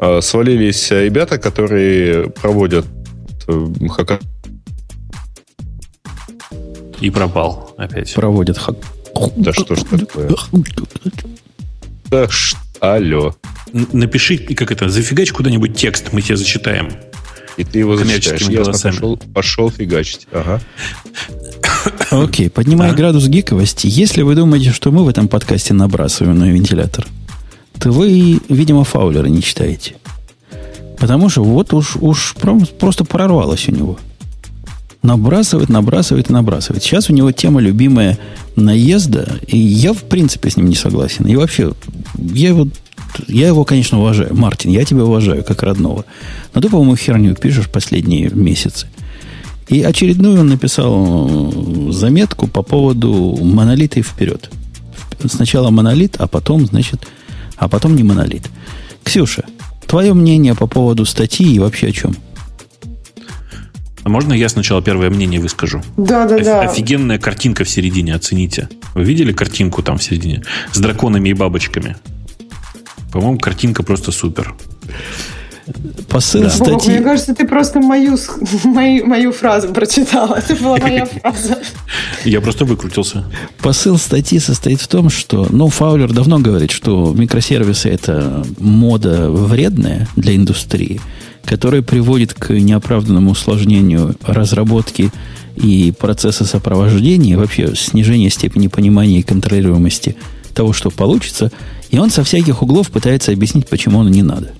э, 0.01 0.21
свалились 0.21 0.89
ребята, 0.91 1.37
которые 1.37 2.29
проводят 2.31 2.85
э, 3.47 3.67
хака- 3.89 4.19
И 6.99 7.09
пропал 7.11 7.73
опять. 7.77 8.13
Проводят 8.15 8.57
хак. 8.57 8.77
Да 9.37 9.53
что 9.53 9.75
ж 9.75 9.83
такое? 9.83 10.29
Да 12.09 12.27
ш- 12.29 12.57
Алло. 12.79 13.35
Напиши, 13.73 14.37
как 14.37 14.71
это, 14.71 14.89
зафигач 14.89 15.31
куда-нибудь 15.31 15.75
текст, 15.75 16.11
мы 16.11 16.21
тебе 16.21 16.37
зачитаем. 16.37 16.91
И 17.57 17.63
ты 17.63 17.79
его 17.79 17.95
зачитаешь. 17.97 18.47
Голосами. 18.47 18.91
пошел, 18.93 19.17
пошел 19.33 19.69
фигачить. 19.71 20.27
Ага. 20.31 20.61
Окей, 22.11 22.49
поднимая 22.49 22.91
Да. 22.91 22.97
градус 22.97 23.27
гиковости, 23.27 23.87
если 23.89 24.21
вы 24.21 24.35
думаете, 24.35 24.71
что 24.71 24.91
мы 24.91 25.03
в 25.03 25.07
этом 25.07 25.27
подкасте 25.27 25.73
набрасываем 25.73 26.37
на 26.37 26.51
вентилятор, 26.51 27.05
то 27.79 27.91
вы, 27.91 28.39
видимо, 28.49 28.83
фаулера 28.83 29.27
не 29.27 29.41
читаете. 29.41 29.95
Потому 30.97 31.29
что 31.29 31.43
вот 31.43 31.73
уж, 31.73 31.95
уж 31.97 32.35
прям 32.35 32.65
просто 32.65 33.03
прорвалось 33.03 33.67
у 33.67 33.71
него. 33.71 33.99
Набрасывает, 35.05 35.69
набрасывает 35.69 36.31
и 36.31 36.33
набрасывает. 36.33 36.81
Сейчас 36.81 37.11
у 37.11 37.13
него 37.13 37.31
тема 37.31 37.61
любимая 37.61 38.17
наезда, 38.55 39.39
и 39.45 39.55
я 39.55 39.93
в 39.93 40.01
принципе 40.01 40.49
с 40.49 40.57
ним 40.57 40.67
не 40.67 40.75
согласен. 40.75 41.27
И 41.27 41.35
вообще, 41.35 41.73
я 42.17 42.47
его, 42.47 42.67
я 43.27 43.45
его, 43.45 43.65
конечно, 43.65 43.99
уважаю. 43.99 44.35
Мартин, 44.35 44.71
я 44.71 44.83
тебя 44.83 45.03
уважаю 45.03 45.43
как 45.43 45.61
родного. 45.61 46.05
Но 46.55 46.61
ты, 46.61 46.69
по-моему, 46.69 46.95
херню 46.95 47.35
пишешь 47.35 47.69
последние 47.69 48.31
месяцы. 48.31 48.87
И 49.67 49.83
очередную 49.83 50.39
он 50.39 50.47
написал 50.47 51.91
заметку 51.91 52.47
по 52.47 52.63
поводу 52.63 53.37
монолита 53.39 53.99
и 53.99 54.03
вперед. 54.03 54.49
Сначала 55.27 55.69
монолит, 55.69 56.15
а 56.17 56.27
потом, 56.27 56.65
значит, 56.65 57.07
а 57.57 57.67
потом 57.67 57.95
не 57.95 58.01
монолит. 58.01 58.49
Ксюша, 59.03 59.45
твое 59.85 60.15
мнение 60.15 60.55
по 60.55 60.65
поводу 60.65 61.05
статьи 61.05 61.53
и 61.53 61.59
вообще 61.59 61.89
о 61.89 61.91
чем? 61.91 62.15
А 64.05 64.09
можно 64.09 64.33
я 64.33 64.49
сначала 64.49 64.83
первое 64.83 65.09
мнение 65.09 65.39
выскажу? 65.39 65.81
Да, 65.97 66.27
да, 66.27 66.35
Оф- 66.35 66.43
да. 66.43 66.61
Офигенная 66.61 67.17
картинка 67.17 67.63
в 67.63 67.69
середине, 67.69 68.13
оцените. 68.13 68.69
Вы 68.93 69.03
видели 69.03 69.33
картинку 69.33 69.81
там 69.81 69.97
в 69.97 70.03
середине? 70.03 70.43
С 70.71 70.77
драконами 70.77 71.29
и 71.29 71.33
бабочками. 71.33 71.97
По-моему, 73.11 73.39
картинка 73.39 73.81
просто 73.81 74.11
супер. 74.11 74.53
Посыл 76.07 76.43
Да. 76.43 76.49
Бог, 76.49 76.81
статьи... 76.81 76.91
мне 76.91 77.01
кажется, 77.01 77.33
ты 77.33 77.47
просто 77.47 77.79
мою, 77.79 78.15
мою, 78.63 79.07
мою 79.07 79.31
фразу 79.31 79.69
прочитал. 79.69 80.33
Это 80.35 80.55
была 80.55 80.77
моя 80.77 81.05
фраза. 81.05 81.57
Я 82.23 82.41
просто 82.41 82.65
выкрутился. 82.65 83.25
Посыл 83.57 83.97
статьи 83.97 84.37
состоит 84.37 84.81
в 84.81 84.87
том, 84.87 85.09
что, 85.09 85.47
ну, 85.49 85.69
Фаулер 85.69 86.13
давно 86.13 86.37
говорит, 86.37 86.69
что 86.69 87.11
микросервисы 87.17 87.89
это 87.89 88.45
мода 88.59 89.31
вредная 89.31 90.07
для 90.15 90.35
индустрии, 90.35 91.01
которая 91.45 91.81
приводит 91.81 92.33
к 92.33 92.49
неоправданному 92.51 93.31
усложнению 93.31 94.15
разработки 94.23 95.11
и 95.55 95.93
процесса 95.97 96.45
сопровождения, 96.45 97.37
вообще 97.37 97.75
снижения 97.75 98.29
степени 98.29 98.67
понимания 98.67 99.19
и 99.19 99.23
контролируемости 99.23 100.15
того, 100.53 100.73
что 100.73 100.89
получится. 100.89 101.51
И 101.91 101.97
он 101.97 102.09
со 102.09 102.23
всяких 102.23 102.61
углов 102.61 102.89
пытается 102.89 103.31
объяснить, 103.31 103.67
почему 103.67 104.01
оно 104.01 104.09
не 104.09 104.23
надо. 104.23 104.51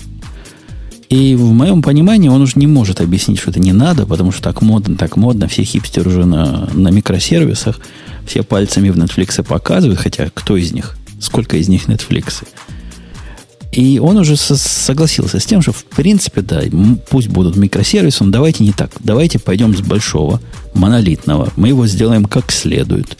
И 1.10 1.36
в 1.36 1.52
моем 1.52 1.82
понимании 1.82 2.30
он 2.30 2.42
уже 2.42 2.54
не 2.56 2.68
может 2.68 3.00
объяснить, 3.00 3.40
что 3.40 3.52
это 3.52 3.60
не 3.60 3.74
надо, 3.74 4.06
потому 4.06 4.32
что 4.32 4.42
так 4.42 4.62
модно, 4.62 4.96
так 4.96 5.18
модно, 5.18 5.48
все 5.48 5.64
хипстеры 5.64 6.10
уже 6.10 6.26
на, 6.26 6.68
на 6.74 6.90
микросервисах, 6.90 7.80
все 8.26 8.44
пальцами 8.44 8.90
в 8.90 8.98
Netflix 8.98 9.44
показывают, 9.44 10.00
хотя 10.00 10.30
кто 10.34 10.58
из 10.58 10.72
них, 10.72 10.98
сколько 11.20 11.58
из 11.58 11.68
них 11.68 11.88
Netflix. 11.88 12.44
Он 14.02 14.18
уже 14.18 14.38
со- 14.38 14.56
согласился 14.56 15.40
с 15.40 15.46
тем, 15.46 15.62
что 15.62 15.74
в 15.74 15.84
принципе, 15.84 16.42
да, 16.42 16.62
пусть 17.10 17.28
будут 17.28 17.56
микросервисы, 17.58 18.24
но 18.24 18.32
давайте 18.32 18.64
не 18.64 18.72
так. 18.72 18.92
Давайте 19.00 19.38
пойдем 19.40 19.76
с 19.76 19.82
большого, 19.82 20.40
монолитного. 20.74 21.52
Мы 21.56 21.70
его 21.70 21.86
сделаем 21.88 22.26
как 22.26 22.52
следует. 22.52 23.18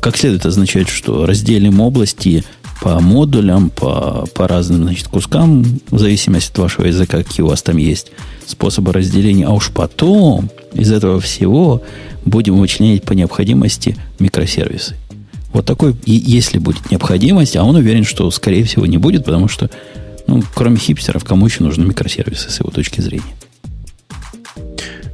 Как 0.00 0.16
следует 0.16 0.46
означает, 0.46 0.88
что 0.88 1.26
разделим 1.26 1.80
области 1.80 2.44
по 2.82 3.00
модулям, 3.00 3.70
по, 3.70 4.26
по 4.34 4.48
разным 4.48 4.84
значит, 4.84 5.08
кускам, 5.08 5.64
в 5.90 5.98
зависимости 5.98 6.50
от 6.52 6.58
вашего 6.58 6.86
языка, 6.86 7.18
какие 7.18 7.42
у 7.42 7.48
вас 7.48 7.62
там 7.62 7.76
есть 7.76 8.12
способы 8.46 8.92
разделения. 8.92 9.46
А 9.46 9.52
уж 9.52 9.70
потом 9.70 10.50
из 10.72 10.90
этого 10.90 11.20
всего 11.20 11.82
будем 12.24 12.58
вычленять 12.58 13.04
по 13.04 13.12
необходимости 13.12 13.96
микросервисы. 14.18 14.96
Вот 15.52 15.66
такой, 15.66 15.96
и 16.04 16.12
если 16.12 16.58
будет 16.58 16.90
необходимость, 16.90 17.56
а 17.56 17.64
он 17.64 17.76
уверен, 17.76 18.04
что, 18.04 18.30
скорее 18.30 18.64
всего, 18.64 18.86
не 18.86 18.98
будет, 18.98 19.24
потому 19.24 19.48
что, 19.48 19.68
ну, 20.26 20.42
кроме 20.54 20.76
хипстеров, 20.76 21.24
кому 21.24 21.46
еще 21.46 21.64
нужны 21.64 21.84
микросервисы 21.84 22.50
с 22.50 22.60
его 22.60 22.70
точки 22.70 23.00
зрения? 23.00 23.24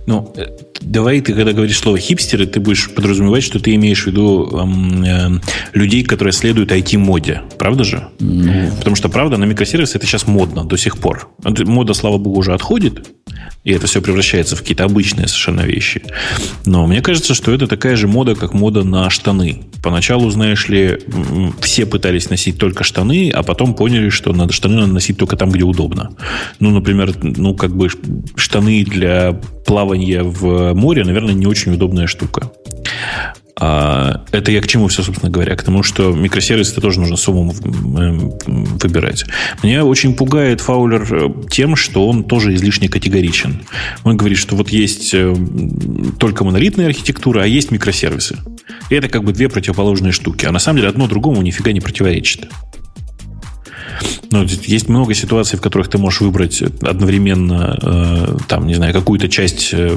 Ну, 0.07 0.33
э, 0.37 0.47
давай 0.81 1.21
ты, 1.21 1.35
когда 1.35 1.53
говоришь 1.53 1.79
слово 1.79 1.99
хипстеры, 1.99 2.47
ты 2.47 2.61
будешь 2.61 2.91
подразумевать, 2.91 3.43
что 3.43 3.59
ты 3.59 3.75
имеешь 3.75 4.05
в 4.05 4.07
виду 4.07 4.49
эм, 4.53 5.03
э, 5.05 5.41
людей, 5.73 6.03
которые 6.05 6.33
следуют 6.33 6.73
IT-моде. 6.73 7.43
Правда 7.59 7.85
же? 7.85 8.09
Ну, 8.19 8.71
Потому 8.79 8.97
что, 8.97 9.09
правда, 9.09 9.37
на 9.37 9.45
микросервисы 9.45 9.99
это 9.99 10.07
сейчас 10.07 10.27
модно 10.27 10.65
до 10.65 10.77
сих 10.77 10.99
пор. 10.99 11.29
Мода, 11.43 11.95
слава 11.95 12.19
богу, 12.19 12.39
уже 12.39 12.55
отходит, 12.55 13.07
и 13.65 13.73
это 13.73 13.87
все 13.87 14.01
превращается 14.01 14.57
в 14.57 14.61
какие-то 14.61 14.85
обычные 14.85 15.29
совершенно 15.29 15.63
вещи. 15.63 16.03
Но 16.65 16.87
мне 16.87 17.03
кажется, 17.03 17.35
что 17.35 17.53
это 17.53 17.67
такая 17.67 17.97
же 17.97 18.09
мода, 18.09 18.35
как 18.35 18.55
мода 18.55 18.85
на 18.85 19.11
штаны. 19.11 19.63
Поначалу, 19.83 20.31
знаешь 20.31 20.69
ли, 20.69 20.99
все 21.61 21.87
пытались 21.87 22.31
носить 22.31 22.59
только 22.59 22.85
штаны, 22.85 23.31
а 23.31 23.43
потом 23.43 23.75
поняли, 23.75 24.09
что 24.09 24.33
надо 24.33 24.53
штаны 24.53 24.77
надо 24.77 24.93
носить 24.93 25.17
только 25.17 25.37
там, 25.37 25.51
где 25.51 25.65
удобно. 25.65 26.11
Ну, 26.61 26.71
например, 26.71 27.15
ну, 27.23 27.55
как 27.55 27.77
бы 27.77 27.89
штаны 28.37 28.85
для 28.85 29.33
плавания 29.67 30.23
в 30.23 30.66
море, 30.75 31.05
наверное, 31.05 31.35
не 31.35 31.47
очень 31.47 31.73
удобная 31.73 32.07
штука. 32.07 32.51
А 33.59 34.23
это 34.33 34.53
я 34.53 34.61
к 34.61 34.69
чему 34.69 34.89
все, 34.89 35.03
собственно 35.03 35.31
говоря? 35.31 35.57
К 35.57 35.63
тому, 35.63 35.83
что 35.83 36.13
микросервисы 36.13 36.79
тоже 36.79 37.01
нужно 37.01 37.17
с 37.17 37.27
умом 37.27 37.53
выбирать. 37.53 39.25
Меня 39.63 39.87
очень 39.87 40.15
пугает 40.15 40.61
Фаулер 40.61 41.09
э, 41.11 41.31
тем, 41.51 41.75
что 41.75 42.07
он 42.07 42.25
тоже 42.25 42.55
излишне 42.55 42.91
категоричен. 42.91 43.63
Он 44.05 44.19
говорит, 44.19 44.37
что 44.37 44.57
вот 44.57 44.69
есть 44.69 45.15
э, 45.15 45.35
только 46.19 46.45
монолитная 46.45 46.87
архитектура, 46.87 47.45
а 47.45 47.47
есть 47.47 47.71
микросервисы. 47.71 48.37
И 48.91 48.95
это 48.95 49.09
как 49.09 49.25
бы 49.25 49.33
две 49.33 49.49
противоположные 49.49 50.13
штуки. 50.13 50.45
А 50.45 50.53
на 50.53 50.59
самом 50.59 50.77
деле 50.79 50.91
одно 50.91 51.07
другому 51.07 51.41
нифига 51.41 51.73
не 51.73 51.81
противоречит. 51.81 52.49
Ну, 54.31 54.45
есть 54.45 54.89
много 54.89 55.15
ситуаций, 55.15 55.59
в 55.59 55.63
которых 55.63 55.89
ты 55.89 55.99
можешь 55.99 56.21
выбрать 56.21 56.63
одновременно, 56.63 57.79
э, 57.81 58.37
там, 58.49 58.67
не 58.67 58.75
знаю, 58.75 58.93
какую-то 58.93 59.29
часть 59.29 59.71
э, 59.73 59.97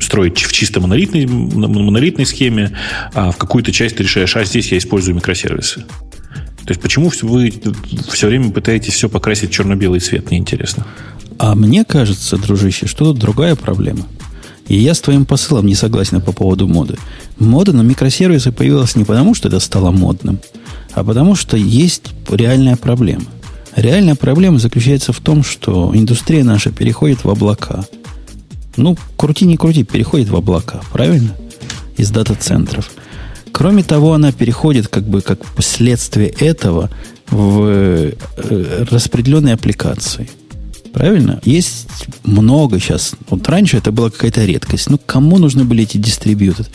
строить 0.00 0.38
в 0.38 0.52
чисто 0.52 0.80
монолитной, 0.80 1.26
монолитной 1.26 2.26
схеме, 2.26 2.76
а 3.14 3.30
в 3.30 3.36
какую-то 3.36 3.72
часть 3.72 3.96
ты 3.96 4.02
решаешь, 4.02 4.36
а 4.36 4.44
здесь 4.44 4.72
я 4.72 4.78
использую 4.78 5.14
микросервисы. 5.14 5.84
То 6.64 6.72
есть 6.72 6.80
почему 6.80 7.10
вы 7.22 7.52
все 8.10 8.26
время 8.26 8.50
пытаетесь 8.50 8.92
все 8.92 9.08
покрасить 9.08 9.50
черно-белый 9.50 10.00
цвет, 10.00 10.30
мне 10.30 10.38
интересно. 10.38 10.86
А 11.38 11.54
мне 11.54 11.84
кажется, 11.84 12.36
дружище, 12.36 12.86
что 12.86 13.06
тут 13.06 13.18
другая 13.18 13.54
проблема. 13.54 14.06
И 14.66 14.76
я 14.76 14.92
с 14.92 15.00
твоим 15.00 15.24
посылом 15.24 15.66
не 15.66 15.74
согласен 15.74 16.20
по 16.20 16.32
поводу 16.32 16.68
моды. 16.68 16.98
Мода 17.38 17.72
на 17.72 17.80
микросервисы 17.80 18.52
появилась 18.52 18.96
не 18.96 19.04
потому, 19.04 19.34
что 19.34 19.48
это 19.48 19.60
стало 19.60 19.92
модным, 19.92 20.40
а 20.98 21.04
потому 21.04 21.36
что 21.36 21.56
есть 21.56 22.10
реальная 22.28 22.76
проблема. 22.76 23.24
Реальная 23.76 24.16
проблема 24.16 24.58
заключается 24.58 25.12
в 25.12 25.20
том, 25.20 25.44
что 25.44 25.92
индустрия 25.94 26.42
наша 26.42 26.72
переходит 26.72 27.22
в 27.22 27.30
облака. 27.30 27.84
Ну, 28.76 28.96
крути 29.16 29.44
не 29.44 29.56
крути, 29.56 29.84
переходит 29.84 30.28
в 30.28 30.34
облака, 30.34 30.80
правильно? 30.92 31.36
Из 31.96 32.10
дата-центров. 32.10 32.90
Кроме 33.52 33.84
того, 33.84 34.12
она 34.14 34.32
переходит 34.32 34.88
как 34.88 35.04
бы 35.04 35.20
как 35.20 35.44
последствие 35.44 36.28
этого 36.28 36.90
в 37.30 37.64
э, 37.64 38.12
распределенные 38.90 39.54
аппликации. 39.54 40.28
Правильно? 40.92 41.40
Есть 41.44 42.06
много 42.24 42.80
сейчас. 42.80 43.14
Вот 43.30 43.48
раньше 43.48 43.76
это 43.76 43.92
была 43.92 44.10
какая-то 44.10 44.44
редкость. 44.44 44.90
Ну, 44.90 44.98
кому 44.98 45.38
нужны 45.38 45.62
были 45.62 45.84
эти 45.84 45.96
дистрибьюторы? 45.96 46.68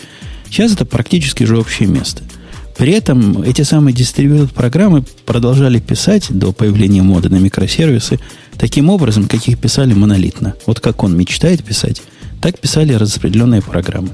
Сейчас 0.50 0.72
это 0.72 0.86
практически 0.86 1.44
же 1.44 1.58
общее 1.58 1.90
место– 1.90 2.24
при 2.78 2.92
этом 2.92 3.44
эти 3.44 3.62
самые 3.62 3.94
дистрибьютор 3.94 4.50
программы 4.50 5.04
продолжали 5.26 5.80
писать 5.80 6.28
до 6.30 6.52
появления 6.52 7.04
моды 7.04 7.30
на 7.30 7.36
микросервисы 7.36 8.20
таким 8.58 8.90
образом, 8.90 9.28
как 9.28 9.48
их 9.48 9.60
писали 9.60 9.94
монолитно. 9.94 10.56
Вот 10.66 10.80
как 10.80 11.04
он 11.04 11.16
мечтает 11.16 11.64
писать, 11.64 12.02
так 12.42 12.60
писали 12.60 12.94
распределенные 12.94 13.62
программы. 13.62 14.10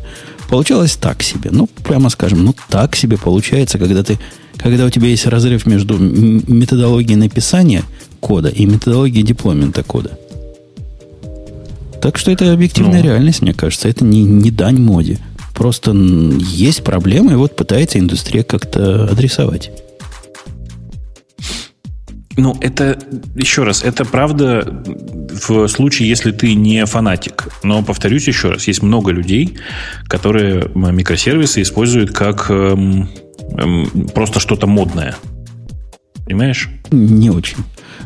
Получалось 0.50 0.96
так 0.96 1.24
себе. 1.24 1.52
Ну, 1.52 1.68
прямо 1.84 2.10
скажем, 2.10 2.44
ну 2.44 2.56
так 2.70 2.96
себе 2.96 3.18
получается, 3.18 3.78
когда 3.78 4.04
ты 4.04 4.20
когда 4.58 4.86
у 4.86 4.90
тебя 4.90 5.08
есть 5.08 5.26
разрыв 5.26 5.66
между 5.66 5.98
методологией 5.98 7.16
написания 7.16 7.84
кода 8.20 8.50
и 8.50 8.66
методологией 8.66 9.26
деплоймента 9.26 9.84
кода. 9.84 10.18
Так 12.02 12.18
что 12.18 12.32
это 12.32 12.52
объективная 12.52 13.00
ну, 13.00 13.06
реальность, 13.06 13.42
мне 13.42 13.54
кажется. 13.54 13.88
Это 13.88 14.04
не, 14.04 14.24
не 14.24 14.52
дань 14.52 14.80
моде. 14.80 15.20
Просто 15.60 15.92
есть 15.92 16.86
проблемы, 16.86 17.34
и 17.34 17.36
вот 17.36 17.58
пытается 17.58 18.00
индустрия 18.00 18.44
как-то 18.44 19.04
адресовать. 19.04 19.72
Ну, 22.38 22.56
это, 22.62 22.98
еще 23.36 23.66
раз, 23.66 23.84
это 23.84 24.06
правда 24.06 24.82
в 24.86 25.68
случае, 25.68 26.08
если 26.08 26.32
ты 26.32 26.54
не 26.54 26.86
фанатик. 26.86 27.50
Но, 27.62 27.84
повторюсь 27.84 28.26
еще 28.26 28.52
раз, 28.52 28.68
есть 28.68 28.82
много 28.82 29.12
людей, 29.12 29.58
которые 30.08 30.72
микросервисы 30.74 31.62
используют 31.62 32.12
как 32.12 32.50
эм, 32.50 33.10
эм, 33.58 34.08
просто 34.16 34.40
что-то 34.40 34.66
модное. 34.66 35.18
Понимаешь? 36.26 36.70
Не 36.90 37.32
очень. 37.32 37.58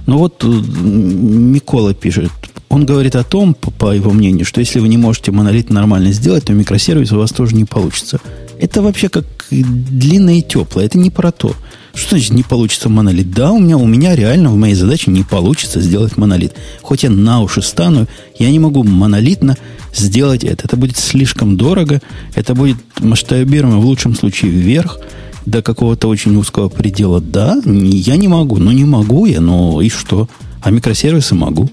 Ну 0.07 0.17
вот 0.17 0.43
Микола 0.43 1.93
пишет, 1.93 2.31
он 2.73 2.87
говорит 2.87 3.15
о 3.15 3.23
том, 3.23 3.53
по, 3.53 3.93
его 3.93 4.11
мнению, 4.11 4.45
что 4.45 4.59
если 4.59 4.79
вы 4.79 4.87
не 4.87 4.97
можете 4.97 5.31
монолит 5.31 5.69
нормально 5.69 6.11
сделать, 6.11 6.45
то 6.45 6.53
микросервис 6.53 7.11
у 7.11 7.19
вас 7.19 7.29
тоже 7.29 7.55
не 7.55 7.65
получится. 7.65 8.19
Это 8.59 8.81
вообще 8.81 9.09
как 9.09 9.25
длинное 9.51 10.39
и 10.39 10.41
теплое. 10.41 10.85
Это 10.85 10.97
не 10.97 11.11
про 11.11 11.31
то. 11.31 11.55
Что 11.93 12.15
значит 12.15 12.33
не 12.33 12.41
получится 12.41 12.89
монолит? 12.89 13.31
Да, 13.31 13.51
у 13.51 13.59
меня, 13.59 13.77
у 13.77 13.85
меня 13.85 14.15
реально 14.15 14.49
в 14.49 14.55
моей 14.55 14.73
задаче 14.73 15.11
не 15.11 15.21
получится 15.21 15.81
сделать 15.81 16.17
монолит. 16.17 16.53
Хоть 16.81 17.03
я 17.03 17.11
на 17.11 17.43
уши 17.43 17.61
стану, 17.61 18.07
я 18.39 18.49
не 18.49 18.57
могу 18.57 18.83
монолитно 18.83 19.55
сделать 19.93 20.43
это. 20.43 20.65
Это 20.65 20.75
будет 20.75 20.97
слишком 20.97 21.57
дорого, 21.57 22.01
это 22.33 22.55
будет 22.55 22.77
масштабируемо 22.99 23.77
в 23.77 23.85
лучшем 23.85 24.15
случае 24.15 24.49
вверх, 24.49 24.97
до 25.45 25.61
какого-то 25.61 26.07
очень 26.07 26.35
узкого 26.35 26.69
предела. 26.69 27.21
Да, 27.21 27.61
я 27.65 28.15
не 28.15 28.27
могу. 28.27 28.57
Ну, 28.57 28.71
не 28.71 28.85
могу 28.85 29.27
я, 29.27 29.41
но 29.41 29.79
и 29.79 29.89
что? 29.89 30.27
А 30.63 30.71
микросервисы 30.71 31.35
могу 31.35 31.69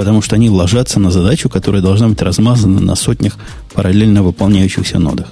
потому 0.00 0.22
что 0.22 0.34
они 0.34 0.48
ложатся 0.48 0.98
на 0.98 1.10
задачу, 1.10 1.50
которая 1.50 1.82
должна 1.82 2.08
быть 2.08 2.22
размазана 2.22 2.80
на 2.80 2.94
сотнях 2.94 3.36
параллельно 3.74 4.22
выполняющихся 4.22 4.98
нодах. 4.98 5.26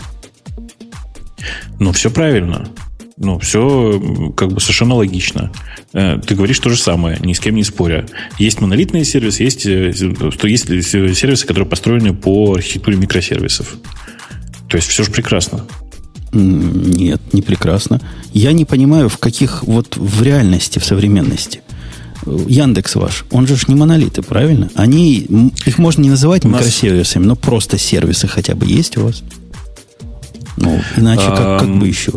Ну, 1.80 1.90
все 1.92 2.10
правильно. 2.10 2.68
Ну, 3.16 3.38
все 3.38 3.98
как 4.36 4.52
бы 4.52 4.60
совершенно 4.60 4.96
логично. 4.96 5.50
Э, 5.94 6.18
ты 6.18 6.34
говоришь 6.34 6.58
то 6.58 6.68
же 6.68 6.76
самое, 6.76 7.18
ни 7.24 7.32
с 7.32 7.40
кем 7.40 7.54
не 7.54 7.64
споря. 7.64 8.04
Есть 8.38 8.60
монолитные 8.60 9.06
сервисы, 9.06 9.42
есть, 9.42 9.64
э, 9.64 9.94
что 9.94 10.46
есть 10.46 10.66
сервисы, 10.66 11.46
которые 11.46 11.66
построены 11.66 12.12
по 12.12 12.52
архитектуре 12.52 12.98
микросервисов. 12.98 13.74
То 14.68 14.76
есть 14.76 14.88
все 14.88 15.02
же 15.02 15.10
прекрасно. 15.10 15.64
Нет, 16.34 17.22
не 17.32 17.40
прекрасно. 17.40 18.02
Я 18.34 18.52
не 18.52 18.66
понимаю, 18.66 19.08
в 19.08 19.16
каких 19.16 19.62
вот 19.62 19.96
в 19.96 20.22
реальности, 20.22 20.78
в 20.78 20.84
современности– 20.84 21.62
Яндекс 22.26 22.96
ваш, 22.96 23.24
он 23.30 23.46
же 23.46 23.56
не 23.68 23.74
монолиты, 23.74 24.22
правильно? 24.22 24.70
Они, 24.74 25.18
их 25.66 25.78
можно 25.78 26.02
не 26.02 26.10
называть 26.10 26.44
микросервисами, 26.44 27.24
но 27.24 27.36
просто 27.36 27.78
сервисы 27.78 28.28
хотя 28.28 28.54
бы 28.54 28.66
есть 28.66 28.96
у 28.96 29.04
вас? 29.04 29.22
Ну, 30.56 30.80
иначе 30.96 31.26
как, 31.28 31.60
как 31.60 31.78
бы 31.78 31.86
еще? 31.86 32.12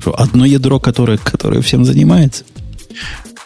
Что, 0.00 0.18
одно 0.18 0.44
ядро, 0.44 0.80
которое, 0.80 1.18
которое 1.18 1.60
всем 1.60 1.84
занимается? 1.84 2.44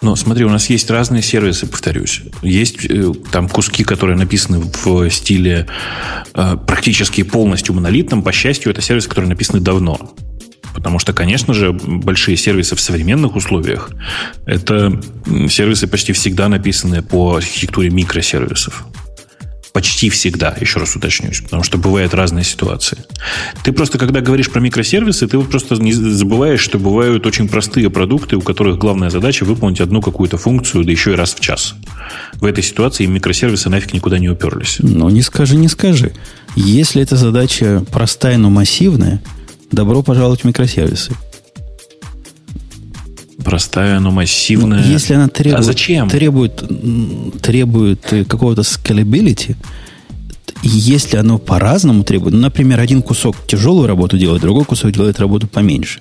Но 0.02 0.16
смотри, 0.16 0.44
у 0.44 0.51
нас 0.51 0.68
есть 0.68 0.90
разные 0.90 1.22
сервисы, 1.22 1.66
повторюсь. 1.66 2.22
Есть 2.42 2.84
э, 2.84 3.12
там 3.32 3.48
куски, 3.48 3.84
которые 3.84 4.18
написаны 4.18 4.60
в 4.60 5.10
стиле 5.10 5.66
э, 6.34 6.56
практически 6.66 7.22
полностью 7.22 7.74
монолитном. 7.74 8.22
По 8.22 8.30
счастью, 8.30 8.70
это 8.70 8.82
сервисы, 8.82 9.09
которые 9.09 9.30
написаны 9.30 9.60
давно. 9.60 10.14
Потому 10.74 10.98
что, 10.98 11.12
конечно 11.12 11.55
же, 11.55 11.72
большие 11.72 12.36
сервисы 12.36 12.74
в 12.74 12.80
современных 12.80 13.36
условиях– 13.36 13.90
это 14.46 15.01
сервисы 15.48 15.86
почти 15.86 16.12
всегда 16.12 16.48
написанные 16.48 17.01
по 17.01 17.36
архитектуре 17.36 17.90
микросервисов. 17.90 18.84
Почти 19.72 20.09
всегда, 20.09 20.55
еще 20.60 20.78
раз 20.78 20.94
уточнюсь, 20.94 21.40
потому 21.40 21.64
что 21.64 21.78
бывают 21.78 22.14
разные 22.14 22.44
ситуации. 22.44 22.98
Ты 23.64 23.72
просто, 23.72 23.98
когда 23.98 24.20
говоришь 24.20 24.48
про 24.48 24.60
микросервисы, 24.60 25.26
ты 25.26 25.38
просто 25.40 25.74
не 25.76 25.92
забываешь, 25.92 26.60
что 26.60 26.78
бывают 26.78 27.26
очень 27.26 27.48
простые 27.48 27.90
продукты, 27.90 28.36
у 28.36 28.40
которых 28.40 28.78
главная 28.78 29.10
задача 29.10 29.44
выполнить 29.44 29.80
одну 29.80 30.01
какую-то 30.01 30.38
функцию, 30.38 30.84
да 30.84 30.92
еще 30.92 31.12
и 31.12 31.16
раз 31.16 31.34
в 31.34 31.40
час. 31.40 31.74
В 32.34 32.44
этой 32.44 32.62
ситуации 32.62 33.06
микросервисы 33.06 33.68
нафиг 33.68 33.92
никуда 33.92 34.18
не 34.18 34.28
уперлись. 34.28 34.76
Ну, 34.78 35.09
не 35.09 35.22
скажи, 35.22 35.56
не 35.56 35.68
скажи. 35.68 36.12
Если 36.55 37.02
эта 37.02 37.16
задача 37.16 37.82
простая, 37.90 38.38
но 38.38 38.51
массивная– 38.51 39.20
Добро 39.74 40.02
пожаловать 40.02 40.42
в 40.42 40.44
микросервисы. 40.44 41.12
Простая, 43.44 43.98
но 43.98 44.12
массивная. 44.12 44.80
Ну, 44.84 44.88
если 44.88 45.14
она 45.14 45.26
требует, 45.26 45.60
а 45.60 45.62
зачем? 45.64 46.09
требует, 46.09 46.62
требует 47.42 48.01
какого-то 48.28 48.62
scalability, 48.62 49.56
если 50.62 51.16
оно 51.16 51.38
по-разному 51.38 52.05
требует, 52.05 52.34
ну, 52.34 52.40
например, 52.40 52.78
один 52.78 53.02
кусок 53.02 53.36
тяжелую 53.48 53.88
работу 53.88 54.16
делает, 54.16 54.42
другой 54.42 54.64
кусок 54.64 54.92
делает 54.92 55.18
работу 55.18 55.48
поменьше. 55.48 56.01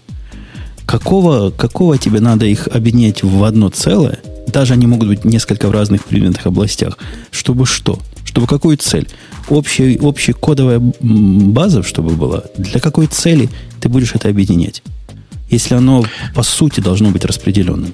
Какого, 0.85 1.49
какого 1.49 1.97
тебе 1.97 2.19
надо 2.19 2.45
их 2.45 2.67
объединять 2.67 3.23
в 3.23 3.43
одно 3.43 3.69
целое? 3.69 4.19
Даже 4.47 4.73
они 4.73 4.85
могут 4.85 5.07
быть 5.07 5.25
несколько 5.25 5.67
в 5.67 5.71
разных 5.71 6.05
предметных 6.05 6.45
областях. 6.45 6.99
Чтобы 7.31 7.65
что? 7.65 7.99
Чтобы 8.34 8.47
какую 8.47 8.77
цель? 8.77 9.07
общая, 9.49 9.99
общая 9.99 10.34
кодовая 10.34 10.80
база, 10.80 11.84
чтобы 11.84 12.15
была, 12.15 12.43
для 12.57 12.80
какой 12.80 13.07
цели 13.07 13.49
ты 13.80 13.89
будешь 13.89 14.15
это 14.15 14.30
объединять? 14.30 14.81
Если 15.49 15.76
оно 15.76 16.03
по 16.34 16.41
сути 16.41 16.80
должно 16.80 17.11
быть 17.11 17.26
распределенным. 17.26 17.93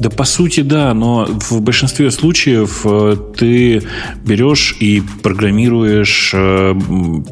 Да, 0.00 0.10
по 0.10 0.24
сути, 0.24 0.60
да, 0.60 0.94
но 0.94 1.26
в 1.26 1.60
большинстве 1.60 2.10
случаев 2.10 2.82
э, 2.84 3.16
ты 3.36 3.82
берешь 4.24 4.76
и 4.80 5.02
программируешь 5.22 6.32
э, 6.34 6.74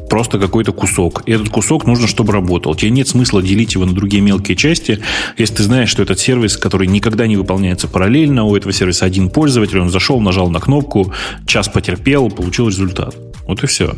просто 0.09 0.39
какой-то 0.39 0.71
кусок. 0.71 1.23
И 1.25 1.31
этот 1.31 1.49
кусок 1.49 1.85
нужно, 1.85 2.07
чтобы 2.07 2.33
работал. 2.33 2.75
Тебе 2.75 2.91
нет 2.91 3.07
смысла 3.07 3.41
делить 3.41 3.73
его 3.75 3.85
на 3.85 3.93
другие 3.93 4.21
мелкие 4.21 4.55
части, 4.55 4.99
если 5.37 5.55
ты 5.55 5.63
знаешь, 5.63 5.89
что 5.89 6.03
этот 6.03 6.19
сервис, 6.19 6.57
который 6.57 6.87
никогда 6.87 7.27
не 7.27 7.37
выполняется 7.37 7.87
параллельно, 7.87 8.43
у 8.43 8.55
этого 8.55 8.73
сервиса 8.73 9.05
один 9.05 9.29
пользователь, 9.29 9.79
он 9.79 9.89
зашел, 9.89 10.19
нажал 10.19 10.49
на 10.49 10.59
кнопку, 10.59 11.13
час 11.45 11.67
потерпел, 11.67 12.29
получил 12.29 12.67
результат. 12.67 13.15
Вот 13.47 13.63
и 13.63 13.67
все. 13.67 13.95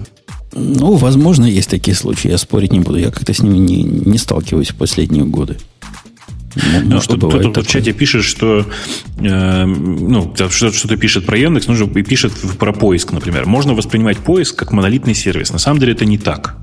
Ну, 0.53 0.95
возможно, 0.95 1.45
есть 1.45 1.69
такие 1.69 1.95
случаи. 1.95 2.29
Я 2.29 2.37
спорить 2.37 2.71
не 2.71 2.79
буду. 2.79 2.97
Я 2.97 3.11
как-то 3.11 3.33
с 3.33 3.39
ними 3.41 3.57
не, 3.57 3.83
не 3.83 4.17
сталкиваюсь 4.17 4.69
в 4.69 4.75
последние 4.75 5.23
годы. 5.23 5.57
Ну, 6.55 7.01
что 7.01 7.17
бывает 7.17 7.41
Кто-то 7.41 7.63
в 7.63 7.67
чате 7.67 7.93
пишет, 7.93 8.23
что 8.23 8.65
э, 9.19 9.65
ну, 9.65 10.33
что-то 10.49 10.97
пишет 10.97 11.25
про 11.25 11.37
Яндекс, 11.37 11.67
нужно 11.67 11.85
и 11.97 12.03
пишет 12.03 12.33
про 12.59 12.73
поиск, 12.73 13.11
например. 13.11 13.45
Можно 13.45 13.73
воспринимать 13.73 14.17
поиск 14.17 14.55
как 14.57 14.71
монолитный 14.71 15.15
сервис. 15.15 15.51
На 15.51 15.59
самом 15.59 15.79
деле 15.79 15.93
это 15.93 16.05
не 16.05 16.17
так. 16.17 16.57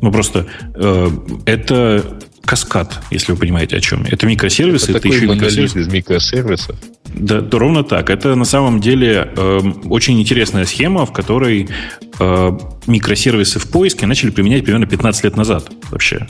Ну, 0.00 0.10
просто 0.10 0.46
э, 0.74 1.10
это 1.46 2.18
каскад, 2.44 3.00
если 3.10 3.32
вы 3.32 3.38
понимаете, 3.38 3.76
о 3.76 3.80
чем. 3.80 4.04
Это 4.04 4.26
микросервисы. 4.26 4.90
Это, 4.90 4.98
это 4.98 5.00
такой 5.00 5.16
еще 5.16 5.26
монолит 5.26 5.76
из 5.76 5.86
микросервисов. 5.86 6.76
Да, 7.14 7.40
да, 7.40 7.58
ровно 7.58 7.84
так. 7.84 8.10
Это 8.10 8.34
на 8.34 8.44
самом 8.44 8.80
деле 8.80 9.30
э, 9.36 9.60
очень 9.84 10.20
интересная 10.20 10.64
схема, 10.64 11.04
в 11.04 11.12
которой 11.12 11.68
э, 12.18 12.58
микросервисы 12.86 13.58
в 13.58 13.68
поиске 13.70 14.06
начали 14.06 14.30
применять 14.30 14.64
примерно 14.64 14.86
15 14.86 15.24
лет 15.24 15.36
назад 15.36 15.70
вообще. 15.90 16.26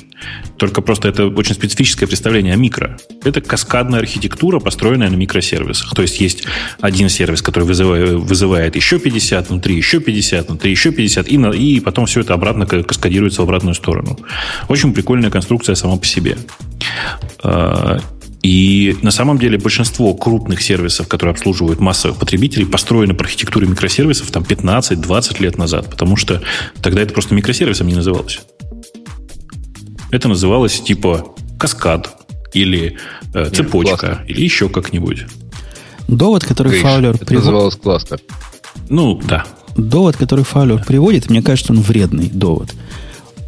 Только 0.57 0.83
просто 0.83 1.09
это 1.09 1.27
очень 1.27 1.55
специфическое 1.55 2.09
представление 2.09 2.55
о 2.55 2.57
микро. 2.57 2.99
Это 3.23 3.41
каскадная 3.41 4.01
архитектура, 4.01 4.59
построенная 4.59 5.09
на 5.09 5.15
микросервисах. 5.15 5.95
То 5.95 6.03
есть 6.03 6.21
есть 6.21 6.45
один 6.81 7.09
сервис, 7.09 7.43
который 7.43 7.65
вызывает, 7.65 8.15
вызывает 8.15 8.75
еще 8.75 8.99
50, 8.99 9.51
внутри 9.51 9.77
еще 9.77 10.01
50, 10.01 10.49
внутри 10.49 10.71
еще 10.73 10.91
50, 10.91 11.29
и, 11.29 11.39
на, 11.39 11.51
и 11.51 11.81
потом 11.81 12.07
все 12.07 12.21
это 12.21 12.35
обратно 12.35 12.67
каскадируется 12.67 13.43
в 13.43 13.45
обратную 13.45 13.75
сторону. 13.75 14.19
Очень 14.69 14.93
прикольная 14.93 15.31
конструкция 15.31 15.77
сама 15.77 15.97
по 15.97 16.07
себе. 16.07 16.37
И 18.43 18.97
на 19.03 19.13
самом 19.13 19.39
деле 19.39 19.57
большинство 19.57 20.15
крупных 20.15 20.63
сервисов, 20.63 21.07
которые 21.07 21.33
обслуживают 21.33 21.79
массовых 21.79 22.19
потребителей, 22.19 22.67
построены 22.67 23.15
по 23.15 23.25
архитектуре 23.25 23.69
микросервисов 23.69 24.31
там 24.33 24.43
15-20 24.43 25.41
лет 25.41 25.59
назад, 25.59 25.89
потому 25.89 26.17
что 26.17 26.43
тогда 26.83 27.03
это 27.03 27.13
просто 27.13 27.35
микросервисом 27.35 27.87
не 27.87 27.95
называлось. 27.95 28.41
Это 30.11 30.29
называлось 30.29 30.81
типа 30.81 31.35
каскад 31.59 32.17
или 32.53 32.99
э, 33.33 33.51
цепочка 33.51 34.25
Нет, 34.27 34.31
или 34.31 34.45
еще 34.45 34.69
как-нибудь. 34.69 35.25
Довод, 36.09 36.45
который 36.45 36.73
Гриш, 36.73 36.83
Фаулер 36.83 37.19
приводит... 37.19 37.45
называлось 37.45 37.77
кластер. 37.77 38.21
Ну, 38.89 39.21
да. 39.23 39.47
Довод, 39.77 40.17
который 40.17 40.45
Фаулер 40.45 40.85
приводит, 40.85 41.31
мне 41.31 41.43
кажется, 41.43 41.73
он 41.73 41.81
вредный 41.81 42.29
довод 42.29 42.75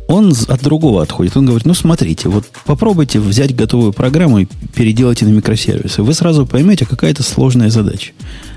он 0.08 0.34
от 0.48 0.62
другого 0.62 1.02
отходит. 1.02 1.36
Он 1.36 1.46
говорит, 1.46 1.66
ну 1.66 1.74
смотрите, 1.74 2.28
вот 2.28 2.44
попробуйте 2.64 3.20
взять 3.20 3.54
готовую 3.54 3.92
программу 3.92 4.40
и 4.40 4.46
переделать 4.74 5.22
на 5.22 5.28
микросервисы. 5.28 6.02
Вы 6.02 6.14
сразу 6.14 6.46
поймете, 6.46 6.86
какая 6.86 7.10
это 7.10 7.22
сложная 7.22 7.70
задача. 7.70 8.12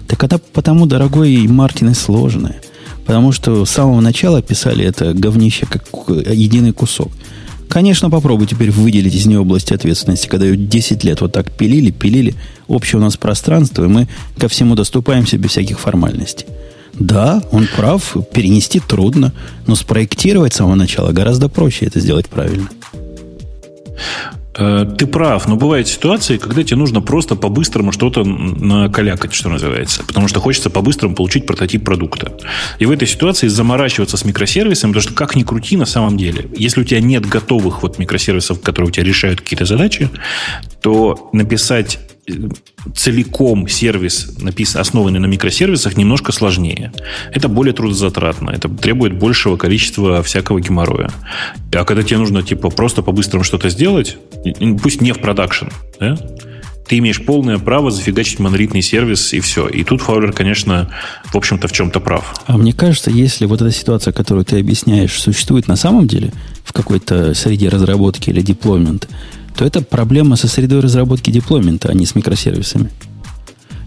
Так 0.08 0.24
это 0.24 0.40
потому, 0.40 0.86
дорогой 0.86 1.48
Мартин, 1.48 1.90
и 1.90 1.94
сложная. 1.94 2.62
Потому 3.06 3.32
что 3.32 3.66
с 3.66 3.70
самого 3.70 4.02
начала 4.02 4.42
писали 4.42 4.84
это 4.86 5.14
говнище 5.14 5.66
как 5.66 5.86
единый 6.08 6.74
кусок. 6.74 7.12
Конечно, 7.70 8.10
попробуй 8.10 8.48
теперь 8.48 8.72
выделить 8.72 9.16
из 9.16 9.26
нее 9.26 9.40
область 9.40 9.72
ответственности, 9.72 10.28
когда 10.28 10.46
ее 10.46 10.56
10 10.56 11.04
лет 11.04 11.22
вот 11.22 11.34
так 11.34 11.52
пилили, 11.52 11.92
пилили, 11.92 12.36
общее 12.68 13.00
у 13.00 13.04
нас 13.04 13.18
пространство, 13.18 13.84
и 13.84 13.88
мы 13.88 14.08
ко 14.38 14.48
всему 14.48 14.76
доступаемся 14.76 15.38
без 15.38 15.52
всяких 15.52 15.80
формальностей. 15.80 16.46
Да, 17.00 17.42
он 17.52 17.68
прав, 17.76 18.16
перенести 18.34 18.80
трудно, 18.80 19.34
но 19.68 19.76
спроектировать 19.76 20.54
с 20.54 20.58
самого 20.58 20.76
начала 20.76 21.12
гораздо 21.12 21.50
проще 21.50 21.86
это 21.86 22.00
сделать 22.00 22.28
правильно. 22.28 22.70
Э, 24.58 24.86
ты 24.98 25.06
прав, 25.06 25.48
но 25.48 25.56
бывают 25.56 25.88
ситуации, 25.88 26.38
когда 26.38 26.64
тебе 26.64 26.78
нужно 26.78 27.02
просто 27.02 27.36
по-быстрому 27.36 27.92
что-то 27.92 28.24
накалякать, 28.24 29.34
что 29.34 29.50
называется. 29.50 30.04
Потому 30.04 30.28
что 30.28 30.40
хочется 30.40 30.70
по-быстрому 30.70 31.16
получить 31.16 31.46
прототип 31.46 31.86
продукта. 31.86 32.34
И 32.80 32.86
в 32.86 32.92
этой 32.92 33.08
ситуации 33.08 33.48
заморачиваться 33.48 34.18
с 34.18 34.26
микросервисами, 34.26 34.92
потому 34.92 35.04
что 35.04 35.14
как 35.14 35.36
ни 35.36 35.44
крути 35.44 35.78
на 35.78 35.86
самом 35.86 36.18
деле, 36.18 36.50
если 36.56 36.82
у 36.82 36.84
тебя 36.84 37.02
нет 37.02 37.26
готовых 37.28 37.84
вот 37.84 38.00
микросервисов, 38.00 38.62
которые 38.62 38.90
у 38.90 38.92
тебя 38.92 39.06
решают 39.06 39.42
какие-то 39.42 39.66
задачи, 39.66 40.10
то 40.82 41.30
написать 41.34 42.00
целиком 42.96 43.68
сервис, 43.68 44.38
написан, 44.40 44.82
основанный 44.82 45.20
на 45.20 45.28
микросервисах, 45.28 45.96
немножко 45.98 46.32
сложнее. 46.32 46.92
Это 47.32 47.48
более 47.48 47.74
трудозатратно. 47.74 48.52
Это 48.52 48.70
требует 48.70 49.18
большего 49.18 49.56
количества 49.56 50.22
всякого 50.24 50.60
геморроя. 50.60 51.10
А 51.74 51.86
когда 51.86 52.04
тебе 52.04 52.18
нужно 52.18 52.44
типа 52.44 52.70
просто 52.70 53.02
по-быстрому 53.02 53.44
что-то 53.44 53.70
сделать, 53.70 54.18
пусть 54.82 55.02
не 55.02 55.14
в 55.14 55.20
продакшн, 55.20 55.68
да, 56.00 56.18
ты 56.88 56.98
имеешь 57.00 57.24
полное 57.24 57.60
право 57.60 57.92
зафигачить 57.92 58.40
монолитный 58.40 58.82
сервис 58.82 59.34
и 59.34 59.40
все. 59.40 59.68
И 59.68 59.84
тут 59.84 60.02
Фаулер, 60.02 60.32
конечно, 60.32 60.90
в 61.26 61.36
общем-то 61.36 61.68
в 61.68 61.72
чем-то 61.72 62.00
прав. 62.00 62.36
А 62.46 62.58
мне 62.58 62.74
кажется, 62.74 63.12
если 63.12 63.46
вот 63.46 63.62
эта 63.62 63.72
ситуация, 63.72 64.14
которую 64.14 64.46
ты 64.46 64.60
объясняешь, 64.60 65.20
существует 65.20 65.68
на 65.68 65.76
самом 65.76 66.08
деле 66.08 66.32
в 66.64 66.74
какой-то 66.74 67.34
среде 67.34 67.68
разработки 67.70 68.30
или 68.30 68.42
деплоймента, 68.42 69.08
то 69.58 69.66
это 69.66 69.82
проблема 69.82 70.36
со 70.36 70.48
средой 70.48 70.82
разработки 70.82 71.32
деплоймента, 71.32 71.90
а 71.90 71.94
не 71.94 72.06
с 72.06 72.16
микросервисами. 72.16 72.92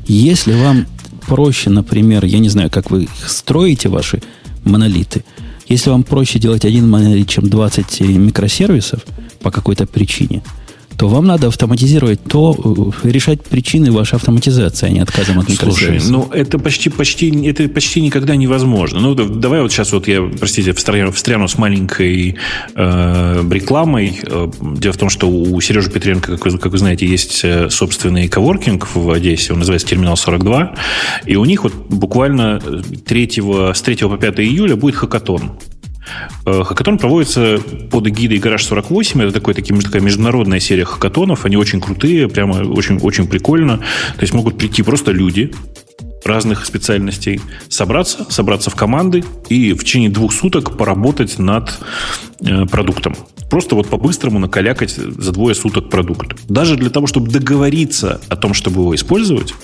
Если 0.06 0.52
вам 0.52 0.86
проще, 1.26 1.70
например, 1.70 2.24
я 2.24 2.40
не 2.40 2.48
знаю, 2.48 2.70
как 2.70 2.90
вы 2.90 3.08
строите 3.26 3.88
ваши 3.88 4.20
монолиты, 4.64 5.24
если 5.68 5.90
вам 5.90 6.02
проще 6.02 6.40
делать 6.40 6.64
один 6.64 6.90
монолит, 6.90 7.28
чем 7.28 7.48
20 7.48 8.00
микросервисов 8.00 9.04
по 9.40 9.50
какой-то 9.50 9.86
причине– 9.86 10.42
то 11.00 11.08
вам 11.08 11.24
надо 11.24 11.46
автоматизировать 11.46 12.22
то, 12.24 12.92
э, 13.02 13.08
решать 13.08 13.42
причины 13.42 13.90
вашей 13.90 14.16
автоматизации, 14.16 14.86
а 14.86 14.90
не 14.90 15.00
отказом 15.00 15.38
от 15.38 15.48
микросервиса. 15.48 16.06
Слушай, 16.06 16.12
ну 16.12 16.28
это 16.30 16.58
почти, 16.58 16.90
почти, 16.90 17.46
это 17.46 17.66
почти 17.70 18.02
никогда 18.02 18.36
невозможно. 18.36 19.00
Ну, 19.00 19.14
давай 19.14 19.62
вот 19.62 19.72
сейчас 19.72 19.92
вот 19.92 20.08
я, 20.08 20.20
простите, 20.20 20.74
встряну, 20.74 21.10
встряну 21.10 21.48
с 21.48 21.56
маленькой 21.56 22.36
э, 22.74 23.44
рекламой. 23.50 24.20
Э, 24.24 24.50
дело 24.60 24.92
в 24.92 24.98
том, 24.98 25.08
что 25.08 25.26
у 25.30 25.58
Сережи 25.62 25.90
Петренко, 25.90 26.36
как 26.36 26.44
вы, 26.44 26.58
как 26.58 26.72
вы 26.72 26.76
знаете, 26.76 27.06
есть 27.06 27.40
э, 27.44 27.70
собственный 27.70 28.28
коворкинг 28.28 28.94
в 28.94 29.10
Одессе, 29.10 29.54
он 29.54 29.60
называется 29.60 29.88
Терминал 29.88 30.18
42, 30.18 30.74
и 31.24 31.36
у 31.36 31.46
них 31.46 31.64
вот 31.64 31.72
буквально 31.88 32.60
3, 32.60 33.30
с 33.72 33.80
3 33.80 33.96
по 33.96 34.18
5 34.18 34.40
июля 34.40 34.76
будет 34.76 34.96
хакатон. 34.96 35.52
Э, 36.46 36.62
хакатон 36.64 36.98
проводится 36.98 37.58
под 37.90 38.06
эгидой 38.08 38.38
Гараж 38.38 38.64
48. 38.64 39.22
Это 39.22 39.32
такой, 39.32 39.54
такая 39.54 40.02
международная 40.02 40.60
серия 40.60 40.84
хакатонов. 40.84 41.44
Они 41.44 41.56
очень 41.56 41.80
крутые, 41.80 42.28
прямо 42.28 42.62
очень, 42.62 42.98
очень 42.98 43.26
прикольно. 43.26 43.78
То 43.78 44.22
есть 44.22 44.32
могут 44.32 44.58
прийти 44.58 44.82
просто 44.82 45.12
люди, 45.12 45.52
разных 46.24 46.66
специальностей, 46.66 47.40
собраться, 47.68 48.26
собраться 48.30 48.70
в 48.70 48.74
команды 48.74 49.24
и 49.48 49.72
в 49.72 49.80
течение 49.80 50.10
двух 50.10 50.32
суток 50.32 50.76
поработать 50.76 51.38
над 51.38 51.78
э, 52.40 52.66
продуктом. 52.66 53.16
Просто 53.50 53.74
вот 53.74 53.88
по-быстрому 53.88 54.38
накалякать 54.38 54.90
за 54.90 55.32
двое 55.32 55.54
суток 55.54 55.90
продукт. 55.90 56.36
Даже 56.48 56.76
для 56.76 56.90
того, 56.90 57.06
чтобы 57.06 57.30
договориться 57.30 58.20
о 58.28 58.36
том, 58.36 58.54
чтобы 58.54 58.82
его 58.82 58.94
использовать, 58.94 59.54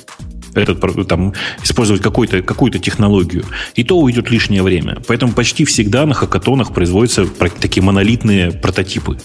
этот, 0.60 1.08
там, 1.08 1.32
использовать 1.62 2.02
какую-то 2.02 2.42
какую 2.42 2.72
технологию, 2.72 3.44
и 3.74 3.84
то 3.84 3.98
уйдет 3.98 4.30
лишнее 4.30 4.62
время. 4.62 4.98
Поэтому 5.06 5.32
почти 5.32 5.64
всегда 5.64 6.06
на 6.06 6.14
хакатонах 6.14 6.72
производятся 6.72 7.26
такие 7.60 7.82
монолитные 7.82 8.52
прототипы. 8.52 9.18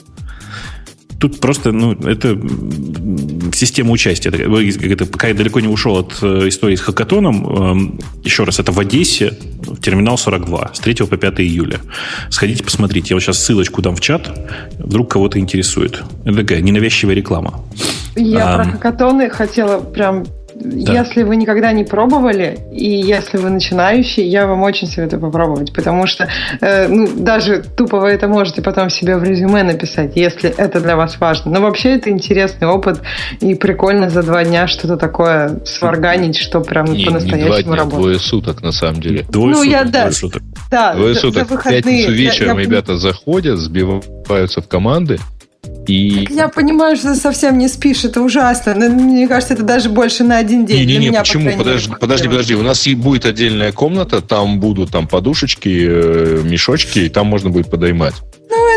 Тут 1.22 1.40
просто, 1.40 1.72
ну, 1.72 1.94
это 1.94 2.36
система 3.53 3.91
участия. 3.91 4.30
Это, 4.30 5.06
пока 5.06 5.28
я 5.28 5.36
далеко 5.36 5.60
не 5.60 5.68
ушел 5.68 5.98
от 5.98 6.18
э, 6.24 6.48
истории 6.48 6.76
с 6.76 6.82
хакатоном, 6.82 7.45
эм, 7.45 7.99
еще 8.24 8.44
раз, 8.44 8.60
это 8.60 8.72
в 8.72 8.80
Одессе, 8.80 9.38
в 9.62 9.80
терминал 9.80 10.18
42, 10.18 10.72
с 10.74 10.80
3 10.80 11.06
по 11.06 11.18
5 11.18 11.41
июля. 11.41 11.80
Сходите, 12.32 12.64
посмотрите. 12.64 13.10
Я 13.12 13.18
вот 13.18 13.22
сейчас 13.22 13.38
ссылочку 13.38 13.84
дам 13.84 13.95
в 13.95 14.02
чат, 14.02 14.32
вдруг 14.80 15.12
кого-то 15.12 15.38
интересует. 15.38 16.03
Это 16.26 16.38
такая 16.38 16.60
ненавязчивая 16.62 17.14
реклама. 17.14 17.64
Я 18.16 18.56
а, 18.56 18.58
про 18.58 18.72
хакатоны 18.72 19.30
хотела 19.30 19.80
прям 19.80 20.26
да. 20.64 20.94
Если 20.94 21.24
вы 21.24 21.36
никогда 21.36 21.72
не 21.72 21.84
пробовали, 21.84 22.60
и 22.72 22.90
если 22.90 23.38
вы 23.38 23.50
начинающий, 23.50 24.24
я 24.28 24.48
вам 24.48 24.62
очень 24.62 24.88
советую 24.88 25.22
попробовать, 25.22 25.74
потому 25.74 26.08
что 26.08 26.30
э, 26.62 26.88
ну, 26.88 27.08
даже 27.16 27.64
тупо 27.64 28.00
вы 28.00 28.10
это 28.10 28.28
можете 28.28 28.62
потом 28.62 28.90
себе 28.90 29.18
в 29.18 29.24
резюме 29.24 29.64
написать, 29.64 30.16
если 30.16 30.50
это 30.50 30.80
для 30.80 30.96
вас 30.96 31.20
важно. 31.20 31.52
Но 31.52 31.62
вообще 31.62 31.96
это 31.96 32.10
интересный 32.10 32.68
опыт, 32.68 33.02
и 33.40 33.56
прикольно 33.56 34.10
за 34.10 34.24
два 34.24 34.44
дня 34.44 34.68
что-то 34.68 34.98
такое 34.98 35.60
сварганить, 35.66 36.38
что 36.38 36.62
прям 36.62 36.86
не, 36.86 37.06
по-настоящему 37.06 37.76
работает. 37.76 38.02
Двое 38.02 38.20
суток, 38.20 38.62
на 38.62 38.72
самом 38.72 39.02
деле. 39.02 39.26
Двое 39.30 39.52
ну, 39.52 39.64
суток, 39.64 39.72
я, 39.72 39.84
да, 39.84 40.00
двое 40.02 40.12
суток. 40.12 40.44
Да, 40.70 40.94
двое 40.94 41.16
суток. 41.16 41.48
За 41.48 41.54
выходные. 41.56 41.82
В 41.82 41.86
пятницу 41.86 42.12
вечером 42.12 42.58
я, 42.58 42.64
я... 42.64 42.68
ребята 42.68 42.98
заходят, 42.98 43.58
сбиваются 43.58 44.62
в 44.62 44.68
команды, 44.68 45.20
и... 45.88 46.28
я 46.30 46.48
понимаю, 46.48 46.95
что 46.95 47.14
ты 47.14 47.20
совсем 47.20 47.58
не 47.58 47.68
спишь, 47.68 48.03
это 48.03 48.22
ужасно. 48.22 48.76
Но, 48.76 48.90
мне 48.90 49.28
кажется, 49.28 49.53
это 49.53 49.64
даже 49.64 49.90
больше 49.90 50.24
на 50.24 50.38
один 50.38 50.66
день. 50.66 50.88
Не, 50.88 50.98
не, 50.98 51.10
не, 51.10 51.18
почему? 51.18 51.58
Подожди, 51.58 51.91
подожди, 51.99 52.28
подожди. 52.28 52.56
У 52.56 52.64
нас 52.64 52.86
и 52.88 52.95
будет 52.95 53.26
отдельная 53.26 53.72
комната, 53.72 54.22
там 54.22 54.60
будут 54.60 54.91
там 54.91 55.08
подушечки, 55.08 55.86
э, 55.88 56.41
мешочки, 56.44 56.99
и 56.99 57.10
там 57.10 57.28
можно 57.28 57.49
будет 57.49 57.70
подоймать. 57.70 58.16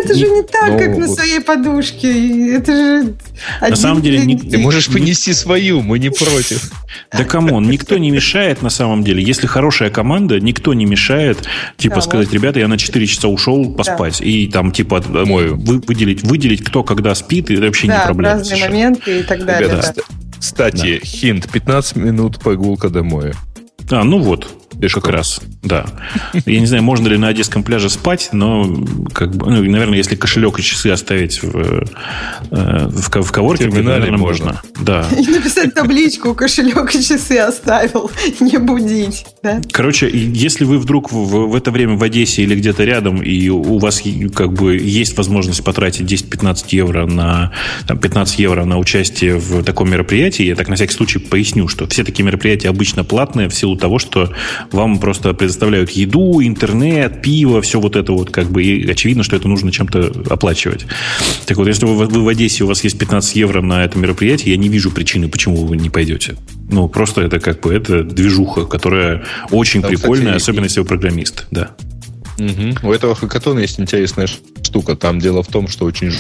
Это 0.05 0.15
же 0.15 0.29
не 0.29 0.43
так, 0.43 0.71
Ну, 0.71 0.79
как 0.79 0.89
на 0.99 1.07
вот. 1.07 1.17
своей 1.17 1.41
подушке. 1.41 2.55
Это 2.57 2.73
же... 2.73 3.15
один 3.61 3.77
самом 3.77 4.03
деле, 4.03 4.19
не- 4.21 4.39
Ты 4.39 4.59
можешь 4.59 4.89
понести 4.89 5.33
свою, 5.33 5.81
мы 5.83 5.99
не 5.99 6.11
против. 6.11 6.71
Да 7.13 7.25
come 7.25 7.50
on, 7.50 7.69
никто 7.69 7.97
не 7.99 8.11
мешает 8.11 8.63
на 8.63 8.71
самом 8.71 9.03
деле. 9.05 9.23
Если 9.23 9.47
хорошая 9.47 9.91
команда, 9.91 10.39
никто 10.41 10.75
не 10.75 10.85
мешает, 10.87 11.39
типа 11.77 11.97
Да, 11.97 12.01
сказать, 12.03 12.27
может. 12.29 12.35
ребята, 12.35 12.61
я 12.61 12.69
на 12.69 12.79
4 12.79 13.07
часа 13.07 13.29
ушел 13.29 13.73
поспать. 13.75 14.21
И 14.21 14.47
там, 14.49 14.71
типа, 14.73 15.01
вы- 15.07 15.55
выделить, 15.55 16.23
выделить, 16.23 16.63
кто 16.65 16.83
когда 16.85 17.15
спит, 17.15 17.51
это 17.51 17.63
вообще 17.63 17.87
не 17.89 17.95
Да, 17.95 18.03
в 18.03 18.05
проблема. 18.07 18.35
разные 18.35 18.45
совершенно. 18.57 18.71
моменты 18.75 19.21
и 19.21 19.23
так 19.23 19.45
далее. 19.45 19.69
Ребята, 19.71 19.95
да. 19.97 20.03
ст- 20.03 20.09
кстати, 20.39 21.01
hint, 21.05 21.49
15 21.51 21.97
минут 21.97 22.39
прогулка 22.39 22.91
домой. 22.91 23.33
А, 23.91 24.05
ну 24.05 24.19
вот, 24.19 24.49
Пешком. 24.87 25.03
как 25.03 25.13
раз, 25.13 25.41
да. 25.63 25.87
Я 26.47 26.61
не 26.61 26.67
знаю, 26.67 26.83
можно 26.83 27.09
ли 27.09 27.17
на 27.17 27.29
Одесском 27.29 27.63
пляже 27.63 27.91
спать, 27.91 28.31
но, 28.33 28.65
как 29.13 29.35
бы, 29.37 29.51
ну, 29.51 29.63
наверное, 29.63 29.99
если 29.99 30.17
кошелек 30.17 30.59
и 30.59 30.63
часы 30.63 30.89
оставить 30.89 31.43
в, 31.43 31.85
э, 32.51 32.89
в, 32.89 33.23
в 33.23 33.33
коворкинге, 33.33 33.83
наверное, 33.83 34.19
можно. 34.19 34.45
можно. 34.45 34.63
Да. 34.81 35.07
И 35.19 35.27
написать 35.27 35.75
табличку, 35.75 36.35
кошелек 36.35 36.95
и 36.95 37.03
часы 37.03 37.39
оставил, 37.39 38.11
не 38.41 38.59
будить. 38.59 39.27
Да? 39.43 39.61
Короче, 39.71 40.11
если 40.13 40.65
вы 40.65 40.79
вдруг 40.79 41.13
в, 41.13 41.49
в 41.49 41.55
это 41.55 41.71
время 41.71 41.97
в 41.97 42.03
Одессе 42.03 42.43
или 42.43 42.55
где-то 42.55 42.85
рядом, 42.85 43.23
и 43.23 43.49
у 43.49 43.79
вас 43.79 44.03
как 44.35 44.53
бы 44.53 44.77
есть 44.77 45.17
возможность 45.17 45.65
потратить 45.65 46.11
10-15 46.11 46.65
евро 46.71 47.07
на 47.07 47.53
там, 47.87 47.99
15 47.99 48.39
евро 48.39 48.65
на 48.65 48.79
участие 48.79 49.37
в 49.37 49.63
таком 49.63 49.91
мероприятии, 49.91 50.45
я 50.45 50.57
так 50.57 50.69
на 50.69 50.77
всякий 50.77 50.95
случай 50.95 51.19
поясню, 51.19 51.69
что 51.69 51.87
все 51.87 52.05
такие 52.05 52.25
мероприятия 52.25 52.69
обычно 52.69 53.05
платные 53.05 53.49
в 53.49 53.55
силу 53.55 53.77
того, 53.77 53.99
что 53.99 54.33
вам 54.75 54.99
просто 54.99 55.33
предоставляют 55.33 55.91
еду, 55.91 56.43
интернет, 56.43 57.23
пиво, 57.23 57.63
все 57.63 57.81
вот 57.81 57.97
это 57.97 58.13
вот 58.13 58.31
как 58.31 58.51
бы, 58.51 58.63
и 58.63 58.91
очевидно, 58.91 59.23
что 59.23 59.37
это 59.37 59.49
нужно 59.49 59.73
чем-то 59.73 60.25
оплачивать. 60.29 60.87
Так 61.47 61.57
вот, 61.57 61.67
если 61.67 61.87
вы, 61.87 62.07
вы 62.07 62.23
в 62.23 62.29
Одессе, 62.29 62.65
у 62.65 62.67
вас 62.67 62.83
есть 62.85 62.99
15 62.99 63.37
евро 63.37 63.63
на 63.63 63.85
это 63.85 63.99
мероприятие, 63.99 64.53
я 64.53 64.57
не 64.57 64.69
вижу 64.69 64.91
причины, 64.91 65.29
почему 65.29 65.57
вы 65.65 65.77
не 65.77 65.91
пойдете. 65.91 66.37
Ну, 66.71 66.89
просто 66.89 67.23
это 67.23 67.41
как 67.41 67.61
бы, 67.61 67.73
это 67.73 68.03
движуха, 68.03 68.65
которая 68.65 69.25
очень 69.51 69.81
Там, 69.81 69.91
прикольная, 69.91 70.33
кстати, 70.33 70.43
особенно 70.43 70.65
если 70.65 70.81
вы 70.81 70.87
программист, 70.87 71.47
да. 71.51 71.71
Мгм. 72.39 72.75
У 72.83 72.93
этого 72.93 73.15
хакатона 73.15 73.61
есть 73.61 73.79
интересная 73.79 74.27
штука. 74.27 74.97
Там 74.97 75.21
дело 75.21 75.43
в 75.43 75.49
том, 75.49 75.69
что 75.69 75.85
очень... 75.85 76.13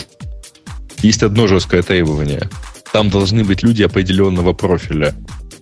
Есть 1.02 1.22
одно 1.22 1.46
жесткое 1.48 1.82
требование. 1.82 2.48
Там 2.92 3.10
должны 3.10 3.44
быть 3.44 3.62
люди 3.62 3.82
определенного 3.82 4.52
профиля. 4.52 5.14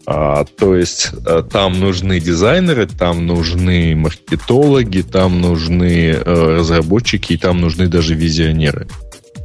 А, 0.05 0.45
то 0.45 0.74
есть 0.74 1.11
а, 1.27 1.43
там 1.43 1.79
нужны 1.79 2.19
дизайнеры, 2.19 2.87
там 2.87 3.27
нужны 3.27 3.95
маркетологи, 3.95 5.03
там 5.03 5.41
нужны 5.41 6.11
э, 6.11 6.57
разработчики, 6.59 7.35
и 7.35 7.37
там 7.37 7.61
нужны 7.61 7.87
даже 7.87 8.15
визионеры. 8.15 8.89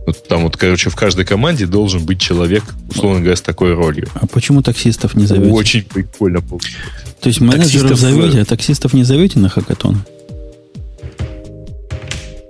Вот 0.07 0.27
там 0.27 0.43
вот, 0.43 0.55
короче, 0.57 0.89
в 0.89 0.95
каждой 0.95 1.25
команде 1.25 1.65
должен 1.65 2.03
быть 2.05 2.19
человек, 2.19 2.63
условно 2.89 3.19
говоря, 3.19 3.35
с 3.35 3.41
такой 3.41 3.73
ролью. 3.73 4.07
А 4.15 4.25
почему 4.25 4.61
таксистов 4.61 5.15
не 5.15 5.25
зовете? 5.25 5.51
Очень 5.51 5.83
прикольно 5.83 6.41
получилось. 6.41 6.77
То 7.19 7.27
есть 7.27 7.41
менеджеров 7.41 7.89
Таксистов, 7.89 7.99
зовете, 7.99 8.41
а 8.41 8.45
таксистов 8.45 8.93
не 8.93 9.03
зовете 9.03 9.39
на 9.39 9.49
хакатон? 9.49 10.03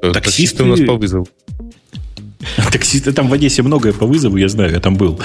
Э, 0.02 0.12
Таксисты- 0.12 0.14
Таксисты 0.14 0.64
у 0.64 0.68
нас 0.68 0.80
по 0.82 0.94
вызову. 0.94 1.28
Таксисты, 2.72 3.12
там 3.14 3.28
в 3.28 3.34
Одессе 3.34 3.62
многое 3.64 3.94
по 3.94 4.06
вызову, 4.06 4.38
я 4.38 4.48
знаю, 4.50 4.72
я 4.72 4.80
там 4.80 4.96
был. 4.96 5.20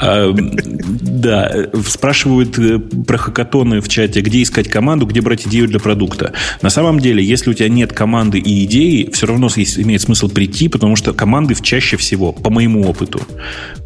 А, 0.00 0.32
Да, 0.34 1.50
спрашивают 1.86 2.58
э, 2.58 2.78
про 2.78 3.16
хакатоны 3.18 3.80
в 3.80 3.88
чате, 3.88 4.20
где 4.20 4.42
искать 4.42 4.68
команду, 4.68 5.06
где 5.06 5.20
брать 5.20 5.46
идею 5.46 5.66
для 5.68 5.78
продукта. 5.78 6.32
На 6.62 6.70
самом 6.70 7.00
деле, 7.00 7.24
если 7.24 7.50
у 7.50 7.54
тебя 7.54 7.68
нет 7.68 7.92
команды 7.92 8.38
и 8.38 8.64
идеи, 8.64 9.10
все 9.12 9.26
равно 9.26 9.48
есть- 9.56 9.78
имеет 9.78 10.02
смысл 10.02 10.28
прийти, 10.28 10.68
потому 10.68 10.96
что 10.96 11.12
команды 11.12 11.54
в- 11.54 11.62
чаще 11.62 11.96
всего, 11.96 12.32
по 12.32 12.50
моему 12.50 12.82
опыту, 12.88 13.20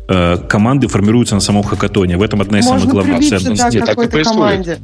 э, 0.09 0.39
команды 0.49 0.89
формируются 0.89 1.35
на 1.35 1.41
самом 1.41 1.63
хакатоне. 1.63 2.17
В 2.17 2.23
этом 2.23 2.41
одна 2.41 2.59
из 2.59 2.65
самых 2.65 2.85
Можно 2.85 2.93
главных 2.93 3.19
прибиться 3.19 3.41
ценностей. 3.45 3.81
так 3.81 3.99
и 3.99 4.09
происходит. 4.09 4.25
команде. 4.27 4.79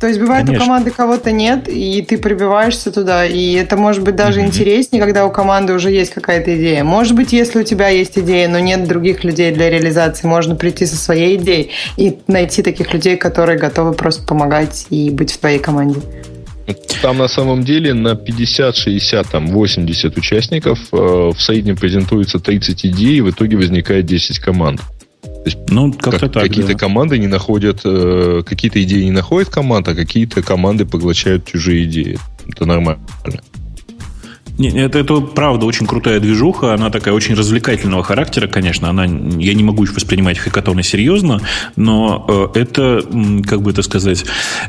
То 0.00 0.06
есть 0.06 0.18
бывает 0.18 0.46
Конечно. 0.46 0.64
у 0.64 0.66
команды 0.66 0.90
кого-то 0.90 1.30
нет, 1.30 1.68
и 1.68 2.00
ты 2.00 2.16
прибиваешься 2.16 2.90
туда, 2.90 3.26
и 3.26 3.52
это 3.52 3.76
может 3.76 4.02
быть 4.02 4.16
даже 4.16 4.40
интереснее, 4.40 5.02
когда 5.02 5.26
у 5.26 5.30
команды 5.30 5.74
уже 5.74 5.90
есть 5.90 6.14
какая-то 6.14 6.56
идея. 6.56 6.84
Может 6.84 7.14
быть, 7.14 7.34
если 7.34 7.60
у 7.60 7.64
тебя 7.64 7.88
есть 7.88 8.18
идея, 8.18 8.48
но 8.48 8.58
нет 8.58 8.88
других 8.88 9.24
людей 9.24 9.52
для 9.52 9.68
реализации, 9.68 10.26
можно 10.26 10.56
прийти 10.56 10.86
со 10.86 10.96
своей 10.96 11.36
идеей 11.36 11.72
и 11.98 12.18
найти 12.28 12.62
таких 12.62 12.94
людей, 12.94 13.18
которые 13.18 13.58
готовы 13.58 13.92
просто 13.92 14.26
помогать 14.26 14.86
и 14.88 15.10
быть 15.10 15.32
в 15.32 15.38
твоей 15.38 15.58
команде. 15.58 16.00
Там 17.02 17.18
на 17.18 17.28
самом 17.28 17.62
деле 17.62 17.92
на 17.92 18.14
50, 18.14 18.76
60, 18.76 19.28
там 19.28 19.48
80 19.48 20.16
участников 20.16 20.78
э, 20.92 20.96
в 20.96 21.36
среднем 21.38 21.76
презентуется 21.76 22.38
30 22.38 22.86
идей, 22.86 23.18
и 23.18 23.20
в 23.20 23.30
итоге 23.30 23.58
возникает 23.58 24.06
10 24.06 24.38
команд. 24.38 24.80
Ну, 25.68 25.92
как-то 25.92 26.20
Как- 26.20 26.32
так, 26.32 26.42
какие-то 26.42 26.72
да. 26.72 26.78
команды 26.78 27.18
не 27.18 27.26
находят, 27.26 27.80
э, 27.84 28.42
какие-то 28.44 28.82
идеи 28.82 29.04
не 29.04 29.10
находят 29.10 29.48
команд, 29.48 29.88
а 29.88 29.94
какие-то 29.94 30.42
команды 30.42 30.84
поглощают 30.84 31.46
чужие 31.46 31.84
идеи. 31.84 32.18
Это 32.48 32.66
нормально. 32.66 33.02
Не, 34.58 34.68
это, 34.78 34.98
это 34.98 35.20
правда 35.20 35.64
очень 35.64 35.86
крутая 35.86 36.20
движуха, 36.20 36.74
она 36.74 36.90
такая 36.90 37.14
очень 37.14 37.34
развлекательного 37.34 38.02
характера, 38.02 38.46
конечно, 38.46 38.90
она, 38.90 39.04
я 39.04 39.54
не 39.54 39.62
могу 39.62 39.86
воспринимать 39.86 40.36
хакатоны 40.38 40.82
серьезно, 40.82 41.40
но 41.76 42.50
э, 42.54 42.60
это, 42.60 43.02
как 43.48 43.62
бы 43.62 43.70
это 43.70 43.80
сказать, 43.80 44.26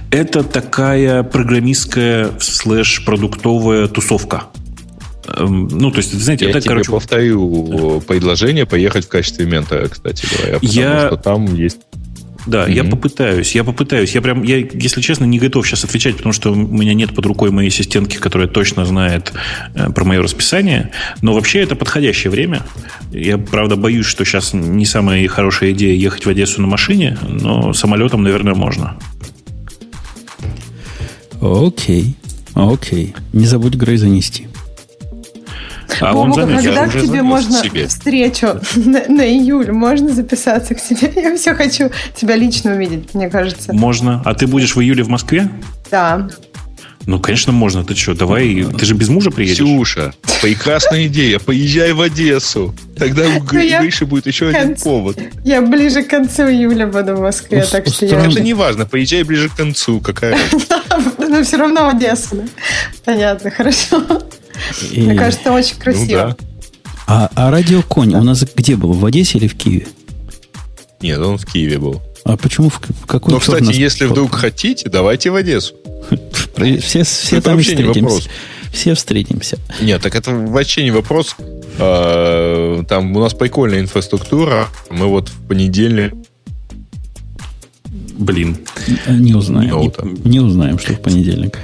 это 0.09 0.43
такая 0.43 1.23
программистская 1.23 2.29
слэш-продуктовая 2.39 3.87
тусовка. 3.87 4.43
Эм, 5.27 5.67
Ну, 5.71 5.91
то 5.91 5.97
есть, 5.97 6.11
знаете, 6.13 6.45
Я 6.45 6.51
это, 6.51 6.61
тебе 6.61 6.69
короче, 6.69 6.91
повторю 6.91 8.01
предложение 8.07 8.65
поехать 8.65 9.05
в 9.05 9.09
качестве 9.09 9.45
ментора, 9.45 9.87
кстати 9.87 10.25
говоря. 10.35 10.53
Потому 10.59 10.73
Я- 10.73 11.07
что 11.07 11.17
там 11.17 11.53
есть... 11.55 11.79
Да, 12.47 12.65
я 12.65 12.81
Мгм. 12.81 12.93
попытаюсь, 12.93 13.53
я 13.53 13.63
попытаюсь. 13.63 14.15
Я 14.15 14.21
прям, 14.23 14.41
я, 14.41 14.57
если 14.57 14.99
честно, 15.01 15.25
не 15.25 15.37
готов 15.37 15.67
сейчас 15.67 15.83
отвечать, 15.83 16.17
потому 16.17 16.33
что 16.33 16.51
у 16.51 16.55
меня 16.55 16.95
нет 16.95 17.13
под 17.13 17.27
рукой 17.27 17.51
моей 17.51 17.67
ассистентки, 17.69 18.17
которая 18.17 18.47
точно 18.47 18.83
знает 18.83 19.31
э, 19.75 19.91
про 19.91 20.05
мое 20.05 20.23
расписание. 20.23 20.89
Но 21.21 21.33
вообще 21.35 21.59
это 21.59 21.75
подходящее 21.75 22.31
время. 22.31 22.63
Я, 23.11 23.37
правда, 23.37 23.75
боюсь, 23.75 24.07
что 24.07 24.25
сейчас 24.25 24.53
не 24.53 24.87
самая 24.87 25.27
хорошая 25.27 25.71
идея 25.73 25.93
ехать 25.93 26.25
в 26.25 26.29
Одессу 26.29 26.61
на 26.61 26.67
машине, 26.67 27.15
но 27.29 27.73
самолетом, 27.73 28.23
наверное, 28.23 28.55
можно. 28.55 28.97
Окей. 31.41 32.15
Окей. 32.55 33.13
Не 33.33 33.45
забудь 33.45 33.75
Грей 33.75 33.97
занести. 33.97 34.47
А 35.99 36.13
он 36.13 36.29
Бобук, 36.29 36.45
занес. 36.45 36.63
Я 36.63 36.69
когда 36.69 36.83
уже 36.87 36.99
к 36.99 37.03
тебе 37.03 37.21
можно 37.23 37.61
себе. 37.63 37.87
встречу 37.87 38.59
на, 38.75 39.03
на 39.07 39.27
июль? 39.27 39.71
Можно 39.71 40.09
записаться 40.09 40.75
к 40.75 40.81
тебе? 40.81 41.11
Я 41.21 41.35
все 41.35 41.53
хочу 41.53 41.89
тебя 42.15 42.35
лично 42.35 42.73
увидеть, 42.73 43.13
мне 43.13 43.29
кажется. 43.29 43.73
Можно. 43.73 44.21
А 44.25 44.33
ты 44.33 44.47
будешь 44.47 44.75
в 44.75 44.81
июле 44.81 45.03
в 45.03 45.09
Москве? 45.09 45.49
Да. 45.89 46.29
Ну, 47.07 47.19
конечно, 47.19 47.51
можно. 47.51 47.83
Ты 47.83 47.95
что, 47.95 48.13
давай. 48.13 48.63
Ты 48.77 48.85
же 48.85 48.93
без 48.93 49.09
мужа 49.09 49.31
приедешь? 49.31 49.55
Ксюша, 49.57 50.13
прекрасная 50.41 51.07
идея. 51.07 51.39
Поезжай 51.39 51.93
в 51.93 52.01
Одессу. 52.01 52.75
Тогда 52.97 53.23
у 53.27 53.43
Ну, 53.51 53.59
я- 53.59 53.81
Гриши 53.81 54.05
будет 54.05 54.27
еще 54.27 54.49
один 54.49 54.75
повод. 54.75 55.17
Я 55.43 55.61
ближе 55.61 56.03
к 56.03 56.09
концу 56.09 56.43
июля 56.43 56.85
буду 56.85 57.15
в 57.15 57.21
Москве, 57.21 57.63
так 57.63 57.87
что 57.87 58.05
я... 58.05 58.25
Это 58.25 58.39
не 58.41 58.53
важно, 58.53 58.85
поезжай 58.85 59.23
ближе 59.23 59.49
к 59.49 59.55
концу. 59.55 59.99
Какая? 59.99 60.37
Но 61.17 61.43
все 61.43 61.57
равно 61.57 61.91
да? 61.99 62.15
Понятно, 63.03 63.49
хорошо. 63.49 64.03
И- 64.91 65.01
Мне 65.01 65.15
кажется, 65.15 65.51
очень 65.51 65.75
Ну 65.77 65.81
красиво. 65.83 66.07
да. 66.07 66.37
А, 67.07 67.29
а 67.35 67.51
радиоконь 67.51 68.13
у 68.15 68.23
нас 68.23 68.43
где 68.55 68.75
был? 68.75 68.93
В 68.93 69.05
Одессе 69.05 69.37
или 69.37 69.47
в 69.47 69.55
Киеве? 69.55 69.87
Нет, 71.01 71.19
он 71.19 71.37
в 71.37 71.45
Киеве 71.45 71.79
был. 71.79 72.01
А 72.23 72.37
почему 72.37 72.69
в, 72.69 72.79
какой 73.07 73.33
Но, 73.33 73.39
черт 73.39 73.55
кстати, 73.55 73.63
нас 73.63 73.75
если 73.75 74.05
вдруг 74.05 74.33
хотите, 74.35 74.89
давайте 74.89 75.31
в 75.31 75.35
Одессу. 75.35 75.73
Все, 76.79 77.03
все 77.03 77.37
Это 77.37 77.45
там 77.45 77.55
вообще 77.55 77.71
не 77.75 77.83
встретимся. 77.83 78.01
вопрос. 78.01 78.29
Все 78.71 78.93
встретимся. 78.93 79.57
Нет, 79.81 80.01
так 80.01 80.15
это 80.15 80.31
вообще 80.31 80.83
не 80.83 80.91
вопрос. 80.91 81.35
А, 81.79 82.83
Там 82.83 83.15
у 83.15 83.19
нас 83.19 83.33
прикольная 83.33 83.79
инфраструктура. 83.81 84.67
Мы 84.91 85.07
вот 85.07 85.29
в 85.29 85.47
понедельник... 85.47 86.13
Блин. 88.17 88.57
Не 89.07 89.33
узнаем. 89.33 89.79
Не, 89.79 90.29
не 90.29 90.39
узнаем, 90.39 90.77
что 90.79 90.93
в 90.93 91.01
понедельник. 91.01 91.57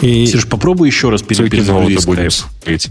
И 0.00 0.26
Сереж, 0.26 0.48
попробуй 0.48 0.88
еще 0.88 1.10
раз 1.10 1.22
перезагрузить 1.22 2.00
смотреть. 2.00 2.90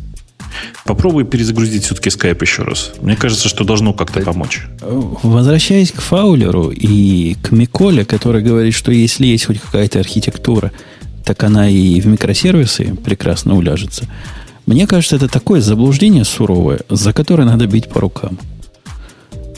Попробуй 0.85 1.23
перезагрузить 1.23 1.85
все-таки 1.85 2.09
скайп 2.09 2.41
еще 2.41 2.63
раз. 2.63 2.91
Мне 3.01 3.15
кажется, 3.15 3.47
что 3.47 3.63
должно 3.63 3.93
как-то 3.93 4.21
помочь. 4.21 4.63
Возвращаясь 4.81 5.91
к 5.91 6.01
Фаулеру 6.01 6.69
и 6.69 7.35
к 7.41 7.51
Миколе, 7.51 8.05
который 8.05 8.43
говорит, 8.43 8.73
что 8.73 8.91
если 8.91 9.25
есть 9.25 9.45
хоть 9.45 9.59
какая-то 9.59 9.99
архитектура, 9.99 10.71
так 11.23 11.43
она 11.43 11.69
и 11.69 12.01
в 12.01 12.07
микросервисы 12.07 12.95
прекрасно 12.95 13.55
уляжется. 13.55 14.07
Мне 14.65 14.87
кажется, 14.87 15.15
это 15.15 15.27
такое 15.27 15.61
заблуждение 15.61 16.25
суровое, 16.25 16.81
за 16.89 17.13
которое 17.13 17.45
надо 17.45 17.67
бить 17.67 17.89
по 17.89 17.99
рукам. 18.01 18.37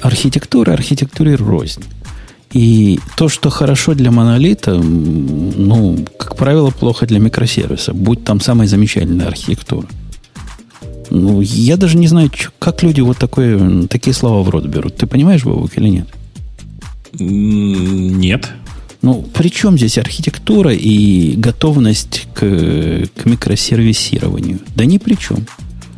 Архитектура 0.01 0.73
архитектуре 0.73 1.35
рознь. 1.35 1.83
И 2.53 2.99
то, 3.17 3.29
что 3.29 3.49
хорошо 3.49 3.95
для 3.95 4.11
монолита, 4.11 4.75
ну, 4.75 5.97
как 6.17 6.35
правило, 6.35 6.69
плохо 6.69 7.07
для 7.07 7.17
микросервиса, 7.19 7.93
будь 7.93 8.23
там 8.23 8.39
самая 8.39 8.67
замечательная 8.67 9.27
архитектура. 9.27 9.87
Ну, 11.09 11.41
я 11.41 11.77
даже 11.77 11.97
не 11.97 12.07
знаю, 12.07 12.31
как 12.59 12.83
люди 12.83 13.01
вот 13.01 13.17
такое, 13.17 13.87
такие 13.87 14.13
слова 14.13 14.43
в 14.43 14.49
рот 14.49 14.65
берут. 14.65 14.95
Ты 14.95 15.07
понимаешь, 15.07 15.43
Бабук, 15.43 15.77
или 15.77 15.89
нет? 15.89 16.07
Нет. 17.19 18.49
Ну, 19.01 19.21
при 19.33 19.49
чем 19.49 19.77
здесь 19.77 19.97
архитектура 19.97 20.73
и 20.73 21.33
готовность 21.35 22.27
к, 22.33 22.39
к 22.39 23.25
микросервисированию? 23.25 24.59
Да 24.75 24.85
ни 24.85 24.97
при 24.97 25.15
чем. 25.15 25.45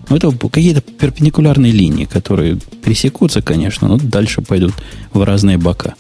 Ну, 0.10 0.16
это 0.16 0.32
какие-то 0.32 0.82
перпендикулярные 0.82 1.72
линии, 1.72 2.06
которые 2.06 2.58
пересекутся, 2.84 3.42
конечно, 3.42 3.88
но 3.88 3.98
дальше 3.98 4.42
пойдут 4.42 4.74
в 5.14 5.24
разные 5.24 5.58
бока. 5.58 5.96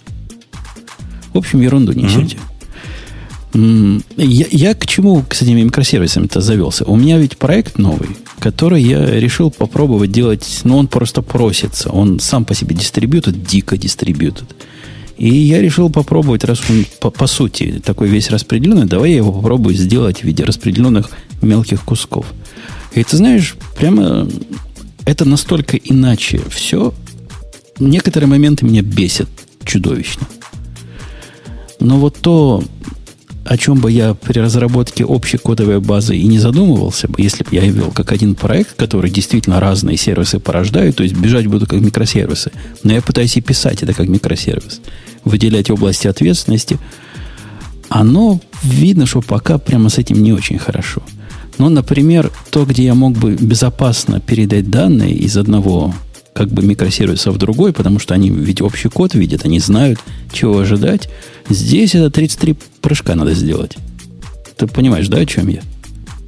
В 1.36 1.38
общем, 1.38 1.60
ерунду 1.60 1.91
несете. 1.91 2.38
Mm-hmm. 3.52 4.03
Я, 4.16 4.45
я 4.52 4.74
к 4.74 4.88
чему 4.88 5.22
с 5.30 5.41
этими 5.41 5.64
микросервисами-то 5.64 6.40
завелся? 6.40 6.86
У 6.86 6.95
меня 6.95 7.18
ведь 7.18 7.38
проект 7.38 7.78
новый, 7.78 8.07
который 8.40 8.82
я 8.82 9.06
решил 9.20 9.52
попробовать 9.52 10.14
делать, 10.14 10.62
но 10.64 10.76
ну, 10.76 10.78
он 10.78 10.88
просто 10.88 11.22
просится. 11.22 11.90
Он 11.90 12.22
сам 12.22 12.45
по 12.45 12.56
себе 12.56 12.74
дистрибьютед, 12.74 13.44
дико 13.44 13.78
дистрибьютед. 13.78 14.56
И 15.18 15.28
я 15.28 15.62
решил 15.62 15.90
попробовать, 15.90 16.45
раз 16.45 16.62
он 16.70 16.86
по, 17.02 17.10
по 17.10 17.28
сути 17.28 17.82
такой 17.84 18.07
весь 18.07 18.30
распределенный, 18.30 18.86
давай 18.86 19.10
я 19.10 19.18
его 19.18 19.34
попробую 19.34 19.76
сделать 19.76 20.22
в 20.22 20.24
виде 20.24 20.45
распределенных 20.45 21.10
мелких 21.41 21.84
кусков. 21.84 22.28
И 22.94 23.03
ты 23.03 23.18
знаешь, 23.18 23.56
прямо 23.78 24.26
это 25.06 25.26
настолько 25.26 25.76
иначе 25.76 26.40
все. 26.49 26.94
Некоторые 27.78 28.30
моменты 28.30 28.66
меня 28.66 28.84
бесят 28.84 29.28
чудовищно. 29.66 30.28
Но 31.80 31.97
вот 31.97 32.18
то, 32.22 32.64
о 33.45 33.57
чем 33.57 33.80
бы 33.80 33.91
я 33.91 34.15
при 34.15 34.39
разработке 34.39 35.06
общей 35.06 35.38
кодовой 35.38 35.80
базы 35.80 36.18
и 36.18 36.26
не 36.27 36.39
задумывался 36.39 37.07
бы, 37.07 37.22
если 37.22 37.43
бы 37.43 37.49
я 37.52 37.61
вел 37.61 37.91
как 37.91 38.11
один 38.11 38.34
проект, 38.35 38.76
который 38.76 39.11
действительно 39.11 39.60
разные 39.60 39.97
сервисы 39.97 40.39
порождает, 40.39 40.95
то 40.95 41.03
есть 41.03 41.15
бежать 41.15 41.45
буду 41.47 41.68
как 41.68 41.80
микросервисы, 41.80 42.52
но 42.84 42.93
я 42.93 43.02
пытаюсь 43.02 43.38
и 43.38 43.41
писать 43.41 43.84
это 43.84 43.93
как 43.93 44.07
микросервис, 44.07 44.81
выделять 45.23 45.69
области 45.69 46.07
ответственности, 46.07 46.80
оно 47.89 48.41
видно, 48.64 49.06
что 49.06 49.22
пока 49.22 49.60
прямо 49.60 49.89
с 49.89 49.99
этим 49.99 50.22
не 50.23 50.34
очень 50.34 50.57
хорошо. 50.57 51.03
Но, 51.57 51.69
например, 51.69 52.31
то, 52.49 52.65
где 52.65 52.84
я 52.84 52.95
мог 52.95 53.14
бы 53.14 53.35
безопасно 53.35 54.19
передать 54.19 54.69
данные 54.69 55.14
из 55.14 55.38
одного 55.38 55.93
как 56.36 56.49
бы 56.49 56.62
микросервиса 56.64 57.32
в 57.32 57.38
другой, 57.38 57.72
потому 57.72 57.98
что 57.98 58.14
они 58.14 58.30
ведь 58.30 58.62
общий 58.62 58.90
код 58.90 59.16
видят, 59.16 59.45
они 59.45 59.60
знают, 59.60 59.99
чего 60.34 60.60
ожидать. 60.60 61.07
Здесь 61.49 61.95
это 61.95 62.12
33 62.12 62.57
прыжка 62.82 63.16
надо 63.16 63.34
сделать. 63.34 63.78
Ты 64.57 64.68
понимаешь, 64.68 65.07
да, 65.07 65.20
о 65.20 65.26
чем 65.26 65.48
я? 65.48 65.62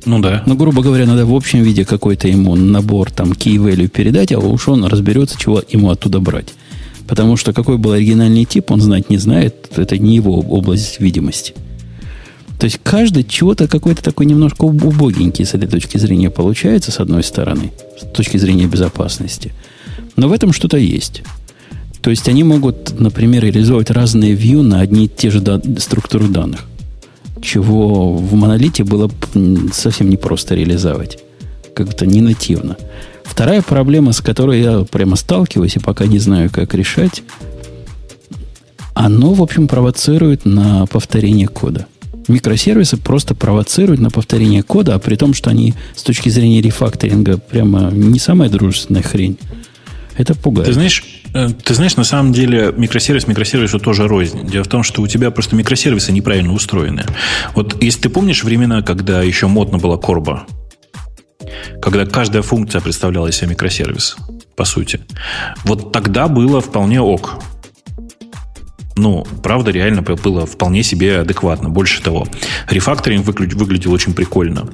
Ну 0.06 0.20
да. 0.20 0.44
Ну, 0.46 0.56
грубо 0.56 0.82
говоря, 0.82 1.06
надо 1.06 1.26
в 1.26 1.36
общем 1.36 1.62
виде 1.62 1.84
какой-то 1.84 2.30
ему 2.30 2.56
набор 2.56 3.12
там 3.12 3.34
key 3.34 3.58
value 3.58 3.90
передать, 3.90 4.32
а 4.32 4.40
уж 4.40 4.70
он 4.70 4.86
разберется, 4.86 5.38
чего 5.38 5.62
ему 5.68 5.90
оттуда 5.90 6.22
брать. 6.22 6.54
Потому 7.06 7.36
что 7.36 7.52
какой 7.52 7.78
был 7.78 7.92
оригинальный 7.92 8.46
тип, 8.46 8.72
он 8.72 8.80
знать 8.80 9.10
не 9.10 9.18
знает. 9.18 9.56
Это 9.76 9.98
не 9.98 10.16
его 10.16 10.40
область 10.40 11.02
видимости. 11.02 11.54
То 12.60 12.64
есть 12.64 12.80
каждый 12.82 13.26
чего-то 13.26 13.68
какой-то 13.68 14.02
такой 14.02 14.26
немножко 14.26 14.64
убогенький 14.64 15.46
с 15.46 15.54
этой 15.54 15.68
точки 15.68 15.98
зрения 15.98 16.30
получается, 16.30 16.94
с 16.94 17.02
одной 17.02 17.24
стороны, 17.24 17.74
с 18.00 18.16
точки 18.16 18.38
зрения 18.38 18.68
безопасности– 18.68 19.52
но 20.18 20.27
в 20.27 20.34
этом 20.34 20.52
что-то 20.52 20.77
есть. 20.77 21.23
То 22.02 22.10
есть 22.10 22.27
они 22.27 22.44
могут, 22.44 22.99
например, 22.99 23.44
реализовать 23.44 23.89
разные 23.91 24.34
view 24.34 24.61
на 24.61 24.81
одни 24.81 25.06
и 25.06 25.07
те 25.07 25.30
же 25.30 25.39
да- 25.39 25.61
структуры 25.77 26.27
данных. 26.27 26.65
Чего 27.41 28.14
в 28.14 28.34
монолите 28.34 28.84
было 28.84 29.10
совсем 29.72 30.10
непросто 30.10 30.56
реализовать. 30.56 31.19
Как-то 31.76 32.06
не 32.06 32.22
нативно. 32.22 32.77
Вторая 33.23 33.61
проблема, 33.61 34.14
с 34.14 34.22
которой 34.22 34.61
я 34.61 34.80
прямо 34.84 35.15
сталкиваюсь 35.15 35.76
и 35.76 35.80
пока 35.80 36.07
не 36.07 36.18
знаю, 36.18 36.49
как 36.52 36.73
решать, 36.73 37.23
оно, 38.95 39.34
в 39.34 39.44
общем, 39.44 39.68
провоцирует 39.68 40.45
на 40.45 40.88
повторение 40.88 41.48
кода. 41.48 41.85
Микросервисы 42.27 42.98
просто 42.98 43.35
провоцируют 43.35 44.02
на 44.02 44.10
повторение 44.10 44.64
кода, 44.64 44.95
а 44.95 44.99
при 44.99 45.15
том, 45.15 45.34
что 45.34 45.52
они 45.52 45.76
с 45.95 46.02
точки 46.02 46.30
зрения 46.30 46.61
рефакторинга 46.61 47.38
прямо 47.38 47.91
не 47.91 48.18
самая 48.18 48.49
дружественная 48.49 49.03
хрень. 49.03 49.38
Это 50.18 50.34
пугает. 50.34 50.68
Ты 50.68 50.73
знаешь, 50.73 51.03
э, 51.34 51.49
ты 51.64 51.73
знаешь, 51.73 51.95
на 51.95 52.03
самом 52.03 52.34
деле 52.34 52.73
микросервис 52.76 53.27
микросервису 53.27 53.80
тоже 53.80 54.07
рознь. 54.07 54.48
Дело 54.48 54.64
в 54.64 54.68
том, 54.68 54.84
что 54.84 55.02
у 55.02 55.07
тебя 55.07 55.30
просто 55.31 55.56
микросервисы 55.56 56.11
неправильно 56.11 56.53
устроены. 56.53 57.06
Вот 57.53 57.81
если 57.84 58.02
ты 58.02 58.10
помнишь 58.10 58.44
времена, 58.44 58.81
когда 58.81 59.22
еще 59.22 59.48
модно 59.48 59.77
была 59.77 59.98
корба, 59.98 60.45
когда 61.81 62.06
каждая 62.06 62.41
функция 62.41 62.81
представляла 62.81 63.27
из 63.27 63.35
себя 63.35 63.49
микросервис, 63.49 64.18
по 64.56 64.65
сути, 64.65 65.02
вот 65.64 65.91
тогда 65.91 66.27
было 66.27 66.61
вполне 66.61 66.99
ок. 66.99 67.39
Ну, 68.95 69.27
правда, 69.44 69.69
реально 69.69 70.02
было 70.02 70.48
вполне 70.48 70.81
себе 70.81 71.19
адекватно. 71.19 71.69
Больше 71.69 72.02
того, 72.02 72.27
рефакторинг 72.68 73.23
выглядел 73.27 73.94
очень 73.94 74.15
прикольно. 74.15 74.68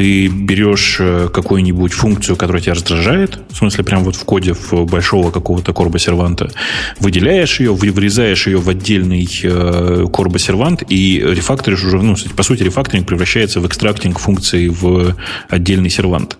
Ты 0.00 0.28
берешь 0.28 0.96
э, 0.98 1.28
какую-нибудь 1.30 1.92
функцию, 1.92 2.34
которая 2.34 2.62
тебя 2.62 2.72
раздражает, 2.72 3.38
в 3.50 3.56
смысле, 3.58 3.84
прям 3.84 4.02
вот 4.02 4.16
в 4.16 4.24
коде 4.24 4.54
в 4.54 4.86
большого 4.86 5.30
какого-то 5.30 5.74
корба 5.74 5.98
серванта, 5.98 6.50
выделяешь 7.00 7.60
ее, 7.60 7.74
вырезаешь 7.74 8.46
ее 8.46 8.56
в 8.56 8.70
отдельный 8.70 9.28
э, 9.42 10.06
корба 10.10 10.38
сервант 10.38 10.84
и 10.88 11.18
рефакторишь 11.22 11.84
уже, 11.84 12.00
ну, 12.00 12.16
по 12.34 12.42
сути, 12.42 12.62
рефакторинг 12.62 13.06
превращается 13.06 13.60
в 13.60 13.66
экстрактинг 13.66 14.18
функции 14.18 14.68
в 14.68 15.14
отдельный 15.50 15.90
сервант. 15.90 16.38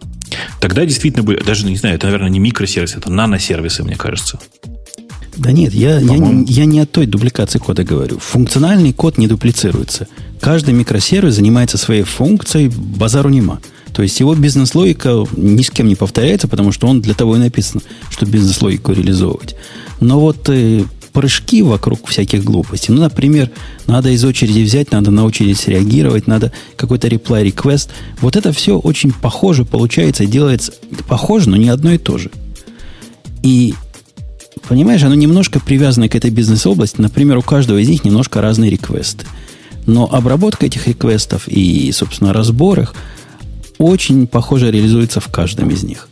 Тогда 0.58 0.86
действительно, 0.86 1.22
даже, 1.44 1.66
не 1.66 1.76
знаю, 1.76 1.96
это, 1.96 2.06
наверное, 2.06 2.30
не 2.30 2.38
микросервис, 2.38 2.96
это 2.96 3.12
наносервисы, 3.12 3.82
мне 3.82 3.96
кажется. 3.96 4.40
Да 5.36 5.52
нет, 5.52 5.74
я, 5.74 5.98
я, 5.98 6.16
я 6.46 6.64
не 6.64 6.80
о 6.80 6.86
той 6.86 7.04
дубликации 7.04 7.58
кода 7.58 7.84
говорю. 7.84 8.20
Функциональный 8.20 8.94
код 8.94 9.18
не 9.18 9.26
дуплицируется. 9.26 10.08
Каждый 10.40 10.74
микросервис 10.74 11.34
занимается 11.34 11.78
своей 11.78 12.02
функцией, 12.02 12.68
базару 12.68 13.28
нема. 13.28 13.60
То 13.92 14.02
есть 14.02 14.18
его 14.20 14.34
бизнес-логика 14.34 15.26
ни 15.36 15.62
с 15.62 15.70
кем 15.70 15.88
не 15.88 15.96
повторяется, 15.96 16.48
потому 16.48 16.72
что 16.72 16.86
он 16.86 17.00
для 17.00 17.14
того 17.14 17.36
и 17.36 17.38
написан, 17.38 17.82
чтобы 18.08 18.32
бизнес-логику 18.32 18.92
реализовывать. 18.92 19.56
Но 20.00 20.20
вот 20.20 20.48
э, 20.48 20.84
прыжки 21.12 21.62
вокруг 21.62 22.06
всяких 22.06 22.44
глупостей. 22.44 22.92
Ну, 22.92 23.00
например, 23.00 23.50
надо 23.86 24.10
из 24.10 24.24
очереди 24.24 24.60
взять, 24.60 24.92
надо 24.92 25.10
на 25.10 25.24
очередь 25.24 25.58
среагировать, 25.58 26.26
надо 26.26 26.52
какой-то 26.76 27.08
reply 27.08 27.44
request. 27.44 27.88
Вот 28.20 28.36
это 28.36 28.52
все 28.52 28.78
очень 28.78 29.12
похоже 29.12 29.64
получается, 29.64 30.24
делается 30.24 30.72
похоже, 31.08 31.50
но 31.50 31.56
не 31.56 31.68
одно 31.68 31.92
и 31.92 31.98
то 31.98 32.16
же. 32.18 32.30
И 33.42 33.74
Понимаешь, 34.68 35.02
оно 35.02 35.14
немножко 35.14 35.58
привязано 35.58 36.08
к 36.08 36.14
этой 36.14 36.30
бизнес-области. 36.30 37.00
Например, 37.00 37.38
у 37.38 37.42
каждого 37.42 37.78
из 37.78 37.88
них 37.88 38.04
немножко 38.04 38.40
разные 38.40 38.70
реквесты. 38.70 39.26
Но 39.90 40.08
обработка 40.08 40.66
этих 40.66 40.86
реквестов 40.86 41.48
и, 41.48 41.90
собственно, 41.90 42.32
разбор 42.32 42.78
их 42.78 42.94
очень 43.78 44.28
похоже 44.28 44.70
реализуется 44.70 45.18
в 45.18 45.26
каждом 45.32 45.70
из 45.70 45.82
них. 45.82 46.08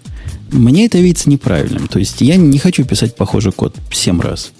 Мне 0.50 0.86
это 0.86 0.98
видится 0.98 1.30
неправильным. 1.30 1.86
То 1.86 2.00
есть 2.00 2.20
я 2.20 2.34
не 2.34 2.58
хочу 2.58 2.84
писать 2.84 3.14
похожий 3.14 3.52
код 3.52 3.76
7 3.92 4.20
раз. 4.20 4.50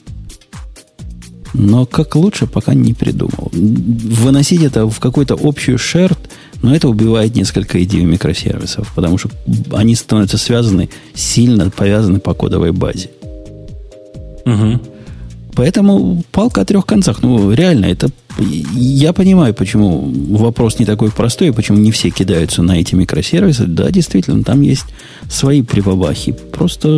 Но 1.53 1.85
как 1.85 2.15
лучше, 2.15 2.47
пока 2.47 2.75
не 2.75 2.95
придумал. 2.95 3.51
Выносить 3.53 4.63
это 4.63 4.87
в 4.87 5.01
какую-то 5.01 5.37
общую 5.43 5.79
шерт, 5.79 6.31
но 6.63 6.73
это 6.73 6.89
убивает 6.89 7.35
несколько 7.35 7.83
идей 7.83 8.05
микросервисов, 8.05 8.93
потому 8.95 9.19
что 9.19 9.31
они 9.73 9.97
становятся 9.97 10.39
связаны, 10.39 10.91
сильно 11.15 11.71
повязаны 11.71 12.21
по 12.21 12.35
кодовой 12.35 12.71
базе. 12.71 13.11
Угу. 14.45 14.81
Поэтому 15.57 16.23
палка 16.31 16.61
о 16.61 16.65
трех 16.65 16.87
концах. 16.87 17.21
Ну, 17.23 17.51
реально, 17.51 17.87
это... 17.87 18.11
Я 18.39 19.13
понимаю, 19.13 19.53
почему 19.53 20.13
вопрос 20.31 20.79
не 20.79 20.87
такой 20.87 21.11
простой, 21.11 21.53
почему 21.53 21.79
не 21.79 21.91
все 21.91 22.11
кидаются 22.11 22.63
на 22.63 22.79
эти 22.79 22.95
микросервисы. 22.95 23.65
Да, 23.65 23.91
действительно, 23.91 24.45
там 24.45 24.61
есть 24.61 24.87
свои 25.29 25.63
прибабахи. 25.63 26.33
Просто 26.33 26.89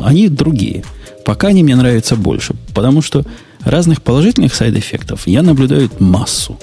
они 0.00 0.28
другие. 0.28 0.84
Пока 1.24 1.48
они 1.48 1.62
мне 1.62 1.76
нравятся 1.76 2.14
больше. 2.14 2.54
Потому 2.74 3.00
что 3.00 3.24
разных 3.64 4.02
положительных 4.02 4.54
сайд-эффектов 4.54 5.26
я 5.26 5.42
наблюдаю 5.42 5.90
массу. 5.98 6.58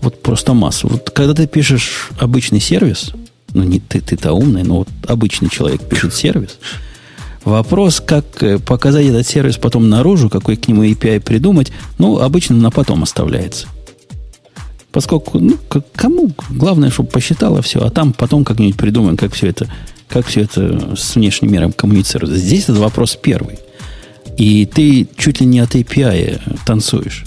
Вот 0.00 0.22
просто 0.22 0.54
массу. 0.54 0.88
Вот 0.88 1.10
когда 1.10 1.34
ты 1.34 1.48
пишешь 1.48 2.10
обычный 2.18 2.60
сервис, 2.60 3.12
ну, 3.52 3.64
не 3.64 3.80
ты, 3.80 4.00
ты-то 4.00 4.32
умный, 4.32 4.62
но 4.62 4.78
вот 4.78 4.88
обычный 5.08 5.48
человек 5.48 5.82
пишет 5.88 6.14
сервис, 6.14 6.58
Вопрос, 7.46 8.02
как 8.04 8.42
э, 8.42 8.58
показать 8.58 9.06
этот 9.06 9.24
сервис 9.24 9.56
потом 9.56 9.88
наружу, 9.88 10.28
какой 10.28 10.56
к 10.56 10.66
нему 10.66 10.82
API 10.82 11.20
придумать, 11.20 11.70
ну, 11.96 12.18
обычно 12.18 12.56
на 12.56 12.72
потом 12.72 13.04
оставляется. 13.04 13.68
Поскольку, 14.90 15.38
ну, 15.38 15.56
кому 15.94 16.32
главное, 16.50 16.90
чтобы 16.90 17.08
посчитало 17.08 17.62
все, 17.62 17.78
а 17.84 17.90
там 17.90 18.12
потом 18.12 18.44
как-нибудь 18.44 18.76
придумаем, 18.76 19.16
как 19.16 19.32
все 19.32 19.46
это, 19.46 19.72
как 20.08 20.26
все 20.26 20.40
это 20.40 20.96
с 20.96 21.14
внешним 21.14 21.52
миром 21.52 21.70
коммуницирует. 21.70 22.34
Здесь 22.34 22.64
этот 22.64 22.78
вопрос 22.78 23.14
первый. 23.14 23.60
И 24.36 24.66
ты 24.66 25.06
чуть 25.16 25.40
ли 25.40 25.46
не 25.46 25.60
от 25.60 25.76
API 25.76 26.40
танцуешь. 26.66 27.26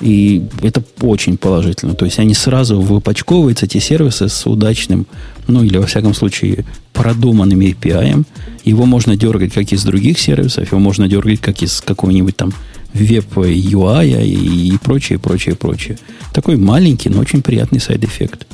И 0.00 0.44
это 0.62 0.82
очень 1.00 1.38
положительно. 1.38 1.94
То 1.94 2.04
есть 2.04 2.18
они 2.18 2.34
сразу 2.34 2.80
выпочковываются, 2.80 3.66
эти 3.66 3.78
сервисы, 3.78 4.28
с 4.28 4.46
удачным, 4.46 5.06
ну 5.48 5.62
или 5.62 5.78
во 5.78 5.86
всяком 5.86 6.14
случае 6.14 6.64
продуманным 6.92 7.60
API. 7.60 8.24
Его 8.64 8.84
можно 8.84 9.16
дергать 9.16 9.52
как 9.52 9.72
из 9.72 9.84
других 9.84 10.18
сервисов, 10.18 10.70
его 10.70 10.80
можно 10.80 11.08
дергать 11.08 11.40
как 11.40 11.62
из 11.62 11.80
какого-нибудь 11.80 12.36
там 12.36 12.52
web 12.92 13.26
UI 13.36 14.26
и, 14.26 14.76
прочее, 14.82 15.18
прочее, 15.18 15.54
прочее. 15.54 15.98
Такой 16.32 16.56
маленький, 16.56 17.08
но 17.08 17.20
очень 17.20 17.42
приятный 17.42 17.80
side 17.80 18.04
effect. 18.04 18.46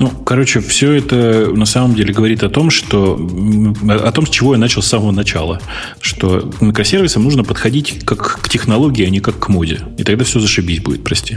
Ну, 0.00 0.10
короче, 0.10 0.60
все 0.60 0.92
это 0.92 1.50
на 1.54 1.66
самом 1.66 1.94
деле 1.94 2.14
говорит 2.14 2.42
о 2.42 2.48
том, 2.48 2.70
что 2.70 3.20
о 3.86 4.12
том, 4.12 4.26
с 4.26 4.30
чего 4.30 4.54
я 4.54 4.58
начал 4.58 4.80
с 4.80 4.86
самого 4.86 5.10
начала, 5.10 5.60
что 6.00 6.40
к 6.40 6.62
микросервисам 6.62 7.22
нужно 7.22 7.44
подходить 7.44 8.02
как 8.06 8.40
к 8.40 8.48
технологии, 8.48 9.04
а 9.04 9.10
не 9.10 9.20
как 9.20 9.38
к 9.38 9.48
моде. 9.48 9.80
И 9.98 10.02
тогда 10.02 10.24
все 10.24 10.40
зашибись 10.40 10.80
будет, 10.80 11.04
прости. 11.04 11.36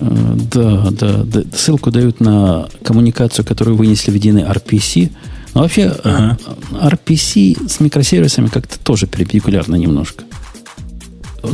Э, 0.00 0.36
да, 0.52 0.90
да, 0.92 1.24
да. 1.24 1.42
Ссылку 1.52 1.90
дают 1.90 2.20
на 2.20 2.68
коммуникацию, 2.84 3.44
которую 3.44 3.76
вынесли 3.76 4.12
в 4.12 4.14
единый 4.14 4.44
RPC. 4.44 5.10
Но 5.54 5.62
вообще 5.62 5.86
ага. 6.04 6.38
RPC 6.70 7.68
с 7.68 7.80
микросервисами 7.80 8.46
как-то 8.46 8.78
тоже 8.78 9.08
перпендикулярно 9.08 9.74
немножко. 9.74 10.22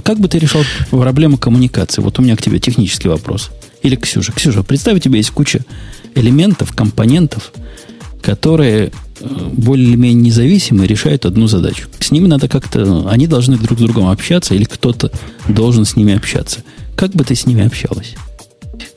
Как 0.04 0.18
бы 0.18 0.28
ты 0.28 0.38
решал 0.38 0.62
проблему 0.90 1.38
коммуникации? 1.38 2.02
Вот 2.02 2.18
у 2.18 2.22
меня 2.22 2.36
к 2.36 2.42
тебе 2.42 2.58
технический 2.58 3.08
вопрос. 3.08 3.50
Или 3.84 3.96
Ксюша. 3.96 4.32
Ксюша, 4.32 4.62
представь, 4.62 4.96
у 4.96 4.98
тебя 4.98 5.18
есть 5.18 5.30
куча 5.30 5.60
элементов, 6.14 6.74
компонентов, 6.74 7.52
которые 8.22 8.92
э, 9.20 9.26
более-менее 9.52 10.22
независимы 10.22 10.86
решают 10.86 11.26
одну 11.26 11.48
задачу. 11.48 11.86
С 12.00 12.10
ними 12.10 12.26
надо 12.26 12.48
как-то... 12.48 13.06
Они 13.10 13.26
должны 13.26 13.58
друг 13.58 13.78
с 13.78 13.82
другом 13.82 14.08
общаться, 14.08 14.54
или 14.54 14.64
кто-то 14.64 15.12
должен 15.48 15.84
с 15.84 15.96
ними 15.96 16.16
общаться. 16.16 16.62
Как 16.96 17.10
бы 17.10 17.24
ты 17.24 17.34
с 17.34 17.44
ними 17.44 17.62
общалась? 17.62 18.14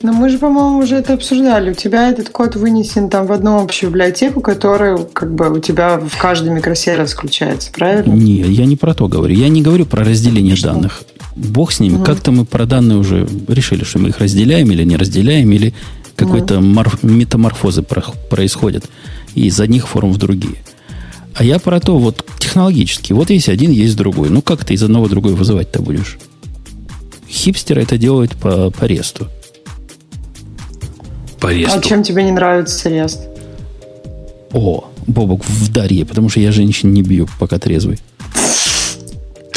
Но 0.00 0.14
мы 0.14 0.30
же, 0.30 0.38
по-моему, 0.38 0.78
уже 0.78 0.96
это 0.96 1.12
обсуждали. 1.12 1.72
У 1.72 1.74
тебя 1.74 2.08
этот 2.08 2.30
код 2.30 2.56
вынесен 2.56 3.10
там 3.10 3.26
в 3.26 3.32
одну 3.32 3.60
общую 3.60 3.90
библиотеку, 3.90 4.40
которая 4.40 4.96
как 4.96 5.34
бы 5.34 5.50
у 5.52 5.58
тебя 5.60 5.98
в 5.98 6.16
каждый 6.16 6.50
микросервис 6.50 7.12
включается, 7.12 7.70
правильно? 7.72 8.10
Не, 8.10 8.40
я 8.40 8.64
не 8.64 8.76
про 8.76 8.94
то 8.94 9.06
говорю. 9.06 9.34
Я 9.34 9.50
не 9.50 9.60
говорю 9.60 9.84
про 9.84 10.02
разделение 10.02 10.56
Что? 10.56 10.72
данных. 10.72 11.02
Бог 11.38 11.72
с 11.72 11.80
ними. 11.80 11.96
Угу. 11.96 12.04
Как-то 12.04 12.32
мы 12.32 12.44
про 12.44 12.66
данные 12.66 12.98
уже 12.98 13.28
решили, 13.48 13.84
что 13.84 13.98
мы 13.98 14.10
их 14.10 14.18
разделяем 14.18 14.70
или 14.70 14.84
не 14.84 14.96
разделяем, 14.96 15.50
или 15.52 15.74
какой-то 16.16 16.58
угу. 16.58 16.66
метаморфозы 17.02 17.82
происходят 17.82 18.84
из 19.34 19.58
одних 19.60 19.88
форм 19.88 20.12
в 20.12 20.18
другие. 20.18 20.56
А 21.34 21.44
я 21.44 21.58
про 21.58 21.78
то, 21.78 21.98
вот 21.98 22.26
технологически. 22.38 23.12
Вот 23.12 23.30
есть 23.30 23.48
один, 23.48 23.70
есть 23.70 23.96
другой. 23.96 24.28
Ну, 24.28 24.42
как 24.42 24.64
ты 24.64 24.74
из 24.74 24.82
одного 24.82 25.08
другой 25.08 25.34
вызывать-то 25.34 25.80
будешь? 25.80 26.18
Хипстеры 27.28 27.82
это 27.82 27.96
делают 27.96 28.32
по, 28.32 28.70
по 28.70 28.84
ресту 28.84 29.28
по 31.40 31.52
ресту. 31.52 31.78
А 31.78 31.82
чем 31.82 32.02
тебе 32.02 32.24
не 32.24 32.32
нравится 32.32 32.88
рест? 32.88 33.20
О, 34.52 34.84
Бобок 35.06 35.44
в 35.44 35.72
Дарье, 35.72 36.04
потому 36.04 36.28
что 36.28 36.40
я 36.40 36.52
женщин 36.52 36.92
не 36.92 37.02
бью, 37.02 37.28
пока 37.38 37.58
трезвый. 37.58 37.98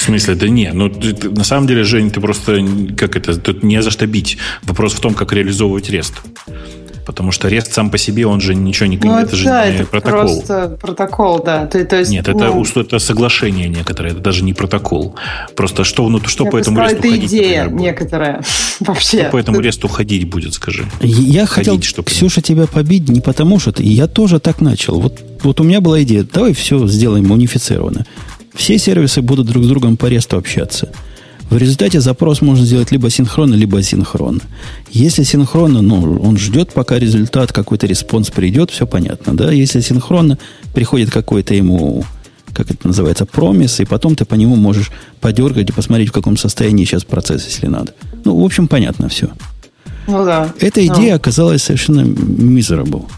В 0.01 0.03
смысле, 0.03 0.33
да 0.33 0.49
не, 0.49 0.73
ну 0.73 0.89
ты, 0.89 1.29
на 1.29 1.43
самом 1.43 1.67
деле, 1.67 1.83
Жень, 1.83 2.09
ты 2.09 2.19
просто, 2.19 2.65
как 2.97 3.15
это, 3.15 3.37
тут 3.37 3.61
не 3.61 3.83
за 3.83 3.91
что 3.91 4.07
бить. 4.07 4.39
Вопрос 4.63 4.93
в 4.93 4.99
том, 4.99 5.13
как 5.13 5.31
реализовывать 5.31 5.91
рест. 5.91 6.15
Потому 7.05 7.31
что 7.31 7.49
REST 7.49 7.71
сам 7.71 7.91
по 7.91 7.99
себе, 7.99 8.25
он 8.25 8.41
же 8.41 8.55
ничего 8.55 8.87
не... 8.87 8.97
Ну, 8.97 9.15
это, 9.15 9.35
же 9.35 9.45
да, 9.45 9.69
не 9.69 9.75
это 9.75 9.85
протокол. 9.85 10.21
просто 10.21 10.77
протокол, 10.81 11.43
да. 11.43 11.67
То, 11.67 11.85
то 11.85 11.99
есть, 11.99 12.09
Нет, 12.09 12.27
это, 12.27 12.45
ну, 12.45 12.63
это 12.63 12.97
соглашение 12.97 13.69
некоторое, 13.69 14.11
это 14.13 14.21
даже 14.21 14.43
не 14.43 14.53
протокол. 14.53 15.15
Просто 15.55 15.83
что, 15.83 16.09
ну, 16.09 16.19
что 16.25 16.45
по 16.45 16.57
этому 16.57 16.79
REST 16.79 16.97
это 16.97 17.17
идея 17.17 17.63
например, 17.65 17.81
некоторая 17.81 18.41
вообще. 18.79 19.19
Что 19.19 19.29
по 19.29 19.37
этому 19.37 19.61
REST 19.61 19.87
ходить 19.87 20.27
будет, 20.27 20.55
скажи? 20.55 20.85
Я 21.01 21.45
хотел, 21.45 21.79
что 21.83 22.01
Ксюша, 22.01 22.41
тебя 22.41 22.65
побить 22.65 23.07
не 23.07 23.21
потому, 23.21 23.59
что 23.59 23.71
ты... 23.71 23.83
Я 23.83 24.07
тоже 24.07 24.39
так 24.39 24.61
начал. 24.61 24.99
Вот, 24.99 25.19
вот 25.43 25.59
у 25.59 25.63
меня 25.63 25.79
была 25.79 26.01
идея, 26.01 26.23
давай 26.23 26.53
все 26.53 26.87
сделаем 26.87 27.29
унифицированно. 27.29 28.07
Все 28.53 28.77
сервисы 28.77 29.21
будут 29.21 29.47
друг 29.47 29.63
с 29.63 29.67
другом 29.67 29.97
по 29.97 30.07
REST 30.07 30.31
у 30.31 30.37
общаться. 30.37 30.91
В 31.49 31.57
результате 31.57 31.99
запрос 31.99 32.41
можно 32.41 32.65
сделать 32.65 32.91
либо 32.91 33.09
синхронно, 33.09 33.55
либо 33.55 33.79
асинхронно. 33.79 34.39
Если 34.89 35.23
синхронно, 35.23 35.81
ну, 35.81 36.19
он 36.21 36.37
ждет, 36.37 36.71
пока 36.71 36.97
результат, 36.97 37.51
какой-то 37.51 37.87
response 37.87 38.29
придет, 38.29 38.71
все 38.71 38.87
понятно, 38.87 39.35
да? 39.35 39.51
Если 39.51 39.81
асинхронно, 39.81 40.37
приходит 40.73 41.11
какой-то 41.11 41.53
ему, 41.53 42.05
как 42.53 42.71
это 42.71 42.87
называется, 42.87 43.25
promise, 43.25 43.81
и 43.81 43.85
потом 43.85 44.15
ты 44.15 44.23
по 44.23 44.35
нему 44.35 44.55
можешь 44.55 44.91
подергать 45.19 45.69
и 45.69 45.73
посмотреть, 45.73 46.09
в 46.09 46.13
каком 46.13 46.37
состоянии 46.37 46.85
сейчас 46.85 47.03
процесс, 47.03 47.45
если 47.45 47.67
надо. 47.67 47.93
Ну, 48.23 48.41
в 48.41 48.45
общем, 48.45 48.69
понятно 48.69 49.09
все. 49.09 49.29
Ну 50.07 50.23
да. 50.23 50.53
Эта 50.61 50.85
идея 50.85 51.11
ну. 51.11 51.15
оказалась 51.15 51.63
совершенно 51.63 52.01
miserable. 52.01 53.09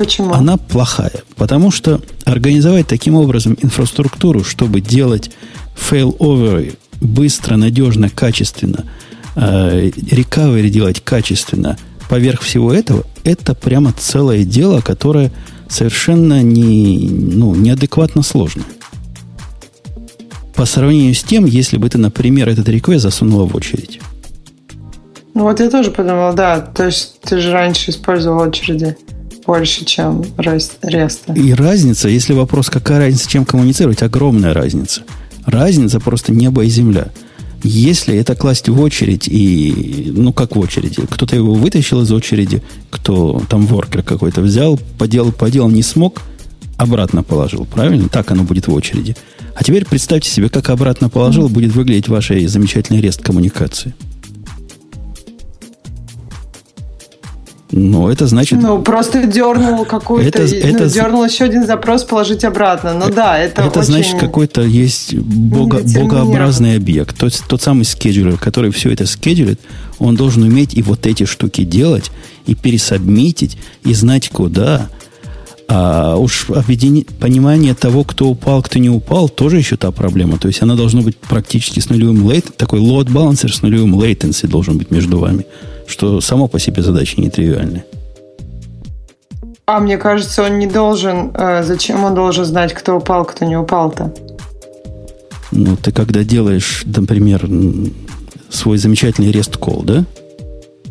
Почему? 0.00 0.32
Она 0.32 0.56
плохая. 0.56 1.12
Потому 1.36 1.70
что 1.70 2.00
организовать 2.24 2.86
таким 2.86 3.16
образом 3.16 3.58
инфраструктуру, 3.60 4.44
чтобы 4.44 4.80
делать 4.80 5.30
fail-over 5.76 6.74
быстро, 7.02 7.56
надежно, 7.56 8.08
качественно, 8.08 8.86
э, 9.36 9.90
рекавери 10.10 10.70
делать 10.70 11.04
качественно 11.04 11.76
поверх 12.08 12.40
всего 12.40 12.72
этого, 12.72 13.04
это 13.24 13.54
прямо 13.54 13.92
целое 13.92 14.44
дело, 14.44 14.80
которое 14.80 15.32
совершенно 15.68 16.42
не, 16.42 17.06
ну, 17.10 17.54
неадекватно 17.54 18.22
сложно. 18.22 18.62
По 20.54 20.64
сравнению 20.64 21.14
с 21.14 21.22
тем, 21.22 21.44
если 21.44 21.76
бы 21.76 21.90
ты, 21.90 21.98
например, 21.98 22.48
этот 22.48 22.70
реквест 22.70 23.02
засунула 23.02 23.44
в 23.44 23.54
очередь. 23.54 24.00
Ну 25.34 25.42
вот 25.42 25.60
я 25.60 25.68
тоже 25.68 25.90
подумал, 25.90 26.32
да. 26.32 26.58
То 26.58 26.86
есть 26.86 27.20
ты 27.20 27.38
же 27.38 27.52
раньше 27.52 27.90
использовал 27.90 28.40
очереди 28.40 28.96
больше, 29.46 29.84
чем 29.84 30.24
реста. 30.36 31.32
И 31.32 31.52
разница, 31.52 32.08
если 32.08 32.32
вопрос, 32.32 32.70
какая 32.70 32.98
разница, 32.98 33.28
чем 33.28 33.44
коммуницировать, 33.44 34.02
огромная 34.02 34.54
разница– 34.54 35.02
Разница 35.46 36.00
просто 36.00 36.32
небо 36.32 36.64
и 36.64 36.68
земля. 36.68 37.08
Если 37.62 38.16
это 38.16 38.34
класть 38.34 38.68
в 38.68 38.80
очередь 38.80 39.28
и, 39.28 40.12
ну 40.14 40.32
как 40.32 40.56
в 40.56 40.58
очереди, 40.58 41.02
кто-то 41.10 41.36
его 41.36 41.54
вытащил 41.54 42.02
из 42.02 42.10
очереди, 42.10 42.62
кто 42.88 43.42
там 43.48 43.66
воркер 43.66 44.02
какой-то 44.02 44.40
взял, 44.40 44.78
поделал, 44.98 45.30
поделал, 45.30 45.68
не 45.68 45.82
смог, 45.82 46.22
обратно 46.78 47.22
положил, 47.22 47.66
правильно? 47.66 48.08
Так 48.08 48.30
оно 48.30 48.44
будет 48.44 48.66
в 48.66 48.72
очереди. 48.72 49.14
А 49.54 49.62
теперь 49.62 49.84
представьте 49.84 50.30
себе, 50.30 50.48
как 50.48 50.70
обратно 50.70 51.10
положил, 51.10 51.48
будет 51.48 51.74
выглядеть 51.74 52.08
ваша 52.08 52.48
замечательный 52.48 53.00
рест 53.00 53.22
коммуникации. 53.22 53.94
Ну, 57.72 58.08
это 58.08 58.26
значит... 58.26 58.60
Ну, 58.60 58.82
просто 58.82 59.26
дернул 59.26 59.84
какой-то... 59.84 60.42
Это, 60.42 60.42
ну, 60.42 60.68
это, 60.68 60.90
дернул 60.90 61.24
еще 61.24 61.44
один 61.44 61.66
запрос 61.66 62.02
положить 62.02 62.44
обратно. 62.44 62.94
Ну 62.94 63.12
да, 63.12 63.38
это 63.38 63.62
Это 63.62 63.80
очень... 63.80 63.92
значит, 63.92 64.18
какой-то 64.18 64.62
есть 64.62 65.14
бого, 65.14 65.80
богообразный 65.80 66.76
объект. 66.76 67.16
Тот, 67.16 67.32
тот 67.48 67.62
самый 67.62 67.84
скеджулер, 67.84 68.38
который 68.38 68.72
все 68.72 68.90
это 68.90 69.06
скеджулит, 69.06 69.60
он 69.98 70.16
должен 70.16 70.42
уметь 70.42 70.74
и 70.74 70.82
вот 70.82 71.06
эти 71.06 71.24
штуки 71.24 71.62
делать, 71.62 72.10
и 72.46 72.54
пересобмитить, 72.54 73.56
и 73.84 73.94
знать 73.94 74.30
куда. 74.30 74.88
А 75.68 76.16
уж 76.16 76.50
объедини... 76.50 77.06
понимание 77.20 77.74
того, 77.74 78.02
кто 78.02 78.28
упал, 78.28 78.62
кто 78.62 78.80
не 78.80 78.90
упал, 78.90 79.28
тоже 79.28 79.58
еще 79.58 79.76
та 79.76 79.92
проблема. 79.92 80.38
То 80.38 80.48
есть 80.48 80.60
она 80.62 80.74
должна 80.74 81.02
быть 81.02 81.16
практически 81.16 81.78
с 81.78 81.88
нулевым 81.88 82.28
лейтенси, 82.28 82.54
такой 82.56 82.80
load 82.80 83.06
balancer 83.12 83.52
с 83.52 83.62
нулевым 83.62 83.94
latency 83.94 84.48
должен 84.48 84.76
быть 84.76 84.90
между 84.90 85.20
вами 85.20 85.46
что 85.90 86.20
само 86.20 86.48
по 86.48 86.58
себе 86.58 86.82
задача 86.82 87.20
нетривиальная. 87.20 87.84
А 89.66 89.78
мне 89.78 89.98
кажется, 89.98 90.42
он 90.42 90.58
не 90.58 90.66
должен... 90.66 91.30
Э, 91.34 91.62
зачем 91.62 92.04
он 92.04 92.14
должен 92.14 92.44
знать, 92.44 92.74
кто 92.74 92.96
упал, 92.96 93.24
кто 93.24 93.44
не 93.44 93.56
упал-то? 93.56 94.12
Ну, 95.52 95.76
ты 95.76 95.92
когда 95.92 96.24
делаешь, 96.24 96.82
например, 96.86 97.48
свой 98.48 98.78
замечательный 98.78 99.30
REST 99.30 99.58
call, 99.58 99.84
да? 99.84 100.04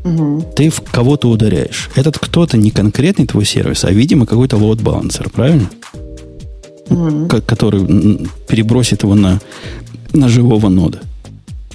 Угу. 0.04 0.54
Ты 0.56 0.70
в 0.70 0.82
кого-то 0.82 1.30
ударяешь. 1.30 1.90
Этот 1.96 2.18
кто-то 2.18 2.58
не 2.58 2.72
конкретный 2.72 3.26
твой 3.26 3.46
сервис, 3.46 3.84
а, 3.84 3.92
видимо, 3.92 4.26
какой-то 4.26 4.56
balancer, 4.56 5.30
правильно? 5.30 5.70
Угу. 6.90 7.28
Который 7.46 8.28
перебросит 8.48 9.04
его 9.04 9.16
на, 9.16 9.40
на 10.14 10.30
живого 10.30 10.70
нода. 10.70 11.00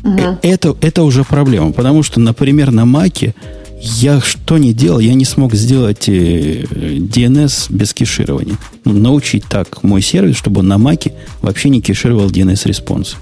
Угу. 0.05 0.39
Это, 0.43 0.77
это 0.81 1.03
уже 1.03 1.25
проблема, 1.25 1.73
потому 1.73 2.03
что, 2.03 2.21
например, 2.21 2.71
на 2.71 2.85
Маке 2.85 3.35
я 3.81 4.21
что 4.21 4.59
не 4.59 4.73
делал, 4.73 4.99
я 4.99 5.15
не 5.15 5.25
смог 5.25 5.55
сделать 5.55 6.09
DNS 6.09 7.67
э, 7.71 7.75
без 7.75 7.93
кеширования. 7.93 8.57
Ну, 8.85 8.93
научить 8.93 9.45
так 9.45 9.83
мой 9.83 10.03
сервис, 10.03 10.37
чтобы 10.37 10.61
он 10.61 10.69
на 10.69 10.79
Маке 10.79 11.13
вообще 11.43 11.69
не 11.69 11.81
кешировал 11.81 12.29
DNS 12.29 12.51
response. 12.51 13.16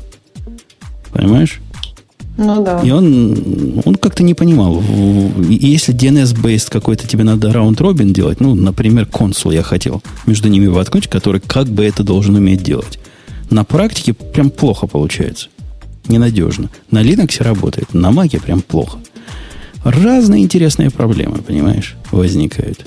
Понимаешь? 1.12 1.60
Ну 2.36 2.64
да. 2.64 2.80
И 2.80 2.90
он, 2.90 3.82
он 3.84 3.94
как-то 3.96 4.22
не 4.22 4.34
понимал. 4.34 4.82
Если 5.48 5.94
DNS-based 5.94 6.70
какой-то 6.70 7.06
тебе 7.06 7.24
надо 7.24 7.52
round 7.52 7.82
robin 7.82 8.12
делать, 8.12 8.40
ну, 8.40 8.54
например, 8.54 9.06
консул 9.06 9.50
я 9.50 9.62
хотел 9.62 10.02
между 10.26 10.48
ними 10.48 10.66
воткнуть, 10.66 11.08
который 11.08 11.40
как 11.40 11.68
бы 11.68 11.84
это 11.84 12.02
должен 12.02 12.36
уметь 12.36 12.62
делать. 12.62 12.98
На 13.50 13.64
практике 13.64 14.14
прям 14.14 14.50
плохо 14.50 14.86
получается. 14.86 15.48
Ненадежно. 16.06 16.68
На 16.90 17.02
Linux 17.02 17.42
работает, 17.42 17.94
на 17.94 18.10
Mac 18.10 18.40
прям 18.40 18.60
плохо. 18.62 18.98
Разные 19.84 20.42
интересные 20.42 20.90
проблемы, 20.90 21.38
понимаешь, 21.38 21.96
возникают. 22.10 22.86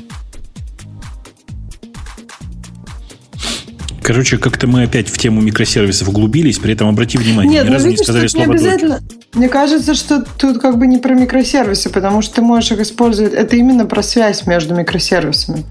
Короче, 4.02 4.38
как-то 4.38 4.68
мы 4.68 4.84
опять 4.84 5.10
в 5.10 5.18
тему 5.18 5.42
микросервисов 5.42 6.10
углубились, 6.10 6.60
при 6.60 6.74
этом 6.74 6.88
обрати 6.88 7.18
внимание, 7.18 7.54
Нет, 7.54 7.64
ни 7.66 7.70
ну 7.70 7.74
разу 7.74 7.88
видишь, 7.88 8.02
не 8.02 8.04
сказали 8.04 8.28
тут 8.28 8.36
не 8.36 8.44
слово 8.44 8.54
обязательно. 8.54 9.00
Мне 9.34 9.50
кажется, 9.50 9.96
что 9.96 10.24
тут 10.38 10.60
как 10.62 10.78
бы 10.78 10.86
не 10.86 11.00
про 11.00 11.16
микросервисы, 11.16 11.90
потому 11.90 12.22
что 12.22 12.36
ты 12.36 12.42
можешь 12.44 12.72
их 12.72 12.82
использовать. 12.82 13.34
Это 13.34 13.56
именно 13.56 13.86
про 13.88 14.04
связь 14.04 14.46
между 14.46 14.76
микросервисами. 14.76 15.66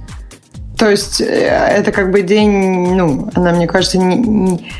То 0.77 0.91
есть 0.91 1.21
э, 1.21 1.25
это 1.25 1.93
как 1.93 2.11
бы 2.11 2.23
день, 2.23 2.51
ну, 2.97 3.31
она, 3.35 3.53
мне 3.53 3.69
кажется, 3.69 3.99
не, 3.99 4.17
не, 4.17 4.71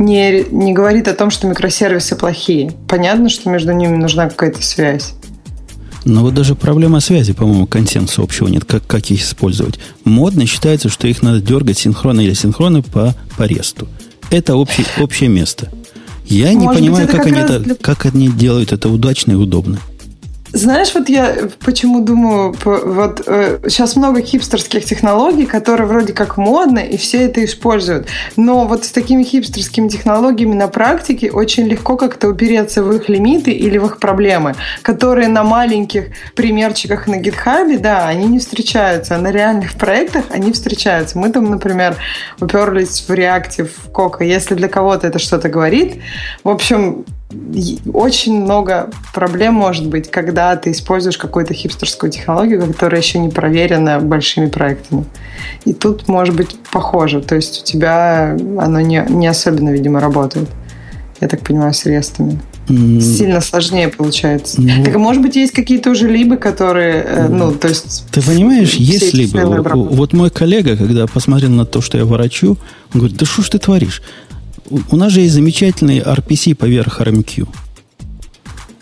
не 0.00 0.72
говорит 0.72 1.08
о 1.08 1.14
том, 1.14 1.30
что 1.30 1.46
микросервисы 1.46 2.16
плохие. 2.16 2.72
Понятно, 2.88 3.28
что 3.28 3.50
между 3.50 3.72
ними 3.72 3.96
нужна 3.96 4.28
какая-то 4.28 4.62
связь. 4.62 5.14
Но 6.04 6.22
вот 6.22 6.34
даже 6.34 6.54
проблема 6.54 7.00
связи, 7.00 7.34
по-моему, 7.34 7.66
консенсуса 7.66 8.22
общего 8.22 8.48
нет, 8.48 8.64
как, 8.64 8.86
как 8.86 9.10
их 9.10 9.20
использовать. 9.22 9.78
Модно 10.04 10.46
считается, 10.46 10.88
что 10.88 11.06
их 11.06 11.22
надо 11.22 11.40
дергать 11.40 11.78
синхронно 11.78 12.22
или 12.22 12.32
синхронно 12.32 12.82
по, 12.82 13.14
по 13.36 13.42
ресту. 13.42 13.86
Это 14.30 14.56
общий, 14.56 14.84
общее 14.98 15.28
место. 15.28 15.68
Я 16.24 16.50
не 16.54 16.64
Может 16.66 16.68
быть, 16.68 16.78
понимаю, 16.80 17.04
это 17.04 17.16
как, 17.16 17.24
как 17.24 17.32
они 17.32 17.40
раз 17.42 17.50
это, 17.50 17.60
для- 17.60 17.74
как 17.74 18.06
они 18.06 18.28
делают 18.28 18.72
это 18.72 18.88
удачно 18.88 19.32
и 19.32 19.34
удобно. 19.34 19.78
Знаешь, 20.52 20.92
вот 20.94 21.08
я 21.08 21.36
почему 21.64 22.00
думаю, 22.00 22.54
вот 22.64 23.22
э, 23.26 23.60
сейчас 23.68 23.94
много 23.94 24.20
хипстерских 24.20 24.84
технологий, 24.84 25.46
которые 25.46 25.86
вроде 25.86 26.12
как 26.12 26.36
модны, 26.36 26.86
и 26.86 26.96
все 26.96 27.22
это 27.22 27.44
используют. 27.44 28.08
Но 28.36 28.66
вот 28.66 28.84
с 28.84 28.90
такими 28.90 29.22
хипстерскими 29.22 29.88
технологиями 29.88 30.54
на 30.54 30.66
практике 30.66 31.30
очень 31.30 31.68
легко 31.68 31.96
как-то 31.96 32.28
упереться 32.28 32.82
в 32.82 32.92
их 32.92 33.08
лимиты 33.08 33.52
или 33.52 33.78
в 33.78 33.86
их 33.86 34.00
проблемы, 34.00 34.56
которые 34.82 35.28
на 35.28 35.44
маленьких 35.44 36.06
примерчиках 36.34 37.06
на 37.06 37.18
гитхабе, 37.18 37.78
да, 37.78 38.08
они 38.08 38.26
не 38.26 38.40
встречаются, 38.40 39.14
а 39.14 39.18
на 39.18 39.30
реальных 39.30 39.74
проектах 39.74 40.24
они 40.30 40.52
встречаются. 40.52 41.16
Мы 41.16 41.30
там, 41.30 41.48
например, 41.48 41.96
уперлись 42.40 43.04
в 43.06 43.10
Reactive 43.10 43.70
Coca. 43.92 44.26
Если 44.26 44.56
для 44.56 44.68
кого-то 44.68 45.06
это 45.06 45.20
что-то 45.20 45.48
говорит, 45.48 46.02
в 46.42 46.48
общем, 46.48 47.04
очень 47.92 48.40
много 48.42 48.90
проблем 49.14 49.54
может 49.54 49.86
быть, 49.86 50.10
когда 50.10 50.56
ты 50.56 50.72
используешь 50.72 51.16
какую-то 51.16 51.54
хипстерскую 51.54 52.10
технологию, 52.10 52.66
которая 52.66 53.00
еще 53.00 53.18
не 53.18 53.28
проверена 53.28 54.00
большими 54.00 54.46
проектами. 54.46 55.04
И 55.64 55.72
тут 55.72 56.08
может 56.08 56.34
быть 56.34 56.56
похоже. 56.72 57.20
То 57.20 57.36
есть 57.36 57.62
у 57.62 57.64
тебя 57.64 58.36
оно 58.58 58.80
не, 58.80 59.04
не 59.08 59.26
особенно, 59.28 59.70
видимо, 59.70 60.00
работает. 60.00 60.48
Я 61.20 61.28
так 61.28 61.40
понимаю, 61.40 61.74
с 61.74 61.84
рестами. 61.84 62.40
М, 62.68 63.00
Сильно 63.00 63.40
сложнее 63.40 63.88
получается. 63.88 64.60
Ну. 64.60 64.84
Так, 64.84 64.94
а 64.96 64.98
может 64.98 65.22
быть, 65.22 65.36
есть 65.36 65.52
какие-то 65.52 65.90
уже 65.90 66.08
либы, 66.08 66.36
которые, 66.36 67.02
э, 67.06 67.28
ну, 67.28 67.52
то 67.52 67.68
есть... 67.68 68.04
Ты 68.10 68.22
понимаешь, 68.22 68.70
все 68.70 68.82
если 68.82 69.24
эти 69.24 69.32
бы... 69.32 69.38
целые 69.40 69.56
в- 69.58 69.60
обработки. 69.66 69.94
Вот 69.96 70.12
мой 70.14 70.30
коллега, 70.30 70.76
когда 70.76 71.06
посмотрел 71.06 71.50
на 71.50 71.66
то, 71.66 71.80
что 71.82 71.98
я 71.98 72.04
ворочу, 72.06 72.56
он 72.94 73.00
говорит, 73.00 73.18
да 73.18 73.26
что 73.26 73.42
ж 73.42 73.50
ты 73.50 73.58
творишь? 73.58 74.02
У 74.70 74.96
нас 74.96 75.12
же 75.12 75.20
есть 75.20 75.34
замечательный 75.34 75.98
RPC 75.98 76.54
поверх 76.54 77.00
RMQ. 77.00 77.48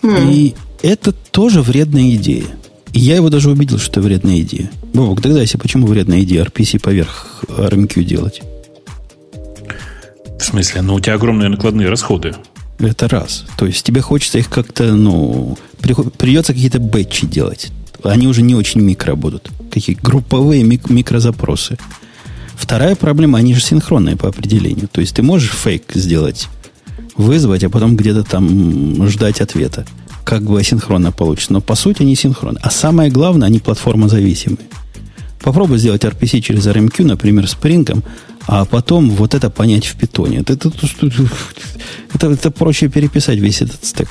М. 0.02 0.30
И 0.30 0.54
это 0.82 1.12
тоже 1.12 1.62
вредная 1.62 2.14
идея. 2.16 2.44
И 2.92 3.00
я 3.00 3.16
его 3.16 3.28
даже 3.30 3.50
убедил, 3.50 3.78
что 3.78 3.92
это 3.92 4.00
вредная 4.02 4.40
идея. 4.40 4.70
Бобок, 4.94 5.20
догадайся, 5.20 5.58
почему 5.58 5.86
вредная 5.86 6.22
идея 6.22 6.44
RPC 6.44 6.78
поверх 6.80 7.44
RMQ 7.48 8.04
делать? 8.04 8.42
В 10.38 10.42
смысле? 10.44 10.82
Ну, 10.82 10.94
у 10.94 11.00
тебя 11.00 11.14
огромные 11.14 11.48
накладные 11.48 11.88
расходы. 11.88 12.34
Это 12.78 13.08
раз. 13.08 13.44
То 13.58 13.66
есть 13.66 13.84
тебе 13.84 14.00
хочется 14.00 14.38
их 14.38 14.48
как-то, 14.48 14.94
ну, 14.94 15.58
придется 15.80 16.52
какие-то 16.52 16.78
бэтчи 16.78 17.26
делать. 17.26 17.72
Они 18.04 18.28
уже 18.28 18.42
не 18.42 18.54
очень 18.54 18.80
микро 18.80 19.16
будут. 19.16 19.50
Какие 19.72 19.96
групповые 20.00 20.62
мик- 20.62 20.88
микрозапросы. 20.88 21.76
Вторая 22.58 22.96
проблема, 22.96 23.38
они 23.38 23.54
же 23.54 23.60
синхронные 23.60 24.16
по 24.16 24.28
определению. 24.28 24.88
То 24.88 25.00
есть 25.00 25.14
ты 25.14 25.22
можешь 25.22 25.52
фейк 25.52 25.92
сделать, 25.94 26.48
вызвать, 27.16 27.62
а 27.62 27.70
потом 27.70 27.96
где-то 27.96 28.24
там 28.24 29.06
ждать 29.08 29.40
ответа. 29.40 29.86
Как 30.24 30.42
бы 30.42 30.58
асинхронно 30.58 31.12
получится. 31.12 31.52
Но 31.52 31.60
по 31.60 31.76
сути 31.76 32.02
они 32.02 32.16
синхронны. 32.16 32.58
А 32.60 32.70
самое 32.70 33.10
главное, 33.10 33.46
они 33.46 33.60
платформозависимые. 33.60 34.66
Попробуй 35.40 35.78
сделать 35.78 36.02
RPC 36.02 36.40
через 36.40 36.66
RMQ, 36.66 37.04
например, 37.04 37.48
с 37.48 37.54
Spring, 37.54 38.02
а 38.48 38.64
потом 38.64 39.10
вот 39.10 39.34
это 39.34 39.50
понять 39.50 39.86
в 39.86 39.96
питоне. 39.96 40.38
Это, 40.38 40.54
это, 40.54 40.70
это, 42.12 42.26
это 42.26 42.50
проще 42.50 42.88
переписать 42.88 43.38
весь 43.38 43.62
этот 43.62 43.84
стек. 43.84 44.08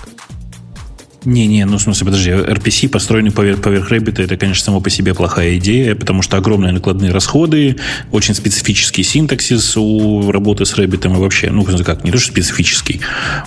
Не-не, 1.27 1.65
ну 1.65 1.77
в 1.77 1.81
смысле, 1.81 2.05
подожди, 2.05 2.29
RPC, 2.29 2.87
построенный 2.87 3.31
поверх, 3.31 3.61
поверх 3.61 3.91
Rabbit, 3.91 4.23
это, 4.23 4.37
конечно, 4.37 4.63
само 4.63 4.79
по 4.79 4.89
себе 4.89 5.13
плохая 5.13 5.57
идея, 5.57 5.93
потому 5.93 6.21
что 6.21 6.37
огромные 6.37 6.71
накладные 6.71 7.11
расходы, 7.11 7.75
очень 8.13 8.33
специфический 8.33 9.03
синтаксис 9.03 9.75
у 9.75 10.31
работы 10.31 10.65
с 10.65 10.73
Rabbit 10.77 11.05
и 11.05 11.19
вообще, 11.19 11.49
ну, 11.51 11.65
как, 11.65 12.05
не 12.05 12.11
то, 12.11 12.17
что 12.17 12.31
специфический, 12.31 13.01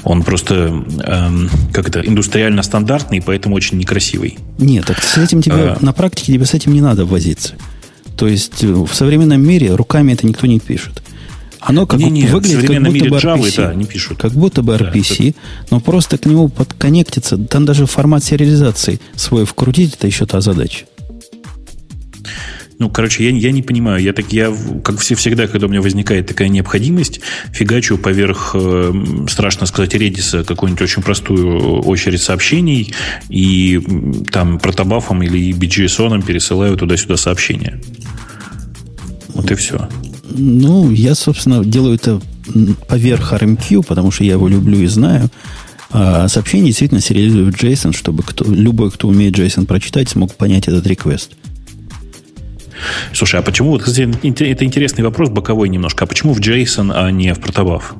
он 0.04 0.24
просто, 0.24 0.84
эм, 1.04 1.48
как 1.72 1.88
это, 1.88 2.00
индустриально 2.00 2.62
стандартный, 2.62 3.22
поэтому 3.22 3.54
очень 3.54 3.78
некрасивый. 3.78 4.36
Нет, 4.58 4.84
так 4.84 5.02
с 5.02 5.16
этим 5.16 5.40
тебе, 5.40 5.54
А. 5.54 5.78
на 5.80 5.94
практике 5.94 6.34
тебе 6.34 6.44
с 6.44 6.52
этим 6.52 6.74
не 6.74 6.82
надо 6.82 7.06
возиться. 7.06 7.54
То 8.18 8.28
есть 8.28 8.62
э, 8.62 8.66
в 8.66 8.92
современном 8.92 9.40
мире 9.40 9.74
руками 9.74 10.12
это 10.12 10.26
никто 10.26 10.46
не 10.46 10.60
пишет. 10.60 11.02
Оно 11.60 11.86
как 11.86 12.00
Не-не, 12.00 12.26
в 12.26 12.32
выглядит 12.32 12.66
как 12.66 12.78
будто 12.78 12.90
мире 12.90 13.10
бы 13.10 13.16
Java, 13.18 13.42
RPC. 13.42 13.56
да, 13.56 13.74
не 13.74 13.84
пишут. 13.84 14.18
Как 14.18 14.32
будто 14.32 14.62
бы 14.62 14.78
Да, 14.78 14.90
RPC, 14.90 15.34
но 15.70 15.80
просто 15.80 16.16
к 16.16 16.26
нему 16.26 16.48
подконнектиться, 16.48 17.36
там 17.36 17.64
даже 17.64 17.86
формат 17.86 18.24
сериализации 18.24 19.00
свой 19.14 19.44
вкрутить, 19.44 19.94
это 19.94 20.06
еще 20.06 20.26
та 20.26 20.40
задача. 20.40 20.86
Ну, 22.80 22.88
короче, 22.88 23.24
я, 23.28 23.36
я 23.36 23.52
не 23.52 23.60
понимаю. 23.60 24.02
Я 24.02 24.14
так, 24.14 24.32
я, 24.32 24.50
как 24.82 24.98
все 25.00 25.14
всегда, 25.14 25.46
когда 25.46 25.66
у 25.66 25.68
меня 25.68 25.82
возникает 25.82 26.26
такая 26.26 26.48
необходимость, 26.48 27.20
фигачу 27.52 27.98
поверх, 27.98 28.52
э, 28.54 28.92
страшно 29.28 29.66
сказать, 29.66 29.94
Redis 29.94 30.44
какую-нибудь 30.44 30.80
очень 30.80 31.02
простую 31.02 31.82
очередь 31.82 32.22
сообщений 32.22 32.94
и 33.28 33.78
там 34.32 34.58
протобафом 34.58 35.22
или 35.22 35.52
BGSON 35.52 36.24
пересылаю 36.24 36.78
туда-сюда 36.78 37.18
сообщения. 37.18 37.78
Вот 39.34 39.50
и 39.50 39.54
все. 39.56 39.86
Ну, 40.30 40.90
я, 40.90 41.14
собственно, 41.14 41.64
делаю 41.64 41.96
это 41.96 42.20
поверх 42.88 43.32
RMQ, 43.32 43.84
потому 43.86 44.10
что 44.10 44.24
я 44.24 44.32
его 44.32 44.48
люблю 44.48 44.80
и 44.80 44.86
знаю. 44.86 45.28
А 45.90 46.28
сообщение 46.28 46.68
действительно 46.68 47.00
сериализую 47.00 47.52
в 47.52 47.54
JSON, 47.56 47.92
чтобы 47.92 48.22
кто, 48.22 48.44
любой, 48.44 48.90
кто 48.90 49.08
умеет 49.08 49.36
JSON 49.36 49.66
прочитать, 49.66 50.08
смог 50.08 50.34
понять 50.34 50.68
этот 50.68 50.86
реквест. 50.86 51.32
Слушай, 53.12 53.40
а 53.40 53.42
почему, 53.42 53.70
вот, 53.70 53.82
кстати, 53.82 54.08
это 54.44 54.64
интересный 54.64 55.04
вопрос, 55.04 55.28
боковой 55.28 55.68
немножко, 55.68 56.04
а 56.04 56.06
почему 56.06 56.32
в 56.32 56.40
JSON, 56.40 56.92
а 56.94 57.10
не 57.10 57.34
в 57.34 57.40
протобаф? 57.40 57.94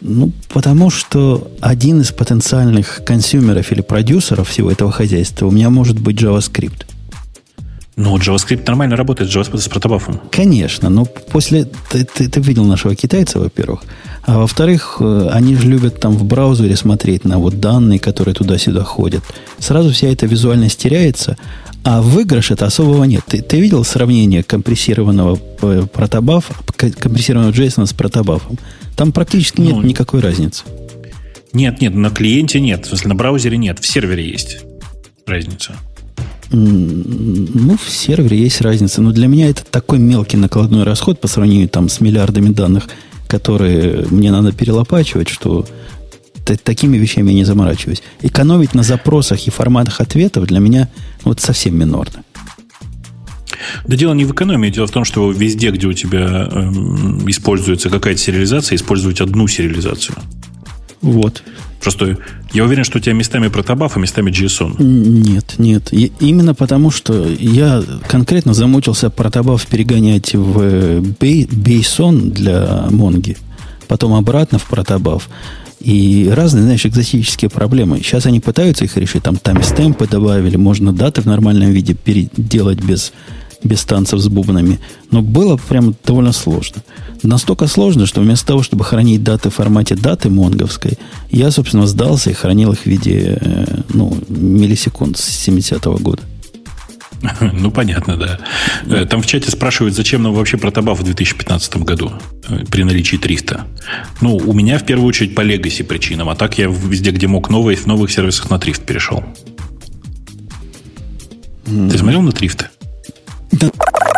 Ну, 0.00 0.32
потому 0.52 0.90
что 0.90 1.50
один 1.60 2.00
из 2.00 2.10
потенциальных 2.10 3.02
консюмеров 3.04 3.70
или 3.70 3.80
продюсеров 3.80 4.48
всего 4.48 4.70
этого 4.70 4.90
хозяйства 4.90 5.46
у 5.46 5.50
меня 5.50 5.70
может 5.70 5.98
быть 6.00 6.20
JavaScript. 6.20 6.86
Ну, 7.96 8.16
JavaScript 8.16 8.64
нормально 8.66 8.96
работает 8.96 9.30
JavaScript 9.30 9.60
с 9.60 9.68
протобафом. 9.68 10.20
Конечно, 10.30 10.88
но 10.88 11.04
после... 11.04 11.68
Ты, 11.90 12.04
ты, 12.04 12.28
ты 12.28 12.40
видел 12.40 12.64
нашего 12.64 12.96
китайца, 12.96 13.38
во-первых. 13.38 13.82
А 14.26 14.38
во-вторых, 14.38 14.96
э, 15.00 15.28
они 15.30 15.54
же 15.54 15.68
любят 15.68 16.00
там 16.00 16.16
в 16.16 16.24
браузере 16.24 16.76
смотреть 16.76 17.24
на 17.24 17.38
вот 17.38 17.60
данные, 17.60 18.00
которые 18.00 18.34
туда-сюда 18.34 18.82
ходят. 18.82 19.22
Сразу 19.58 19.90
вся 19.90 20.08
эта 20.08 20.26
визуальность 20.26 20.78
теряется, 20.80 21.36
а 21.84 22.02
выигрыша-то 22.02 22.66
особого 22.66 23.04
нет. 23.04 23.22
Ты, 23.28 23.42
ты 23.42 23.60
видел 23.60 23.84
сравнение 23.84 24.42
компрессированного 24.42 25.38
э, 25.62 25.86
протобафа, 25.92 26.54
компрессированного 26.76 27.52
JSON 27.52 27.86
с 27.86 27.92
протобафом? 27.92 28.58
Там 28.96 29.12
практически 29.12 29.60
нет 29.60 29.76
Ну, 29.76 29.82
никакой 29.82 30.20
разницы. 30.20 30.64
Нет, 31.52 31.80
нет, 31.80 31.94
на 31.94 32.10
клиенте 32.10 32.58
нет, 32.58 32.86
в 32.86 32.88
смысле, 32.88 33.08
на 33.10 33.14
браузере 33.14 33.56
нет, 33.56 33.78
в 33.78 33.86
сервере 33.86 34.28
есть 34.28 34.64
разница. 35.26 35.76
Ну, 36.50 37.76
в 37.76 37.90
сервере 37.90 38.38
есть 38.38 38.60
разница, 38.60 39.02
но 39.02 39.12
для 39.12 39.26
меня 39.26 39.48
это 39.48 39.64
такой 39.64 39.98
мелкий 39.98 40.36
накладной 40.36 40.84
расход 40.84 41.20
по 41.20 41.28
сравнению 41.28 41.68
там, 41.68 41.88
с 41.88 42.00
миллиардами 42.00 42.50
данных, 42.50 42.88
которые 43.28 44.06
мне 44.10 44.30
надо 44.30 44.52
перелопачивать, 44.52 45.28
что 45.28 45.66
такими 46.62 46.96
вещами 46.96 47.30
я 47.30 47.34
не 47.34 47.44
заморачиваюсь. 47.44 48.02
Экономить 48.20 48.74
на 48.74 48.82
запросах 48.82 49.46
и 49.46 49.50
форматах 49.50 50.00
ответов 50.00 50.46
для 50.46 50.60
меня 50.60 50.88
вот 51.24 51.40
совсем 51.40 51.78
минорно. 51.78 52.24
Да 53.86 53.96
дело 53.96 54.12
не 54.12 54.24
в 54.24 54.32
экономии, 54.32 54.70
дело 54.70 54.86
в 54.86 54.90
том, 54.90 55.04
что 55.04 55.30
везде, 55.30 55.70
где 55.70 55.86
у 55.86 55.92
тебя 55.92 56.48
эм, 56.50 57.28
используется 57.28 57.88
какая-то 57.88 58.20
сериализация, 58.20 58.76
использовать 58.76 59.20
одну 59.20 59.48
сериализацию. 59.48 60.16
Вот. 61.00 61.42
Просто 61.84 62.16
я 62.52 62.64
уверен, 62.64 62.82
что 62.82 62.98
у 62.98 63.00
тебя 63.00 63.12
местами 63.14 63.48
протобаф, 63.48 63.96
а 63.96 64.00
местами 64.00 64.30
JSON. 64.30 64.82
Нет, 64.82 65.54
нет. 65.58 65.92
И 65.92 66.12
именно 66.18 66.54
потому, 66.54 66.90
что 66.90 67.26
я 67.28 67.82
конкретно 68.08 68.54
замучился 68.54 69.10
протобаф 69.10 69.66
перегонять 69.66 70.34
в 70.34 70.58
э, 70.60 71.00
бей- 71.20 71.46
Бейсон 71.46 72.30
для 72.30 72.86
Монги, 72.90 73.36
потом 73.86 74.14
обратно 74.14 74.58
в 74.58 74.64
протобаф. 74.64 75.28
И 75.80 76.30
разные, 76.34 76.64
знаешь, 76.64 76.86
экзотические 76.86 77.50
проблемы. 77.50 77.98
Сейчас 77.98 78.24
они 78.24 78.40
пытаются 78.40 78.84
их 78.86 78.96
решить. 78.96 79.22
Там 79.22 79.36
таймстемпы 79.36 80.06
добавили, 80.08 80.56
можно 80.56 80.94
даты 80.94 81.20
в 81.20 81.26
нормальном 81.26 81.70
виде 81.70 81.92
переделать 81.92 82.82
без, 82.82 83.12
без 83.64 83.84
танцев 83.84 84.20
с 84.20 84.28
бубнами. 84.28 84.78
Но 85.10 85.22
было 85.22 85.56
прям 85.56 85.94
довольно 86.04 86.32
сложно. 86.32 86.82
Настолько 87.22 87.66
сложно, 87.66 88.06
что 88.06 88.20
вместо 88.20 88.46
того, 88.46 88.62
чтобы 88.62 88.84
хранить 88.84 89.22
даты 89.22 89.50
в 89.50 89.54
формате 89.54 89.96
даты 89.96 90.28
монговской, 90.28 90.98
я, 91.30 91.50
собственно, 91.50 91.86
сдался 91.86 92.30
и 92.30 92.34
хранил 92.34 92.72
их 92.72 92.80
в 92.80 92.86
виде 92.86 93.38
э, 93.40 93.80
ну, 93.88 94.16
миллисекунд 94.28 95.16
с 95.16 95.48
70-го 95.48 95.98
года. 95.98 96.22
Ну, 97.40 97.70
понятно, 97.70 98.16
да. 98.16 98.38
Э, 98.86 99.06
там 99.06 99.22
в 99.22 99.26
чате 99.26 99.50
спрашивают, 99.50 99.94
зачем 99.94 100.22
нам 100.22 100.34
вообще 100.34 100.58
протобаф 100.58 101.00
в 101.00 101.04
2015 101.04 101.76
году 101.78 102.12
э, 102.48 102.64
при 102.70 102.82
наличии 102.84 103.16
трифта. 103.16 103.66
Ну, 104.20 104.36
у 104.36 104.52
меня 104.52 104.78
в 104.78 104.84
первую 104.84 105.08
очередь 105.08 105.34
по 105.34 105.40
легаси 105.40 105.82
причинам, 105.82 106.28
а 106.28 106.34
так 106.34 106.58
я 106.58 106.66
везде, 106.66 107.10
где 107.10 107.26
мог, 107.26 107.48
новые, 107.48 107.76
в 107.76 107.86
новых 107.86 108.10
сервисах 108.10 108.50
на 108.50 108.58
трифт 108.58 108.84
перешел. 108.84 109.24
Ты 111.64 111.96
смотрел 111.96 112.20
на 112.20 112.32
трифт? 112.32 112.70
Да. 113.54 113.70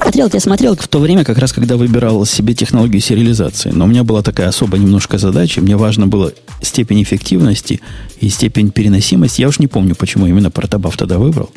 Смотрел, 0.02 0.30
я 0.32 0.40
смотрел 0.40 0.76
в 0.76 0.88
то 0.88 0.98
время, 1.00 1.24
как 1.24 1.38
раз 1.38 1.52
когда 1.52 1.76
выбирал 1.76 2.24
себе 2.24 2.54
технологию 2.54 3.00
сериализации. 3.00 3.70
Но 3.70 3.84
у 3.84 3.88
меня 3.88 4.04
была 4.04 4.22
такая 4.22 4.48
особая 4.48 4.80
немножко 4.80 5.18
задача. 5.18 5.60
Мне 5.60 5.76
важно 5.76 6.06
было 6.06 6.32
степень 6.62 7.02
эффективности 7.02 7.80
и 8.20 8.28
степень 8.28 8.70
переносимости. 8.70 9.40
Я 9.40 9.48
уж 9.48 9.58
не 9.58 9.66
помню, 9.66 9.94
почему 9.94 10.26
именно 10.26 10.50
протобаф 10.50 10.96
тогда 10.96 11.18
выбрал. 11.18 11.50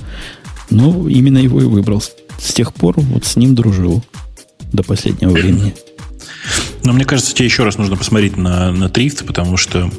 Ну, 0.71 1.07
именно 1.07 1.37
его 1.37 1.61
и 1.61 1.65
выбрал. 1.65 2.01
С 2.01 2.53
тех 2.53 2.73
пор 2.73 2.99
вот 2.99 3.25
с 3.25 3.35
ним 3.35 3.55
дружил 3.55 4.03
до 4.73 4.83
последнего 4.83 5.31
времени. 5.31 5.75
Но 6.83 6.93
мне 6.93 7.05
кажется, 7.05 7.33
тебе 7.35 7.45
еще 7.45 7.63
раз 7.63 7.77
нужно 7.77 7.97
посмотреть 7.97 8.35
на, 8.35 8.71
на 8.71 8.89
Thrift, 8.89 9.25
потому 9.25 9.57
что 9.57 9.91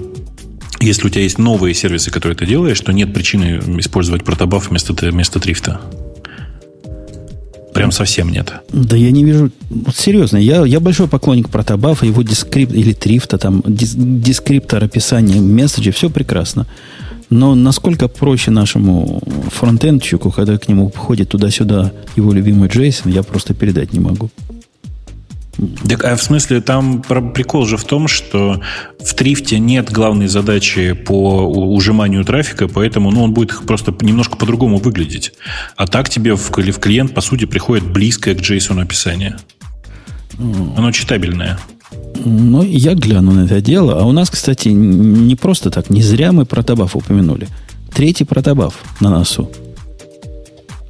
если 0.81 1.07
у 1.07 1.11
тебя 1.11 1.23
есть 1.23 1.39
новые 1.39 1.75
сервисы, 1.75 2.11
которые 2.11 2.37
ты 2.37 2.47
делаешь, 2.47 2.81
то 2.81 2.93
нет 2.93 3.15
причины 3.15 3.61
использовать 3.79 4.25
protobuf 4.25 4.71
вместо, 4.71 4.93
вместо 4.93 5.39
Трифта. 5.39 5.81
Прям 7.81 7.93
совсем 7.93 8.29
нет. 8.29 8.53
Да 8.75 8.95
я 8.95 9.11
не 9.11 9.25
вижу... 9.25 9.51
Вот 9.71 9.97
серьезно, 9.97 10.37
я, 10.37 10.67
я 10.67 10.81
большой 10.81 11.09
поклонник 11.09 11.49
протобафа, 11.49 12.05
его 12.05 12.21
дискрипт 12.21 12.75
или 12.75 12.93
трифта, 12.93 13.39
там, 13.39 13.63
дис, 13.67 13.95
дискриптор, 13.97 14.85
описание, 14.85 15.41
месседжи, 15.41 15.91
все 15.91 16.11
прекрасно. 16.11 16.67
Но 17.31 17.55
насколько 17.55 18.09
проще 18.09 18.51
нашему 18.51 19.23
фронтендчику, 19.51 20.31
когда 20.31 20.59
к 20.59 20.69
нему 20.69 20.91
входит 20.95 21.31
туда-сюда 21.31 21.93
его 22.17 22.35
любимый 22.35 22.69
JSON, 22.69 23.13
я 23.13 23.23
просто 23.23 23.55
передать 23.55 23.95
не 23.95 24.01
могу. 24.01 24.29
Так, 25.89 26.05
а 26.05 26.17
в 26.17 26.23
смысле, 26.23 26.61
там 26.61 27.03
прикол 27.03 27.67
же 27.67 27.77
в 27.77 27.85
том, 27.85 28.09
что 28.09 28.61
в 28.99 29.15
трифте 29.15 29.59
нет 29.59 29.91
главной 29.91 30.27
задачи 30.27 30.93
по 30.93 31.43
ужиманию 31.47 32.25
трафика, 32.25 32.69
поэтому 32.69 33.11
ну, 33.11 33.25
он 33.25 33.35
будет 33.35 33.59
просто 33.67 33.95
немножко 34.01 34.37
по-другому 34.37 34.79
выглядеть. 34.79 35.33
А 35.77 35.87
так 35.87 36.09
тебе 36.09 36.35
в, 36.35 36.51
в 36.51 36.79
клиент, 36.79 37.15
по 37.15 37.21
сути, 37.21 37.45
приходит 37.45 37.85
близкое 37.91 38.35
к 38.35 38.41
JSON 38.41 38.81
описание. 38.81 39.37
Оно 40.39 40.93
читабельное. 40.93 41.59
Ну, 42.25 42.63
я 42.63 42.95
гляну 42.95 43.33
на 43.33 43.45
это 43.45 43.61
дело. 43.61 44.01
А 44.01 44.05
у 44.05 44.13
нас, 44.13 44.31
кстати, 44.31 44.69
не 44.69 45.37
просто 45.37 45.71
так. 45.71 45.91
Не 45.91 46.03
зря 46.03 46.33
мы 46.33 46.47
протобаф 46.47 46.97
упомянули. 46.97 47.49
Третий 47.93 48.25
протобаф 48.25 48.75
на 49.01 49.11
носу. 49.11 49.51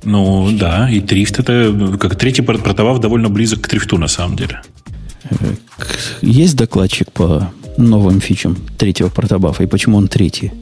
Ну, 0.05 0.51
да, 0.53 0.89
и 0.91 1.01
Thrift 1.01 1.39
это... 1.39 1.97
Как 2.01 2.17
третий 2.17 2.43
protobuf 2.43 3.01
довольно 3.01 3.29
близок 3.29 3.63
к 3.63 3.69
трифту, 3.69 3.99
на 3.99 4.09
самом 4.09 4.37
деле. 4.37 4.63
Э, 5.31 5.55
есть 6.23 6.57
докладчик 6.57 7.13
по 7.13 7.53
новым 7.77 8.21
фичам 8.21 8.57
третьего 8.79 9.09
протобафа, 9.09 9.63
и 9.63 9.67
почему 9.67 9.99
он 9.99 10.09
третий? 10.09 10.53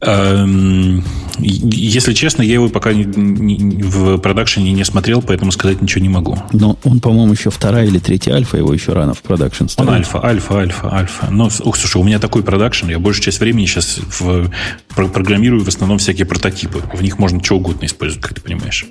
Эм, 0.00 1.04
если 1.38 2.12
честно, 2.12 2.42
я 2.42 2.54
его 2.54 2.68
пока 2.68 2.90
в 2.92 4.18
продакшене 4.18 4.72
не 4.72 4.84
смотрел, 4.84 5.22
поэтому 5.22 5.50
сказать 5.50 5.82
ничего 5.82 6.02
не 6.02 6.08
могу. 6.08 6.38
Но 6.52 6.78
он, 6.84 7.00
по-моему, 7.00 7.32
еще 7.32 7.50
вторая 7.50 7.86
или 7.86 7.98
третья 7.98 8.34
альфа, 8.34 8.56
его 8.56 8.72
еще 8.72 8.92
рано 8.92 9.14
в 9.14 9.22
продакшн 9.22 9.66
ставить. 9.66 9.88
Он 9.88 9.94
альфа, 9.96 10.24
альфа, 10.24 10.58
альфа, 10.58 10.94
альфа. 10.94 11.28
Но, 11.30 11.50
ух, 11.64 11.76
слушай, 11.76 11.96
у 11.96 12.04
меня 12.04 12.20
такой 12.20 12.44
продакшн, 12.44 12.88
я 12.90 12.98
большую 13.00 13.24
часть 13.24 13.40
времени 13.40 13.66
сейчас 13.66 13.98
в, 13.98 14.50
про, 14.94 15.08
программирую 15.08 15.64
в 15.64 15.68
основном 15.68 15.98
всякие 15.98 16.26
прототипы. 16.26 16.80
В 16.92 17.02
них 17.02 17.18
можно 17.18 17.42
что 17.42 17.56
угодно 17.56 17.86
использовать, 17.86 18.22
как 18.22 18.34
ты 18.34 18.40
понимаешь. 18.40 18.86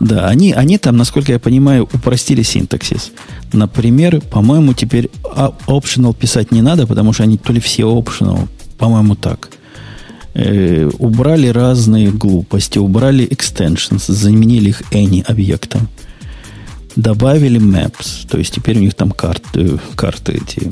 Да, 0.00 0.28
они, 0.28 0.52
они 0.52 0.76
там, 0.76 0.98
насколько 0.98 1.32
я 1.32 1.38
понимаю, 1.38 1.88
упростили 1.90 2.42
синтаксис. 2.42 3.12
Например, 3.54 4.20
по-моему, 4.20 4.74
теперь 4.74 5.10
optional 5.22 6.14
писать 6.14 6.52
не 6.52 6.60
надо, 6.60 6.86
потому 6.86 7.14
что 7.14 7.22
они 7.22 7.38
то 7.38 7.54
ли 7.54 7.60
все 7.60 7.84
optional, 7.84 8.48
по-моему, 8.76 9.14
так– 9.14 9.48
э, 10.36 10.90
убрали 10.98 11.48
разные 11.48 12.10
глупости, 12.10 12.78
убрали 12.78 13.26
extensions, 13.26 14.04
заменили 14.12 14.68
их 14.68 14.82
any 14.92 15.22
объектом, 15.22 15.88
добавили 16.94 17.60
maps, 17.60 18.28
то 18.28 18.38
есть 18.38 18.54
теперь 18.54 18.78
у 18.78 18.80
них 18.80 18.94
там 18.94 19.10
карты, 19.10 19.78
карты 19.94 20.40
эти, 20.42 20.70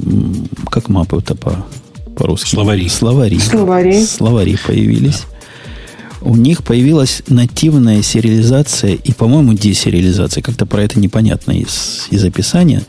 как 0.70 0.88
мапы 0.88 1.18
это 1.18 1.34
по, 1.34 1.64
по-русски? 2.14 2.50
Словари. 2.50 2.88
Словари. 2.88 3.38
Словари. 3.38 4.04
Словари 4.04 4.58
появились. 4.66 5.22
Да. 5.22 5.34
У 6.24 6.36
них 6.36 6.62
появилась 6.64 7.22
нативная 7.28 8.02
сериализация 8.02 8.94
и, 8.94 9.12
по-моему, 9.12 9.52
десериализация. 9.52 10.42
Как-то 10.42 10.64
про 10.64 10.82
это 10.82 10.98
непонятно 10.98 11.52
из, 11.52 12.08
из 12.10 12.24
описания 12.24 12.82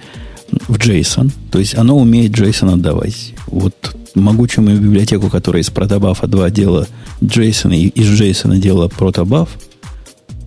в 0.70 0.78
JSON. 0.78 1.32
То 1.52 1.60
есть 1.60 1.76
оно 1.76 1.98
умеет 1.98 2.32
JSON 2.32 2.76
отдавать. 2.76 3.34
Вот 3.48 3.74
могучую 4.16 4.68
библиотеку, 4.68 5.30
которая 5.30 5.62
из 5.62 5.70
протобафа 5.70 6.28
2 6.28 6.50
делала 6.50 6.88
JSON 7.22 7.76
и 7.76 7.88
из 7.88 8.20
JSON 8.20 8.58
делала 8.58 8.88
протобаф, 8.88 9.50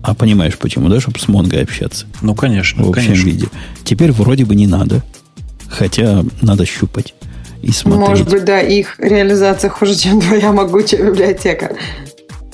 а 0.01 0.13
понимаешь 0.15 0.57
почему, 0.57 0.89
да, 0.89 0.99
чтобы 0.99 1.19
с 1.19 1.27
Mongo 1.27 1.61
общаться? 1.61 2.05
Ну, 2.21 2.33
конечно. 2.35 2.83
В 2.83 2.89
общем 2.89 3.07
конечно. 3.07 3.25
виде. 3.25 3.47
Теперь 3.83 4.11
вроде 4.11 4.45
бы 4.45 4.55
не 4.55 4.67
надо. 4.67 5.03
Хотя 5.67 6.23
надо 6.41 6.65
щупать 6.65 7.13
и 7.61 7.71
смотреть. 7.71 8.09
Может 8.09 8.29
быть, 8.29 8.45
да, 8.45 8.59
их 8.59 8.95
реализация 8.99 9.69
хуже, 9.69 9.95
чем 9.95 10.21
твоя 10.21 10.51
могучая 10.51 11.11
библиотека. 11.11 11.75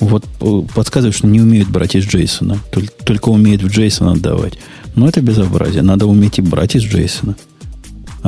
Вот 0.00 0.24
э, 0.40 0.62
подсказывают, 0.74 1.16
что 1.16 1.26
не 1.26 1.40
умеют 1.40 1.68
брать 1.68 1.94
из 1.94 2.04
JSON. 2.04 2.58
Только, 2.70 2.92
только 3.04 3.28
умеют 3.30 3.62
в 3.62 3.68
JSON 3.68 4.12
отдавать. 4.12 4.58
Но 4.94 5.08
это 5.08 5.22
безобразие. 5.22 5.82
Надо 5.82 6.06
уметь 6.06 6.38
и 6.38 6.42
брать 6.42 6.74
из 6.74 6.84
JSON. 6.84 7.36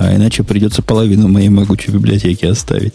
А 0.01 0.15
иначе 0.15 0.45
придется 0.45 0.81
половину 0.81 1.27
моей 1.29 1.49
могучей 1.49 1.93
библиотеки 1.93 2.47
оставить. 2.47 2.95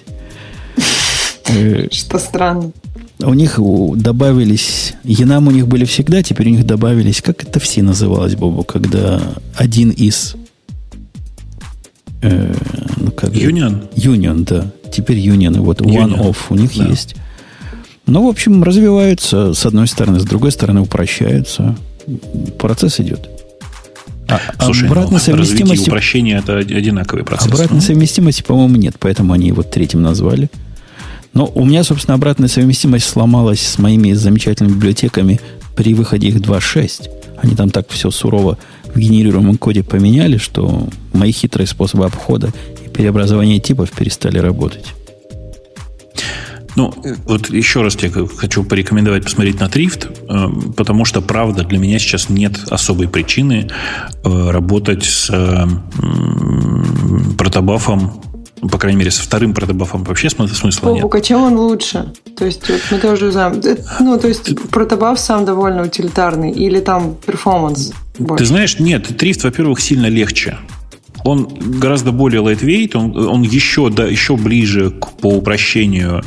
Э, 1.49 1.87
Что 1.91 2.17
странно. 2.17 2.71
У 3.19 3.33
них 3.33 3.59
добавились... 3.95 4.93
Янам 5.03 5.47
у 5.47 5.51
них 5.51 5.67
были 5.67 5.83
всегда, 5.83 6.23
теперь 6.23 6.47
у 6.47 6.51
них 6.51 6.65
добавились... 6.65 7.21
Как 7.21 7.43
это 7.43 7.59
все 7.59 7.83
называлось, 7.83 8.35
Бобу, 8.35 8.63
когда 8.63 9.21
один 9.55 9.89
из... 9.89 10.35
Э, 12.21 12.55
ну, 12.97 13.11
как 13.11 13.31
Union? 13.31 13.93
Union, 13.95 14.45
да. 14.45 14.71
Теперь 14.89 15.17
Union. 15.17 15.59
Вот 15.59 15.81
One 15.81 16.17
Off 16.17 16.37
у 16.49 16.55
них 16.55 16.71
да. 16.77 16.85
есть. 16.85 17.15
Ну, 18.05 18.25
в 18.25 18.29
общем, 18.29 18.63
развиваются 18.63 19.53
с 19.53 19.65
одной 19.65 19.87
стороны, 19.87 20.21
с 20.21 20.23
другой 20.23 20.51
стороны 20.51 20.81
упрощаются. 20.81 21.75
Процесс 22.57 22.99
идет. 23.01 23.32
А, 24.27 24.39
Слушай, 24.65 24.87
обратной 24.87 25.13
ну, 25.13 25.19
совместимости... 25.19 25.89
упрощение 25.89 26.37
это 26.37 26.57
одинаковый 26.57 27.23
процесс. 27.23 27.47
Обратной 27.47 27.77
ну? 27.77 27.81
совместимости, 27.81 28.41
по-моему, 28.41 28.75
нет, 28.77 28.95
поэтому 28.99 29.33
они 29.33 29.47
его 29.47 29.63
третьим 29.63 30.01
назвали. 30.01 30.49
Но 31.33 31.51
у 31.53 31.65
меня, 31.65 31.83
собственно, 31.83 32.15
обратная 32.15 32.47
совместимость 32.47 33.05
сломалась 33.05 33.61
с 33.61 33.77
моими 33.79 34.13
замечательными 34.13 34.73
библиотеками 34.73 35.39
при 35.75 35.93
выходе 35.93 36.27
их 36.27 36.35
2.6. 36.37 37.09
Они 37.41 37.55
там 37.55 37.69
так 37.69 37.89
все 37.89 38.11
сурово 38.11 38.57
в 38.93 38.99
генерируемом 38.99 39.57
коде 39.57 39.83
поменяли, 39.83 40.37
что 40.37 40.87
мои 41.11 41.31
хитрые 41.31 41.67
способы 41.67 42.05
обхода 42.05 42.51
и 42.85 42.89
преобразования 42.89 43.59
типов 43.59 43.91
перестали 43.91 44.37
работать. 44.37 44.85
Ну, 46.75 46.93
вот 47.25 47.49
еще 47.49 47.81
раз 47.81 47.95
тебе 47.95 48.27
хочу 48.27 48.63
порекомендовать 48.63 49.23
посмотреть 49.23 49.59
на 49.59 49.69
Трифт, 49.69 50.07
э, 50.27 50.47
потому 50.75 51.05
что, 51.05 51.21
правда, 51.21 51.63
для 51.63 51.77
меня 51.77 51.99
сейчас 51.99 52.29
нет 52.29 52.59
особой 52.69 53.07
причины 53.07 53.69
э, 54.23 54.49
работать 54.49 55.03
с 55.03 55.29
протобафом 57.37 58.21
по 58.71 58.77
крайней 58.77 58.97
мере, 58.97 59.11
со 59.11 59.21
вторым 59.21 59.53
протобафом 59.53 60.03
вообще 60.03 60.29
смысла 60.29 60.69
нет. 60.69 61.01
Бобук, 61.01 61.15
а 61.15 61.21
чем 61.21 61.43
он 61.43 61.57
лучше? 61.57 62.13
То 62.37 62.45
есть, 62.45 62.69
вот 62.69 62.79
мы 62.91 62.97
тоже 62.97 63.31
знаем. 63.31 63.61
Ну, 63.99 64.17
то 64.17 64.27
есть, 64.27 64.55
протобаф 64.69 65.19
сам 65.19 65.43
довольно 65.43 65.83
утилитарный 65.83 66.51
или 66.51 66.79
там 66.79 67.15
перформанс 67.25 67.91
больше? 68.17 68.43
Ты 68.43 68.47
знаешь, 68.47 68.79
нет, 68.79 69.17
Трифт, 69.17 69.43
во-первых, 69.43 69.81
сильно 69.81 70.07
легче 70.07 70.57
он 71.23 71.47
гораздо 71.79 72.11
более 72.11 72.41
lightweight, 72.41 72.95
он, 72.95 73.17
он 73.17 73.41
еще, 73.43 73.89
да, 73.89 74.05
еще 74.05 74.35
ближе 74.35 74.91
к, 74.91 75.11
по 75.13 75.27
упрощению, 75.27 76.23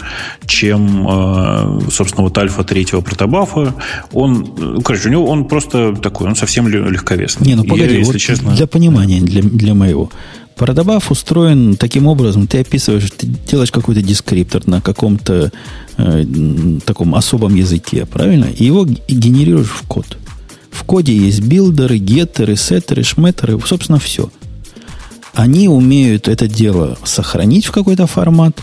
чем, 0.47 1.06
э, 1.09 1.81
собственно, 1.90 2.24
вот 2.24 2.36
альфа 2.39 2.64
третьего 2.64 3.01
протобафа. 3.01 3.74
Он, 4.12 4.55
ну, 4.56 4.81
короче, 4.81 5.09
у 5.09 5.12
него 5.12 5.27
он 5.27 5.47
просто 5.47 5.94
такой, 5.94 6.28
он 6.28 6.36
совсем 6.36 6.68
легковесный. 6.68 7.47
Не, 7.47 7.55
ну 7.55 7.64
погоди, 7.64 7.93
Я, 7.93 7.98
если 7.98 8.12
вот 8.12 8.20
честно... 8.20 8.55
для 8.55 8.66
понимания, 8.66 9.20
для, 9.20 9.43
для 9.43 9.74
моего. 9.74 10.10
Продабаф 10.56 11.10
устроен 11.10 11.77
таким 11.77 12.06
образом, 12.06 12.47
ты 12.47 12.60
описываешь, 12.60 13.10
ты 13.10 13.27
делаешь 13.27 13.70
какой-то 13.70 14.01
дескриптор 14.01 14.66
на 14.66 14.81
каком-то 14.81 15.52
э, 15.98 16.24
таком 16.86 17.14
особом 17.14 17.55
языке, 17.55 18.06
правильно? 18.06 18.47
И 18.47 18.64
его 18.64 18.86
генерируешь 18.86 19.68
в 19.68 19.82
код. 19.86 20.16
В 20.70 20.85
коде 20.85 21.14
есть 21.14 21.40
билдеры, 21.40 21.98
геттеры, 21.98 22.56
сеттеры, 22.56 23.02
шметтеры, 23.02 23.60
собственно, 23.66 23.98
все. 23.98 24.31
Они 25.36 25.68
умеют 25.68 26.28
это 26.28 26.48
дело 26.48 26.96
сохранить 27.04 27.66
в 27.66 27.70
какой-то 27.70 28.06
формат, 28.06 28.58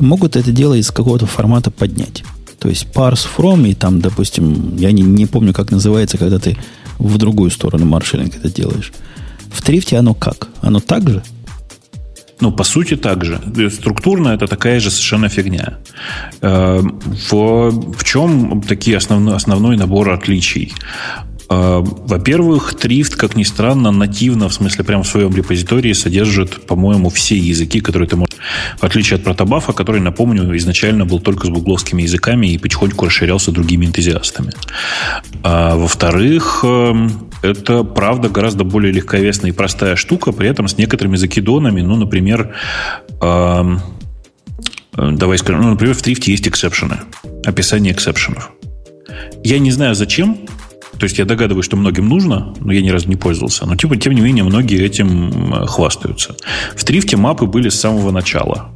могут 0.00 0.34
это 0.34 0.50
дело 0.50 0.74
из 0.74 0.90
какого-то 0.90 1.26
формата 1.26 1.70
поднять. 1.70 2.24
То 2.58 2.68
есть 2.68 2.88
parse 2.92 3.26
from, 3.36 3.68
и 3.68 3.74
там, 3.74 4.00
допустим, 4.00 4.76
я 4.76 4.90
не, 4.90 5.02
не 5.02 5.26
помню, 5.26 5.54
как 5.54 5.70
называется, 5.70 6.18
когда 6.18 6.40
ты 6.40 6.58
в 6.98 7.16
другую 7.16 7.50
сторону 7.50 7.86
маршалинг 7.86 8.34
это 8.34 8.50
делаешь. 8.50 8.92
В 9.52 9.62
трифте 9.62 9.98
оно 9.98 10.14
как? 10.14 10.48
Оно 10.62 10.80
так 10.80 11.08
же? 11.08 11.22
Ну, 12.40 12.50
по 12.50 12.64
сути, 12.64 12.96
так 12.96 13.24
же. 13.24 13.40
Структурно 13.70 14.30
это 14.30 14.48
такая 14.48 14.80
же 14.80 14.90
совершенно 14.90 15.28
фигня. 15.28 15.78
Э, 16.42 16.80
в, 16.80 17.70
в 17.92 18.04
чем 18.04 18.62
такие 18.62 18.96
основной, 18.96 19.36
основной 19.36 19.76
набор 19.76 20.10
отличий? 20.10 20.74
Э, 21.48 21.80
во-первых, 21.82 22.74
Трифт, 22.74 23.16
как 23.16 23.36
ни 23.36 23.44
странно, 23.44 23.90
нативно, 23.90 24.48
в 24.48 24.54
смысле 24.54 24.84
прямо 24.84 25.02
в 25.02 25.08
своем 25.08 25.34
репозитории 25.34 25.92
содержит, 25.92 26.66
по-моему, 26.66 27.08
все 27.10 27.36
языки, 27.36 27.80
которые 27.80 28.08
ты 28.08 28.16
можешь... 28.16 28.34
В 28.78 28.84
отличие 28.84 29.16
от 29.16 29.24
протобафа, 29.24 29.72
который, 29.72 30.00
напомню, 30.00 30.56
изначально 30.56 31.04
был 31.04 31.20
только 31.20 31.46
с 31.46 31.50
гугловскими 31.50 32.02
языками 32.02 32.48
и 32.48 32.58
потихоньку 32.58 33.06
расширялся 33.06 33.52
другими 33.52 33.86
энтузиастами. 33.86 34.52
А, 35.42 35.76
во-вторых, 35.76 36.60
эм, 36.64 37.30
это, 37.42 37.84
правда, 37.84 38.28
гораздо 38.28 38.64
более 38.64 38.92
легковесная 38.92 39.50
и 39.50 39.54
простая 39.54 39.96
штука, 39.96 40.32
при 40.32 40.48
этом 40.48 40.66
с 40.68 40.78
некоторыми 40.78 41.16
закидонами, 41.16 41.80
ну, 41.80 41.96
например, 41.96 42.54
эм, 43.20 43.80
давай 44.96 45.38
скажем, 45.38 45.62
ну, 45.62 45.70
например, 45.70 45.94
в 45.94 46.02
Трифте 46.02 46.32
есть 46.32 46.48
эксепшены, 46.48 46.98
описание 47.44 47.92
эксепшенов. 47.92 48.50
Я 49.44 49.58
не 49.58 49.70
знаю, 49.70 49.94
зачем, 49.94 50.38
то 50.98 51.04
есть 51.04 51.18
я 51.18 51.24
догадываюсь, 51.24 51.66
что 51.66 51.76
многим 51.76 52.08
нужно, 52.08 52.54
но 52.60 52.72
я 52.72 52.82
ни 52.82 52.90
разу 52.90 53.08
не 53.08 53.16
пользовался. 53.16 53.66
Но 53.66 53.76
типа, 53.76 53.96
тем 53.96 54.14
не 54.14 54.20
менее, 54.20 54.44
многие 54.44 54.82
этим 54.82 55.54
э, 55.54 55.66
хвастаются. 55.66 56.36
В 56.74 56.84
Трифте 56.84 57.16
мапы 57.16 57.46
были 57.46 57.68
с 57.68 57.78
самого 57.78 58.10
начала. 58.10 58.72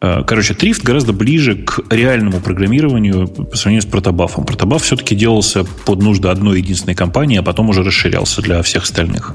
Э, 0.00 0.22
короче, 0.24 0.54
Трифт 0.54 0.82
гораздо 0.82 1.12
ближе 1.12 1.56
к 1.56 1.80
реальному 1.90 2.40
программированию 2.40 3.28
по 3.28 3.56
сравнению 3.56 3.82
с 3.82 3.90
протобафом. 3.90 4.44
Протобаф 4.44 4.82
все-таки 4.82 5.14
делался 5.14 5.64
под 5.64 6.02
нужды 6.02 6.28
одной 6.28 6.58
единственной 6.58 6.94
компании, 6.94 7.38
а 7.38 7.42
потом 7.42 7.70
уже 7.70 7.82
расширялся 7.82 8.42
для 8.42 8.62
всех 8.62 8.84
остальных. 8.84 9.34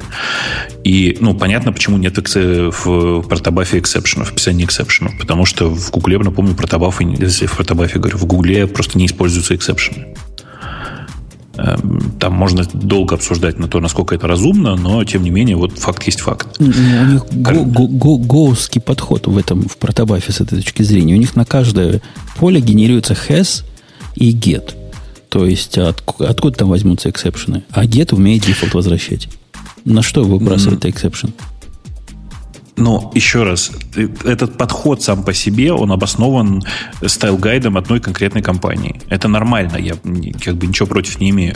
И, 0.84 1.18
ну, 1.20 1.34
понятно, 1.34 1.74
почему 1.74 1.98
нет 1.98 2.18
в 2.36 3.22
протобафе 3.24 3.80
эксепшенов, 3.80 4.32
описании 4.32 4.66
эксепшенов. 4.66 5.18
Потому 5.20 5.46
что 5.46 5.70
в 5.70 5.92
Гугле, 5.92 6.18
напомню, 6.20 6.56
протобафы, 6.56 7.04
если 7.04 7.46
в 7.46 7.56
протобафе 7.56 8.00
говорю, 8.00 8.18
в 8.18 8.26
Гугле 8.26 8.68
просто 8.68 8.98
не 8.98 9.06
используются 9.06 9.56
эксепшены. 9.56 10.16
Эм, 11.56 12.14
там 12.20 12.34
можно 12.34 12.66
долго 12.74 13.14
обсуждать 13.16 13.60
на 13.60 13.68
то, 13.68 13.80
насколько 13.80 14.16
это 14.16 14.28
разумно, 14.28 14.76
но 14.76 15.04
тем 15.04 15.24
не 15.24 15.30
менее, 15.30 15.56
вот 15.56 15.78
факт 15.78 16.04
есть 16.04 16.22
факт. 16.22 16.48
У 16.60 16.64
них 16.64 17.26
гоуский 17.32 18.82
подход 18.82 19.28
в 19.28 19.38
этом, 19.38 19.68
в 19.68 19.78
протобафе 19.78 20.32
с 20.32 20.42
этой 20.42 20.58
точки 20.58 20.82
зрения. 20.82 21.14
У 21.14 21.20
них 21.20 21.36
на 21.36 21.46
каждое 21.46 22.02
поле 22.38 22.60
генерируется 22.60 23.14
has 23.14 23.64
и 24.16 24.34
get. 24.34 24.74
То 25.30 25.46
есть 25.46 25.78
от, 25.78 26.04
откуда 26.20 26.58
там 26.58 26.70
возьмутся 26.70 27.12
эксепшены? 27.12 27.64
А 27.72 27.86
get 27.86 28.16
умеет 28.16 28.44
дефолт 28.44 28.74
возвращать. 28.74 29.30
На 29.86 30.02
что 30.02 30.24
выбрасывает 30.24 30.86
mm. 30.86 30.92
exception? 30.92 31.34
Но 32.76 33.12
еще 33.14 33.44
раз, 33.44 33.72
этот 34.24 34.58
подход 34.58 35.04
сам 35.04 35.24
по 35.24 35.34
себе, 35.34 35.72
он 35.74 35.92
обоснован 35.92 36.64
стайл-гайдом 37.02 37.78
одной 37.78 38.00
конкретной 38.00 38.42
компании. 38.42 39.00
Это 39.10 39.28
нормально, 39.28 39.78
я 39.78 39.94
как 40.44 40.56
бы 40.56 40.66
ничего 40.66 40.88
против 40.88 41.20
не 41.20 41.30
имею. 41.30 41.56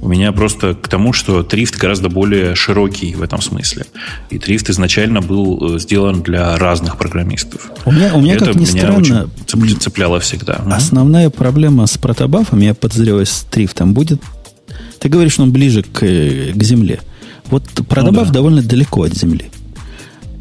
У 0.00 0.08
меня 0.08 0.32
просто 0.32 0.74
к 0.74 0.88
тому, 0.88 1.12
что 1.12 1.42
Thrift 1.42 1.76
гораздо 1.76 2.08
более 2.08 2.54
широкий 2.54 3.14
в 3.14 3.22
этом 3.22 3.42
смысле. 3.42 3.84
И 4.30 4.38
Thrift 4.38 4.70
изначально 4.70 5.20
был 5.20 5.76
э, 5.76 5.78
сделан 5.78 6.22
для 6.22 6.56
разных 6.56 6.96
программистов. 6.96 7.70
У 7.84 7.92
меня, 7.92 8.14
у 8.14 8.20
меня 8.20 8.36
Это 8.36 8.46
как 8.46 8.54
ни 8.54 8.60
меня 8.60 8.70
странно, 8.70 9.28
очень 9.62 9.80
цепляло 9.80 10.18
всегда. 10.20 10.54
Основная 10.70 11.28
проблема 11.28 11.86
с 11.86 11.98
протобафом, 11.98 12.60
я 12.60 12.72
подозреваю, 12.74 13.26
с 13.26 13.46
Трифтом 13.50 13.92
будет... 13.92 14.22
Ты 14.98 15.10
говоришь, 15.10 15.32
что 15.32 15.42
он 15.42 15.52
ближе 15.52 15.82
к, 15.82 16.00
к 16.00 16.62
Земле. 16.62 17.00
Вот 17.46 17.64
продобав 17.86 18.26
ну, 18.26 18.32
да. 18.32 18.32
довольно 18.32 18.62
далеко 18.62 19.02
от 19.02 19.14
Земли. 19.14 19.50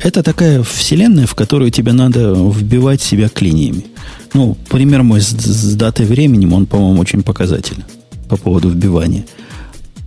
Это 0.04 0.22
такая 0.22 0.64
вселенная, 0.64 1.26
в 1.26 1.34
которую 1.34 1.72
тебе 1.72 1.94
надо 1.94 2.34
вбивать 2.34 3.02
себя 3.02 3.30
клиниями. 3.30 3.86
Ну, 4.34 4.58
пример 4.70 5.02
мой 5.02 5.22
с, 5.22 5.30
с 5.30 5.76
датой 5.76 6.06
временем, 6.06 6.52
он, 6.52 6.66
по-моему, 6.66 7.00
очень 7.00 7.24
показательный 7.24 7.86
по 8.28 8.36
поводу 8.36 8.70
вбивания. 8.70 9.26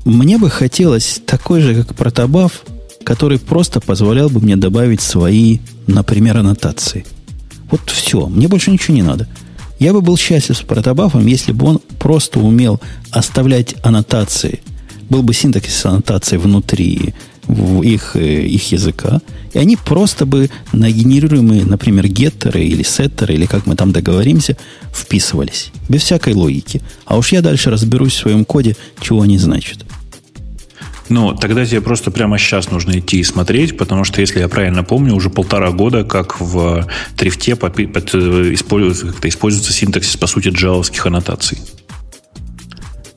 Мне 0.04 0.36
бы 0.36 0.50
хотелось 0.50 1.22
такой 1.24 1.62
же, 1.62 1.74
как 1.74 1.94
протобаф, 1.94 2.62
который 3.04 3.38
просто 3.38 3.80
позволял 3.80 4.28
бы 4.28 4.40
мне 4.40 4.56
добавить 4.56 5.00
свои, 5.00 5.60
например, 5.86 6.36
аннотации. 6.36 7.06
Вот 7.70 7.80
все, 7.86 8.26
мне 8.26 8.48
больше 8.48 8.70
ничего 8.70 8.94
не 8.94 9.02
надо. 9.02 9.26
Я 9.78 9.94
бы 9.94 10.02
был 10.02 10.18
счастлив 10.18 10.58
с 10.58 10.62
протобафом, 10.62 11.26
если 11.26 11.52
бы 11.52 11.66
он 11.66 11.80
просто 11.98 12.38
умел 12.38 12.82
оставлять 13.12 13.76
аннотации. 13.82 14.60
Был 15.08 15.22
бы 15.22 15.32
синтаксис 15.32 15.86
аннотации 15.86 16.36
внутри 16.36 17.14
в 17.46 17.82
их, 17.82 18.16
э, 18.16 18.42
их 18.44 18.72
языка, 18.72 19.20
и 19.52 19.58
они 19.58 19.76
просто 19.76 20.26
бы 20.26 20.50
на 20.72 20.90
генерируемые, 20.90 21.64
например, 21.64 22.08
геттеры 22.08 22.64
или 22.64 22.82
сеттеры, 22.82 23.34
или 23.34 23.46
как 23.46 23.66
мы 23.66 23.76
там 23.76 23.92
договоримся, 23.92 24.56
вписывались. 24.92 25.70
Без 25.88 26.02
всякой 26.02 26.34
логики. 26.34 26.82
А 27.04 27.16
уж 27.16 27.32
я 27.32 27.42
дальше 27.42 27.70
разберусь 27.70 28.14
в 28.14 28.18
своем 28.18 28.44
коде, 28.44 28.76
чего 29.00 29.22
они 29.22 29.38
значат. 29.38 29.84
Ну, 31.08 31.34
тогда 31.34 31.64
тебе 31.64 31.80
просто 31.80 32.10
прямо 32.10 32.36
сейчас 32.36 32.70
нужно 32.70 32.98
идти 32.98 33.20
и 33.20 33.24
смотреть, 33.24 33.76
потому 33.76 34.02
что, 34.02 34.20
если 34.20 34.40
я 34.40 34.48
правильно 34.48 34.82
помню, 34.82 35.14
уже 35.14 35.30
полтора 35.30 35.70
года, 35.70 36.02
как 36.02 36.40
в 36.40 36.86
Трифте 37.16 37.54
под, 37.54 37.74
под, 37.92 38.14
э, 38.14 38.54
используется, 38.54 39.06
как-то 39.06 39.28
используется 39.28 39.72
синтаксис, 39.72 40.16
по 40.16 40.26
сути, 40.26 40.48
джавовских 40.48 41.06
аннотаций. 41.06 41.58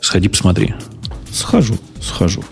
Сходи, 0.01 0.27
посмотри. 0.27 0.76
Схожу, 1.31 1.80
схожу. 2.01 2.43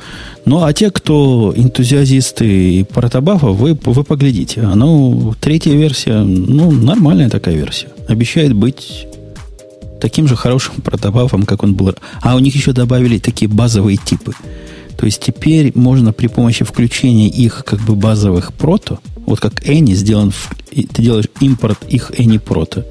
Ну, 0.47 0.63
а 0.63 0.71
те, 0.71 0.91
кто 0.91 1.53
энтузиазисты 1.53 2.85
протобафа, 2.85 3.47
вы, 3.47 3.77
вы 3.83 4.03
поглядите. 4.05 4.61
Ну, 4.61 5.35
третья 5.41 5.73
версия, 5.73 6.19
ну, 6.19 6.71
нормальная 6.71 7.29
такая 7.29 7.53
версия. 7.53 7.89
Обещает 8.07 8.53
быть 8.53 9.07
таким 9.99 10.25
же 10.25 10.37
хорошим 10.37 10.75
протобафом, 10.75 11.43
как 11.43 11.63
он 11.63 11.75
был. 11.75 11.93
А 12.21 12.37
у 12.37 12.39
них 12.39 12.55
еще 12.55 12.71
добавили 12.71 13.17
такие 13.17 13.49
базовые 13.49 13.97
типы. 13.97 14.31
То 14.97 15.05
есть 15.05 15.21
теперь 15.21 15.73
можно 15.75 16.13
при 16.13 16.27
помощи 16.27 16.63
включения 16.63 17.27
их 17.27 17.65
как 17.65 17.81
бы 17.81 17.95
базовых 17.95 18.53
прото, 18.53 18.99
вот 19.25 19.41
как 19.41 19.67
Any 19.67 19.95
сделан, 19.95 20.31
ты 20.71 21.01
делаешь 21.01 21.27
импорт 21.41 21.83
их 21.89 22.11
Any 22.11 22.39
прото, 22.39 22.85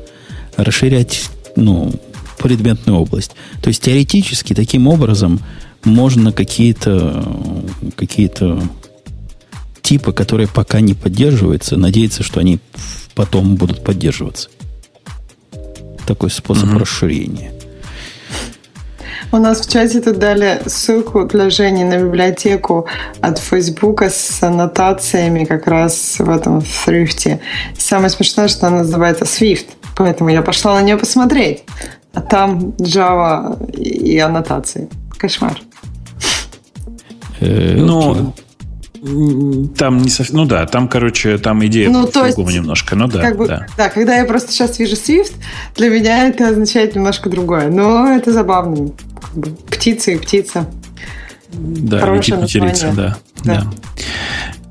расширять, 0.58 1.30
ну, 1.56 1.90
предметную 2.38 2.98
область. 2.98 3.32
То 3.62 3.68
есть 3.68 3.82
теоретически 3.82 4.54
таким 4.54 4.88
образом 4.88 5.40
можно 5.86 6.32
какие-то 6.32 7.24
какие 7.96 8.30
типы, 9.82 10.12
которые 10.12 10.48
пока 10.48 10.80
не 10.80 10.94
поддерживаются, 10.94 11.76
надеяться, 11.76 12.22
что 12.22 12.40
они 12.40 12.58
потом 13.14 13.54
будут 13.54 13.84
поддерживаться. 13.84 14.50
Такой 16.06 16.30
способ 16.30 16.70
угу. 16.70 16.78
расширения. 16.80 17.52
У 19.32 19.38
нас 19.38 19.60
в 19.60 19.70
чате 19.70 20.00
тут 20.00 20.18
дали 20.18 20.60
ссылку 20.66 21.24
для 21.24 21.50
Жени 21.50 21.84
на 21.84 21.98
библиотеку 21.98 22.86
от 23.20 23.38
Фейсбука 23.38 24.08
с 24.08 24.42
аннотациями 24.42 25.44
как 25.44 25.66
раз 25.66 26.16
в 26.18 26.30
этом 26.30 26.58
Thrifty. 26.58 27.40
Самое 27.76 28.10
смешное, 28.10 28.48
что 28.48 28.68
она 28.68 28.78
называется 28.78 29.24
Swift, 29.24 29.66
поэтому 29.96 30.30
я 30.30 30.42
пошла 30.42 30.74
на 30.74 30.82
нее 30.82 30.96
посмотреть. 30.96 31.64
А 32.12 32.20
там 32.20 32.70
Java 32.78 33.70
и 33.72 34.18
аннотации. 34.18 34.88
Кошмар. 35.18 35.60
Э, 37.40 37.76
ну, 37.76 38.34
там 39.76 39.98
не 39.98 40.08
совсем, 40.08 40.36
ну 40.36 40.44
да, 40.46 40.66
там, 40.66 40.88
короче, 40.88 41.38
там 41.38 41.64
идея 41.66 41.90
ну, 41.90 42.06
то 42.06 42.26
есть, 42.26 42.38
немножко, 42.38 42.96
ну 42.96 43.06
да, 43.06 43.20
как 43.20 43.36
бы, 43.36 43.46
да. 43.46 43.66
Да, 43.76 43.88
когда 43.88 44.16
я 44.16 44.24
просто 44.24 44.52
сейчас 44.52 44.78
вижу 44.78 44.94
Swift, 44.94 45.34
для 45.76 45.88
меня 45.88 46.28
это 46.28 46.48
означает 46.48 46.94
немножко 46.96 47.30
другое, 47.30 47.68
но 47.68 48.08
это 48.08 48.32
забавно. 48.32 48.90
Как 49.20 49.36
бы, 49.36 49.50
птица 49.70 50.12
и 50.12 50.16
птица. 50.16 50.66
Да, 51.52 52.00
Хорошее 52.00 52.42
летит 52.42 52.62
да, 52.94 52.94
да. 52.94 53.16
да. 53.44 53.70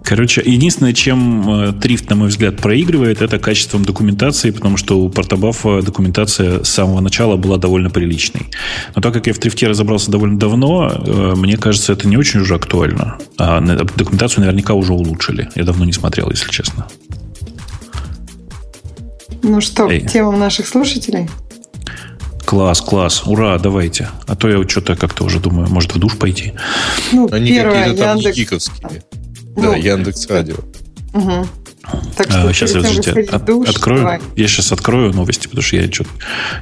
Короче, 0.06 0.44
единственное, 0.46 0.94
чем 0.94 1.50
э, 1.50 1.74
Трифт, 1.74 2.08
на 2.12 2.16
мой 2.16 2.28
взгляд, 2.28 2.58
проигрывает, 2.58 3.24
это 3.24 3.40
качеством 3.40 3.84
документации, 3.84 4.52
потому 4.52 4.78
что 4.78 5.00
у 5.00 5.10
Портобафа 5.10 5.82
документация 5.82 6.64
с 6.64 6.70
самого 6.70 7.02
начала 7.02 7.38
была 7.38 7.58
довольно 7.58 7.90
приличной. 7.90 8.48
Но 8.96 9.02
так 9.02 9.14
как 9.14 9.26
я 9.26 9.34
в 9.34 9.40
Трифте 9.40 9.68
разобрался 9.68 10.12
довольно 10.12 10.38
давно, 10.38 10.92
э, 10.92 11.34
мне 11.36 11.58
кажется, 11.58 11.92
это 11.94 12.08
не 12.08 12.18
очень 12.18 12.42
уже 12.42 12.54
актуально. 12.54 13.18
А 13.40 13.60
документацию 13.62 14.42
наверняка 14.42 14.76
уже 14.76 14.94
улучшили. 14.94 15.50
Я 15.56 15.64
давно 15.64 15.86
не 15.86 15.94
смотрел, 15.94 16.30
если 16.30 16.52
честно. 16.52 16.86
Ну 19.42 19.60
что, 19.60 19.90
Эй. 19.90 20.02
тема 20.02 20.38
наших 20.38 20.68
слушателей? 20.68 21.28
Класс, 22.46 22.80
класс, 22.80 23.24
ура, 23.26 23.58
давайте. 23.58 24.10
А 24.28 24.36
то 24.36 24.48
я 24.50 24.70
что-то 24.70 24.96
как-то 24.96 25.24
уже 25.24 25.40
думаю, 25.40 25.68
может 25.68 25.96
в 25.96 26.00
душ 26.00 26.16
пойти. 26.16 26.54
Ну, 27.12 27.28
Они 27.32 27.48
какие-то 27.50 27.98
там 27.98 28.18
Яндекс... 28.18 28.38
гиковские. 28.38 29.04
Ну, 29.56 29.72
да, 29.72 29.76
Яндекс 29.76 30.28
Радио. 30.28 30.56
Угу. 31.14 31.48
Так 32.16 32.32
что, 32.32 32.48
а, 32.48 32.54
сейчас, 32.54 32.72
подождите, 32.72 33.12
от, 33.12 33.46
душ, 33.46 33.70
открою. 33.70 34.02
Давай. 34.02 34.20
Я 34.36 34.48
сейчас 34.48 34.72
открою 34.72 35.14
новости, 35.14 35.48
потому 35.48 35.62
что 35.62 35.76
я 35.76 35.92
что 35.92 36.06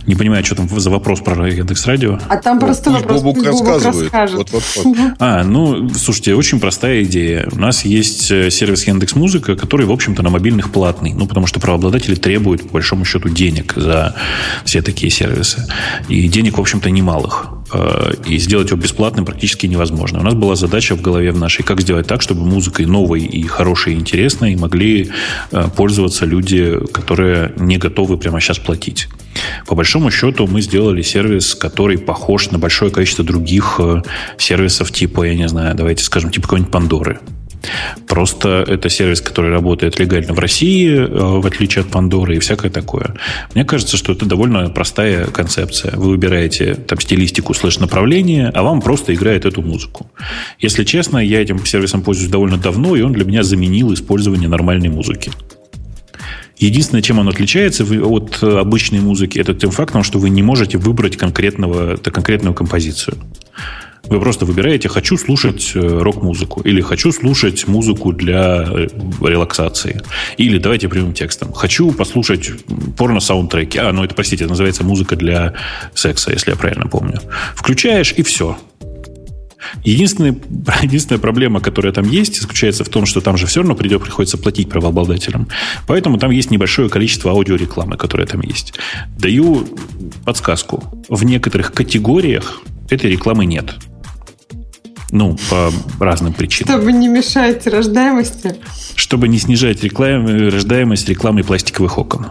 не 0.06 0.15
понимаю, 0.15 0.44
что 0.44 0.56
там 0.56 0.68
за 0.68 0.90
вопрос 0.90 1.22
про 1.22 1.48
Яндекс 1.48 1.86
Радио. 1.86 2.20
А 2.28 2.38
там 2.38 2.57
ну, 2.57 2.65
просто 2.65 2.91
вопрос 2.91 3.22
Бобук 3.22 3.45
рассказывает. 3.45 4.11
Вот, 4.34 4.52
вот, 4.52 4.64
вот. 4.76 4.98
А, 5.20 5.44
ну, 5.44 5.90
слушайте, 5.90 6.36
очень 6.36 6.60
простая 6.60 7.03
идея. 7.03 7.48
У 7.52 7.60
нас 7.60 7.86
есть 7.86 8.32
э, 8.32 8.49
сервис 8.49 8.86
Яндекс 8.86 9.15
Музыка, 9.15 9.56
который, 9.56 9.86
в 9.86 9.91
общем-то, 9.91 10.24
на 10.24 10.30
мобильных 10.30 10.72
платный. 10.72 11.14
Ну, 11.14 11.28
потому 11.28 11.48
что 11.48 11.60
правообладатели 11.60 12.15
требуют, 12.15 12.64
по 12.64 12.74
большому 12.74 13.06
счету, 13.06 13.30
денег 13.30 13.74
за 13.76 14.15
все 14.65 14.82
такие 14.82 15.11
сервисы. 15.11 15.65
И 16.10 16.28
денег, 16.28 16.57
в 16.57 16.61
общем-то, 16.61 16.90
немалых. 16.90 17.49
Э, 17.73 18.13
и 18.25 18.37
сделать 18.37 18.69
его 18.69 18.79
бесплатным 18.79 19.25
практически 19.25 19.65
невозможно. 19.67 20.19
У 20.19 20.23
нас 20.23 20.33
была 20.33 20.55
задача 20.55 20.95
в 20.95 21.01
голове 21.01 21.31
в 21.31 21.37
нашей, 21.37 21.63
как 21.63 21.81
сделать 21.81 22.07
так, 22.07 22.21
чтобы 22.21 22.45
музыкой 22.45 22.85
новой 22.85 23.21
и 23.21 23.43
хорошей 23.43 23.93
и 23.93 23.95
интересной 23.97 24.55
могли 24.55 25.09
э, 25.51 25.67
пользоваться 25.75 26.25
люди, 26.25 26.77
которые 26.91 27.53
не 27.57 27.77
готовы 27.77 28.17
прямо 28.17 28.39
сейчас 28.39 28.59
платить. 28.59 29.09
По 29.65 29.75
большому 29.75 30.11
счету 30.11 30.47
мы 30.47 30.61
сделали 30.61 31.01
сервис, 31.01 31.55
который 31.55 31.97
похож 31.97 32.51
на 32.51 32.59
большое 32.59 32.91
количество 32.91 33.25
других 33.25 33.79
э, 33.79 34.03
сервисов 34.37 34.91
типа, 34.91 35.23
я 35.23 35.35
не 35.35 35.47
знаю, 35.47 35.75
давайте 35.75 36.03
скажем, 36.03 36.29
типа 36.29 36.47
какой-нибудь 36.47 36.71
Пандоры. 36.71 37.19
Просто 38.07 38.65
это 38.68 38.90
сервис, 38.90 39.22
который 39.22 39.52
работает 39.52 39.99
легально 39.99 40.34
в 40.34 40.40
России, 40.40 40.90
э, 40.90 41.07
в 41.07 41.45
отличие 41.45 41.84
от 41.84 41.90
Пандоры 41.90 42.35
и 42.35 42.40
всякое 42.40 42.69
такое. 42.69 43.15
Мне 43.53 43.65
кажется, 43.65 43.98
что 43.98 44.14
это 44.14 44.26
довольно 44.26 44.69
простая 44.69 45.26
концепция. 45.27 45.95
Вы 45.95 46.10
выбираете 46.10 46.76
там 46.76 46.99
стилистику 46.99 47.53
слэш-направление, 47.53 48.49
а 48.53 48.64
вам 48.64 48.81
просто 48.81 49.14
играет 49.14 49.45
эту 49.45 49.61
музыку. 49.61 50.10
Если 50.60 50.84
честно, 50.84 51.18
я 51.18 51.41
этим 51.41 51.65
сервисом 51.65 52.02
пользуюсь 52.02 52.31
довольно 52.31 52.57
давно, 52.57 52.95
и 52.95 53.02
он 53.02 53.14
для 53.14 53.26
меня 53.26 53.44
заменил 53.44 53.94
использование 53.94 54.49
нормальной 54.49 54.90
музыки. 54.90 55.31
Единственное, 56.57 57.02
чем 57.02 57.19
он 57.19 57.27
отличается 57.27 57.84
от 57.84 58.41
обычной 58.41 58.99
музыки, 58.99 59.40
это 59.40 59.53
тем 59.53 59.72
фактом, 59.72 60.03
что 60.03 60.19
вы 60.19 60.30
не 60.30 60.44
можете 60.44 60.77
выбрать 60.77 61.18
конкретного, 61.18 61.98
конкретную 61.98 62.53
композицию. 62.53 63.18
Вы 64.09 64.19
просто 64.19 64.45
выбираете, 64.45 64.89
хочу 64.89 65.17
слушать 65.17 65.71
э, 65.75 65.80
рок-музыку, 65.80 66.61
или 66.61 66.81
хочу 66.81 67.11
слушать 67.13 67.67
музыку 67.67 68.11
для 68.11 68.63
э, 68.63 68.88
релаксации. 69.21 70.01
Или 70.38 70.57
давайте 70.57 70.89
прямым 70.89 71.13
текстом. 71.13 71.53
Хочу 71.53 71.91
послушать 71.91 72.51
порно-саундтреки. 72.97 73.80
А, 73.80 73.93
ну 73.93 74.03
это, 74.03 74.13
простите, 74.13 74.43
это 74.43 74.51
называется 74.51 74.84
музыка 74.84 75.15
для 75.15 75.53
секса, 75.93 76.31
если 76.31 76.51
я 76.51 76.57
правильно 76.57 76.88
помню. 76.88 77.21
Включаешь, 77.55 78.13
и 78.17 78.23
все. 78.23 78.57
Единственная, 79.85 80.35
единственная 80.81 81.19
проблема, 81.19 81.61
которая 81.61 81.93
там 81.93 82.05
есть, 82.05 82.41
заключается 82.41 82.84
в 82.84 82.89
том, 82.89 83.05
что 83.05 83.21
там 83.21 83.38
же 83.38 83.47
все 83.47 83.61
равно 83.61 83.73
придет, 83.73 84.03
приходится 84.03 84.38
платить 84.38 84.69
правообладателям. 84.69 85.47
Поэтому 85.88 86.17
там 86.17 86.31
есть 86.31 86.51
небольшое 86.51 86.89
количество 86.89 87.31
аудиорекламы, 87.31 87.95
которая 87.95 88.27
там 88.27 88.41
есть. 88.41 88.73
Даю 89.17 89.65
подсказку. 90.25 90.84
В 91.07 91.23
некоторых 91.23 91.71
категориях 91.71 92.61
этой 92.89 93.09
рекламы 93.09 93.45
нет. 93.45 93.75
Ну, 95.14 95.38
по 95.48 95.72
разным 95.99 96.34
причинам. 96.34 96.73
Чтобы 96.73 96.91
не 96.91 97.07
мешать 97.07 97.68
рождаемости. 97.68 98.56
Чтобы 98.95 99.27
не 99.27 99.38
снижать 99.38 99.84
рекламе, 99.84 100.49
рождаемость 100.49 101.07
рекламы 101.07 101.44
пластиковых 101.44 101.99
окон. 101.99 102.27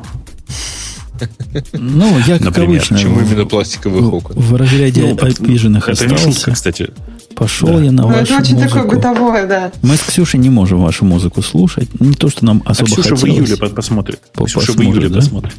Ну, 1.73 2.19
я 2.27 2.39
как 2.39 2.47
Например, 2.47 2.79
обычно. 2.79 2.97
Почему 2.97 3.21
именно 3.21 3.47
пластиковых 3.47 4.13
окон? 4.13 4.37
В 4.37 4.57
разряде 4.57 5.03
ну, 5.03 5.17
обиженных 5.17 5.85
это 5.89 5.93
остался. 5.93 6.27
Не 6.27 6.33
шутка, 6.33 6.51
кстати. 6.51 6.91
Пошел 7.37 7.69
да. 7.69 7.83
я 7.83 7.93
на 7.93 8.03
ну, 8.03 8.09
вашу 8.09 8.25
Это 8.25 8.43
очень 8.43 8.55
музыку. 8.55 8.75
такое 8.75 8.91
бытовое, 8.97 9.47
да. 9.47 9.73
Мы 9.83 9.97
с 9.97 10.01
Ксюшей 10.01 10.41
не 10.41 10.51
можем 10.51 10.83
вашу 10.83 11.05
музыку 11.05 11.41
слушать. 11.41 11.89
Не 12.01 12.15
то, 12.15 12.31
что 12.31 12.45
нам 12.45 12.65
особо 12.67 12.91
а 12.91 12.95
Ксюша 12.95 13.15
хотелось. 13.15 13.23
в 13.23 13.27
июле 13.27 13.57
посмотрит. 13.57 14.21
Ксюша 14.35 14.73
в 14.73 14.81
июле 14.81 15.09
да? 15.09 15.17
посмотрит. 15.21 15.55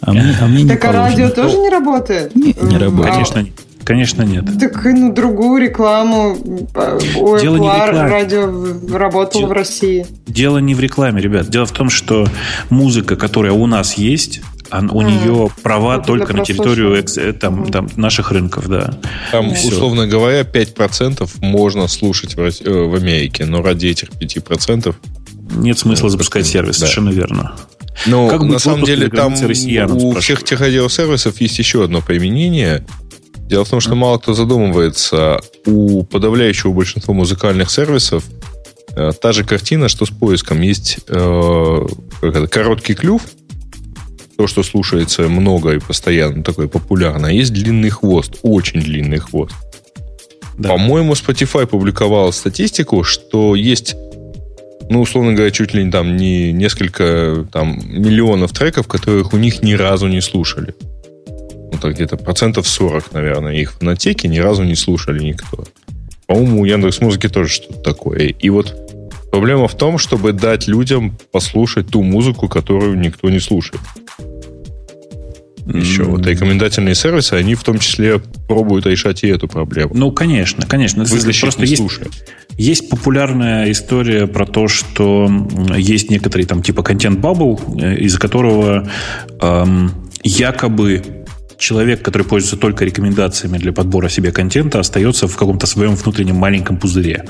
А 0.00 0.12
мне, 0.12 0.36
а 0.40 0.46
мне 0.48 0.66
так 0.66 0.82
не 0.82 0.88
а 0.88 0.92
радио 0.92 1.30
тоже 1.30 1.56
не 1.56 1.70
работает? 1.70 2.34
Не, 2.34 2.52
не 2.52 2.78
работает. 2.78 3.12
Конечно, 3.14 3.38
нет. 3.38 3.54
Конечно, 3.84 4.22
нет. 4.22 4.44
Так 4.58 4.84
ну, 4.84 5.12
другую 5.12 5.62
рекламу 5.62 6.36
ОЭП 6.74 7.40
Дело 7.40 7.56
не 7.56 7.68
в 7.68 7.86
рекламе. 7.86 8.10
радио 8.10 8.96
работало 8.96 9.42
Дело, 9.42 9.50
в 9.50 9.52
России. 9.52 10.06
Дело 10.26 10.58
не 10.58 10.74
в 10.74 10.80
рекламе, 10.80 11.20
ребят. 11.20 11.48
Дело 11.48 11.66
в 11.66 11.72
том, 11.72 11.90
что 11.90 12.26
музыка, 12.70 13.16
которая 13.16 13.52
у 13.52 13.66
нас 13.66 13.94
есть, 13.94 14.40
у 14.70 14.76
mm. 14.76 15.04
нее 15.04 15.50
права 15.62 15.96
Это 15.96 16.06
только 16.06 16.32
на 16.32 16.44
территорию 16.44 16.94
экс, 16.94 17.18
э, 17.18 17.32
там, 17.32 17.64
mm. 17.64 17.70
там, 17.70 17.88
наших 17.96 18.32
рынков, 18.32 18.68
да. 18.68 18.98
Там, 19.30 19.50
mm. 19.50 19.68
условно 19.68 20.06
говоря, 20.06 20.40
5% 20.40 21.28
можно 21.40 21.86
слушать 21.86 22.34
в, 22.36 22.40
э, 22.40 22.50
в 22.64 22.94
Америке, 22.94 23.44
но 23.44 23.62
ради 23.62 23.88
этих 23.88 24.08
5% 24.10 24.94
нет 25.56 25.78
смысла 25.78 26.08
запускать 26.08 26.46
сервис, 26.46 26.78
да. 26.78 26.86
совершенно 26.86 27.10
верно. 27.10 27.54
Но 28.06 28.28
как 28.28 28.42
на 28.42 28.58
самом 28.58 28.84
деле 28.84 29.08
там 29.08 29.34
у 29.34 30.14
всех 30.16 30.42
тех 30.42 30.60
радиосервисов 30.60 31.40
есть 31.40 31.58
еще 31.58 31.84
одно 31.84 32.00
применение– 32.00 32.84
Дело 33.48 33.64
в 33.64 33.68
том, 33.68 33.80
что 33.80 33.94
мало 33.94 34.18
кто 34.18 34.32
задумывается, 34.32 35.40
у 35.66 36.02
подавляющего 36.04 36.72
большинства 36.72 37.12
музыкальных 37.12 37.70
сервисов 37.70 38.24
э, 38.96 39.12
та 39.20 39.32
же 39.32 39.44
картина, 39.44 39.88
что 39.88 40.06
с 40.06 40.10
поиском. 40.10 40.62
Есть 40.62 40.98
э, 41.08 41.86
как 42.20 42.36
это, 42.36 42.46
короткий 42.46 42.94
клюв, 42.94 43.22
то, 44.38 44.46
что 44.46 44.62
слушается 44.62 45.22
много 45.28 45.74
и 45.74 45.78
постоянно, 45.78 46.42
такое 46.42 46.68
популярное. 46.68 47.32
Есть 47.32 47.52
длинный 47.52 47.90
хвост, 47.90 48.38
очень 48.42 48.80
длинный 48.80 49.18
хвост. 49.18 49.54
Да. 50.56 50.70
По-моему, 50.70 51.12
Spotify 51.12 51.66
публиковал 51.66 52.32
статистику, 52.32 53.04
что 53.04 53.54
есть, 53.54 53.94
ну, 54.88 55.02
условно 55.02 55.34
говоря, 55.34 55.50
чуть 55.50 55.74
ли 55.74 55.84
не 55.84 55.90
там 55.90 56.16
не 56.16 56.50
несколько 56.52 57.46
там, 57.52 57.78
миллионов 57.84 58.52
треков, 58.52 58.86
которых 58.86 59.34
у 59.34 59.36
них 59.36 59.62
ни 59.62 59.74
разу 59.74 60.06
не 60.06 60.22
слушали 60.22 60.74
так 61.84 61.96
где-то 61.96 62.16
процентов 62.16 62.66
40, 62.66 63.12
наверное, 63.12 63.52
их 63.52 63.72
в 63.72 63.78
фанатеке 63.78 64.26
ни 64.26 64.38
разу 64.38 64.64
не 64.64 64.74
слушали 64.74 65.22
никто. 65.22 65.64
По-моему, 66.26 66.62
у 66.62 66.64
Яндекс 66.64 67.02
Музыки 67.02 67.28
тоже 67.28 67.50
что-то 67.52 67.78
такое. 67.80 68.28
И 68.28 68.48
вот 68.48 68.74
проблема 69.30 69.68
в 69.68 69.74
том, 69.74 69.98
чтобы 69.98 70.32
дать 70.32 70.66
людям 70.66 71.18
послушать 71.30 71.88
ту 71.88 72.02
музыку, 72.02 72.48
которую 72.48 72.98
никто 72.98 73.28
не 73.28 73.38
слушает. 73.38 73.82
Еще 75.66 76.02
mm-hmm. 76.02 76.04
вот 76.06 76.26
рекомендательные 76.26 76.94
сервисы, 76.94 77.34
они 77.34 77.54
в 77.54 77.62
том 77.62 77.78
числе 77.78 78.18
пробуют 78.48 78.86
решать 78.86 79.22
и 79.22 79.28
эту 79.28 79.46
проблему. 79.46 79.92
Ну, 79.94 80.10
конечно, 80.10 80.64
конечно. 80.66 81.04
Вытащить 81.04 81.42
просто 81.42 81.62
не 81.62 81.68
есть, 81.68 81.82
есть 82.56 82.88
популярная 82.88 83.70
история 83.70 84.26
про 84.26 84.46
то, 84.46 84.68
что 84.68 85.30
есть 85.76 86.10
некоторый 86.10 86.46
там 86.46 86.62
типа 86.62 86.82
контент-бабл, 86.82 87.60
э, 87.78 87.96
из-за 87.96 88.18
которого 88.18 88.88
эм, 89.42 89.92
якобы 90.22 91.23
человек, 91.64 92.02
который 92.02 92.24
пользуется 92.24 92.56
только 92.56 92.84
рекомендациями 92.84 93.58
для 93.58 93.72
подбора 93.72 94.08
себе 94.08 94.32
контента, 94.32 94.80
остается 94.80 95.26
в 95.26 95.36
каком-то 95.36 95.66
своем 95.66 95.96
внутреннем 95.96 96.36
маленьком 96.36 96.76
пузыре. 96.76 97.24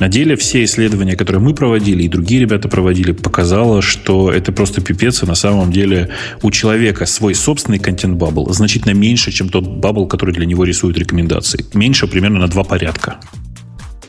На 0.00 0.08
деле 0.08 0.34
все 0.36 0.64
исследования, 0.64 1.16
которые 1.16 1.40
мы 1.40 1.54
проводили 1.54 2.02
и 2.02 2.08
другие 2.08 2.40
ребята 2.40 2.68
проводили, 2.68 3.12
показало, 3.12 3.82
что 3.82 4.32
это 4.32 4.52
просто 4.52 4.80
пипец, 4.80 5.22
и 5.22 5.26
на 5.26 5.36
самом 5.36 5.70
деле 5.70 6.10
у 6.42 6.50
человека 6.50 7.06
свой 7.06 7.34
собственный 7.34 7.78
content 7.78 8.18
bubble 8.18 8.52
значительно 8.52 8.92
меньше, 8.92 9.30
чем 9.30 9.48
тот 9.48 9.66
bubble, 9.66 10.08
который 10.08 10.34
для 10.34 10.46
него 10.46 10.64
рисует 10.64 10.98
рекомендации. 10.98 11.64
Меньше 11.74 12.08
примерно 12.08 12.40
на 12.40 12.48
два 12.48 12.64
порядка 12.64 13.20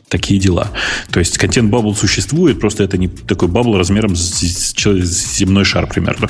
такие 0.10 0.40
дела. 0.40 0.72
То 1.12 1.20
есть 1.20 1.38
content 1.38 1.70
bubble 1.70 1.96
существует, 1.96 2.60
просто 2.60 2.84
это 2.84 2.98
не 2.98 3.08
такой 3.08 3.48
bubble 3.48 3.78
размером 3.78 4.16
с, 4.16 4.40
земной 4.40 5.66
шар 5.66 5.88
примерно. 5.88 6.30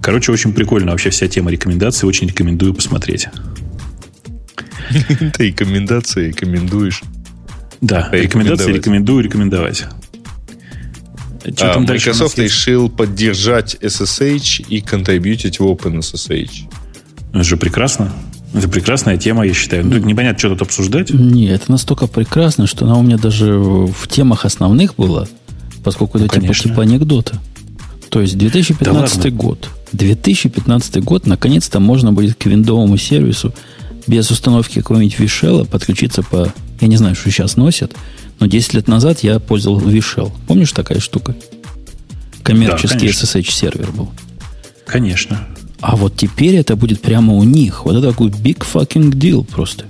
Короче, 0.00 0.32
очень 0.32 0.52
прикольно 0.52 0.92
вообще 0.92 1.10
вся 1.10 1.28
тема 1.28 1.50
рекомендаций, 1.50 2.08
очень 2.08 2.28
рекомендую 2.28 2.74
посмотреть. 2.74 3.28
Ты 5.34 5.48
рекомендации 5.48 6.28
рекомендуешь. 6.28 7.02
Да, 7.80 8.08
рекомендации 8.12 8.72
рекомендую 8.72 9.24
рекомендовать. 9.24 9.86
Что 11.54 11.70
а, 11.70 11.74
там 11.74 11.84
Microsoft 11.84 12.38
решил 12.38 12.90
поддержать 12.90 13.76
SSH 13.80 14.66
и 14.68 14.80
контрибьютить 14.80 15.60
в 15.60 15.64
OpenSSH. 15.64 16.50
Это 17.32 17.42
же 17.42 17.56
прекрасно. 17.56 18.12
Это 18.54 18.68
прекрасная 18.68 19.18
тема, 19.18 19.46
я 19.46 19.52
считаю. 19.52 19.84
Ну, 19.86 19.98
непонятно, 19.98 20.38
что 20.38 20.50
тут 20.50 20.62
обсуждать. 20.62 21.10
Нет, 21.10 21.62
это 21.62 21.70
настолько 21.70 22.06
прекрасно, 22.06 22.66
что 22.66 22.86
она 22.86 22.96
у 22.96 23.02
меня 23.02 23.18
даже 23.18 23.58
в 23.58 24.08
темах 24.08 24.44
основных 24.44 24.96
была. 24.96 25.26
Поскольку 25.84 26.18
это 26.18 26.24
Ну, 26.24 26.28
типа, 26.28 26.40
конечно. 26.40 26.70
типа 26.70 26.82
анекдота. 26.82 27.38
То 28.08 28.20
есть 28.20 28.38
2015 28.38 29.22
Да 29.22 29.30
год. 29.30 29.68
2015 29.92 31.02
год, 31.04 31.26
наконец-то 31.26 31.80
можно 31.80 32.12
будет 32.12 32.36
к 32.36 32.46
виндовому 32.46 32.96
сервису 32.96 33.52
без 34.06 34.30
установки 34.30 34.80
какого-нибудь 34.80 35.18
вишела 35.18 35.64
подключиться 35.64 36.22
по... 36.22 36.52
Я 36.80 36.88
не 36.88 36.96
знаю, 36.96 37.14
что 37.14 37.30
сейчас 37.30 37.56
носят, 37.56 37.92
но 38.40 38.46
10 38.46 38.74
лет 38.74 38.88
назад 38.88 39.20
я 39.20 39.38
пользовал 39.38 39.78
вишел. 39.78 40.32
Помнишь 40.46 40.72
такая 40.72 41.00
штука? 41.00 41.36
Коммерческий 42.42 42.98
конечно. 42.98 43.26
SSH-сервер 43.26 43.92
был. 43.92 44.10
Конечно. 44.86 45.46
А 45.80 45.96
вот 45.96 46.16
теперь 46.16 46.56
это 46.56 46.76
будет 46.76 47.00
прямо 47.00 47.34
у 47.34 47.44
них. 47.44 47.84
Вот 47.84 47.96
это 47.96 48.10
такой 48.10 48.30
big 48.30 48.58
fucking 48.58 49.10
deal 49.12 49.44
просто. 49.44 49.84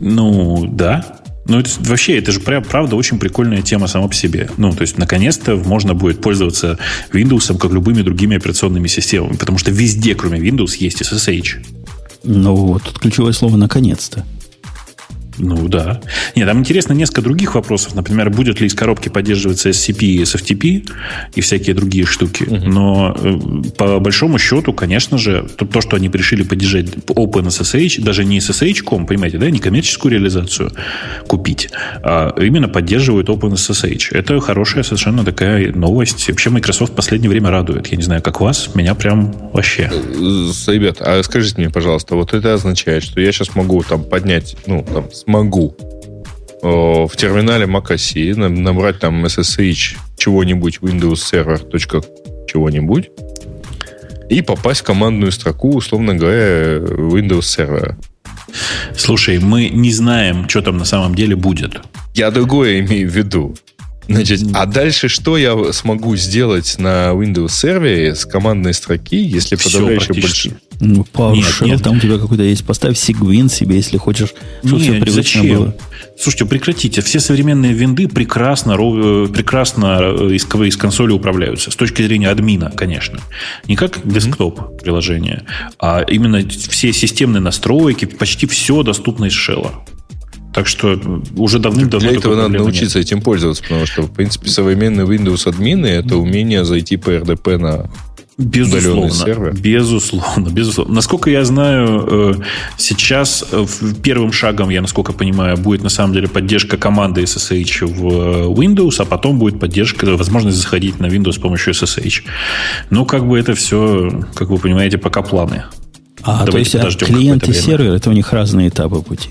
Ну, 0.00 0.68
да. 0.70 1.18
Ну, 1.46 1.58
это, 1.58 1.70
вообще, 1.80 2.18
это 2.18 2.30
же 2.30 2.40
прям, 2.40 2.62
правда 2.62 2.94
очень 2.94 3.18
прикольная 3.18 3.62
тема 3.62 3.86
сама 3.86 4.06
по 4.08 4.14
себе. 4.14 4.50
Ну, 4.58 4.70
то 4.72 4.82
есть, 4.82 4.98
наконец-то 4.98 5.56
можно 5.56 5.94
будет 5.94 6.20
пользоваться 6.20 6.78
Windows 7.12 7.56
как 7.58 7.72
любыми 7.72 8.02
другими 8.02 8.36
операционными 8.36 8.86
системами, 8.86 9.36
потому 9.36 9.56
что 9.56 9.70
везде, 9.70 10.14
кроме 10.14 10.38
Windows, 10.38 10.76
есть 10.78 11.00
SSH. 11.00 11.64
Ну 12.22 12.54
вот, 12.54 12.82
тут 12.82 12.98
ключевое 12.98 13.32
слово 13.32 13.56
«наконец-то». 13.56 14.26
Ну 15.38 15.68
да. 15.68 16.00
Нет, 16.34 16.46
там 16.46 16.58
интересно 16.60 16.92
несколько 16.92 17.22
других 17.22 17.54
вопросов. 17.54 17.94
Например, 17.94 18.30
будет 18.30 18.60
ли 18.60 18.66
из 18.66 18.74
коробки 18.74 19.08
поддерживаться 19.08 19.70
SCP 19.70 20.00
и 20.04 20.22
SFTP 20.22 20.88
и 21.34 21.40
всякие 21.40 21.74
другие 21.74 22.04
штуки. 22.06 22.44
Но 22.48 23.16
э, 23.18 23.38
по 23.76 23.98
большому 24.00 24.38
счету, 24.38 24.72
конечно 24.72 25.18
же, 25.18 25.46
то, 25.56 25.64
то, 25.64 25.80
что 25.80 25.96
они 25.96 26.08
решили 26.08 26.42
поддержать 26.42 26.86
OpenSSH, 27.06 28.02
даже 28.02 28.24
не 28.24 28.38
SSH.com, 28.38 29.06
понимаете, 29.06 29.38
да, 29.38 29.50
не 29.50 29.58
коммерческую 29.58 30.12
реализацию 30.12 30.72
купить, 31.26 31.68
а 32.02 32.34
именно 32.40 32.68
поддерживают 32.68 33.28
OpenSSH. 33.28 34.08
Это 34.12 34.40
хорошая 34.40 34.82
совершенно 34.82 35.24
такая 35.24 35.72
новость. 35.72 36.28
Вообще 36.28 36.50
Microsoft 36.50 36.92
в 36.92 36.96
последнее 36.96 37.30
время 37.30 37.50
радует. 37.50 37.86
Я 37.88 37.96
не 37.96 38.02
знаю, 38.02 38.22
как 38.22 38.40
вас, 38.40 38.74
меня 38.74 38.94
прям 38.94 39.32
вообще. 39.52 39.90
С- 39.90 40.68
Ребят, 40.68 40.98
а 41.00 41.22
скажите 41.22 41.54
мне, 41.60 41.70
пожалуйста, 41.70 42.14
вот 42.14 42.34
это 42.34 42.54
означает, 42.54 43.02
что 43.02 43.20
я 43.20 43.32
сейчас 43.32 43.54
могу 43.54 43.82
там 43.82 44.04
поднять, 44.04 44.56
ну, 44.66 44.84
там, 44.84 45.06
э, 46.62 46.66
в 46.66 47.16
терминале 47.16 47.66
macOS 47.66 48.34
нам- 48.34 48.62
набрать 48.62 48.98
там 48.98 49.24
SSH 49.24 49.96
чего-нибудь, 50.16 50.78
Windows 50.80 51.20
Server. 51.32 51.58
чего-нибудь, 52.46 53.10
и 54.28 54.42
попасть 54.42 54.80
в 54.80 54.84
командную 54.84 55.32
строку, 55.32 55.76
условно 55.76 56.14
говоря, 56.14 56.76
Windows 56.78 57.40
Server. 57.40 57.96
Слушай, 58.96 59.38
мы 59.38 59.68
не 59.68 59.92
знаем, 59.92 60.48
что 60.48 60.62
там 60.62 60.78
на 60.78 60.84
самом 60.84 61.14
деле 61.14 61.36
будет. 61.36 61.80
Я 62.14 62.30
другое 62.30 62.80
имею 62.80 63.08
в 63.08 63.14
виду. 63.14 63.54
Значит, 64.08 64.40
а 64.54 64.64
дальше 64.64 65.08
что 65.08 65.36
я 65.36 65.72
смогу 65.72 66.16
сделать 66.16 66.76
на 66.78 67.10
Windows 67.10 67.50
сервере 67.50 68.14
с 68.14 68.24
командной 68.24 68.72
строки, 68.72 69.16
если 69.16 69.56
Всё 69.56 69.70
подавляющее 69.70 70.20
большинство... 70.20 70.58
Ну, 70.80 71.04
PowerShell, 71.12 71.64
Нет, 71.64 71.72
нет. 71.72 71.82
там 71.82 71.96
у 71.96 72.00
тебя 72.00 72.18
какой-то 72.18 72.44
есть. 72.44 72.64
Поставь 72.64 72.96
Sigwin 72.96 73.50
себе, 73.50 73.76
если 73.76 73.96
хочешь, 73.96 74.32
чтобы 74.64 74.80
все 74.80 74.92
Нет, 74.92 75.02
привычно 75.04 75.42
зачем? 75.42 75.56
было. 75.56 75.74
Слушайте, 76.16 76.44
прекратите. 76.46 77.00
Все 77.00 77.18
современные 77.18 77.72
винды 77.72 78.06
прекрасно, 78.06 78.72
э, 78.78 79.28
прекрасно 79.28 79.98
э, 80.00 80.34
из, 80.34 80.44
из 80.44 80.76
консоли 80.76 81.12
управляются. 81.12 81.70
С 81.70 81.76
точки 81.76 82.02
зрения 82.02 82.28
админа, 82.30 82.70
конечно. 82.76 83.18
Не 83.66 83.74
как 83.76 84.00
десктоп 84.04 84.80
приложение, 84.80 85.44
а 85.80 86.02
именно 86.02 86.42
все 86.48 86.92
системные 86.92 87.40
настройки, 87.40 88.04
почти 88.04 88.46
все 88.46 88.82
доступно 88.84 89.24
из 89.26 89.32
шелла. 89.32 89.72
Так 90.54 90.66
что 90.66 90.92
э, 90.94 90.98
уже 91.36 91.58
давным-давно 91.58 92.08
Для 92.08 92.18
этого 92.18 92.34
надо 92.34 92.44
проблемы 92.48 92.66
нет. 92.66 92.74
научиться 92.74 92.98
этим 92.98 93.20
пользоваться, 93.20 93.62
потому 93.62 93.86
что, 93.86 94.02
в 94.02 94.12
принципе, 94.12 94.48
современные 94.48 95.06
Windows 95.06 95.48
админы 95.48 95.86
это 95.86 96.16
умение 96.16 96.64
зайти 96.64 96.96
по 96.96 97.10
RDP 97.10 97.58
на 97.58 97.90
Безусловно, 98.38 99.06
удаленный 99.06 99.10
сервер. 99.10 99.54
безусловно, 99.60 100.48
безусловно. 100.48 100.94
Насколько 100.94 101.28
я 101.28 101.44
знаю, 101.44 102.06
э, 102.08 102.34
сейчас 102.76 103.44
э, 103.50 103.66
первым 104.00 104.30
шагом, 104.30 104.68
я 104.68 104.80
насколько 104.80 105.12
понимаю, 105.12 105.56
будет 105.56 105.82
на 105.82 105.88
самом 105.88 106.14
деле 106.14 106.28
поддержка 106.28 106.76
команды 106.76 107.22
SSH 107.22 107.86
в 107.86 108.06
э, 108.06 108.46
Windows, 108.46 109.02
а 109.02 109.04
потом 109.04 109.40
будет 109.40 109.58
поддержка, 109.58 110.04
возможность 110.16 110.56
заходить 110.58 111.00
на 111.00 111.06
Windows 111.06 111.32
с 111.32 111.38
помощью 111.38 111.74
SSH. 111.74 112.22
Ну, 112.90 113.04
как 113.04 113.26
бы 113.26 113.36
это 113.36 113.54
все, 113.54 114.24
как 114.34 114.50
вы 114.50 114.58
понимаете, 114.58 114.98
пока 114.98 115.22
планы. 115.22 115.64
А, 116.22 116.40
то 116.40 116.46
Давайте 116.46 116.58
есть 116.58 116.74
а, 116.76 116.78
подождем 116.78 117.08
клиент 117.08 117.48
и 117.48 117.52
сервер, 117.52 117.94
это 117.94 118.08
у 118.08 118.12
них 118.12 118.32
разные 118.32 118.68
этапы 118.68 119.02
пути. 119.02 119.30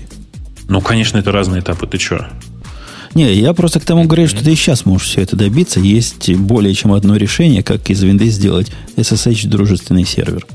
Ну, 0.68 0.82
конечно, 0.82 1.16
это 1.16 1.32
разные 1.32 1.62
этапы. 1.62 1.86
Ты 1.86 1.98
что? 1.98 2.28
Не, 3.14 3.34
я 3.34 3.52
просто 3.54 3.80
к 3.80 3.84
тому 3.84 4.04
говорю, 4.04 4.28
что 4.28 4.44
ты 4.44 4.52
и 4.52 4.54
сейчас 4.54 4.84
можешь 4.84 5.08
все 5.08 5.22
это 5.22 5.36
добиться. 5.36 5.80
Есть 5.80 6.32
более 6.34 6.74
чем 6.74 6.92
одно 6.92 7.16
решение, 7.16 7.62
как 7.62 7.90
из 7.90 8.02
винды 8.02 8.26
сделать 8.26 8.70
SSH-дружественный 8.96 10.04
сервер. 10.04 10.46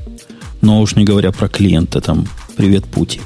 Но 0.60 0.80
уж 0.80 0.96
не 0.96 1.04
говоря 1.04 1.32
про 1.32 1.48
клиента, 1.48 2.00
там, 2.00 2.26
привет, 2.56 2.84
пути. 2.84 3.20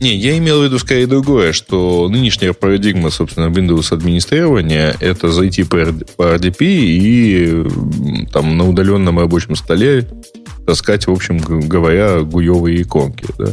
Не, 0.00 0.16
я 0.16 0.36
имел 0.38 0.60
в 0.60 0.64
виду 0.64 0.80
скорее 0.80 1.06
другое, 1.06 1.52
что 1.52 2.08
нынешняя 2.08 2.52
парадигма, 2.52 3.10
собственно, 3.10 3.46
Windows 3.46 3.94
администрирования, 3.94 4.96
это 4.98 5.30
зайти 5.30 5.62
по 5.62 5.76
RD 5.76 6.08
по 6.16 6.22
RDP 6.34 6.56
и 6.60 8.26
там 8.32 8.56
на 8.56 8.68
удаленном 8.68 9.20
рабочем 9.20 9.54
столе 9.54 10.08
таскать, 10.66 11.06
в 11.06 11.12
общем 11.12 11.38
говоря, 11.38 12.20
гуевые 12.22 12.82
иконки, 12.82 13.26
да? 13.38 13.50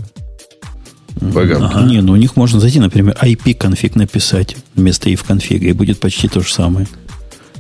Программки. 1.32 1.76
Ага. 1.76 1.86
Не, 1.86 2.02
ну 2.02 2.14
у 2.14 2.16
них 2.16 2.36
можно 2.36 2.60
зайти, 2.60 2.80
например, 2.80 3.18
IP-конфиг 3.22 3.96
написать 3.96 4.56
вместо 4.76 5.10
if 5.10 5.26
конфига, 5.26 5.68
и 5.68 5.74
будет 5.74 6.00
почти 6.00 6.28
то 6.28 6.42
же 6.42 6.54
самое. 6.54 6.88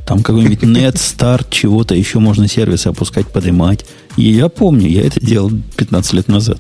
Там 0.06 0.24
какой-нибудь 0.24 0.60
net, 0.64 0.96
start, 0.96 1.48
чего-то 1.50 1.96
еще 1.96 2.20
можно 2.20 2.48
сервисы 2.48 2.88
опускать, 2.88 3.28
поднимать. 3.28 3.86
И 4.18 4.24
я 4.24 4.50
помню, 4.50 4.88
я 4.88 5.04
это 5.04 5.20
делал 5.20 5.52
15 5.78 6.14
лет 6.14 6.28
назад. 6.28 6.60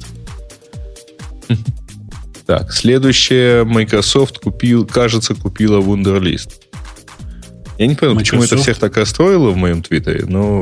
Так, 2.45 2.71
следующее. 2.73 3.63
Microsoft 3.63 4.39
купил, 4.39 4.85
кажется, 4.85 5.35
купила 5.35 5.79
Wunderlist. 5.81 6.49
Я 7.79 7.87
не 7.87 7.95
понял, 7.95 8.15
почему 8.15 8.43
это 8.43 8.57
всех 8.57 8.77
так 8.77 8.97
расстроило 8.97 9.51
в 9.51 9.55
моем 9.57 9.81
твиттере, 9.81 10.25
но 10.27 10.61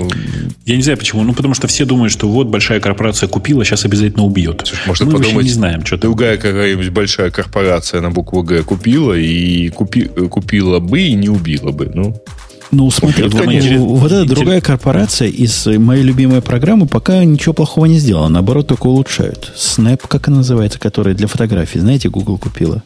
Я 0.65 0.75
не 0.75 0.83
знаю 0.83 0.99
почему. 0.99 1.23
Ну, 1.23 1.33
потому 1.33 1.55
что 1.55 1.65
все 1.67 1.83
думают, 1.83 2.13
что 2.13 2.29
вот 2.29 2.47
большая 2.47 2.79
корпорация 2.79 3.27
купила, 3.27 3.65
сейчас 3.65 3.85
обязательно 3.85 4.23
убьет. 4.23 4.71
можно 4.85 5.05
Мы 5.07 5.11
вообще 5.13 5.25
подумать, 5.29 5.45
не 5.47 5.51
знаем, 5.51 5.83
что 5.83 5.97
другая 5.97 6.37
какая-нибудь 6.37 6.89
большая 6.89 7.31
корпорация 7.31 8.01
на 8.01 8.11
букву 8.11 8.43
Г 8.43 8.61
купила 8.61 9.13
и 9.13 9.69
купи- 9.69 10.29
купила 10.29 10.79
бы 10.79 11.01
и 11.01 11.13
не 11.15 11.27
убила 11.29 11.71
бы. 11.71 11.91
Ну, 11.91 12.21
Ну, 12.69 12.91
смотри, 12.91 13.25
Это 13.25 13.37
вот, 13.37 13.45
интерес- 13.47 13.79
вот 13.79 14.11
эта 14.11 14.25
другая 14.25 14.61
корпорация 14.61 15.27
из 15.29 15.65
моей 15.65 16.03
любимой 16.03 16.41
программы 16.43 16.85
пока 16.85 17.23
ничего 17.23 17.53
плохого 17.53 17.85
не 17.85 17.97
сделала. 17.97 18.27
Наоборот, 18.27 18.67
только 18.67 18.85
улучшают. 18.87 19.53
Snap, 19.57 20.01
как 20.07 20.27
она 20.27 20.37
называется, 20.37 20.77
которая 20.77 21.15
для 21.15 21.25
фотографий. 21.27 21.79
Знаете, 21.79 22.09
Google 22.09 22.37
купила. 22.37 22.83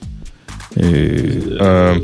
Э, 0.76 1.58
а, 1.60 1.96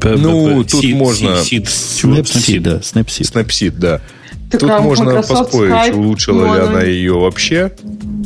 П- 0.00 0.16
Ну, 0.16 0.62
п- 0.62 0.68
тут 0.70 0.84
можно-? 0.84 1.40
Snapseed, 1.42 2.60
да, 2.60 2.76
Snapseed. 2.78 3.32
Snapseed, 3.32 3.74
да. 3.78 4.00
Тут 4.50 4.68
а 4.70 4.80
можно 4.80 5.22
поспорить, 5.22 5.94
улучшила 5.94 6.46
ну, 6.46 6.54
ли 6.54 6.60
она- 6.60 6.70
она 6.70 6.82
ее 6.82 7.14
вообще. 7.14 7.72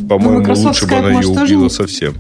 По-моему, 0.08 0.40
Microsoft 0.40 0.66
лучше 0.66 0.86
бы 0.86 0.94
она 0.96 1.20
ее 1.20 1.28
убила 1.28 1.68
совсем. 1.68 2.14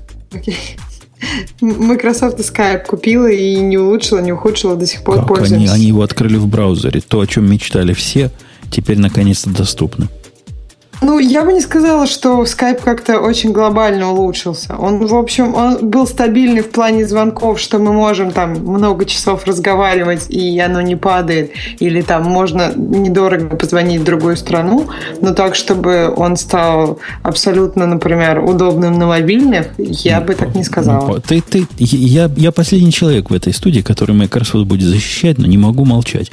Microsoft 1.60 2.38
и 2.38 2.42
Skype 2.42 2.86
купила 2.86 3.30
и 3.30 3.56
не 3.56 3.78
улучшила, 3.78 4.20
не 4.20 4.32
ухудшила, 4.32 4.76
до 4.76 4.86
сих 4.86 5.02
пор 5.02 5.26
Как 5.26 5.50
они, 5.50 5.66
они 5.66 5.86
его 5.86 6.02
открыли 6.02 6.36
в 6.36 6.46
браузере. 6.46 7.00
То, 7.00 7.20
о 7.20 7.26
чем 7.26 7.50
мечтали 7.50 7.94
все, 7.94 8.30
теперь 8.70 8.98
наконец-то 8.98 9.50
доступно. 9.50 10.08
Ну, 11.02 11.18
я 11.18 11.44
бы 11.44 11.52
не 11.52 11.60
сказала, 11.60 12.06
что 12.06 12.42
Skype 12.42 12.80
как-то 12.82 13.18
очень 13.20 13.52
глобально 13.52 14.10
улучшился. 14.10 14.74
Он, 14.76 15.06
в 15.06 15.14
общем, 15.14 15.54
он 15.54 15.90
был 15.90 16.06
стабильный 16.06 16.62
в 16.62 16.70
плане 16.70 17.06
звонков, 17.06 17.60
что 17.60 17.78
мы 17.78 17.92
можем 17.92 18.30
там 18.30 18.54
много 18.54 19.04
часов 19.04 19.44
разговаривать, 19.46 20.26
и 20.30 20.58
оно 20.58 20.80
не 20.80 20.96
падает. 20.96 21.52
Или 21.80 22.02
там 22.02 22.24
можно 22.24 22.72
недорого 22.74 23.56
позвонить 23.56 24.00
в 24.00 24.04
другую 24.04 24.36
страну, 24.36 24.88
но 25.20 25.34
так, 25.34 25.54
чтобы 25.54 26.12
он 26.16 26.36
стал 26.36 26.98
абсолютно, 27.22 27.86
например, 27.86 28.42
удобным 28.42 28.98
на 28.98 29.06
мобильных, 29.06 29.68
я 29.78 30.20
бы 30.20 30.34
так 30.34 30.54
не 30.54 30.64
сказала. 30.64 31.06
Ну, 31.06 31.20
Ты, 31.20 31.42
ты, 31.42 31.66
я, 31.78 32.30
я 32.36 32.52
последний 32.52 32.92
человек 32.92 33.30
в 33.30 33.34
этой 33.34 33.52
студии, 33.52 33.80
который 33.80 34.14
Microsoft 34.14 34.66
будет 34.66 34.88
защищать, 34.88 35.38
но 35.38 35.46
не 35.46 35.58
могу 35.58 35.84
молчать. 35.84 36.30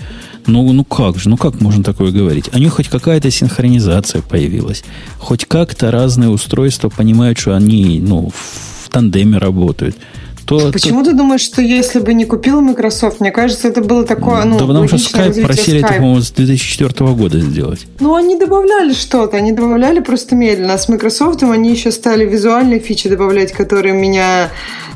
Ну, 0.47 0.71
ну 0.73 0.83
как 0.83 1.17
же, 1.17 1.29
ну 1.29 1.37
как 1.37 1.61
можно 1.61 1.83
такое 1.83 2.11
говорить? 2.11 2.49
У 2.53 2.57
них 2.57 2.73
хоть 2.73 2.89
какая-то 2.89 3.31
синхронизация 3.31 4.21
появилась. 4.21 4.83
Хоть 5.19 5.45
как-то 5.45 5.91
разные 5.91 6.29
устройства 6.29 6.89
понимают, 6.89 7.37
что 7.37 7.55
они 7.55 7.99
ну, 8.01 8.29
в 8.29 8.89
тандеме 8.89 9.37
работают. 9.37 9.97
То, 10.45 10.71
Почему 10.71 11.03
то... 11.03 11.11
ты 11.11 11.17
думаешь, 11.17 11.41
что 11.41 11.61
если 11.61 11.99
бы 11.99 12.13
не 12.13 12.25
купил 12.25 12.59
Microsoft, 12.59 13.21
мне 13.21 13.31
кажется, 13.31 13.69
это 13.69 13.81
было 13.81 14.05
такое, 14.05 14.43
ну, 14.43 14.59
Да 14.59 14.65
потому 14.65 14.87
что 14.87 14.97
Skype 14.97 15.41
просили 15.41 15.81
Skype. 15.81 15.95
по-моему, 15.95 16.21
с 16.21 16.31
2004 16.31 17.11
года 17.13 17.39
сделать. 17.39 17.87
Ну, 17.99 18.13
они 18.15 18.37
добавляли 18.37 18.93
что-то, 18.93 19.37
они 19.37 19.53
добавляли 19.53 20.01
просто 20.01 20.35
медленно. 20.35 20.73
А 20.73 20.77
с 20.77 20.89
Microsoft 20.89 21.43
они 21.43 21.71
еще 21.71 21.91
стали 21.91 22.25
визуальные 22.25 22.79
фичи 22.79 23.07
добавлять, 23.07 23.53
которые 23.53 23.93
меня 23.93 24.49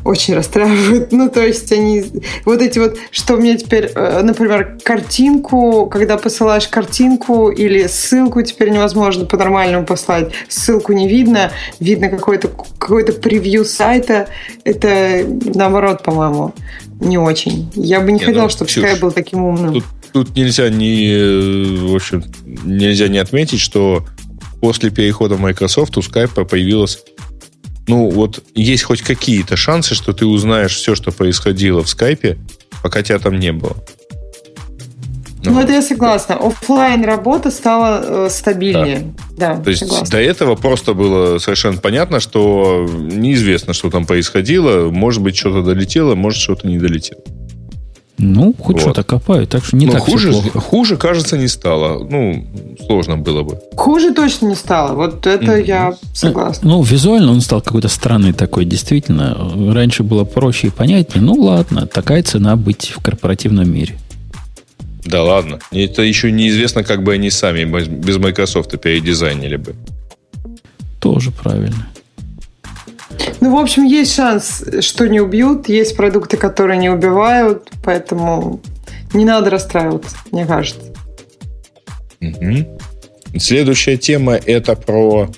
очень 0.07 0.35
расстраивают. 0.35 1.11
Ну, 1.17 1.29
то 1.29 1.45
есть 1.45 1.71
они... 1.71 2.05
Вот 2.45 2.61
эти 2.61 2.79
вот, 2.79 2.97
что 3.11 3.35
меня 3.37 3.57
теперь, 3.57 3.91
э, 3.93 4.21
например, 4.21 4.77
картинку, 4.83 5.87
когда 5.87 6.17
посылаешь 6.17 6.67
картинку 6.67 7.49
или 7.49 7.87
ссылку 7.87 8.41
теперь 8.43 8.69
невозможно 8.69 9.25
по-нормальному 9.25 9.85
послать. 9.85 10.31
Ссылку 10.47 10.93
не 10.93 11.07
видно, 11.07 11.51
видно 11.79 12.09
какой-то 12.09 12.49
какой 12.77 13.05
превью 13.05 13.65
сайта. 13.65 14.27
Это 14.63 15.25
наоборот, 15.55 16.03
по-моему, 16.03 16.53
не 16.99 17.17
очень. 17.17 17.69
Я 17.73 17.99
бы 17.99 18.07
не, 18.11 18.19
не 18.19 18.25
хотела, 18.25 18.43
ну, 18.43 18.49
чтобы 18.49 18.69
Skype 18.69 18.99
был 18.99 19.11
таким 19.11 19.43
умным. 19.43 19.73
Тут, 19.73 19.85
тут 20.13 20.35
нельзя 20.35 20.69
не, 20.69 21.89
в 21.89 21.95
общем, 21.95 22.23
нельзя 22.45 23.07
не 23.07 23.17
отметить, 23.17 23.59
что 23.59 24.05
после 24.61 24.89
перехода 24.89 25.37
Microsoft 25.37 25.97
у 25.97 26.01
Skype 26.01 26.45
появилась 26.45 26.99
ну, 27.87 28.09
вот 28.09 28.43
есть 28.53 28.83
хоть 28.83 29.01
какие-то 29.01 29.55
шансы, 29.55 29.95
что 29.95 30.13
ты 30.13 30.25
узнаешь 30.25 30.75
все, 30.75 30.93
что 30.93 31.11
происходило 31.11 31.83
в 31.83 31.89
скайпе, 31.89 32.37
пока 32.83 33.01
тебя 33.01 33.17
там 33.17 33.39
не 33.39 33.53
было. 33.53 33.77
Ну, 35.43 35.53
ну 35.53 35.59
это 35.61 35.73
я 35.73 35.81
согласна. 35.81 36.35
Оффлайн 36.35 37.05
работа 37.05 37.51
стала 37.51 38.25
э, 38.25 38.29
стабильнее. 38.29 39.13
Да. 39.37 39.55
да 39.55 39.63
То 39.63 39.69
есть 39.69 39.81
согласна. 39.81 40.09
до 40.09 40.21
этого 40.21 40.55
просто 40.55 40.93
было 40.93 41.37
совершенно 41.37 41.77
понятно, 41.77 42.19
что 42.19 42.85
неизвестно, 42.89 43.73
что 43.73 43.89
там 43.89 44.05
происходило. 44.05 44.89
Может 44.89 45.21
быть, 45.21 45.37
что-то 45.37 45.61
долетело, 45.63 46.15
может, 46.15 46.41
что-то 46.41 46.67
не 46.67 46.77
долетело. 46.77 47.21
Ну, 48.19 48.55
хоть 48.57 48.77
вот. 48.77 48.81
что-то 48.81 49.03
копают, 49.03 49.51
так 49.51 49.63
что 49.63 49.75
не 49.75 49.85
Но 49.85 49.91
так 49.93 50.03
хуже, 50.03 50.31
плохо. 50.31 50.59
Хуже, 50.59 50.97
кажется, 50.97 51.37
не 51.37 51.47
стало. 51.47 52.03
Ну, 52.03 52.47
сложно 52.85 53.17
было 53.17 53.43
бы. 53.43 53.59
Хуже 53.75 54.11
точно 54.11 54.47
не 54.47 54.55
стало. 54.55 54.95
Вот 54.95 55.27
это 55.27 55.57
mm-hmm. 55.57 55.65
я 55.65 55.93
согласна. 56.13 56.67
Ну, 56.67 56.81
визуально 56.81 57.31
он 57.31 57.41
стал 57.41 57.61
какой-то 57.61 57.89
странный 57.89 58.33
такой, 58.33 58.65
действительно. 58.65 59.37
Раньше 59.71 60.01
было 60.01 60.23
проще 60.23 60.67
и 60.67 60.71
понятнее. 60.71 61.23
Ну, 61.23 61.33
ладно, 61.33 61.85
такая 61.85 62.23
цена 62.23 62.55
быть 62.55 62.91
в 62.95 63.03
корпоративном 63.03 63.71
мире. 63.71 63.95
Да 65.05 65.23
ладно. 65.23 65.59
Это 65.71 66.01
еще 66.01 66.31
неизвестно, 66.31 66.83
как 66.83 67.03
бы 67.03 67.13
они 67.13 67.29
сами 67.29 67.65
без 67.65 68.17
Microsoft 68.17 68.79
передизайнили 68.81 69.57
бы. 69.57 69.75
Тоже 70.99 71.31
правильно. 71.31 71.87
Ну, 73.41 73.55
в 73.55 73.59
общем, 73.59 73.83
есть 73.83 74.13
шанс, 74.13 74.63
что 74.81 75.07
не 75.07 75.19
убьют. 75.19 75.69
Есть 75.69 75.95
продукты, 75.95 76.37
которые 76.37 76.77
не 76.77 76.89
убивают. 76.89 77.69
Поэтому 77.83 78.61
не 79.13 79.25
надо 79.25 79.49
расстраиваться, 79.49 80.15
мне 80.31 80.45
кажется. 80.45 80.93
Угу. 82.21 82.79
Следующая 83.39 83.97
тема 83.97 84.33
это 84.33 84.75
про 84.75 85.29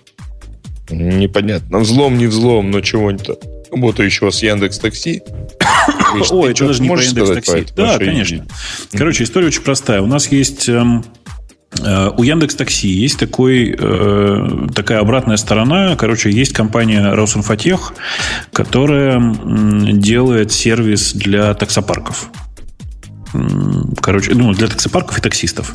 непонятно, 0.89 1.79
взлом, 1.79 2.17
не 2.17 2.27
взлом, 2.27 2.71
но 2.71 2.81
чего-нибудь 2.81 3.29
работающего 3.71 4.31
с 4.31 4.41
Яндекс 4.41 4.79
Такси. 4.79 5.21
Ой, 6.31 6.51
это 6.51 6.67
даже 6.67 6.81
не 6.81 6.89
про 6.89 7.01
Яндекс 7.01 7.29
Такси. 7.29 7.65
Да, 7.75 7.97
конечно. 7.97 8.47
Короче, 8.93 9.23
история 9.23 9.47
очень 9.47 9.61
простая. 9.61 10.01
У 10.01 10.07
нас 10.07 10.31
есть 10.31 10.67
эм, 10.69 11.05
у 12.17 12.23
Яндекс 12.23 12.55
Такси 12.55 12.87
есть 12.89 13.19
такой, 13.19 13.75
э, 13.77 14.67
такая 14.73 14.99
обратная 14.99 15.37
сторона. 15.37 15.95
Короче, 15.95 16.31
есть 16.31 16.51
компания 16.53 17.13
Росинфотех, 17.13 17.93
которая 18.51 19.21
делает 19.93 20.51
сервис 20.51 21.13
для 21.13 21.53
таксопарков 21.53 22.29
короче, 24.01 24.33
ну, 24.33 24.53
для 24.53 24.67
таксопарков 24.67 25.17
и 25.17 25.21
таксистов. 25.21 25.73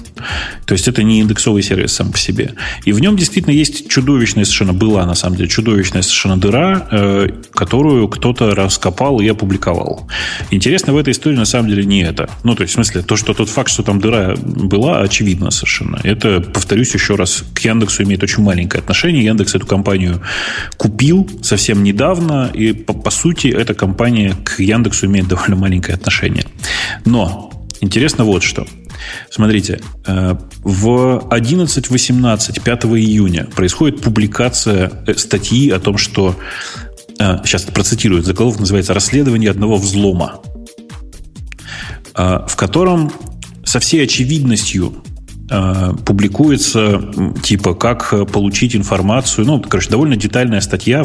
То 0.67 0.73
есть 0.73 0.89
это 0.89 1.03
не 1.03 1.21
индексовый 1.21 1.63
сервис 1.63 1.93
сам 1.93 2.11
по 2.11 2.19
себе. 2.19 2.55
И 2.85 2.93
в 2.93 3.01
нем 3.01 3.17
действительно 3.17 3.53
есть 3.53 3.89
чудовищная 3.89 4.45
совершенно, 4.45 4.73
была 4.73 5.07
на 5.07 5.15
самом 5.15 5.37
деле 5.37 5.49
чудовищная 5.49 6.03
совершенно 6.03 6.37
дыра, 6.37 6.89
э, 6.91 7.29
которую 7.53 8.09
кто-то 8.09 8.55
раскопал 8.55 9.21
и 9.21 9.29
опубликовал. 9.29 10.09
Интересно 10.51 10.93
в 10.93 10.97
этой 10.97 11.13
истории 11.13 11.37
на 11.37 11.45
самом 11.45 11.69
деле 11.69 11.85
не 11.85 12.03
это. 12.03 12.29
Ну, 12.43 12.55
то 12.55 12.63
есть, 12.63 12.73
в 12.73 12.75
смысле, 12.75 13.03
то, 13.03 13.17
что 13.17 13.35
тот 13.35 13.49
факт, 13.49 13.71
что 13.71 13.83
там 13.83 14.01
дыра 14.01 14.35
была, 14.37 15.01
очевидно 15.01 15.51
совершенно. 15.51 16.01
Это, 16.03 16.41
повторюсь 16.41 16.95
еще 16.95 17.15
раз, 17.15 17.45
к 17.55 17.61
Яндексу 17.61 18.03
имеет 18.03 18.23
очень 18.23 18.43
маленькое 18.43 18.81
отношение. 18.81 19.25
Яндекс 19.25 19.55
эту 19.55 19.67
компанию 19.67 20.21
купил 20.77 21.29
совсем 21.43 21.83
недавно, 21.83 22.51
и 22.53 22.73
по, 22.73 22.93
по 22.93 23.11
сути 23.11 23.49
эта 23.49 23.75
компания 23.75 24.35
к 24.45 24.61
Яндексу 24.61 25.07
имеет 25.07 25.29
довольно 25.29 25.57
маленькое 25.57 25.95
отношение. 25.95 26.45
Но 27.05 27.44
Интересно 27.81 28.25
вот 28.25 28.43
что. 28.43 28.67
Смотрите, 29.31 29.81
э, 30.07 30.37
в 30.63 31.27
11.18 31.31 32.63
5 32.63 32.85
июня 32.85 33.47
происходит 33.55 34.01
публикация 34.01 34.91
э, 35.07 35.15
статьи 35.15 35.71
о 35.71 35.79
том, 35.79 35.99
что 35.99 36.37
сейчас 37.19 37.69
э, 37.69 37.73
процитирую, 37.73 38.23
заголовок 38.23 38.61
называется 38.61 38.95
«Расследование 38.95 39.51
одного 39.51 39.77
взлома», 39.77 40.41
в 42.17 42.55
котором 42.57 43.13
со 43.65 43.81
всей 43.81 44.05
очевидностью 44.05 45.03
публикуется 46.07 47.03
типа 47.43 47.75
как 47.75 48.09
получить 48.31 48.77
информацию, 48.77 49.45
ну, 49.45 49.61
короче, 49.61 49.91
довольно 49.91 50.17
детальная 50.17 50.61
статья 50.61 51.05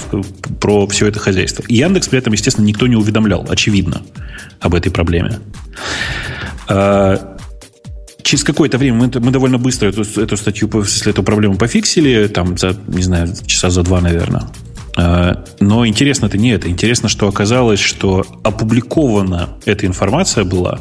про 0.61 0.85
все 0.87 1.07
это 1.07 1.19
хозяйство. 1.19 1.63
И 1.67 1.77
Яндекс 1.77 2.09
при 2.09 2.19
этом, 2.19 2.33
естественно, 2.33 2.65
никто 2.65 2.85
не 2.85 2.95
уведомлял, 2.95 3.45
очевидно, 3.49 4.03
об 4.59 4.75
этой 4.75 4.91
проблеме. 4.91 5.39
А, 6.69 7.37
через 8.21 8.43
какое-то 8.43 8.77
время 8.77 8.97
мы, 8.97 9.11
мы 9.19 9.31
довольно 9.31 9.57
быстро 9.57 9.87
эту, 9.87 10.03
эту 10.21 10.37
статью, 10.37 10.69
если 10.73 11.11
эту 11.11 11.23
проблему 11.23 11.55
пофиксили, 11.55 12.27
там 12.27 12.57
за, 12.57 12.75
не 12.87 13.01
знаю, 13.01 13.29
часа 13.45 13.69
за 13.69 13.83
два, 13.83 14.01
наверное. 14.01 14.43
А, 14.97 15.43
но 15.59 15.85
интересно 15.87 16.27
это 16.27 16.37
не 16.37 16.51
это. 16.51 16.69
Интересно, 16.69 17.09
что 17.09 17.27
оказалось, 17.27 17.79
что 17.79 18.25
опубликована 18.43 19.49
эта 19.65 19.85
информация 19.85 20.43
была 20.43 20.79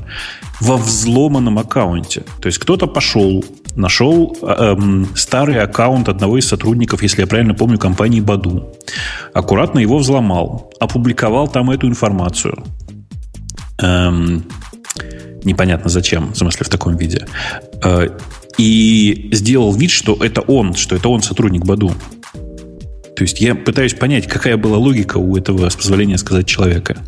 во 0.60 0.76
взломанном 0.76 1.58
аккаунте. 1.58 2.24
То 2.40 2.46
есть 2.46 2.58
кто-то 2.58 2.86
пошел, 2.86 3.44
нашел 3.76 4.36
эм, 4.42 5.08
старый 5.14 5.60
аккаунт 5.60 6.08
одного 6.08 6.38
из 6.38 6.48
сотрудников, 6.48 7.02
если 7.02 7.22
я 7.22 7.26
правильно 7.26 7.54
помню, 7.54 7.78
компании 7.78 8.20
Баду. 8.20 8.74
Аккуратно 9.32 9.78
его 9.78 9.98
взломал, 9.98 10.72
опубликовал 10.80 11.48
там 11.48 11.70
эту 11.70 11.86
информацию. 11.86 12.64
Эм, 13.80 14.44
непонятно 15.48 15.90
зачем, 15.90 16.32
в 16.32 16.36
смысле 16.36 16.64
в 16.64 16.68
таком 16.68 16.96
виде, 16.96 17.26
э, 17.82 18.08
и 18.56 19.28
сделал 19.32 19.72
вид, 19.72 19.90
что 19.90 20.16
это 20.20 20.40
он, 20.42 20.74
что 20.74 20.96
это 20.96 21.08
он 21.08 21.22
сотрудник 21.22 21.64
Баду. 21.64 21.92
То 23.16 23.22
есть 23.24 23.40
я 23.40 23.54
пытаюсь 23.54 23.94
понять, 23.94 24.28
какая 24.28 24.56
была 24.56 24.78
логика 24.78 25.18
у 25.18 25.36
этого, 25.36 25.68
с 25.68 25.74
позволения 25.74 26.18
сказать, 26.18 26.46
человека. 26.46 26.98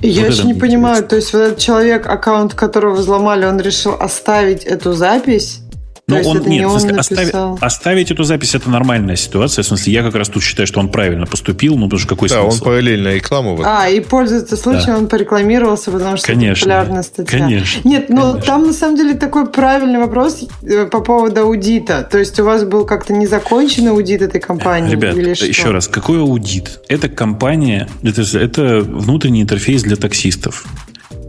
Я 0.00 0.26
вот 0.26 0.32
еще 0.32 0.44
не 0.44 0.54
понимаю, 0.54 1.02
то 1.04 1.16
есть 1.16 1.32
вот 1.32 1.40
этот 1.40 1.58
человек, 1.58 2.06
аккаунт 2.06 2.54
которого 2.54 2.94
взломали, 2.94 3.44
он 3.44 3.60
решил 3.60 3.94
оставить 3.98 4.64
эту 4.64 4.92
запись 4.92 5.60
но 6.08 6.18
ну, 6.18 6.28
он, 6.30 6.38
нет, 6.38 6.46
не 6.46 6.66
он 6.66 6.98
оставить, 6.98 7.32
оставить 7.60 8.10
эту 8.10 8.24
запись 8.24 8.56
это 8.56 8.68
нормальная 8.68 9.14
ситуация. 9.14 9.62
В 9.62 9.66
смысле, 9.66 9.92
я 9.92 10.02
как 10.02 10.16
раз 10.16 10.28
тут 10.28 10.42
считаю, 10.42 10.66
что 10.66 10.80
он 10.80 10.88
правильно 10.88 11.26
поступил, 11.26 11.76
ну, 11.76 11.84
потому 11.86 12.00
что 12.00 12.08
какой 12.08 12.28
да, 12.28 12.40
смысл? 12.40 12.56
он 12.56 12.60
параллельно 12.64 13.14
рекламу. 13.14 13.60
А, 13.64 13.88
и 13.88 14.00
пользуется 14.00 14.56
случаем, 14.56 14.94
да. 14.94 14.98
он 14.98 15.06
порекламировался, 15.06 15.92
потому 15.92 16.16
что 16.16 16.26
конечно, 16.26 16.64
это 16.64 16.74
популярная 16.74 17.02
статья. 17.04 17.38
Конечно. 17.38 17.88
Нет, 17.88 18.08
но 18.08 18.32
конечно. 18.32 18.42
там 18.42 18.66
на 18.66 18.72
самом 18.72 18.96
деле 18.96 19.14
такой 19.14 19.46
правильный 19.46 20.00
вопрос 20.00 20.42
э, 20.62 20.86
по 20.86 21.00
поводу 21.00 21.42
аудита. 21.42 22.02
То 22.02 22.18
есть 22.18 22.38
у 22.40 22.44
вас 22.44 22.64
был 22.64 22.84
как-то 22.84 23.12
незаконченный 23.12 23.92
аудит 23.92 24.22
этой 24.22 24.40
компании? 24.40 24.90
Ребят, 24.90 25.16
или 25.16 25.34
что? 25.34 25.46
еще 25.46 25.70
раз, 25.70 25.86
какой 25.86 26.18
аудит? 26.18 26.80
Это 26.88 27.08
компания, 27.08 27.88
это, 28.02 28.22
это 28.38 28.80
внутренний 28.80 29.42
интерфейс 29.42 29.84
для 29.84 29.94
таксистов. 29.94 30.64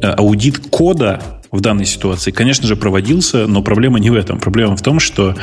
Э, 0.02 0.14
аудит 0.14 0.58
кода 0.72 1.22
в 1.54 1.62
данной 1.62 1.86
ситуации, 1.86 2.32
конечно 2.32 2.68
же, 2.68 2.76
проводился, 2.76 3.46
но 3.46 3.62
проблема 3.62 4.00
не 4.00 4.10
в 4.10 4.16
этом. 4.16 4.40
Проблема 4.40 4.76
в 4.76 4.82
том, 4.82 5.00
что 5.00 5.36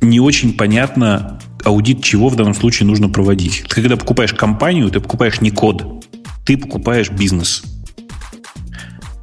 не 0.00 0.20
очень 0.20 0.52
понятно, 0.52 1.40
аудит 1.64 2.04
чего 2.04 2.28
в 2.28 2.36
данном 2.36 2.54
случае 2.54 2.86
нужно 2.86 3.08
проводить. 3.08 3.64
Ты 3.68 3.82
когда 3.82 3.96
покупаешь 3.96 4.32
компанию, 4.32 4.88
ты 4.90 5.00
покупаешь 5.00 5.40
не 5.40 5.50
код, 5.50 6.06
ты 6.46 6.56
покупаешь 6.56 7.10
бизнес. 7.10 7.64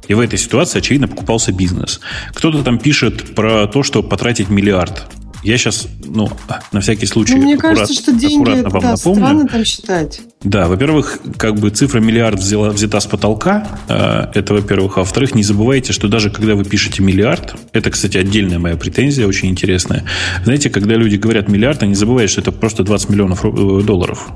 И 0.06 0.12
в 0.12 0.20
этой 0.20 0.38
ситуации, 0.38 0.80
очевидно, 0.80 1.08
покупался 1.08 1.50
бизнес. 1.50 1.98
Кто-то 2.34 2.62
там 2.62 2.78
пишет 2.78 3.34
про 3.34 3.66
то, 3.66 3.82
что 3.82 4.02
потратить 4.02 4.50
миллиард. 4.50 5.06
Я 5.42 5.56
сейчас, 5.56 5.86
ну, 6.04 6.28
на 6.72 6.80
всякий 6.80 7.06
случай, 7.06 7.34
ну, 7.34 7.42
мне 7.42 7.54
аккурат, 7.54 7.78
кажется, 7.78 8.02
что 8.02 8.12
деньги 8.12 8.58
это, 8.60 8.70
вам 8.70 8.82
да, 8.82 8.90
напомню. 8.92 9.22
странно 9.22 9.48
там 9.48 9.64
считать. 9.64 10.20
Да, 10.42 10.68
во-первых, 10.68 11.20
как 11.36 11.56
бы 11.56 11.70
цифра 11.70 12.00
миллиард 12.00 12.40
взяла, 12.40 12.70
взята 12.70 13.00
с 13.00 13.06
потолка, 13.06 13.78
э, 13.88 14.26
это 14.34 14.54
во-первых. 14.54 14.98
А 14.98 15.00
во-вторых, 15.00 15.34
не 15.34 15.42
забывайте, 15.42 15.92
что 15.92 16.08
даже 16.08 16.30
когда 16.30 16.54
вы 16.54 16.64
пишете 16.64 17.02
миллиард, 17.02 17.54
это, 17.72 17.90
кстати, 17.90 18.18
отдельная 18.18 18.58
моя 18.58 18.76
претензия, 18.76 19.26
очень 19.26 19.48
интересная. 19.48 20.04
Знаете, 20.44 20.70
когда 20.70 20.94
люди 20.94 21.16
говорят 21.16 21.48
миллиард, 21.48 21.82
они 21.82 21.94
забывают, 21.94 22.30
что 22.30 22.40
это 22.40 22.50
просто 22.50 22.82
20 22.82 23.10
миллионов 23.10 23.44
э, 23.44 23.82
долларов. 23.82 24.28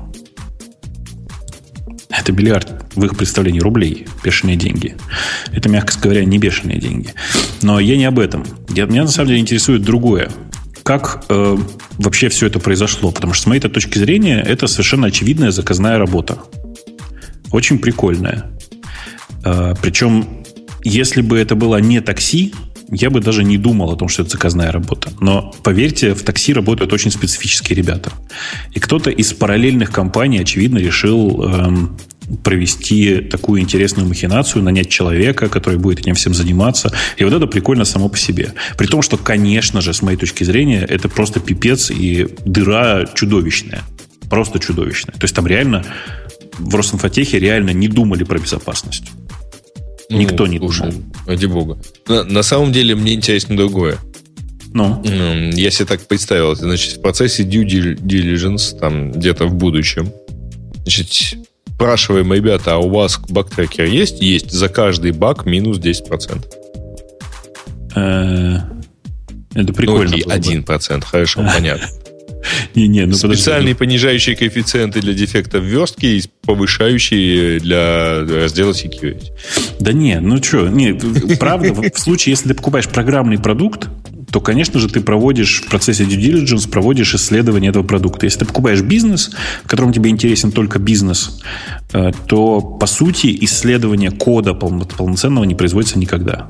Это 2.09 2.31
миллиард 2.31 2.71
в 2.95 3.03
их 3.03 3.17
представлении 3.17 3.59
рублей, 3.59 4.07
бешеные 4.23 4.55
деньги. 4.55 4.95
Это, 5.51 5.67
мягко 5.67 5.99
говоря, 5.99 6.23
не 6.23 6.37
бешеные 6.37 6.79
деньги. 6.79 7.13
Но 7.61 7.79
я 7.79 7.97
не 7.97 8.05
об 8.05 8.19
этом. 8.19 8.45
Я, 8.69 8.85
меня 8.85 9.03
на 9.03 9.09
самом 9.09 9.29
деле 9.29 9.41
интересует 9.41 9.81
другое. 9.81 10.29
Как 10.83 11.25
э, 11.29 11.57
вообще 11.97 12.29
все 12.29 12.47
это 12.47 12.59
произошло? 12.59 13.11
Потому 13.11 13.33
что, 13.33 13.43
с 13.43 13.47
моей 13.47 13.61
точки 13.61 13.97
зрения, 13.97 14.41
это 14.41 14.67
совершенно 14.67 15.07
очевидная 15.07 15.51
заказная 15.51 15.97
работа. 15.97 16.39
Очень 17.51 17.79
прикольная. 17.79 18.51
Э, 19.45 19.73
причем, 19.81 20.43
если 20.83 21.21
бы 21.21 21.39
это 21.39 21.55
было 21.55 21.77
не 21.77 22.01
такси, 22.01 22.53
я 22.89 23.09
бы 23.09 23.21
даже 23.21 23.43
не 23.43 23.57
думал 23.57 23.91
о 23.91 23.95
том, 23.95 24.07
что 24.09 24.23
это 24.23 24.31
заказная 24.31 24.71
работа. 24.71 25.11
Но 25.19 25.53
поверьте, 25.63 26.13
в 26.13 26.23
такси 26.23 26.53
работают 26.53 26.93
очень 26.93 27.11
специфические 27.11 27.77
ребята. 27.77 28.11
И 28.71 28.79
кто-то 28.79 29.09
из 29.09 29.33
параллельных 29.33 29.91
компаний, 29.91 30.39
очевидно, 30.39 30.77
решил 30.77 31.43
эм, 31.43 31.97
провести 32.43 33.17
такую 33.19 33.61
интересную 33.61 34.07
махинацию, 34.07 34.63
нанять 34.63 34.89
человека, 34.89 35.49
который 35.49 35.77
будет 35.77 35.99
этим 35.99 36.15
всем 36.15 36.33
заниматься. 36.33 36.91
И 37.17 37.23
вот 37.23 37.33
это 37.33 37.47
прикольно 37.47 37.85
само 37.85 38.09
по 38.09 38.17
себе. 38.17 38.53
При 38.77 38.87
том, 38.87 39.01
что, 39.01 39.17
конечно 39.17 39.81
же, 39.81 39.93
с 39.93 40.01
моей 40.01 40.17
точки 40.17 40.43
зрения, 40.43 40.85
это 40.87 41.09
просто 41.09 41.39
пипец 41.39 41.91
и 41.91 42.27
дыра 42.45 43.05
чудовищная. 43.13 43.83
Просто 44.29 44.59
чудовищная. 44.59 45.13
То 45.13 45.25
есть 45.25 45.35
там 45.35 45.47
реально 45.47 45.83
в 46.57 46.75
Росинфотехе 46.75 47.39
реально 47.39 47.71
не 47.71 47.87
думали 47.87 48.23
про 48.23 48.39
безопасность. 48.39 49.11
Ну, 50.09 50.17
Никто 50.17 50.47
не 50.47 50.59
слушай, 50.59 50.91
думал. 50.91 51.03
Ради 51.25 51.45
бога. 51.45 51.77
На, 52.07 52.23
на 52.23 52.43
самом 52.43 52.71
деле 52.71 52.95
мне 52.95 53.13
интересно 53.13 53.57
другое. 53.57 53.97
Ну? 54.73 55.01
Я 55.03 55.71
себе 55.71 55.85
так 55.85 56.07
представил. 56.07 56.55
Значит, 56.55 56.97
в 56.97 57.01
процессе 57.01 57.43
due 57.43 57.63
diligence, 57.65 58.77
там 58.77 59.11
где-то 59.11 59.45
в 59.45 59.53
будущем, 59.53 60.11
значит, 60.83 61.37
спрашиваем, 61.83 62.31
ребята, 62.31 62.75
а 62.75 62.77
у 62.77 62.89
вас 62.89 63.19
баг-трекер 63.27 63.83
есть? 63.83 64.21
Есть. 64.21 64.51
За 64.51 64.69
каждый 64.69 65.11
баг 65.11 65.45
минус 65.45 65.79
10%. 65.79 66.45
Э, 67.95 68.59
это 69.53 69.73
прикольно. 69.73 70.15
Ну, 70.15 70.33
окей, 70.33 70.59
1%, 70.59 71.03
хорошо, 71.03 71.45
понятно. 71.53 71.85
Не, 72.73 72.87
не, 72.87 73.05
ну 73.05 73.15
Специальные 73.15 73.75
понижающие 73.75 74.35
коэффициенты 74.35 75.01
для 75.01 75.13
дефектов 75.13 75.63
верстки 75.63 76.05
и 76.05 76.23
повышающие 76.45 77.59
для 77.59 78.19
раздела 78.21 78.71
security. 78.71 79.31
Да 79.79 79.91
не, 79.91 80.21
ну 80.21 80.41
что, 80.41 80.69
не, 80.69 80.93
правда, 81.35 81.73
в 81.73 81.99
случае, 81.99 82.31
если 82.31 82.49
ты 82.49 82.55
покупаешь 82.55 82.87
программный 82.87 83.39
продукт, 83.39 83.89
то, 84.33 84.41
конечно 84.41 84.79
же, 84.79 84.89
ты 84.89 84.99
проводишь 84.99 85.61
в 85.61 85.69
процессе 85.69 86.05
due 86.05 86.17
diligence, 86.17 86.67
проводишь 86.67 87.13
исследование 87.13 87.69
этого 87.69 87.83
продукта. 87.83 88.25
Если 88.25 88.39
ты 88.39 88.45
покупаешь 88.45 88.81
бизнес, 88.81 89.29
в 89.63 89.67
котором 89.67 89.93
тебе 89.93 90.09
интересен 90.09 90.51
только 90.51 90.79
бизнес, 90.79 91.39
э, 91.93 92.11
то, 92.25 92.59
по 92.59 92.87
сути, 92.87 93.37
исследование 93.41 94.09
кода 94.09 94.55
полноценного 94.55 95.43
не 95.43 95.53
производится 95.53 95.99
никогда. 95.99 96.49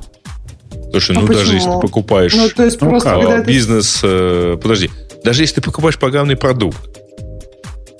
Слушай, 0.92 1.14
а 1.14 1.20
ну 1.20 1.26
почему? 1.26 1.44
даже 1.44 1.54
если 1.56 1.70
ты 1.72 1.80
покупаешь 1.80 2.34
ну, 2.34 2.48
то 2.48 2.64
есть 2.64 2.80
ну, 2.80 2.88
просто, 2.88 3.20
как, 3.20 3.46
бизнес... 3.46 4.00
Э, 4.02 4.56
подожди, 4.62 4.88
даже 5.22 5.42
если 5.42 5.56
ты 5.56 5.60
покупаешь 5.60 5.98
программный 5.98 6.36
продукт, 6.36 7.03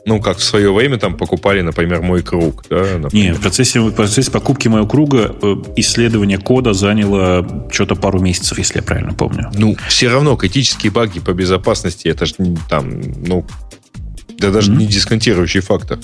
ну, 0.06 0.20
как 0.20 0.38
в 0.38 0.42
свое 0.42 0.72
время 0.72 0.98
там 0.98 1.16
покупали, 1.16 1.62
например, 1.62 2.02
мой 2.02 2.22
круг. 2.22 2.64
Да, 2.68 3.00
Не, 3.12 3.32
в 3.32 3.40
процессе, 3.40 3.80
в 3.80 3.92
процессе 3.92 4.30
покупки 4.30 4.68
моего 4.68 4.86
круга 4.86 5.34
э, 5.40 5.56
исследование 5.76 6.38
кода 6.38 6.74
заняло 6.74 7.68
что-то 7.70 7.94
пару 7.94 8.20
месяцев, 8.20 8.58
если 8.58 8.78
я 8.78 8.82
правильно 8.82 9.14
помню. 9.14 9.50
Ну, 9.54 9.76
все 9.88 10.08
равно 10.08 10.36
критические 10.36 10.92
баги 10.92 11.20
по 11.20 11.32
безопасности, 11.32 12.08
это 12.08 12.26
же 12.26 12.34
там, 12.68 13.00
ну, 13.26 13.46
да 14.38 14.50
даже 14.50 14.72
mm-hmm. 14.72 14.76
не 14.76 14.86
дисконтирующий 14.86 15.60
фактор. 15.60 15.98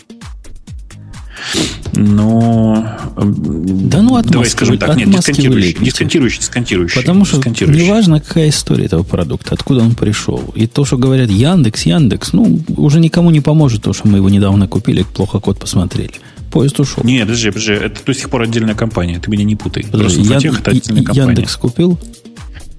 Но... 1.94 2.86
Да 3.16 4.02
ну, 4.02 4.22
Давай 4.22 4.48
скажем 4.48 4.78
так, 4.78 4.96
нет, 4.96 5.10
дисконтирующий, 5.10 5.76
дисконтирующий, 5.80 6.38
дисконтирующий. 6.40 7.00
Потому 7.00 7.24
что 7.24 7.38
неважно, 7.48 8.20
какая 8.20 8.48
история 8.48 8.84
этого 8.84 9.02
продукта, 9.02 9.54
откуда 9.54 9.82
он 9.82 9.94
пришел. 9.94 10.42
И 10.54 10.66
то, 10.66 10.84
что 10.84 10.96
говорят 10.96 11.30
Яндекс, 11.30 11.82
Яндекс, 11.86 12.32
ну, 12.32 12.60
уже 12.76 13.00
никому 13.00 13.30
не 13.30 13.40
поможет 13.40 13.82
то, 13.82 13.92
что 13.92 14.08
мы 14.08 14.18
его 14.18 14.28
недавно 14.28 14.68
купили, 14.68 15.02
плохо 15.02 15.40
код 15.40 15.58
посмотрели. 15.58 16.14
Поезд 16.50 16.80
ушел. 16.80 17.04
Нет, 17.04 17.26
подожди, 17.26 17.50
подожди, 17.50 17.72
это 17.72 18.04
до 18.04 18.14
сих 18.14 18.28
пор 18.28 18.42
отдельная 18.42 18.74
компания, 18.74 19.20
ты 19.20 19.30
меня 19.30 19.44
не 19.44 19.56
путай. 19.56 19.84
Подожди, 19.90 20.22
Ян... 20.22 20.56
это 20.56 20.70
отдельная 20.70 21.04
компания. 21.04 21.28
Яндекс 21.28 21.56
купил? 21.56 21.98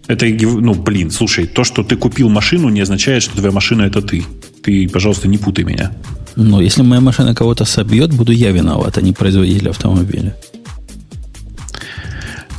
Это, 0.07 0.25
ну, 0.25 0.73
блин, 0.73 1.09
слушай, 1.09 1.45
то, 1.45 1.63
что 1.63 1.83
ты 1.83 1.95
купил 1.95 2.27
машину, 2.27 2.67
не 2.69 2.81
означает, 2.81 3.23
что 3.23 3.37
твоя 3.37 3.51
машина 3.51 3.83
это 3.83 4.01
ты. 4.01 4.25
Ты, 4.61 4.89
пожалуйста, 4.89 5.29
не 5.29 5.37
путай 5.37 5.63
меня. 5.63 5.93
Но 6.35 6.61
если 6.61 6.81
моя 6.81 7.01
машина 7.01 7.35
кого-то 7.35 7.65
собьет, 7.65 8.13
буду 8.13 8.31
я 8.31 8.51
виноват, 8.51 8.97
а 8.97 9.01
не 9.01 9.13
производитель 9.13 9.69
автомобиля. 9.69 10.35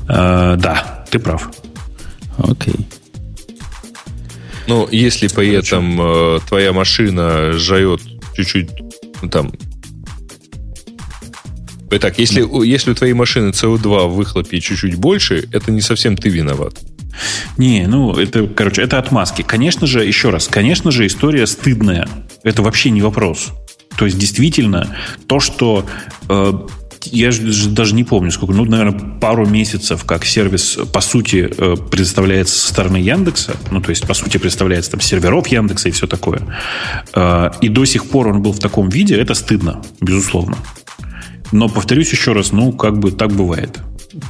Э, 0.09 0.57
да, 0.59 1.05
ты 1.11 1.19
прав. 1.19 1.51
Окей. 2.39 2.75
Ну, 4.69 4.89
если 4.91 5.29
при 5.29 5.53
этом 5.53 6.01
э, 6.01 6.39
твоя 6.49 6.73
машина 6.73 7.53
жает 7.53 8.01
чуть-чуть 8.35 8.71
ну, 9.23 9.29
там. 9.29 9.53
Итак, 11.91 12.19
если, 12.19 12.43
mm. 12.43 12.67
если 12.67 12.93
у 12.93 12.95
твоей 12.95 13.13
машины 13.13 13.51
CO2 13.51 14.09
в 14.09 14.15
выхлопе 14.15 14.61
чуть-чуть 14.61 14.97
больше, 14.97 15.49
это 15.53 15.71
не 15.71 15.81
совсем 15.81 16.17
ты 16.17 16.29
виноват. 16.29 16.79
Не, 17.59 17.87
ну, 17.87 18.15
это, 18.15 18.47
короче, 18.47 18.83
это 18.83 18.99
отмазки. 18.99 19.43
Конечно 19.43 19.87
же, 19.87 20.05
еще 20.05 20.31
раз, 20.31 20.49
конечно 20.49 20.91
же, 20.91 21.07
история 21.07 21.47
стыдная. 21.47 22.09
Это 22.43 22.63
вообще 22.63 22.91
не 22.91 23.03
вопрос. 23.03 23.53
То 23.97 24.05
есть, 24.05 24.19
действительно, 24.19 24.97
то, 25.27 25.41
что 25.41 25.85
э, 26.29 26.53
я 27.07 27.31
же 27.31 27.71
даже 27.71 27.95
не 27.95 28.05
помню, 28.05 28.31
сколько, 28.31 28.55
ну, 28.55 28.65
наверное, 28.65 29.19
пару 29.19 29.47
месяцев, 29.47 30.05
как 30.05 30.25
сервис, 30.25 30.79
по 30.93 31.01
сути, 31.01 31.49
э, 31.57 31.77
предоставляется 31.91 32.59
со 32.59 32.69
стороны 32.69 32.97
Яндекса, 32.97 33.57
ну, 33.71 33.81
то 33.81 33.91
есть, 33.91 34.07
по 34.07 34.15
сути, 34.15 34.39
представляется 34.39 34.93
там 34.93 35.01
серверов 35.01 35.49
Яндекса 35.49 35.89
и 35.89 35.93
все 35.93 36.07
такое. 36.07 36.41
Э, 37.15 37.51
и 37.61 37.69
до 37.69 37.85
сих 37.85 38.07
пор 38.07 38.29
он 38.29 38.43
был 38.43 38.53
в 38.53 38.61
таком 38.61 38.89
виде, 38.89 39.17
это 39.17 39.35
стыдно, 39.35 39.83
безусловно. 40.01 40.57
Но, 41.51 41.69
повторюсь 41.69 42.11
еще 42.11 42.33
раз, 42.33 42.53
ну, 42.53 42.73
как 42.73 42.99
бы 42.99 43.13
так 43.13 43.33
бывает. 43.33 43.79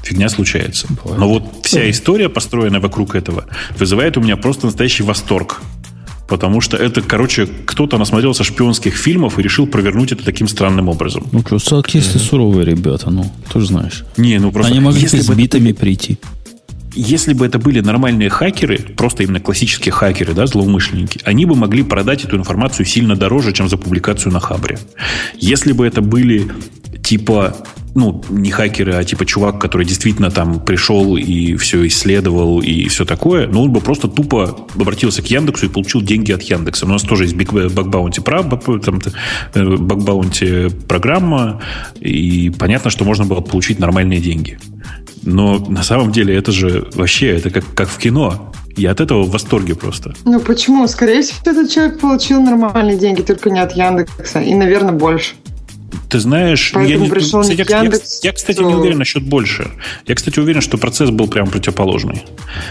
Фигня 0.02 0.28
случается. 0.28 0.86
Бывает. 1.02 1.20
Но 1.20 1.28
вот 1.28 1.44
вся 1.64 1.88
история, 1.90 2.28
построенная 2.28 2.80
вокруг 2.80 3.14
этого, 3.14 3.46
вызывает 3.78 4.16
у 4.16 4.20
меня 4.20 4.36
просто 4.36 4.66
настоящий 4.66 5.02
восторг. 5.02 5.60
Потому 6.32 6.62
что 6.62 6.78
это, 6.78 7.02
короче, 7.02 7.46
кто-то 7.66 7.98
насмотрелся 7.98 8.42
шпионских 8.42 8.94
фильмов 8.94 9.38
и 9.38 9.42
решил 9.42 9.66
провернуть 9.66 10.12
это 10.12 10.24
таким 10.24 10.48
странным 10.48 10.88
образом. 10.88 11.26
Ну 11.30 11.40
что, 11.40 11.58
сакисты 11.58 12.16
mm-hmm. 12.16 12.22
суровые 12.30 12.64
ребята, 12.64 13.10
ну, 13.10 13.30
ты 13.52 13.60
же 13.60 13.66
знаешь. 13.66 14.06
Не, 14.16 14.38
ну 14.38 14.50
просто... 14.50 14.72
Они 14.72 14.80
могли 14.80 15.06
с 15.06 15.28
битами 15.28 15.72
это... 15.72 15.80
прийти. 15.80 16.16
Если 16.94 17.32
бы 17.32 17.46
это 17.46 17.58
были 17.58 17.80
нормальные 17.80 18.28
хакеры, 18.28 18.78
просто 18.96 19.22
именно 19.22 19.40
классические 19.40 19.92
хакеры, 19.92 20.34
да, 20.34 20.46
злоумышленники, 20.46 21.20
они 21.24 21.46
бы 21.46 21.54
могли 21.54 21.82
продать 21.82 22.24
эту 22.24 22.36
информацию 22.36 22.84
сильно 22.86 23.16
дороже, 23.16 23.52
чем 23.52 23.68
за 23.68 23.76
публикацию 23.76 24.32
на 24.32 24.40
Хабре. 24.40 24.78
Если 25.38 25.72
бы 25.72 25.86
это 25.86 26.02
были 26.02 26.50
типа 27.02 27.56
ну, 27.94 28.22
не 28.30 28.50
хакеры, 28.50 28.94
а 28.94 29.04
типа 29.04 29.26
чувак, 29.26 29.60
который 29.60 29.86
действительно 29.86 30.30
там 30.30 30.60
пришел 30.60 31.16
и 31.16 31.56
все 31.56 31.86
исследовал 31.86 32.60
и 32.60 32.88
все 32.88 33.04
такое, 33.04 33.46
но 33.46 33.62
он 33.62 33.72
бы 33.72 33.80
просто 33.80 34.08
тупо 34.08 34.66
обратился 34.74 35.20
к 35.22 35.26
Яндексу 35.26 35.66
и 35.66 35.68
получил 35.68 36.00
деньги 36.00 36.32
от 36.32 36.42
Яндекса. 36.42 36.86
У 36.86 36.88
нас 36.88 37.02
тоже 37.02 37.24
есть 37.24 37.36
бакбаунти 37.36 38.20
бакбаунти 39.54 40.68
программа, 40.88 41.60
и 42.00 42.50
понятно, 42.58 42.90
что 42.90 43.04
можно 43.04 43.26
было 43.26 43.40
получить 43.40 43.78
нормальные 43.78 44.20
деньги. 44.20 44.58
Но 45.22 45.58
на 45.58 45.82
самом 45.82 46.12
деле 46.12 46.36
это 46.36 46.52
же 46.52 46.88
вообще, 46.94 47.36
это 47.36 47.50
как, 47.50 47.64
как 47.74 47.88
в 47.88 47.98
кино. 47.98 48.52
Я 48.76 48.92
от 48.92 49.00
этого 49.00 49.22
в 49.22 49.30
восторге 49.30 49.74
просто. 49.74 50.14
Ну 50.24 50.40
почему? 50.40 50.86
Скорее 50.88 51.22
всего, 51.22 51.38
этот 51.44 51.70
человек 51.70 52.00
получил 52.00 52.42
нормальные 52.42 52.96
деньги, 52.96 53.20
только 53.20 53.50
не 53.50 53.60
от 53.60 53.72
Яндекса. 53.72 54.40
И, 54.40 54.54
наверное, 54.54 54.92
больше. 54.92 55.34
Ты 56.08 56.20
знаешь, 56.20 56.72
я, 56.74 56.96
не, 56.96 57.08
кстати, 57.08 57.64
я, 57.68 57.82
я, 57.82 57.90
я, 58.22 58.32
кстати, 58.32 58.58
не 58.58 58.74
уверен 58.74 58.98
насчет 58.98 59.22
больше. 59.22 59.70
Я, 60.06 60.14
кстати, 60.14 60.38
уверен, 60.38 60.60
что 60.60 60.78
процесс 60.78 61.10
был 61.10 61.28
прям 61.28 61.48
противоположный. 61.48 62.22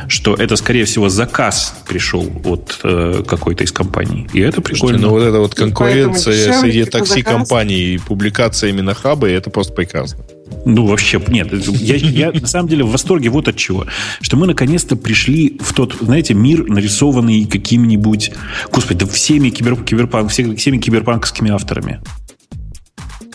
Что 0.08 0.36
это, 0.36 0.56
скорее 0.56 0.86
всего, 0.86 1.10
заказ 1.10 1.76
пришел 1.88 2.32
от 2.46 2.80
э, 2.84 3.24
какой-то 3.28 3.64
из 3.64 3.72
компаний. 3.72 4.28
И 4.34 4.40
это 4.40 4.62
прикольно. 4.62 5.00
Слушайте, 5.00 5.06
ну, 5.06 5.10
вот 5.10 5.24
эта 5.24 5.40
вот 5.40 5.56
конкуренция 5.56 6.60
среди 6.60 6.86
такси-компаний 6.86 7.96
и 7.96 7.98
публикация 7.98 8.70
именно 8.70 8.94
хаба, 8.94 9.28
это 9.28 9.50
просто 9.50 9.74
прекрасно. 9.74 10.24
Ну, 10.66 10.86
вообще, 10.86 11.20
нет. 11.28 11.52
Я, 11.68 11.96
я 11.96 12.32
на 12.32 12.48
самом 12.48 12.70
деле 12.70 12.84
в 12.84 12.92
восторге 12.92 13.30
вот 13.30 13.48
от 13.48 13.56
чего. 13.56 13.86
Что 14.20 14.38
мы 14.38 14.48
наконец-то 14.48 14.96
пришли 14.96 15.58
в 15.60 15.74
тот, 15.74 15.96
знаете, 16.00 16.34
мир, 16.34 16.66
нарисованный 16.68 17.46
какими-нибудь... 17.46 18.32
Господи, 18.72 19.00
да 19.00 19.12
всеми, 19.12 19.50
кибер, 19.50 19.76
киберпанк, 19.84 20.30
всеми 20.30 20.78
киберпанковскими 20.78 21.52
авторами. 21.52 22.02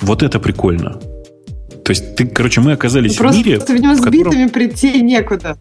Вот 0.01 0.23
это 0.23 0.39
прикольно. 0.39 1.01
То 1.85 1.91
есть, 1.91 2.17
ты, 2.17 2.27
короче, 2.27 2.61
мы 2.61 2.73
оказались 2.73 3.19
ну, 3.19 3.29
в 3.29 3.37
мире... 3.37 3.57
Просто, 3.57 3.75
видимо, 3.75 3.97
с 3.97 4.01
котором... 4.01 4.33
битами 4.33 4.49
прийти 4.49 5.01
некуда. 5.03 5.57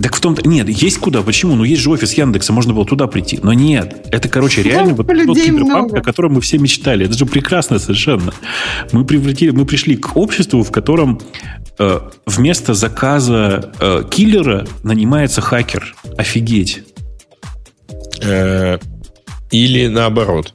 Так 0.00 0.14
в 0.14 0.20
том-то... 0.20 0.46
Нет, 0.46 0.68
есть 0.68 0.98
куда. 0.98 1.22
Почему? 1.22 1.54
Ну, 1.54 1.64
есть 1.64 1.82
же 1.82 1.90
офис 1.90 2.12
Яндекса, 2.12 2.52
можно 2.52 2.74
было 2.74 2.84
туда 2.84 3.06
прийти. 3.06 3.40
Но 3.42 3.52
нет. 3.52 4.06
Это, 4.12 4.28
короче, 4.28 4.62
реально 4.64 4.94
вот 4.94 5.06
тот 5.06 5.36
киберпанк, 5.36 5.94
о 5.94 6.02
котором 6.02 6.34
мы 6.34 6.40
все 6.40 6.58
мечтали. 6.58 7.06
Это 7.06 7.14
же 7.14 7.26
прекрасно 7.26 7.78
совершенно. 7.78 8.32
Мы, 8.92 9.04
превратили, 9.04 9.50
мы 9.50 9.64
пришли 9.64 9.96
к 9.96 10.16
обществу, 10.16 10.62
в 10.62 10.70
котором 10.70 11.20
э, 11.78 12.00
вместо 12.26 12.74
заказа 12.74 13.72
э, 13.80 14.04
киллера 14.10 14.66
нанимается 14.82 15.40
хакер. 15.40 15.94
Офигеть. 16.16 16.82
Э, 18.22 18.78
или 19.50 19.86
наоборот. 19.88 20.54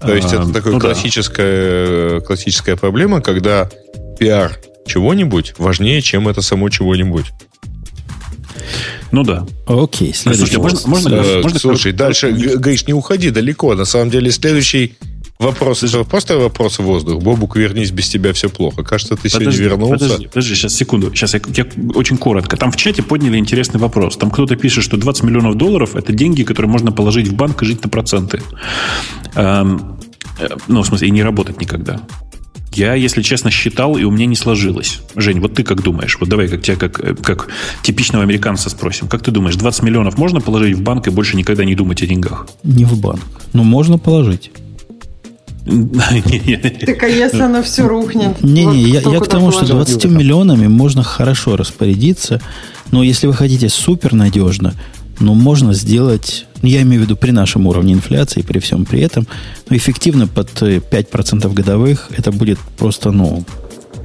То 0.00 0.14
есть 0.14 0.32
это 0.32 0.50
такая 0.52 0.72
ну, 0.72 0.80
классическая, 0.80 2.20
да. 2.20 2.26
классическая 2.26 2.76
проблема, 2.76 3.20
когда 3.20 3.68
пиар 4.18 4.58
чего-нибудь 4.86 5.54
важнее, 5.58 6.00
чем 6.00 6.28
это 6.28 6.40
само 6.42 6.68
чего-нибудь. 6.70 7.26
Ну 9.12 9.24
да. 9.24 9.46
Окей, 9.66 10.14
следующий 10.14 10.54
Слушайте, 10.54 10.58
можно, 10.58 10.88
можно, 10.88 11.14
э, 11.14 11.42
можно, 11.42 11.58
Слушай, 11.58 11.92
дальше, 11.92 12.30
Гриш, 12.30 12.86
не 12.86 12.92
уходи 12.92 13.30
далеко. 13.30 13.74
На 13.74 13.84
самом 13.84 14.10
деле, 14.10 14.30
следующий 14.30 14.96
вопрос, 15.40 15.82
это 15.82 16.04
просто 16.04 16.38
вопрос 16.38 16.78
в 16.78 16.82
воздух. 16.82 17.22
Бобук, 17.22 17.56
вернись, 17.56 17.90
без 17.90 18.08
тебя 18.08 18.32
все 18.32 18.48
плохо. 18.48 18.82
Кажется, 18.82 19.16
ты 19.16 19.30
подожди, 19.30 19.38
сегодня 19.38 19.60
вернулся. 19.60 20.04
Подожди, 20.04 20.26
подожди, 20.26 20.54
сейчас, 20.54 20.74
секунду. 20.74 21.14
Сейчас 21.14 21.34
я, 21.34 21.40
я 21.54 21.66
очень 21.94 22.16
коротко. 22.16 22.56
Там 22.56 22.70
в 22.70 22.76
чате 22.76 23.02
подняли 23.02 23.38
интересный 23.38 23.80
вопрос. 23.80 24.16
Там 24.16 24.30
кто-то 24.30 24.56
пишет, 24.56 24.84
что 24.84 24.96
20 24.96 25.24
миллионов 25.24 25.56
долларов– 25.56 25.94
это 25.96 26.12
деньги, 26.12 26.42
которые 26.42 26.70
можно 26.70 26.92
положить 26.92 27.28
в 27.28 27.34
банк 27.34 27.62
и 27.62 27.66
жить 27.66 27.82
на 27.82 27.88
проценты. 27.88 28.42
Эм, 29.34 29.98
э, 30.38 30.48
ну, 30.68 30.82
в 30.82 30.86
смысле, 30.86 31.08
и 31.08 31.10
не 31.10 31.22
работать 31.22 31.60
никогда. 31.60 32.00
Я, 32.72 32.94
если 32.94 33.22
честно, 33.22 33.50
считал, 33.50 33.96
и 33.96 34.04
у 34.04 34.10
меня 34.10 34.26
не 34.26 34.36
сложилось. 34.36 35.00
Жень, 35.16 35.40
вот 35.40 35.54
ты 35.54 35.64
как 35.64 35.82
думаешь? 35.82 36.16
Вот 36.20 36.28
давай 36.28 36.48
как 36.48 36.62
тебя, 36.62 36.76
как, 36.76 37.00
э, 37.00 37.14
как 37.14 37.48
типичного 37.82 38.22
американца 38.22 38.70
спросим. 38.70 39.08
Как 39.08 39.22
ты 39.22 39.30
думаешь, 39.30 39.56
20 39.56 39.82
миллионов 39.82 40.18
можно 40.18 40.40
положить 40.40 40.76
в 40.76 40.82
банк 40.82 41.06
и 41.08 41.10
больше 41.10 41.36
никогда 41.36 41.64
не 41.64 41.74
думать 41.74 42.02
о 42.02 42.06
деньгах? 42.06 42.46
Не 42.62 42.84
в 42.84 43.00
банк. 43.00 43.22
Но 43.52 43.64
можно 43.64 43.98
положить. 43.98 44.52
Так 46.86 47.02
а 47.02 47.06
если 47.06 47.40
оно 47.40 47.62
все 47.62 47.86
рухнет? 47.86 48.42
Не-не, 48.42 48.82
я, 48.82 49.00
я 49.00 49.20
к 49.20 49.28
тому, 49.28 49.52
что 49.52 49.66
20 49.66 50.04
миллионами 50.06 50.66
можно 50.66 51.02
хорошо 51.02 51.56
распорядиться, 51.56 52.40
но 52.90 53.02
если 53.02 53.26
вы 53.26 53.34
хотите 53.34 53.68
супер 53.68 54.12
надежно, 54.14 54.74
ну, 55.20 55.34
можно 55.34 55.74
сделать, 55.74 56.46
ну, 56.62 56.68
я 56.68 56.82
имею 56.82 57.02
в 57.02 57.04
виду 57.04 57.16
при 57.16 57.30
нашем 57.30 57.66
уровне 57.66 57.92
инфляции, 57.92 58.42
при 58.42 58.58
всем 58.58 58.84
при 58.84 59.00
этом, 59.00 59.26
но 59.68 59.76
эффективно 59.76 60.26
под 60.26 60.50
5% 60.62 61.52
годовых 61.52 62.10
это 62.16 62.32
будет 62.32 62.58
просто, 62.78 63.10
ну, 63.10 63.44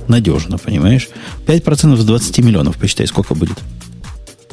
надежно, 0.08 0.58
понимаешь? 0.58 1.10
5% 1.48 1.98
с 1.98 2.06
20 2.06 2.40
миллионов, 2.40 2.78
посчитай, 2.78 3.08
сколько 3.08 3.34
будет. 3.34 3.58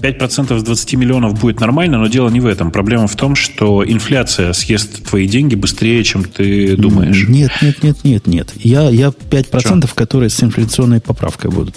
5% 0.03 0.59
с 0.59 0.63
20 0.63 0.95
миллионов 0.95 1.41
будет 1.41 1.61
нормально, 1.61 1.99
но 1.99 2.09
дело 2.09 2.29
не 2.29 2.41
в 2.41 2.47
этом. 2.47 2.71
Проблема 2.71 3.07
в 3.07 3.17
том, 3.17 3.35
что 3.35 3.85
инфляция 3.87 4.53
съест 4.53 5.05
твои 5.05 5.29
деньги 5.29 5.55
быстрее, 5.55 6.03
чем 6.03 6.25
ты 6.25 6.77
думаешь. 6.77 7.29
Нет, 7.29 7.53
нет, 7.63 7.83
нет, 7.83 8.05
нет, 8.05 8.27
нет. 8.27 8.53
Я, 8.57 8.91
я 8.91 9.09
5%, 9.09 9.87
Что? 9.87 9.95
которые 9.95 10.31
с 10.31 10.43
инфляционной 10.43 11.01
поправкой 11.01 11.51
будут. 11.51 11.77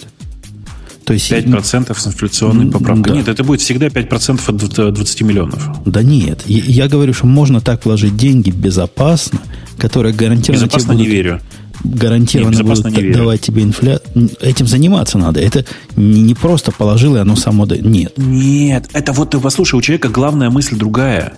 То 1.05 1.13
есть, 1.13 1.31
5% 1.31 1.95
с 1.95 2.07
инфляционной 2.07 2.71
поправкой. 2.71 3.13
Да. 3.13 3.17
Нет, 3.19 3.27
это 3.27 3.43
будет 3.43 3.61
всегда 3.61 3.87
5% 3.87 4.87
от 4.87 4.93
20 4.95 5.21
миллионов. 5.21 5.69
Да 5.85 6.01
нет. 6.01 6.41
Я 6.47 6.87
говорю, 6.87 7.13
что 7.13 7.27
можно 7.27 7.61
так 7.61 7.85
вложить 7.85 8.17
деньги 8.17 8.49
безопасно, 8.49 9.39
которые 9.77 10.15
гарантированно 10.15 10.65
Безопасно 10.65 10.93
будут, 10.93 11.07
не 11.07 11.13
верю. 11.13 11.41
Гарантированно 11.83 12.55
Нет, 12.55 12.65
будут 12.65 12.97
не 12.97 13.11
давать 13.11 13.41
тебе 13.41 13.63
инфляцию. 13.63 14.29
Этим 14.39 14.67
заниматься 14.67 15.17
надо. 15.17 15.39
Это 15.39 15.65
не 15.95 16.33
просто 16.33 16.71
положил, 16.71 17.15
и 17.15 17.19
оно 17.19 17.35
само... 17.35 17.65
Нет. 17.65 18.13
Нет. 18.17 18.89
Это 18.93 19.13
вот 19.13 19.31
ты 19.31 19.39
послушай, 19.39 19.75
у 19.75 19.81
человека 19.81 20.09
главная 20.09 20.49
мысль 20.49 20.77
другая 20.77 21.33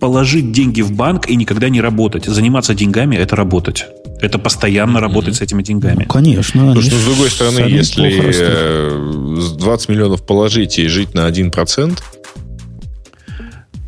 положить 0.00 0.50
деньги 0.50 0.80
в 0.80 0.90
банк 0.90 1.28
и 1.28 1.36
никогда 1.36 1.68
не 1.68 1.80
работать. 1.80 2.24
Заниматься 2.24 2.74
деньгами– 2.74 3.14
это 3.18 3.36
работать. 3.36 3.86
Это 4.20 4.38
постоянно 4.38 4.98
mm-hmm. 4.98 5.00
работать 5.00 5.36
с 5.36 5.40
этими 5.40 5.62
деньгами. 5.62 6.02
Ну, 6.02 6.06
конечно. 6.06 6.72
Слушай, 6.72 6.90
ну, 6.92 6.98
с 6.98 7.04
другой 7.04 7.30
стороны, 7.30 7.60
если 7.68 9.58
20 9.58 9.88
э, 9.88 9.92
миллионов 9.92 10.26
положить 10.26 10.80
и 10.80 10.88
жить 10.88 11.14
на 11.14 11.28
1%, 11.28 12.00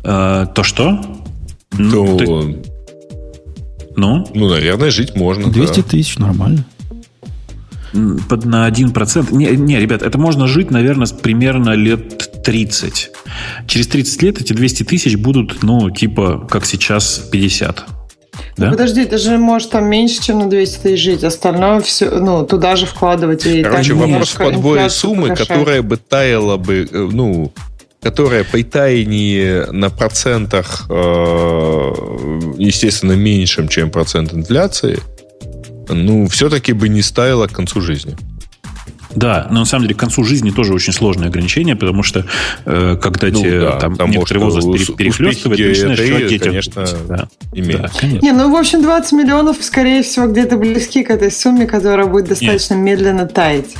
а, 0.05 0.45
то 0.45 0.63
что? 0.63 1.01
То, 1.71 1.77
ну, 1.77 2.17
ты... 2.17 2.74
ну? 3.97 4.27
Ну, 4.33 4.49
наверное, 4.49 4.91
жить 4.91 5.15
можно. 5.15 5.51
200 5.51 5.75
да. 5.75 5.81
тысяч, 5.83 6.17
нормально 6.17 6.65
под, 8.27 8.45
на 8.45 8.67
1%. 8.69 9.33
Не, 9.33 9.47
не, 9.55 9.79
ребят, 9.79 10.01
это 10.01 10.17
можно 10.17 10.47
жить, 10.47 10.71
наверное, 10.71 11.07
примерно 11.07 11.71
лет 11.71 12.43
30. 12.43 13.11
Через 13.67 13.87
30 13.87 14.21
лет 14.21 14.41
эти 14.41 14.53
200 14.53 14.83
тысяч 14.83 15.15
будут, 15.15 15.63
ну, 15.63 15.89
типа, 15.89 16.47
как 16.49 16.65
сейчас, 16.65 17.19
50. 17.31 17.85
Да? 18.57 18.69
Подожди, 18.69 19.05
ты 19.05 19.17
же 19.17 19.37
можешь 19.37 19.69
там 19.69 19.85
меньше, 19.85 20.21
чем 20.21 20.39
на 20.39 20.49
200 20.49 20.79
тысяч 20.79 21.03
жить. 21.03 21.23
Остальное 21.23 21.81
все, 21.81 22.09
ну, 22.09 22.45
туда 22.45 22.75
же 22.75 22.85
вкладывать. 22.85 23.45
И 23.45 23.63
Короче, 23.63 23.93
вопрос 23.93 24.29
в 24.29 24.37
подборе 24.37 24.89
суммы, 24.89 25.29
повышать. 25.29 25.47
которая 25.47 25.81
бы 25.81 25.97
таяла 25.97 26.57
бы, 26.57 26.87
э, 26.89 27.09
ну, 27.11 27.51
которая 28.05 28.43
при 28.43 28.63
таянии 28.63 29.71
на 29.71 29.89
процентах, 29.89 30.85
э, 30.89 30.93
естественно, 32.57 33.13
меньшим, 33.13 33.67
чем 33.67 33.89
процент 33.89 34.33
инфляции– 34.33 34.99
ну, 35.89 36.27
все-таки 36.27 36.73
бы 36.73 36.89
не 36.89 37.01
ставила 37.01 37.47
к 37.47 37.51
концу 37.51 37.81
жизни. 37.81 38.15
Да, 39.15 39.47
но 39.49 39.59
на 39.59 39.65
самом 39.65 39.83
деле 39.83 39.95
к 39.95 39.99
концу 39.99 40.25
жизни 40.25 40.51
тоже 40.51 40.73
очень 40.73 40.91
сложное 40.91 41.29
ограничение, 41.29 41.77
потому 41.77 42.03
что 42.03 42.25
э, 42.65 42.97
когда 43.01 43.27
ну, 43.27 43.39
тебе 43.39 43.61
да, 43.61 43.79
там 43.79 44.11
некоторый 44.11 44.39
возраст 44.39 44.67
пере, 44.69 44.85
перехлестывает, 44.85 45.57
ты 45.57 45.87
начинаешь 45.87 46.31
это, 46.31 46.45
конечно, 46.45 46.87
да. 47.07 47.27
имеет. 47.53 47.81
Да, 47.83 47.91
конечно. 47.97 48.25
Не, 48.25 48.33
ну, 48.33 48.51
в 48.51 48.55
общем, 48.57 48.81
20 48.81 49.13
миллионов, 49.13 49.57
скорее 49.61 50.03
всего, 50.03 50.27
где-то 50.27 50.57
близки 50.57 51.01
к 51.03 51.11
этой 51.11 51.31
сумме, 51.31 51.65
которая 51.65 52.07
будет 52.07 52.27
достаточно 52.27 52.73
Нет. 52.73 52.83
медленно 52.83 53.25
таять. 53.25 53.73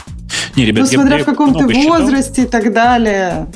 Не, 0.56 0.66
ребят, 0.66 0.86
ну, 0.86 0.90
смотря 0.90 1.18
я, 1.18 1.24
в 1.24 1.26
каком 1.26 1.54
то 1.54 1.68
возрасте 1.68 2.44
считал, 2.44 2.46
и 2.46 2.64
так 2.64 2.74
далее. 2.74 3.48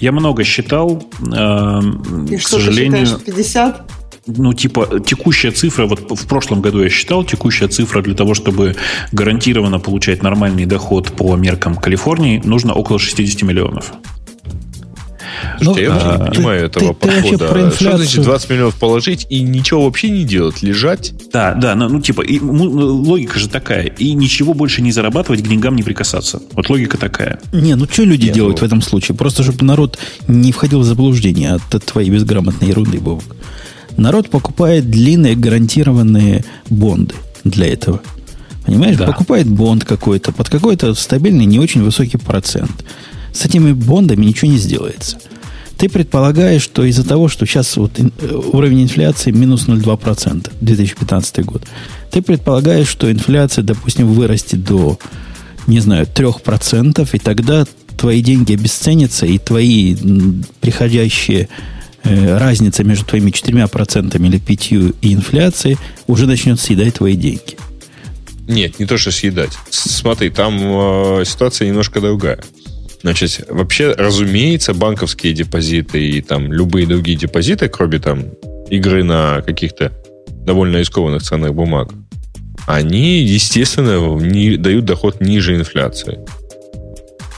Я 0.00 0.12
много 0.12 0.44
считал. 0.44 1.02
Э, 1.32 1.80
и 2.30 2.36
к 2.36 2.40
что 2.40 2.58
сожалению, 2.58 3.06
ты 3.06 3.06
считаешь, 3.06 3.24
50? 3.24 3.90
ну, 4.26 4.52
типа, 4.52 5.00
текущая 5.04 5.50
цифра, 5.50 5.86
вот 5.86 6.10
в 6.10 6.26
прошлом 6.26 6.60
году 6.60 6.82
я 6.82 6.88
считал, 6.88 7.24
текущая 7.24 7.68
цифра 7.68 8.02
для 8.02 8.14
того, 8.14 8.34
чтобы 8.34 8.76
гарантированно 9.10 9.80
получать 9.80 10.22
нормальный 10.22 10.64
доход 10.64 11.12
по 11.12 11.34
меркам 11.36 11.76
Калифорнии, 11.76 12.40
нужно 12.44 12.72
около 12.74 12.98
60 12.98 13.42
миллионов. 13.42 13.92
Слушайте, 15.60 15.90
ну, 15.90 15.96
я 15.96 16.00
а, 16.00 16.18
не 16.18 16.30
понимаю 16.30 16.70
ты, 16.70 16.78
этого 16.78 16.94
ты, 16.94 17.08
подхода. 17.08 17.70
Ты 17.70 17.76
Что 17.76 17.96
значит 17.96 18.22
20 18.22 18.50
миллионов 18.50 18.74
положить 18.76 19.26
и 19.30 19.40
ничего 19.40 19.84
вообще 19.84 20.10
не 20.10 20.24
делать? 20.24 20.62
Лежать? 20.62 21.14
Да, 21.32 21.54
да, 21.54 21.74
ну, 21.74 21.88
ну 21.88 22.00
типа, 22.00 22.22
и, 22.22 22.40
ну, 22.40 22.64
логика 22.64 23.38
же 23.38 23.48
такая. 23.48 23.86
И 23.86 24.14
ничего 24.14 24.54
больше 24.54 24.82
не 24.82 24.92
зарабатывать, 24.92 25.42
к 25.42 25.48
деньгам 25.48 25.76
не 25.76 25.82
прикасаться. 25.82 26.40
Вот 26.52 26.68
логика 26.68 26.98
такая. 26.98 27.40
Не, 27.52 27.74
ну 27.74 27.86
что 27.90 28.04
люди 28.04 28.26
Нет, 28.26 28.34
делают 28.34 28.60
ну... 28.60 28.62
в 28.62 28.66
этом 28.66 28.82
случае? 28.82 29.16
Просто 29.16 29.42
чтобы 29.42 29.64
народ 29.64 29.98
не 30.28 30.52
входил 30.52 30.80
в 30.80 30.84
заблуждение 30.84 31.54
от 31.54 31.84
твоей 31.84 32.10
безграмотной 32.10 32.68
ерунды, 32.68 32.98
Бобок. 32.98 33.36
Народ 33.96 34.30
покупает 34.30 34.90
длинные 34.90 35.36
гарантированные 35.36 36.44
бонды 36.70 37.14
для 37.44 37.66
этого. 37.72 38.00
Понимаешь? 38.64 38.96
Да. 38.96 39.06
Покупает 39.06 39.48
бонд 39.48 39.84
какой-то 39.84 40.32
под 40.32 40.48
какой-то 40.48 40.94
стабильный, 40.94 41.44
не 41.44 41.58
очень 41.58 41.82
высокий 41.82 42.16
процент. 42.16 42.84
С 43.32 43.44
этими 43.44 43.72
бондами 43.72 44.24
ничего 44.24 44.50
не 44.50 44.58
сделается. 44.58 45.18
Ты 45.82 45.88
предполагаешь, 45.88 46.62
что 46.62 46.84
из-за 46.84 47.02
того, 47.04 47.26
что 47.26 47.44
сейчас 47.44 47.76
вот 47.76 47.98
э, 47.98 48.04
уровень 48.32 48.84
инфляции 48.84 49.32
минус 49.32 49.66
0,2%, 49.66 50.52
2015 50.60 51.44
год, 51.44 51.62
ты 52.12 52.22
предполагаешь, 52.22 52.86
что 52.86 53.10
инфляция, 53.10 53.64
допустим, 53.64 54.06
вырастет 54.06 54.62
до, 54.62 54.96
не 55.66 55.80
знаю, 55.80 56.06
3%, 56.06 57.08
и 57.12 57.18
тогда 57.18 57.66
твои 57.98 58.22
деньги 58.22 58.54
обесценятся, 58.54 59.26
и 59.26 59.38
твои 59.38 59.96
приходящие 60.60 61.48
Э, 62.04 62.38
разница 62.38 62.82
между 62.82 63.04
твоими 63.04 63.30
4% 63.30 64.16
или 64.16 64.40
5% 64.40 64.96
и 65.00 65.14
инфляцией 65.14 65.78
уже 66.08 66.26
начнет 66.26 66.58
съедать 66.60 66.94
твои 66.94 67.14
деньги. 67.14 67.56
Нет, 68.48 68.80
не 68.80 68.86
то, 68.86 68.98
что 68.98 69.12
съедать. 69.12 69.52
Смотри, 69.70 70.30
там 70.30 70.58
э, 70.60 71.24
ситуация 71.24 71.68
немножко 71.68 72.00
другая. 72.00 72.42
Значит, 73.02 73.46
вообще, 73.48 73.92
разумеется, 73.92 74.74
банковские 74.74 75.32
депозиты 75.32 76.06
и 76.06 76.20
там 76.20 76.52
любые 76.52 76.86
другие 76.86 77.18
депозиты, 77.18 77.68
кроме 77.68 77.98
там 77.98 78.26
игры 78.70 79.02
на 79.02 79.42
каких-то 79.42 79.92
довольно 80.44 80.78
рискованных 80.78 81.22
ценных 81.22 81.54
бумагах, 81.54 81.96
они, 82.66 83.22
естественно, 83.22 84.18
не, 84.20 84.56
дают 84.56 84.84
доход 84.84 85.20
ниже 85.20 85.56
инфляции. 85.56 86.20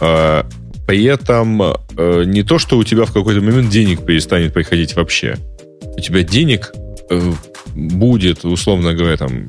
А, 0.00 0.46
при 0.86 1.04
этом 1.04 1.62
э, 1.62 2.24
не 2.26 2.42
то, 2.42 2.58
что 2.58 2.76
у 2.76 2.84
тебя 2.84 3.04
в 3.04 3.12
какой-то 3.12 3.40
момент 3.40 3.70
денег 3.70 4.04
перестанет 4.04 4.52
приходить 4.52 4.94
вообще. 4.96 5.36
У 5.96 6.00
тебя 6.00 6.22
денег 6.22 6.74
э, 7.08 7.32
будет, 7.74 8.44
условно 8.44 8.94
говоря, 8.94 9.16
там, 9.16 9.48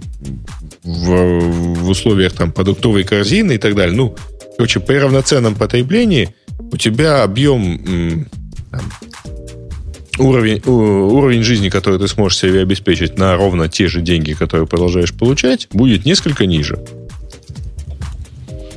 в, 0.83 1.39
в 1.81 1.89
условиях 1.89 2.33
там, 2.33 2.53
продуктовой 2.53 3.03
корзины 3.03 3.53
и 3.53 3.57
так 3.57 3.75
далее. 3.75 3.95
Ну, 3.95 4.15
короче, 4.57 4.79
при 4.79 4.95
равноценном 4.95 5.55
потреблении 5.55 6.33
у 6.71 6.77
тебя 6.77 7.23
объем 7.23 8.27
уровень, 10.17 10.61
уровень 10.65 11.43
жизни, 11.43 11.69
который 11.69 11.99
ты 11.99 12.07
сможешь 12.07 12.39
себе 12.39 12.61
обеспечить 12.61 13.17
на 13.17 13.35
ровно 13.35 13.67
те 13.67 13.87
же 13.87 14.01
деньги, 14.01 14.33
которые 14.33 14.67
продолжаешь 14.67 15.13
получать, 15.13 15.67
будет 15.71 16.05
несколько 16.05 16.45
ниже. 16.45 16.79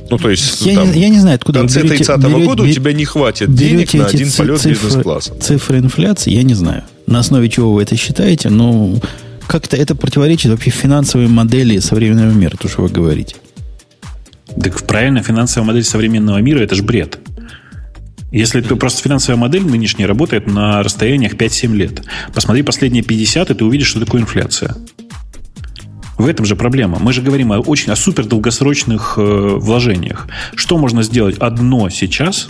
Ну, 0.09 0.17
то 0.17 0.29
есть, 0.29 0.61
я, 0.61 0.75
там, 0.75 0.91
не, 0.91 1.01
я 1.01 1.09
не 1.09 1.19
знаю, 1.19 1.35
откуда 1.35 1.59
в 1.59 1.61
конце 1.61 1.81
30 1.81 2.17
-го 2.17 2.43
года 2.43 2.63
у 2.63 2.67
тебя 2.67 2.93
не 2.93 3.05
хватит 3.05 3.53
денег 3.53 3.93
на 3.93 4.07
один 4.07 4.31
полет 4.31 4.65
бизнес-класса. 4.65 5.35
Цифры 5.39 5.77
инфляции, 5.77 6.31
я 6.31 6.41
не 6.41 6.55
знаю. 6.55 6.83
На 7.05 7.19
основе 7.19 7.47
чего 7.47 7.73
вы 7.73 7.83
это 7.83 7.95
считаете, 7.95 8.49
но 8.49 8.95
как-то 9.47 9.77
это 9.77 9.95
противоречит 9.95 10.51
вообще 10.51 10.71
финансовой 10.71 11.27
модели 11.27 11.77
современного 11.79 12.31
мира, 12.31 12.55
то, 12.59 12.67
что 12.67 12.81
вы 12.81 12.89
говорите. 12.89 13.35
Так 14.61 14.85
правильно, 14.87 15.21
финансовая 15.21 15.67
модель 15.67 15.83
современного 15.83 16.37
мира– 16.39 16.59
это 16.61 16.75
же 16.75 16.83
бред. 16.83 17.19
Если 18.31 18.61
ты 18.61 18.75
просто 18.75 19.01
финансовая 19.01 19.39
модель 19.39 19.65
нынешняя 19.65 20.07
работает 20.07 20.47
на 20.47 20.83
расстояниях 20.83 21.33
5-7 21.33 21.75
лет. 21.75 22.01
Посмотри 22.33 22.61
последние 22.61 23.03
50, 23.03 23.49
и 23.49 23.53
ты 23.55 23.65
увидишь, 23.65 23.87
что 23.87 23.99
такое 23.99 24.21
инфляция. 24.21 24.75
В 26.17 26.27
этом 26.27 26.45
же 26.45 26.55
проблема. 26.55 26.99
Мы 26.99 27.13
же 27.13 27.21
говорим 27.21 27.53
о, 27.53 27.59
очень, 27.59 27.91
о 27.91 27.95
супер 27.95 28.25
долгосрочных 28.25 29.15
э, 29.17 29.21
вложениях. 29.21 30.27
Что 30.53 30.77
можно 30.77 31.01
сделать 31.01 31.37
одно 31.37 31.89
сейчас, 31.89 32.49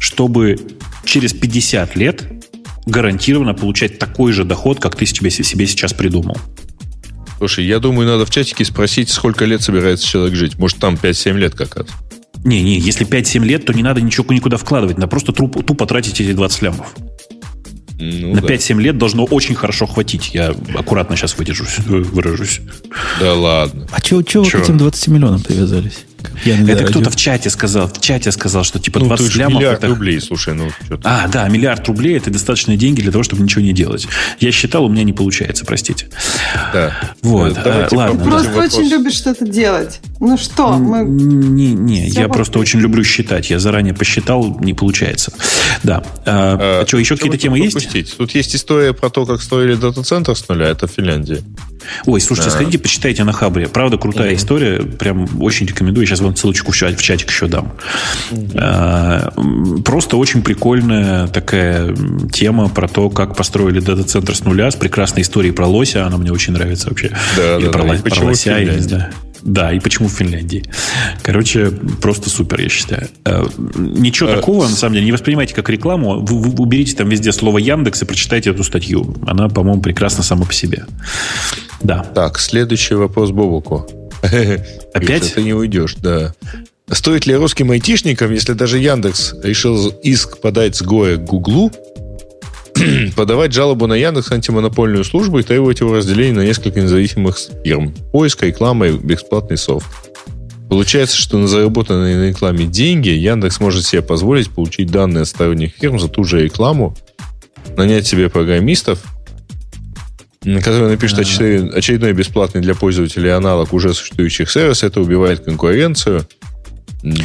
чтобы 0.00 0.58
через 1.04 1.32
50 1.32 1.96
лет 1.96 2.24
гарантированно 2.84 3.54
получать 3.54 3.98
такой 3.98 4.32
же 4.32 4.44
доход, 4.44 4.80
как 4.80 4.96
ты 4.96 5.06
себе, 5.06 5.30
себе 5.30 5.66
сейчас 5.66 5.92
придумал? 5.92 6.36
Слушай, 7.38 7.66
я 7.66 7.78
думаю, 7.78 8.08
надо 8.08 8.24
в 8.24 8.30
чатике 8.30 8.64
спросить, 8.64 9.10
сколько 9.10 9.44
лет 9.44 9.62
собирается 9.62 10.06
человек 10.06 10.34
жить. 10.34 10.58
Может, 10.58 10.78
там 10.78 10.94
5-7 10.94 11.32
лет 11.34 11.54
как 11.54 11.76
раз. 11.76 11.86
Не, 12.44 12.62
не, 12.62 12.78
если 12.78 13.06
5-7 13.06 13.44
лет, 13.44 13.66
то 13.66 13.72
не 13.72 13.82
надо 13.82 14.00
ничего 14.00 14.32
никуда 14.32 14.56
вкладывать, 14.56 14.98
надо 14.98 15.08
просто 15.08 15.32
тупо, 15.32 15.62
тупо 15.62 15.86
тратить 15.86 16.20
эти 16.20 16.32
20 16.32 16.62
лямов. 16.62 16.94
Ну, 17.98 18.34
На 18.34 18.42
да. 18.42 18.54
5-7 18.54 18.80
лет 18.80 18.98
должно 18.98 19.24
очень 19.24 19.54
хорошо 19.54 19.86
хватить. 19.86 20.34
Я 20.34 20.54
аккуратно 20.74 21.16
сейчас 21.16 21.36
выдержусь, 21.38 21.78
выражусь. 21.86 22.60
Да 23.20 23.34
ладно. 23.34 23.86
А 23.90 24.00
чего, 24.00 24.22
чего 24.22 24.42
вы 24.44 24.50
к 24.50 24.54
этим 24.54 24.76
20 24.76 25.08
миллионам 25.08 25.40
привязались? 25.40 26.04
Это 26.44 26.84
кто-то 26.84 27.10
в 27.10 27.16
чате 27.16 27.50
сказал, 27.50 27.88
в 27.88 28.00
чате 28.00 28.32
сказал, 28.32 28.64
что 28.64 28.78
типа 28.78 29.00
ну, 29.00 29.06
20 29.06 29.36
лямов... 29.36 29.54
миллиард 29.54 29.78
это... 29.78 29.88
рублей, 29.88 30.20
слушай, 30.20 30.54
ну 30.54 30.70
что 30.70 30.98
А, 31.04 31.28
да, 31.28 31.48
миллиард 31.48 31.86
рублей 31.88 32.16
это 32.16 32.30
достаточные 32.30 32.76
деньги 32.76 33.00
для 33.00 33.12
того, 33.12 33.24
чтобы 33.24 33.42
ничего 33.42 33.62
не 33.62 33.72
делать. 33.72 34.06
Я 34.40 34.52
считал, 34.52 34.84
у 34.84 34.88
меня 34.88 35.04
не 35.04 35.12
получается, 35.12 35.64
простите. 35.64 36.08
Да. 36.72 36.92
Вот, 37.22 37.56
а, 37.58 37.88
ладно. 37.90 38.24
Просто 38.24 38.50
вопрос. 38.50 38.74
очень 38.74 38.88
любишь 38.88 39.14
что-то 39.14 39.44
делать. 39.46 40.00
Ну 40.20 40.36
что, 40.38 40.72
мы... 40.72 41.04
Не, 41.04 41.72
не, 41.72 42.08
я 42.08 42.28
просто 42.28 42.58
очень 42.58 42.80
люблю 42.80 43.04
считать. 43.04 43.50
Я 43.50 43.58
заранее 43.58 43.94
посчитал, 43.94 44.58
не 44.60 44.74
получается. 44.74 45.32
Да. 45.82 46.02
А, 46.24 46.58
а, 46.60 46.82
а 46.82 46.86
что, 46.86 46.98
еще 46.98 47.16
какие-то 47.16 47.38
темы 47.38 47.58
есть? 47.58 48.16
Тут 48.16 48.34
есть 48.34 48.54
история 48.54 48.92
про 48.92 49.10
то, 49.10 49.26
как 49.26 49.42
строили 49.42 49.74
дата-центр 49.74 50.36
с 50.36 50.48
нуля. 50.48 50.68
Это 50.68 50.86
в 50.86 50.90
Финляндии. 50.90 51.42
Ой, 52.06 52.20
слушайте, 52.20 52.50
да. 52.50 52.56
сходите, 52.56 52.78
почитайте 52.78 53.24
на 53.24 53.32
Хабре. 53.32 53.68
Правда, 53.68 53.98
крутая 53.98 54.32
mm 54.32 54.36
история. 54.36 54.82
Прям 54.82 55.28
очень 55.40 55.66
рекомендую. 55.66 56.06
Сейчас 56.06 56.20
вам 56.20 56.36
ссылочку 56.36 56.72
в 56.72 56.76
чатик 56.76 57.30
еще 57.30 57.46
дам. 57.46 57.72
mm 58.30 59.82
Просто 59.82 60.16
очень 60.16 60.42
прикольная 60.42 61.26
такая 61.28 61.94
тема 62.32 62.68
про 62.68 62.88
то, 62.88 63.10
как 63.10 63.36
построили 63.36 63.80
дата-центр 63.80 64.34
с 64.34 64.44
нуля, 64.44 64.70
с 64.70 64.76
прекрасной 64.76 65.22
историей 65.22 65.52
про 65.52 65.66
лося. 65.66 66.06
Она 66.06 66.16
мне 66.18 66.32
очень 66.32 66.52
нравится 66.52 66.88
вообще. 66.88 67.10
Да, 67.36 67.56
Или 67.56 67.66
да, 67.66 67.72
про, 67.72 67.84
да. 67.84 67.94
Л- 67.94 68.02
про 68.02 68.24
лося. 68.24 68.60
Не 68.60 68.80
знаю. 68.80 69.12
Да, 69.46 69.72
и 69.72 69.78
почему 69.78 70.08
в 70.08 70.12
Финляндии. 70.12 70.64
Короче, 71.22 71.70
просто 72.00 72.30
супер, 72.30 72.60
я 72.60 72.68
считаю. 72.68 73.08
Э, 73.24 73.44
ничего 73.76 74.28
а, 74.30 74.36
такого, 74.36 74.64
на 74.64 74.74
самом 74.74 74.94
деле, 74.94 75.06
не 75.06 75.12
воспринимайте 75.12 75.54
как 75.54 75.70
рекламу. 75.70 76.18
Вы, 76.20 76.40
вы 76.40 76.62
уберите 76.62 76.96
там 76.96 77.08
везде 77.08 77.30
слово 77.30 77.58
Яндекс 77.58 78.02
и 78.02 78.04
прочитайте 78.06 78.50
эту 78.50 78.64
статью. 78.64 79.16
Она, 79.24 79.48
по-моему, 79.48 79.80
прекрасна 79.80 80.24
сама 80.24 80.46
по 80.46 80.52
себе. 80.52 80.84
Да. 81.82 82.02
Так, 82.14 82.38
следующий 82.38 82.94
вопрос 82.94 83.30
Бобуку. 83.30 83.86
Опять? 84.94 85.34
Ты 85.34 85.42
не 85.42 85.54
уйдешь, 85.54 85.96
да. 85.96 86.34
Стоит 86.90 87.26
ли 87.26 87.34
русским 87.34 87.70
айтишникам, 87.72 88.30
если 88.32 88.52
даже 88.52 88.78
Яндекс 88.78 89.34
решил 89.42 89.88
иск 90.02 90.38
подать 90.38 90.76
с 90.76 90.82
Гоя 90.82 91.16
к 91.16 91.24
Гуглу, 91.24 91.72
подавать 93.16 93.52
жалобу 93.52 93.86
на 93.86 93.94
Яндекс 93.94 94.30
антимонопольную 94.30 95.04
службу 95.04 95.38
и 95.38 95.42
требовать 95.42 95.80
его 95.80 95.94
разделения 95.94 96.34
на 96.34 96.44
несколько 96.44 96.80
независимых 96.80 97.38
фирм. 97.64 97.92
Поиск, 98.12 98.42
реклама 98.42 98.88
и 98.88 98.92
бесплатный 98.92 99.56
софт. 99.56 99.86
Получается, 100.68 101.16
что 101.16 101.38
на 101.38 101.46
заработанные 101.46 102.16
на 102.16 102.28
рекламе 102.28 102.66
деньги 102.66 103.08
Яндекс 103.08 103.60
может 103.60 103.84
себе 103.84 104.02
позволить 104.02 104.50
получить 104.50 104.90
данные 104.90 105.22
от 105.22 105.28
сторонних 105.28 105.74
фирм 105.74 105.98
за 105.98 106.08
ту 106.08 106.24
же 106.24 106.42
рекламу, 106.42 106.96
нанять 107.76 108.06
себе 108.06 108.28
программистов, 108.28 109.02
которые 110.62 110.90
напишут 110.90 111.18
очередной, 111.18 111.78
очередной 111.78 112.12
бесплатный 112.12 112.60
для 112.60 112.74
пользователей 112.74 113.30
аналог 113.30 113.72
уже 113.72 113.92
существующих 113.94 114.50
сервисов. 114.50 114.90
Это 114.90 115.00
убивает 115.00 115.44
конкуренцию, 115.44 116.26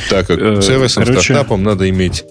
так 0.10 0.28
как 0.28 0.40
э, 0.40 0.62
сервисам, 0.62 1.04
Короче, 1.04 1.22
стартапам 1.22 1.64
надо 1.64 1.88
иметь 1.90 2.24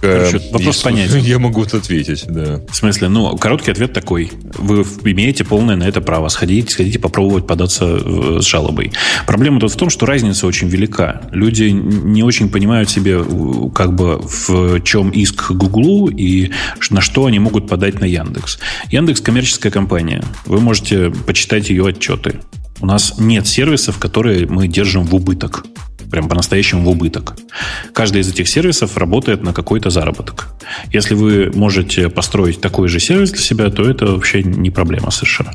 Короче, 0.00 0.40
вопрос 0.52 0.82
понятен. 0.82 1.18
Я 1.18 1.38
могу 1.38 1.62
ответить, 1.62 2.24
да. 2.28 2.60
В 2.68 2.76
смысле, 2.76 3.08
ну, 3.08 3.36
короткий 3.36 3.70
ответ 3.70 3.92
такой. 3.92 4.30
Вы 4.54 4.82
имеете 5.10 5.44
полное 5.44 5.76
на 5.76 5.84
это 5.84 6.00
право. 6.00 6.28
Сходите, 6.28 6.70
сходите 6.70 6.98
попробовать 6.98 7.46
податься 7.46 7.84
э, 7.84 8.38
с 8.40 8.44
жалобой. 8.44 8.92
Проблема 9.26 9.60
тут 9.60 9.72
в 9.72 9.76
том, 9.76 9.90
что 9.90 10.06
разница 10.06 10.46
очень 10.46 10.68
велика. 10.68 11.22
Люди 11.32 11.64
не 11.64 12.22
очень 12.22 12.48
понимают 12.48 12.90
себе, 12.90 13.22
как 13.74 13.94
бы, 13.94 14.20
в 14.22 14.80
чем 14.82 15.10
иск 15.10 15.50
Гуглу 15.50 16.08
и 16.08 16.50
на 16.90 17.00
что 17.00 17.26
они 17.26 17.38
могут 17.38 17.68
подать 17.68 18.00
на 18.00 18.04
Яндекс. 18.04 18.58
Яндекс 18.90 19.20
коммерческая 19.20 19.72
компания. 19.72 20.22
Вы 20.46 20.60
можете 20.60 21.10
почитать 21.10 21.70
ее 21.70 21.86
отчеты. 21.86 22.40
У 22.80 22.86
нас 22.86 23.14
нет 23.18 23.46
сервисов, 23.46 23.98
которые 23.98 24.46
мы 24.46 24.68
держим 24.68 25.04
в 25.04 25.14
убыток 25.14 25.64
прям 26.10 26.28
по-настоящему 26.28 26.82
в 26.82 26.88
убыток. 26.88 27.36
Каждый 27.92 28.22
из 28.22 28.28
этих 28.28 28.48
сервисов 28.48 28.96
работает 28.96 29.42
на 29.42 29.52
какой-то 29.52 29.90
заработок. 29.90 30.48
Если 30.92 31.14
вы 31.14 31.50
можете 31.54 32.08
построить 32.08 32.60
такой 32.60 32.88
же 32.88 33.00
сервис 33.00 33.30
для 33.30 33.40
себя, 33.40 33.70
то 33.70 33.88
это 33.88 34.06
вообще 34.06 34.42
не 34.42 34.70
проблема 34.70 35.10
совершенно. 35.10 35.52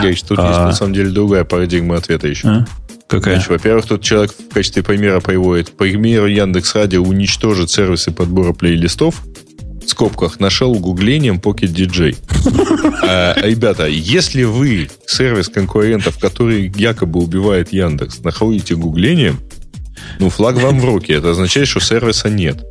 Гриш, 0.00 0.22
тут 0.22 0.38
а... 0.38 0.48
есть 0.48 0.60
на 0.60 0.72
самом 0.72 0.94
деле 0.94 1.10
другая 1.10 1.44
парадигма 1.44 1.96
ответа 1.96 2.28
еще. 2.28 2.48
А? 2.48 2.66
Какая? 3.06 3.34
Значит, 3.34 3.50
во-первых, 3.50 3.86
тут 3.86 4.02
человек 4.02 4.32
в 4.32 4.52
качестве 4.52 4.82
примера 4.82 5.20
приводит. 5.20 5.70
По 5.72 5.84
примеру, 5.84 6.26
Яндекс 6.26 6.74
Радио 6.74 7.02
уничтожит 7.02 7.70
сервисы 7.70 8.10
подбора 8.10 8.52
плейлистов, 8.52 9.22
в 9.84 9.90
скобках 9.90 10.40
нашел 10.40 10.74
гуглением 10.74 11.36
Pocket 11.36 11.72
DJ. 11.72 12.16
А, 13.06 13.34
ребята, 13.42 13.86
если 13.86 14.44
вы 14.44 14.88
сервис 15.06 15.48
конкурентов, 15.48 16.18
который 16.18 16.72
якобы 16.74 17.20
убивает 17.20 17.72
Яндекс, 17.72 18.20
находите 18.20 18.76
гуглением, 18.76 19.40
ну, 20.18 20.30
флаг 20.30 20.56
вам 20.56 20.80
в 20.80 20.84
руки. 20.84 21.12
Это 21.12 21.30
означает, 21.30 21.68
что 21.68 21.80
сервиса 21.80 22.28
нет. 22.28 22.64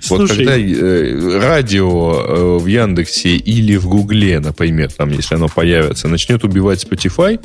Слушай. 0.00 0.20
Вот 0.20 0.28
когда 0.36 0.56
э, 0.56 1.38
радио 1.38 2.20
э, 2.20 2.58
в 2.58 2.66
Яндексе 2.66 3.36
или 3.36 3.76
в 3.76 3.88
Гугле, 3.88 4.40
например, 4.40 4.90
там, 4.90 5.10
если 5.10 5.34
оно 5.34 5.48
появится, 5.48 6.08
начнет 6.08 6.44
убивать 6.44 6.84
Spotify 6.84 7.40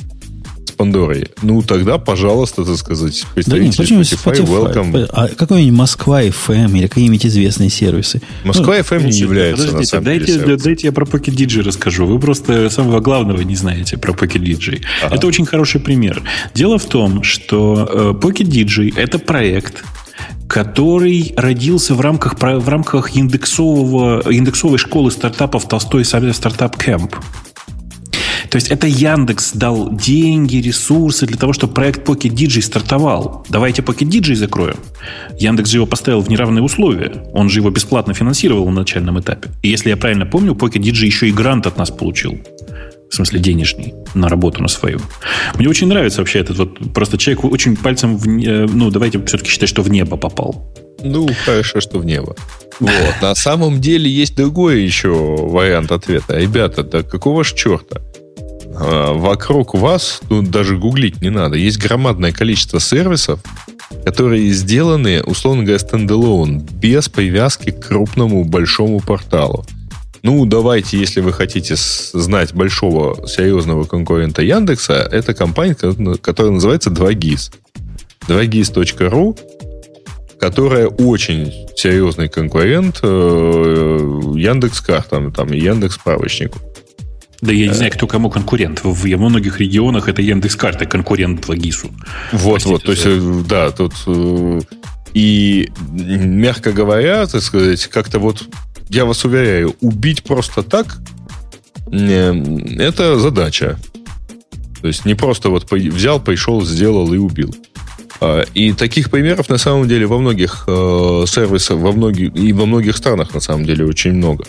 Пандорой, 0.81 1.27
ну 1.43 1.61
тогда, 1.61 1.99
пожалуйста, 1.99 2.65
так 2.65 2.75
сказать, 2.75 3.23
представители 3.35 3.69
да 3.77 3.99
нет, 3.99 4.11
Spotify, 4.11 4.33
Spotify, 4.33 4.73
welcome. 4.73 5.09
А 5.13 5.27
какой-нибудь 5.27 5.77
Москва 5.77 6.23
FM 6.23 6.75
или 6.75 6.87
какие-нибудь 6.87 7.23
известные 7.27 7.69
сервисы? 7.69 8.19
Москва 8.43 8.73
ну, 8.75 8.81
FM 8.81 9.11
не 9.11 9.17
является 9.19 9.67
подождите, 9.67 9.77
на 9.77 9.85
самом 9.85 10.05
дайте, 10.05 10.25
деле 10.25 10.57
дайте 10.57 10.87
я 10.87 10.91
про 10.91 11.05
Pocket 11.05 11.35
DJ 11.35 11.61
расскажу. 11.61 12.07
Вы 12.07 12.19
просто 12.19 12.71
самого 12.71 12.99
главного 12.99 13.41
не 13.41 13.55
знаете 13.55 13.99
про 13.99 14.13
Pocket 14.13 14.41
DJ. 14.41 14.81
Ага. 15.03 15.15
Это 15.15 15.27
очень 15.27 15.45
хороший 15.45 15.79
пример. 15.79 16.23
Дело 16.55 16.79
в 16.79 16.85
том, 16.85 17.21
что 17.21 17.87
э, 17.87 18.19
Pocket 18.19 18.47
DJ 18.47 18.91
это 18.95 19.19
проект, 19.19 19.83
который 20.47 21.33
родился 21.37 21.93
в 21.93 22.01
рамках, 22.01 22.39
в 22.41 22.67
рамках 22.67 23.15
индексового, 23.15 24.27
индексовой 24.31 24.79
школы 24.79 25.11
стартапов 25.11 25.67
Толстой 25.67 26.05
стартап 26.05 26.75
Camp. 26.77 27.13
То 28.51 28.57
есть 28.57 28.69
это 28.69 28.85
Яндекс 28.85 29.53
дал 29.53 29.89
деньги, 29.95 30.57
ресурсы 30.57 31.25
для 31.25 31.37
того, 31.37 31.53
чтобы 31.53 31.73
проект 31.73 32.07
Pocket 32.07 32.33
DJ 32.33 32.61
стартовал. 32.61 33.45
Давайте 33.47 33.81
Pocket 33.81 34.09
DJ 34.09 34.35
закроем. 34.35 34.75
Яндекс 35.39 35.69
же 35.69 35.77
его 35.77 35.85
поставил 35.85 36.19
в 36.19 36.27
неравные 36.27 36.61
условия. 36.61 37.23
Он 37.33 37.49
же 37.49 37.59
его 37.59 37.69
бесплатно 37.69 38.13
финансировал 38.13 38.65
на 38.65 38.81
начальном 38.81 39.17
этапе. 39.21 39.49
И 39.63 39.69
если 39.69 39.89
я 39.89 39.95
правильно 39.95 40.25
помню, 40.25 40.51
Pocket 40.51 40.81
DJ 40.81 41.05
еще 41.05 41.29
и 41.29 41.31
грант 41.31 41.65
от 41.65 41.77
нас 41.77 41.91
получил 41.91 42.39
в 43.09 43.15
смысле 43.15 43.39
денежный, 43.39 43.93
на 44.13 44.29
работу 44.29 44.61
на 44.61 44.69
свою. 44.69 44.99
Мне 45.55 45.67
очень 45.67 45.87
нравится 45.87 46.21
вообще 46.21 46.39
этот 46.39 46.57
вот, 46.57 46.93
просто 46.93 47.17
человек 47.17 47.43
очень 47.43 47.75
пальцем, 47.75 48.15
в, 48.15 48.25
ну, 48.25 48.89
давайте 48.89 49.21
все-таки 49.25 49.49
считать, 49.49 49.67
что 49.67 49.81
в 49.81 49.89
небо 49.89 50.15
попал. 50.15 50.73
Ну, 51.03 51.27
хорошо, 51.45 51.81
что 51.81 51.99
в 51.99 52.05
небо. 52.05 52.35
Вот. 52.79 53.21
На 53.21 53.35
самом 53.35 53.79
деле 53.79 54.09
есть 54.09 54.35
другой 54.35 54.81
еще 54.81 55.09
вариант 55.11 55.91
ответа. 55.91 56.37
Ребята, 56.39 56.83
да 56.83 57.03
какого 57.03 57.43
ж 57.43 57.53
черта? 57.53 58.01
А, 58.75 59.13
вокруг 59.13 59.73
вас, 59.73 60.21
тут 60.27 60.49
даже 60.49 60.77
гуглить 60.77 61.21
не 61.21 61.29
надо, 61.29 61.55
есть 61.55 61.77
громадное 61.77 62.31
количество 62.31 62.79
сервисов, 62.79 63.39
которые 64.05 64.51
сделаны, 64.51 65.21
условно 65.23 65.63
говоря, 65.63 65.79
стендалон, 65.79 66.59
без 66.59 67.09
привязки 67.09 67.71
к 67.71 67.87
крупному 67.87 68.43
большому 68.43 68.99
порталу. 68.99 69.65
Ну, 70.23 70.45
давайте, 70.45 70.99
если 70.99 71.19
вы 71.19 71.33
хотите 71.33 71.75
знать 71.75 72.53
большого 72.53 73.27
серьезного 73.27 73.85
конкурента 73.85 74.43
Яндекса, 74.43 74.93
это 75.11 75.33
компания, 75.33 75.75
которая 76.21 76.53
называется 76.53 76.91
2GIS. 76.91 77.53
2GIS.ru, 78.27 79.39
которая 80.39 80.87
очень 80.87 81.51
серьезный 81.75 82.29
конкурент 82.29 82.99
э, 83.01 83.07
Яндекс 84.35 84.83
там, 85.09 85.53
и 85.53 85.59
Яндекс 85.59 85.95
справочнику. 85.95 86.59
Да 87.41 87.51
я 87.51 87.67
не 87.67 87.73
знаю, 87.73 87.91
кто 87.91 88.07
кому 88.07 88.29
конкурент. 88.29 88.83
В, 88.83 88.93
в 88.93 89.17
многих 89.17 89.59
регионах 89.59 90.07
это 90.07 90.21
Яндекс 90.21 90.55
карты 90.55 90.85
конкурент 90.85 91.43
2GIS. 91.43 91.91
Вот, 92.33 92.65
вот, 92.65 92.83
то 92.83 92.91
есть, 92.91 93.03
э, 93.05 93.43
да, 93.49 93.71
тут 93.71 93.93
э, 94.05 94.61
и, 95.13 95.69
мягко 95.91 96.71
говоря, 96.71 97.25
так 97.25 97.41
сказать, 97.41 97.87
как-то 97.87 98.19
вот 98.19 98.43
я 98.89 99.05
вас 99.05 99.25
уверяю, 99.25 99.75
убить 99.81 100.23
просто 100.23 100.63
так 100.63 100.99
это 101.91 103.19
задача. 103.19 103.77
То 104.81 104.87
есть 104.87 105.05
не 105.05 105.13
просто 105.13 105.49
вот 105.49 105.69
взял, 105.71 106.19
пришел, 106.19 106.63
сделал 106.63 107.13
и 107.13 107.17
убил. 107.17 107.53
А, 108.19 108.43
и 108.53 108.73
таких 108.73 109.11
примеров 109.11 109.49
на 109.49 109.57
самом 109.57 109.87
деле 109.87 110.05
во 110.05 110.17
многих 110.17 110.63
э, 110.67 111.25
сервисах, 111.27 111.77
во 111.77 111.91
многих, 111.91 112.35
и 112.35 112.53
во 112.53 112.65
многих 112.65 112.97
странах 112.97 113.33
на 113.33 113.39
самом 113.39 113.65
деле 113.65 113.85
очень 113.85 114.13
много. 114.13 114.45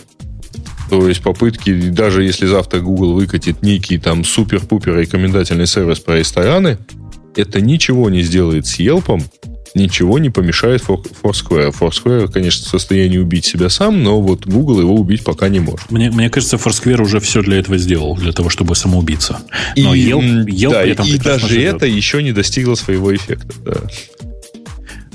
То 0.89 1.07
есть 1.07 1.21
попытки, 1.21 1.89
даже 1.89 2.23
если 2.23 2.45
завтра 2.45 2.79
Google 2.79 3.13
выкатит 3.13 3.61
некий 3.61 3.97
там 3.97 4.23
супер-пупер 4.23 4.97
рекомендательный 4.97 5.67
сервис 5.67 5.99
про 5.99 6.19
рестораны, 6.19 6.77
это 7.35 7.61
ничего 7.61 8.09
не 8.09 8.21
сделает 8.21 8.67
с 8.67 8.79
Yelp, 8.79 9.21
ничего 9.75 10.19
не 10.19 10.29
помешает 10.29 10.83
Foursquare. 10.83 11.73
Foursquare, 11.77 12.31
конечно, 12.31 12.65
в 12.65 12.69
состоянии 12.69 13.17
убить 13.17 13.45
себя 13.45 13.69
сам, 13.69 14.03
но 14.03 14.21
вот 14.21 14.45
Google 14.45 14.81
его 14.81 14.95
убить 14.95 15.23
пока 15.23 15.49
не 15.49 15.59
может. 15.59 15.89
Мне, 15.89 16.11
мне 16.11 16.29
кажется, 16.29 16.57
Foursquare 16.57 17.01
уже 17.01 17.19
все 17.19 17.41
для 17.41 17.59
этого 17.59 17.77
сделал, 17.77 18.15
для 18.15 18.31
того, 18.31 18.49
чтобы 18.49 18.75
самоубиться. 18.75 19.39
Но 19.75 19.93
и, 19.93 20.09
Yelp, 20.09 20.45
Yelp 20.45 20.71
да, 20.71 20.83
и 20.83 21.17
даже 21.17 21.47
живет. 21.47 21.75
это 21.75 21.85
еще 21.85 22.21
не 22.21 22.31
достигло 22.31 22.75
своего 22.75 23.15
эффекта. 23.15 23.53
Да. 23.65 23.73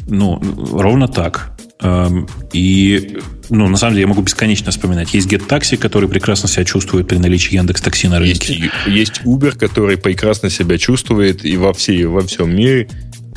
Ну, 0.08 0.40
ровно 0.72 1.06
так. 1.06 1.52
Эм, 1.80 2.26
и, 2.52 3.18
ну, 3.50 3.68
на 3.68 3.76
самом 3.76 3.94
деле, 3.94 4.02
я 4.02 4.08
могу 4.08 4.22
бесконечно 4.22 4.70
вспоминать. 4.70 5.14
Есть 5.14 5.32
GetTaxi, 5.32 5.76
который 5.76 6.08
прекрасно 6.08 6.48
себя 6.48 6.64
чувствует 6.64 7.08
при 7.08 7.16
наличии 7.16 7.54
Яндекс 7.54 7.80
Такси 7.80 8.08
на 8.08 8.18
рынке. 8.18 8.52
Есть, 8.52 8.72
есть 8.86 9.20
Uber, 9.24 9.56
который 9.56 9.96
прекрасно 9.96 10.50
себя 10.50 10.76
чувствует 10.78 11.44
и 11.44 11.56
во, 11.56 11.72
всей, 11.72 12.04
во 12.04 12.20
всем 12.20 12.54
мире 12.54 12.88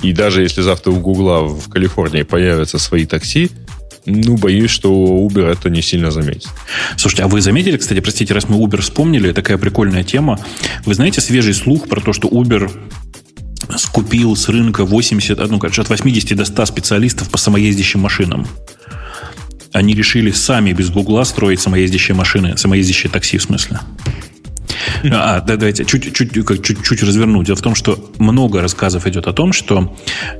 и 0.02 0.14
даже 0.14 0.42
если 0.42 0.62
завтра 0.62 0.92
у 0.92 1.00
Гугла 1.00 1.48
в 1.48 1.70
Калифорнии 1.70 2.24
появятся 2.24 2.80
свои 2.80 3.06
такси, 3.06 3.52
ну, 4.06 4.36
боюсь, 4.36 4.72
что 4.72 4.92
Uber 4.92 5.46
это 5.46 5.70
не 5.70 5.84
сильно 5.84 6.10
заметит. 6.10 6.50
Слушайте, 6.98 7.24
а 7.24 7.28
вы 7.28 7.40
заметили, 7.42 7.78
кстати, 7.78 8.00
простите, 8.00 8.34
раз 8.34 8.50
мы 8.50 8.58
Uber 8.58 8.82
вспомнили, 8.82 9.32
такая 9.32 9.60
прикольная 9.60 10.04
тема. 10.04 10.40
Вы 10.86 10.96
знаете 10.96 11.22
свежий 11.22 11.54
слух 11.54 11.88
про 11.88 12.02
то, 12.02 12.12
что 12.12 12.28
Uber 12.28 12.72
скупил 13.78 14.36
с 14.36 14.50
рынка 14.50 14.86
80, 14.86 15.38
ну, 15.50 15.60
короче, 15.60 15.84
от 15.84 15.90
80 15.90 16.36
до 16.36 16.46
100 16.46 16.66
специалистов 16.66 17.30
по 17.30 17.38
самоездящим 17.38 18.00
машинам. 18.00 18.48
Они 19.74 19.94
решили 19.94 20.32
сами 20.32 20.74
без 20.74 20.90
Гугла 20.90 21.24
строить 21.24 21.62
самоездящие 21.62 22.16
машины, 22.16 22.58
самоездящие 22.58 23.12
такси 23.12 23.38
в 23.38 23.44
смысле. 23.44 23.80
А, 25.04 25.42
да, 25.42 25.56
давайте 25.56 25.86
чуть-чуть 25.86 26.34
чуть, 26.64 26.84
чуть 26.84 27.04
разверну. 27.04 27.44
Дело 27.44 27.56
в 27.56 27.62
том, 27.62 27.76
что 27.76 28.12
много 28.20 28.62
рассказов 28.62 29.08
идет 29.08 29.28
о 29.28 29.34
том, 29.34 29.54
что 29.54 29.96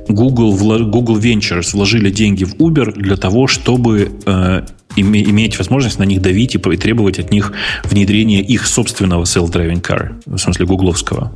Google, 0.08 0.56
Google 0.86 1.18
Ventures 1.18 1.72
вложили 1.72 2.10
деньги 2.10 2.44
в 2.44 2.54
Uber 2.56 2.92
для 2.92 3.16
того, 3.16 3.46
чтобы 3.46 4.12
э, 4.24 4.62
иметь 4.96 5.58
возможность 5.58 5.98
на 5.98 6.04
них 6.04 6.20
давить 6.20 6.54
и 6.54 6.58
требовать 6.58 7.18
от 7.18 7.30
них 7.30 7.52
внедрения 7.84 8.42
их 8.42 8.66
собственного 8.66 9.24
self-driving 9.24 9.82
car, 9.82 10.22
в 10.26 10.38
смысле 10.38 10.66
гугловского. 10.66 11.34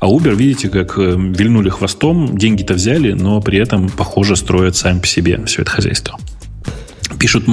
А 0.00 0.06
Uber, 0.06 0.34
видите, 0.34 0.68
как 0.68 0.98
э, 0.98 1.16
вильнули 1.16 1.68
хвостом, 1.68 2.36
деньги-то 2.36 2.74
взяли, 2.74 3.12
но 3.12 3.40
при 3.40 3.58
этом, 3.58 3.88
похоже, 3.88 4.36
строят 4.36 4.76
сами 4.76 4.98
по 4.98 5.06
себе 5.06 5.44
все 5.46 5.62
это 5.62 5.70
хозяйство. 5.70 6.18
Пишут, 7.18 7.44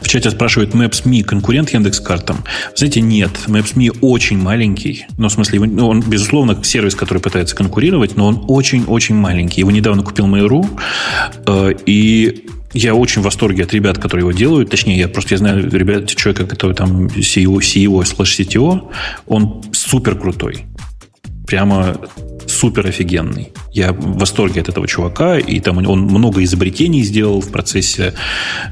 в 0.00 0.08
чате 0.08 0.30
спрашивают, 0.30 0.74
Maps.me 0.74 1.22
конкурент 1.22 1.70
Яндекс.Картам? 1.70 2.44
Знаете, 2.74 3.00
нет. 3.00 3.30
Maps.me 3.46 3.96
очень 4.00 4.38
маленький. 4.38 5.06
Ну, 5.18 5.28
в 5.28 5.32
смысле, 5.32 5.60
ну, 5.60 5.88
он, 5.88 6.00
безусловно, 6.00 6.62
сервис, 6.62 6.94
который 6.94 7.18
пытается 7.18 7.54
конкурировать, 7.56 8.16
но 8.16 8.26
он 8.26 8.44
очень-очень 8.48 9.14
маленький. 9.14 9.60
Его 9.60 9.70
недавно 9.70 10.02
купил 10.02 10.26
Mail.ru, 10.26 10.66
э, 11.46 11.74
и 11.86 12.44
я 12.72 12.94
очень 12.94 13.22
в 13.22 13.24
восторге 13.24 13.64
от 13.64 13.72
ребят, 13.72 13.98
которые 13.98 14.20
его 14.20 14.32
делают. 14.32 14.70
Точнее, 14.70 14.98
я 14.98 15.08
просто 15.08 15.34
я 15.34 15.38
знаю 15.38 15.68
ребят, 15.70 16.08
человека, 16.14 16.46
который 16.46 16.74
там 16.74 17.06
CEO, 17.06 17.58
CEO 17.58 18.04
слэш 18.04 18.38
CTO, 18.38 18.90
он 19.26 19.62
супер 19.72 20.16
крутой. 20.16 20.66
Прямо 21.46 21.96
супер 22.46 22.86
офигенный. 22.86 23.52
Я 23.72 23.92
в 23.92 24.18
восторге 24.18 24.60
от 24.60 24.68
этого 24.68 24.86
чувака, 24.86 25.38
и 25.38 25.60
там 25.60 25.78
он 25.78 26.00
много 26.02 26.42
изобретений 26.44 27.02
сделал 27.02 27.40
в 27.40 27.50
процессе 27.50 28.14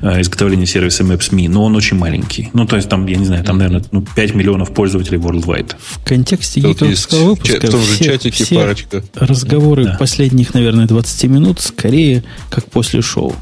э, 0.03 0.21
изготовления 0.21 0.67
сервиса 0.67 1.05
Maps.me, 1.05 1.49
но 1.49 1.65
он 1.65 1.77
очень 1.77 1.97
маленький. 1.97 2.51
Ну, 2.53 2.67
то 2.67 2.77
есть 2.77 2.89
там, 2.89 3.07
я 3.07 3.17
не 3.17 3.25
знаю, 3.25 3.45
там, 3.45 3.59
наверное, 3.59 3.85
ну, 3.93 4.03
5 4.03 4.35
миллионов 4.35 4.73
пользователей 4.73 5.19
worldwide. 5.19 5.73
В 5.79 6.05
контексте 6.05 6.61
гиковского 6.61 7.31
выпуска 7.31 7.67
все, 7.67 8.05
чатики, 8.05 8.43
все 8.43 8.55
парочка. 8.57 9.03
разговоры 9.15 9.85
да. 9.85 9.97
последних, 9.99 10.55
наверное, 10.55 10.87
20 10.87 11.25
минут 11.25 11.61
скорее 11.61 12.25
как 12.51 12.67
после 12.67 13.03
шоу 13.03 13.35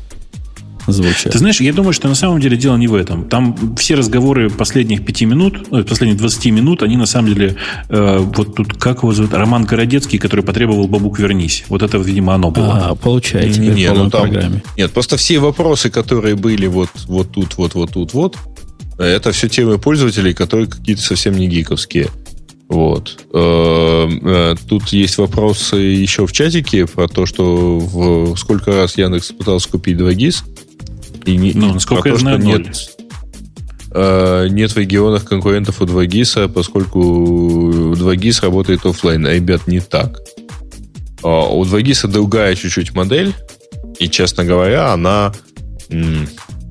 звучат. 0.86 1.32
Ты 1.32 1.38
знаешь, 1.38 1.60
я 1.60 1.72
думаю, 1.72 1.92
что 1.92 2.08
на 2.08 2.14
самом 2.14 2.40
деле 2.40 2.56
дело 2.56 2.76
не 2.76 2.88
в 2.88 2.94
этом. 2.94 3.28
Там 3.28 3.76
все 3.76 3.94
разговоры 3.94 4.50
последних 4.50 5.04
пяти 5.04 5.26
минут, 5.26 5.70
ну, 5.70 5.84
последних 5.84 6.18
20 6.18 6.46
минут, 6.46 6.82
они 6.82 6.96
на 6.96 7.06
самом 7.06 7.34
деле, 7.34 7.56
э, 7.88 8.18
вот 8.18 8.54
тут, 8.54 8.74
как 8.74 8.98
его 8.98 9.12
зовут, 9.12 9.34
Роман 9.34 9.64
Городецкий, 9.64 10.18
который 10.18 10.44
потребовал 10.44 10.88
«Бабук, 10.88 11.18
вернись». 11.18 11.64
Вот 11.68 11.82
это, 11.82 11.98
видимо, 11.98 12.34
оно 12.34 12.50
было. 12.50 12.88
А, 12.88 12.94
получается. 12.94 13.60
Не, 13.60 13.68
не, 13.68 13.92
ну, 13.92 14.10
там, 14.10 14.22
программе. 14.22 14.62
Нет, 14.76 14.92
просто 14.92 15.16
все 15.16 15.38
вопросы, 15.38 15.90
которые 15.90 16.36
были 16.36 16.66
вот, 16.66 16.90
вот 17.06 17.32
тут, 17.32 17.56
вот, 17.56 17.74
вот 17.74 17.92
тут, 17.92 18.14
вот, 18.14 18.36
это 18.98 19.32
все 19.32 19.48
темы 19.48 19.78
пользователей, 19.78 20.32
которые 20.32 20.68
какие-то 20.68 21.02
совсем 21.02 21.34
не 21.34 21.48
гиковские. 21.48 22.08
Вот. 22.68 23.24
Э, 23.32 24.08
э, 24.08 24.54
тут 24.68 24.88
есть 24.88 25.18
вопросы 25.18 25.76
еще 25.76 26.26
в 26.26 26.32
чатике 26.32 26.86
про 26.86 27.06
то, 27.06 27.24
что 27.24 27.78
в 27.78 28.36
сколько 28.36 28.72
раз 28.72 28.98
Яндекс 28.98 29.32
пытался 29.32 29.68
купить 29.70 29.98
2GIS. 29.98 30.42
И 31.26 31.36
не, 31.36 31.52
ну, 31.54 31.74
насколько 31.74 32.08
я 32.08 32.16
знаю, 32.16 32.38
нет, 32.40 32.90
э, 33.92 34.48
нет 34.50 34.72
в 34.72 34.76
регионах 34.78 35.24
конкурентов 35.24 35.80
у 35.80 35.84
2GIS, 35.84 36.48
поскольку 36.48 37.00
2GIS 37.92 38.42
работает 38.42 38.84
офлайн. 38.84 39.26
А, 39.26 39.32
ребят, 39.32 39.66
не 39.68 39.80
так. 39.80 40.18
А, 41.22 41.48
у 41.48 41.64
2GIS 41.64 42.08
другая 42.08 42.56
чуть-чуть 42.56 42.94
модель, 42.94 43.32
и, 44.00 44.08
честно 44.08 44.44
говоря, 44.44 44.92
она 44.92 45.32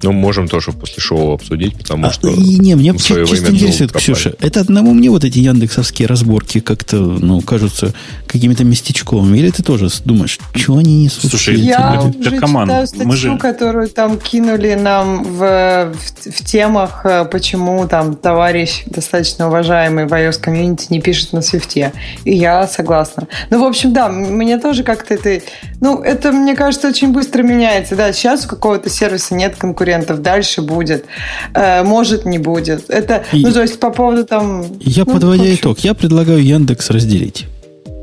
ну, 0.03 0.11
можем 0.11 0.48
тоже 0.48 0.72
после 0.72 1.01
шоу 1.01 1.33
обсудить, 1.33 1.75
потому 1.77 2.07
а, 2.07 2.11
что... 2.11 2.30
И, 2.30 2.59
не, 2.59 2.75
мне 2.75 2.93
чисто, 2.93 3.25
чисто 3.25 3.51
интересует, 3.51 3.91
Ксюша, 3.91 4.33
это 4.40 4.59
одному 4.59 4.93
мне 4.93 5.09
вот 5.09 5.24
эти 5.24 5.40
яндексовские 5.40 6.07
разборки 6.07 6.59
как-то, 6.59 6.98
ну, 6.98 7.41
кажутся 7.41 7.93
какими-то 8.27 8.64
местечковыми? 8.64 9.38
Или 9.38 9.51
ты 9.51 9.64
тоже 9.64 9.90
думаешь, 10.03 10.40
что 10.53 10.77
они 10.77 11.06
несут? 11.06 11.32
Слушай, 11.32 11.56
я 11.56 11.99
уже 11.99 12.14
читаю 12.14 12.88
статью, 12.88 13.07
Мы 13.07 13.15
же... 13.15 13.38
которую 13.38 13.88
там 13.88 14.19
кинули 14.19 14.74
нам 14.74 15.24
в, 15.24 15.93
в, 15.93 16.32
в 16.32 16.45
темах, 16.45 17.06
э, 17.06 17.25
почему 17.25 17.88
там 17.88 18.15
товарищ, 18.15 18.83
достаточно 18.88 19.48
уважаемый 19.48 20.07
в 20.07 20.14
iOS 20.14 20.40
комьюнити, 20.40 20.88
не 20.90 21.01
пишет 21.01 21.33
на 21.33 21.41
свифте. 21.41 21.93
И 22.25 22.35
я 22.35 22.67
согласна. 22.67 23.27
Ну, 23.49 23.61
в 23.61 23.64
общем, 23.64 23.93
да, 23.93 24.09
мне 24.09 24.59
тоже 24.59 24.83
как-то 24.83 25.14
это... 25.14 25.41
Ну, 25.80 26.01
это, 26.01 26.32
мне 26.32 26.56
кажется, 26.56 26.88
очень 26.88 27.11
быстро 27.11 27.43
меняется. 27.43 27.95
Да, 27.95 28.11
сейчас 28.14 28.45
у 28.45 28.49
какого-то 28.49 28.90
сервиса 28.90 29.35
нет 29.35 29.56
конкуренции 29.56 29.84
конкурентов, 29.85 30.22
дальше 30.22 30.61
будет, 30.61 31.05
э, 31.53 31.83
может 31.83 32.25
не 32.25 32.39
будет. 32.39 32.89
Это, 32.89 33.23
и 33.33 33.43
ну 33.43 33.51
то 33.51 33.61
есть 33.61 33.80
по 33.80 33.91
поводу 33.91 34.25
там. 34.25 34.65
Я 34.80 35.03
ну, 35.05 35.14
подводя 35.14 35.53
итог, 35.53 35.80
я 35.80 35.93
предлагаю 35.93 36.43
Яндекс 36.43 36.89
разделить. 36.89 37.45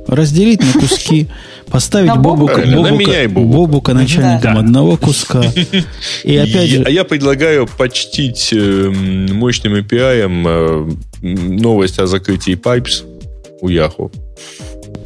Разделить 0.08 0.60
на 0.60 0.80
куски, 0.80 1.28
поставить 1.70 2.14
Бобука, 2.16 2.62
Бобука, 2.62 3.28
Бобука 3.28 3.94
начальником 3.94 4.58
одного 4.58 4.96
куска. 4.96 5.42
И 6.24 6.36
опять 6.36 6.70
же... 6.70 6.82
А 6.84 6.90
я 6.90 7.04
предлагаю 7.04 7.68
почтить 7.78 8.52
э, 8.52 8.90
мощным 9.32 9.74
API 9.74 10.26
э, 10.26 10.90
новость 11.22 11.98
о 12.00 12.06
закрытии 12.06 12.54
Pipes 12.54 13.04
у 13.60 13.68
Yahoo. 13.68 14.10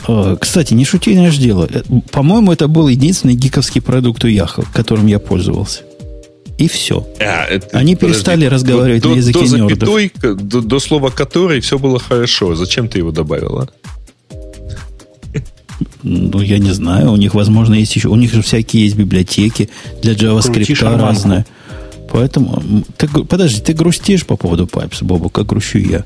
А, 0.08 0.36
кстати, 0.36 0.72
не 0.74 0.84
шути, 0.84 1.14
наш 1.14 1.36
дело. 1.36 1.68
По-моему, 2.10 2.52
это 2.52 2.66
был 2.66 2.88
единственный 2.88 3.34
гиковский 3.34 3.82
продукт 3.82 4.24
у 4.24 4.28
Yahoo, 4.28 4.64
которым 4.72 5.06
я 5.06 5.18
пользовался. 5.18 5.82
И 6.58 6.68
все. 6.68 7.06
А, 7.20 7.44
это, 7.44 7.76
Они 7.76 7.96
перестали 7.96 8.44
подожди, 8.44 8.48
разговаривать 8.48 9.02
до, 9.02 9.08
на 9.10 9.14
языке 9.14 9.40
до 9.40 9.46
запятой, 9.46 10.12
до, 10.22 10.60
до 10.62 10.80
слова 10.80 11.10
«который» 11.10 11.60
все 11.60 11.78
было 11.78 11.98
хорошо. 11.98 12.54
Зачем 12.54 12.88
ты 12.88 12.98
его 12.98 13.10
добавила? 13.10 13.68
Ну, 16.02 16.40
я 16.40 16.58
не 16.58 16.70
знаю. 16.70 17.12
У 17.12 17.16
них, 17.16 17.34
возможно, 17.34 17.74
есть 17.74 17.94
еще... 17.96 18.08
У 18.08 18.16
них 18.16 18.32
же 18.32 18.40
всякие 18.40 18.84
есть 18.84 18.96
библиотеки 18.96 19.68
для 20.02 20.12
JavaScript 20.12 20.96
разные. 20.96 21.44
Поэтому... 22.10 22.62
Ты, 22.96 23.08
подожди, 23.08 23.60
ты 23.60 23.72
грустишь 23.74 24.24
по 24.24 24.36
поводу 24.36 24.64
Pipes, 24.64 25.04
Бобу, 25.04 25.28
как 25.28 25.46
грущу 25.46 25.78
я. 25.78 26.04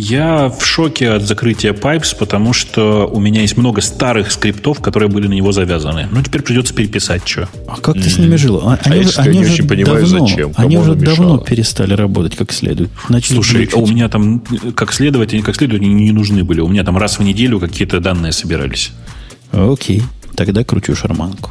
Я 0.00 0.48
в 0.48 0.64
шоке 0.64 1.10
от 1.10 1.24
закрытия 1.24 1.72
Pipes, 1.72 2.16
потому 2.16 2.52
что 2.52 3.08
у 3.12 3.18
меня 3.18 3.40
есть 3.40 3.56
много 3.56 3.80
старых 3.80 4.30
скриптов, 4.30 4.80
которые 4.80 5.08
были 5.08 5.26
на 5.26 5.32
него 5.32 5.50
завязаны. 5.50 6.06
Ну, 6.12 6.22
теперь 6.22 6.42
придется 6.42 6.72
переписать 6.72 7.26
что. 7.26 7.48
А 7.66 7.80
как 7.80 7.96
ты 7.96 8.08
с 8.08 8.16
ними 8.16 8.36
жил? 8.36 8.60
А, 8.62 8.78
они, 8.84 9.04
а 9.16 9.22
они, 9.22 9.40
уже 9.40 9.64
понимаю, 9.64 10.06
давно, 10.06 10.28
зачем. 10.28 10.52
Они 10.54 10.78
уже 10.78 10.94
давно 10.94 11.38
перестали 11.38 11.94
работать 11.94 12.36
как 12.36 12.52
следует. 12.52 12.90
Начали 13.08 13.34
Слушай, 13.34 13.66
включить. 13.66 13.74
у 13.74 13.92
меня 13.92 14.08
там 14.08 14.40
как 14.76 14.92
следовать, 14.92 15.34
они 15.34 15.42
как 15.42 15.60
не, 15.60 15.88
не 15.88 16.12
нужны 16.12 16.44
были. 16.44 16.60
У 16.60 16.68
меня 16.68 16.84
там 16.84 16.96
раз 16.96 17.18
в 17.18 17.24
неделю 17.24 17.58
какие-то 17.58 17.98
данные 17.98 18.30
собирались. 18.30 18.92
Окей, 19.50 20.04
тогда 20.36 20.62
кручу 20.62 20.94
шарманку. 20.94 21.50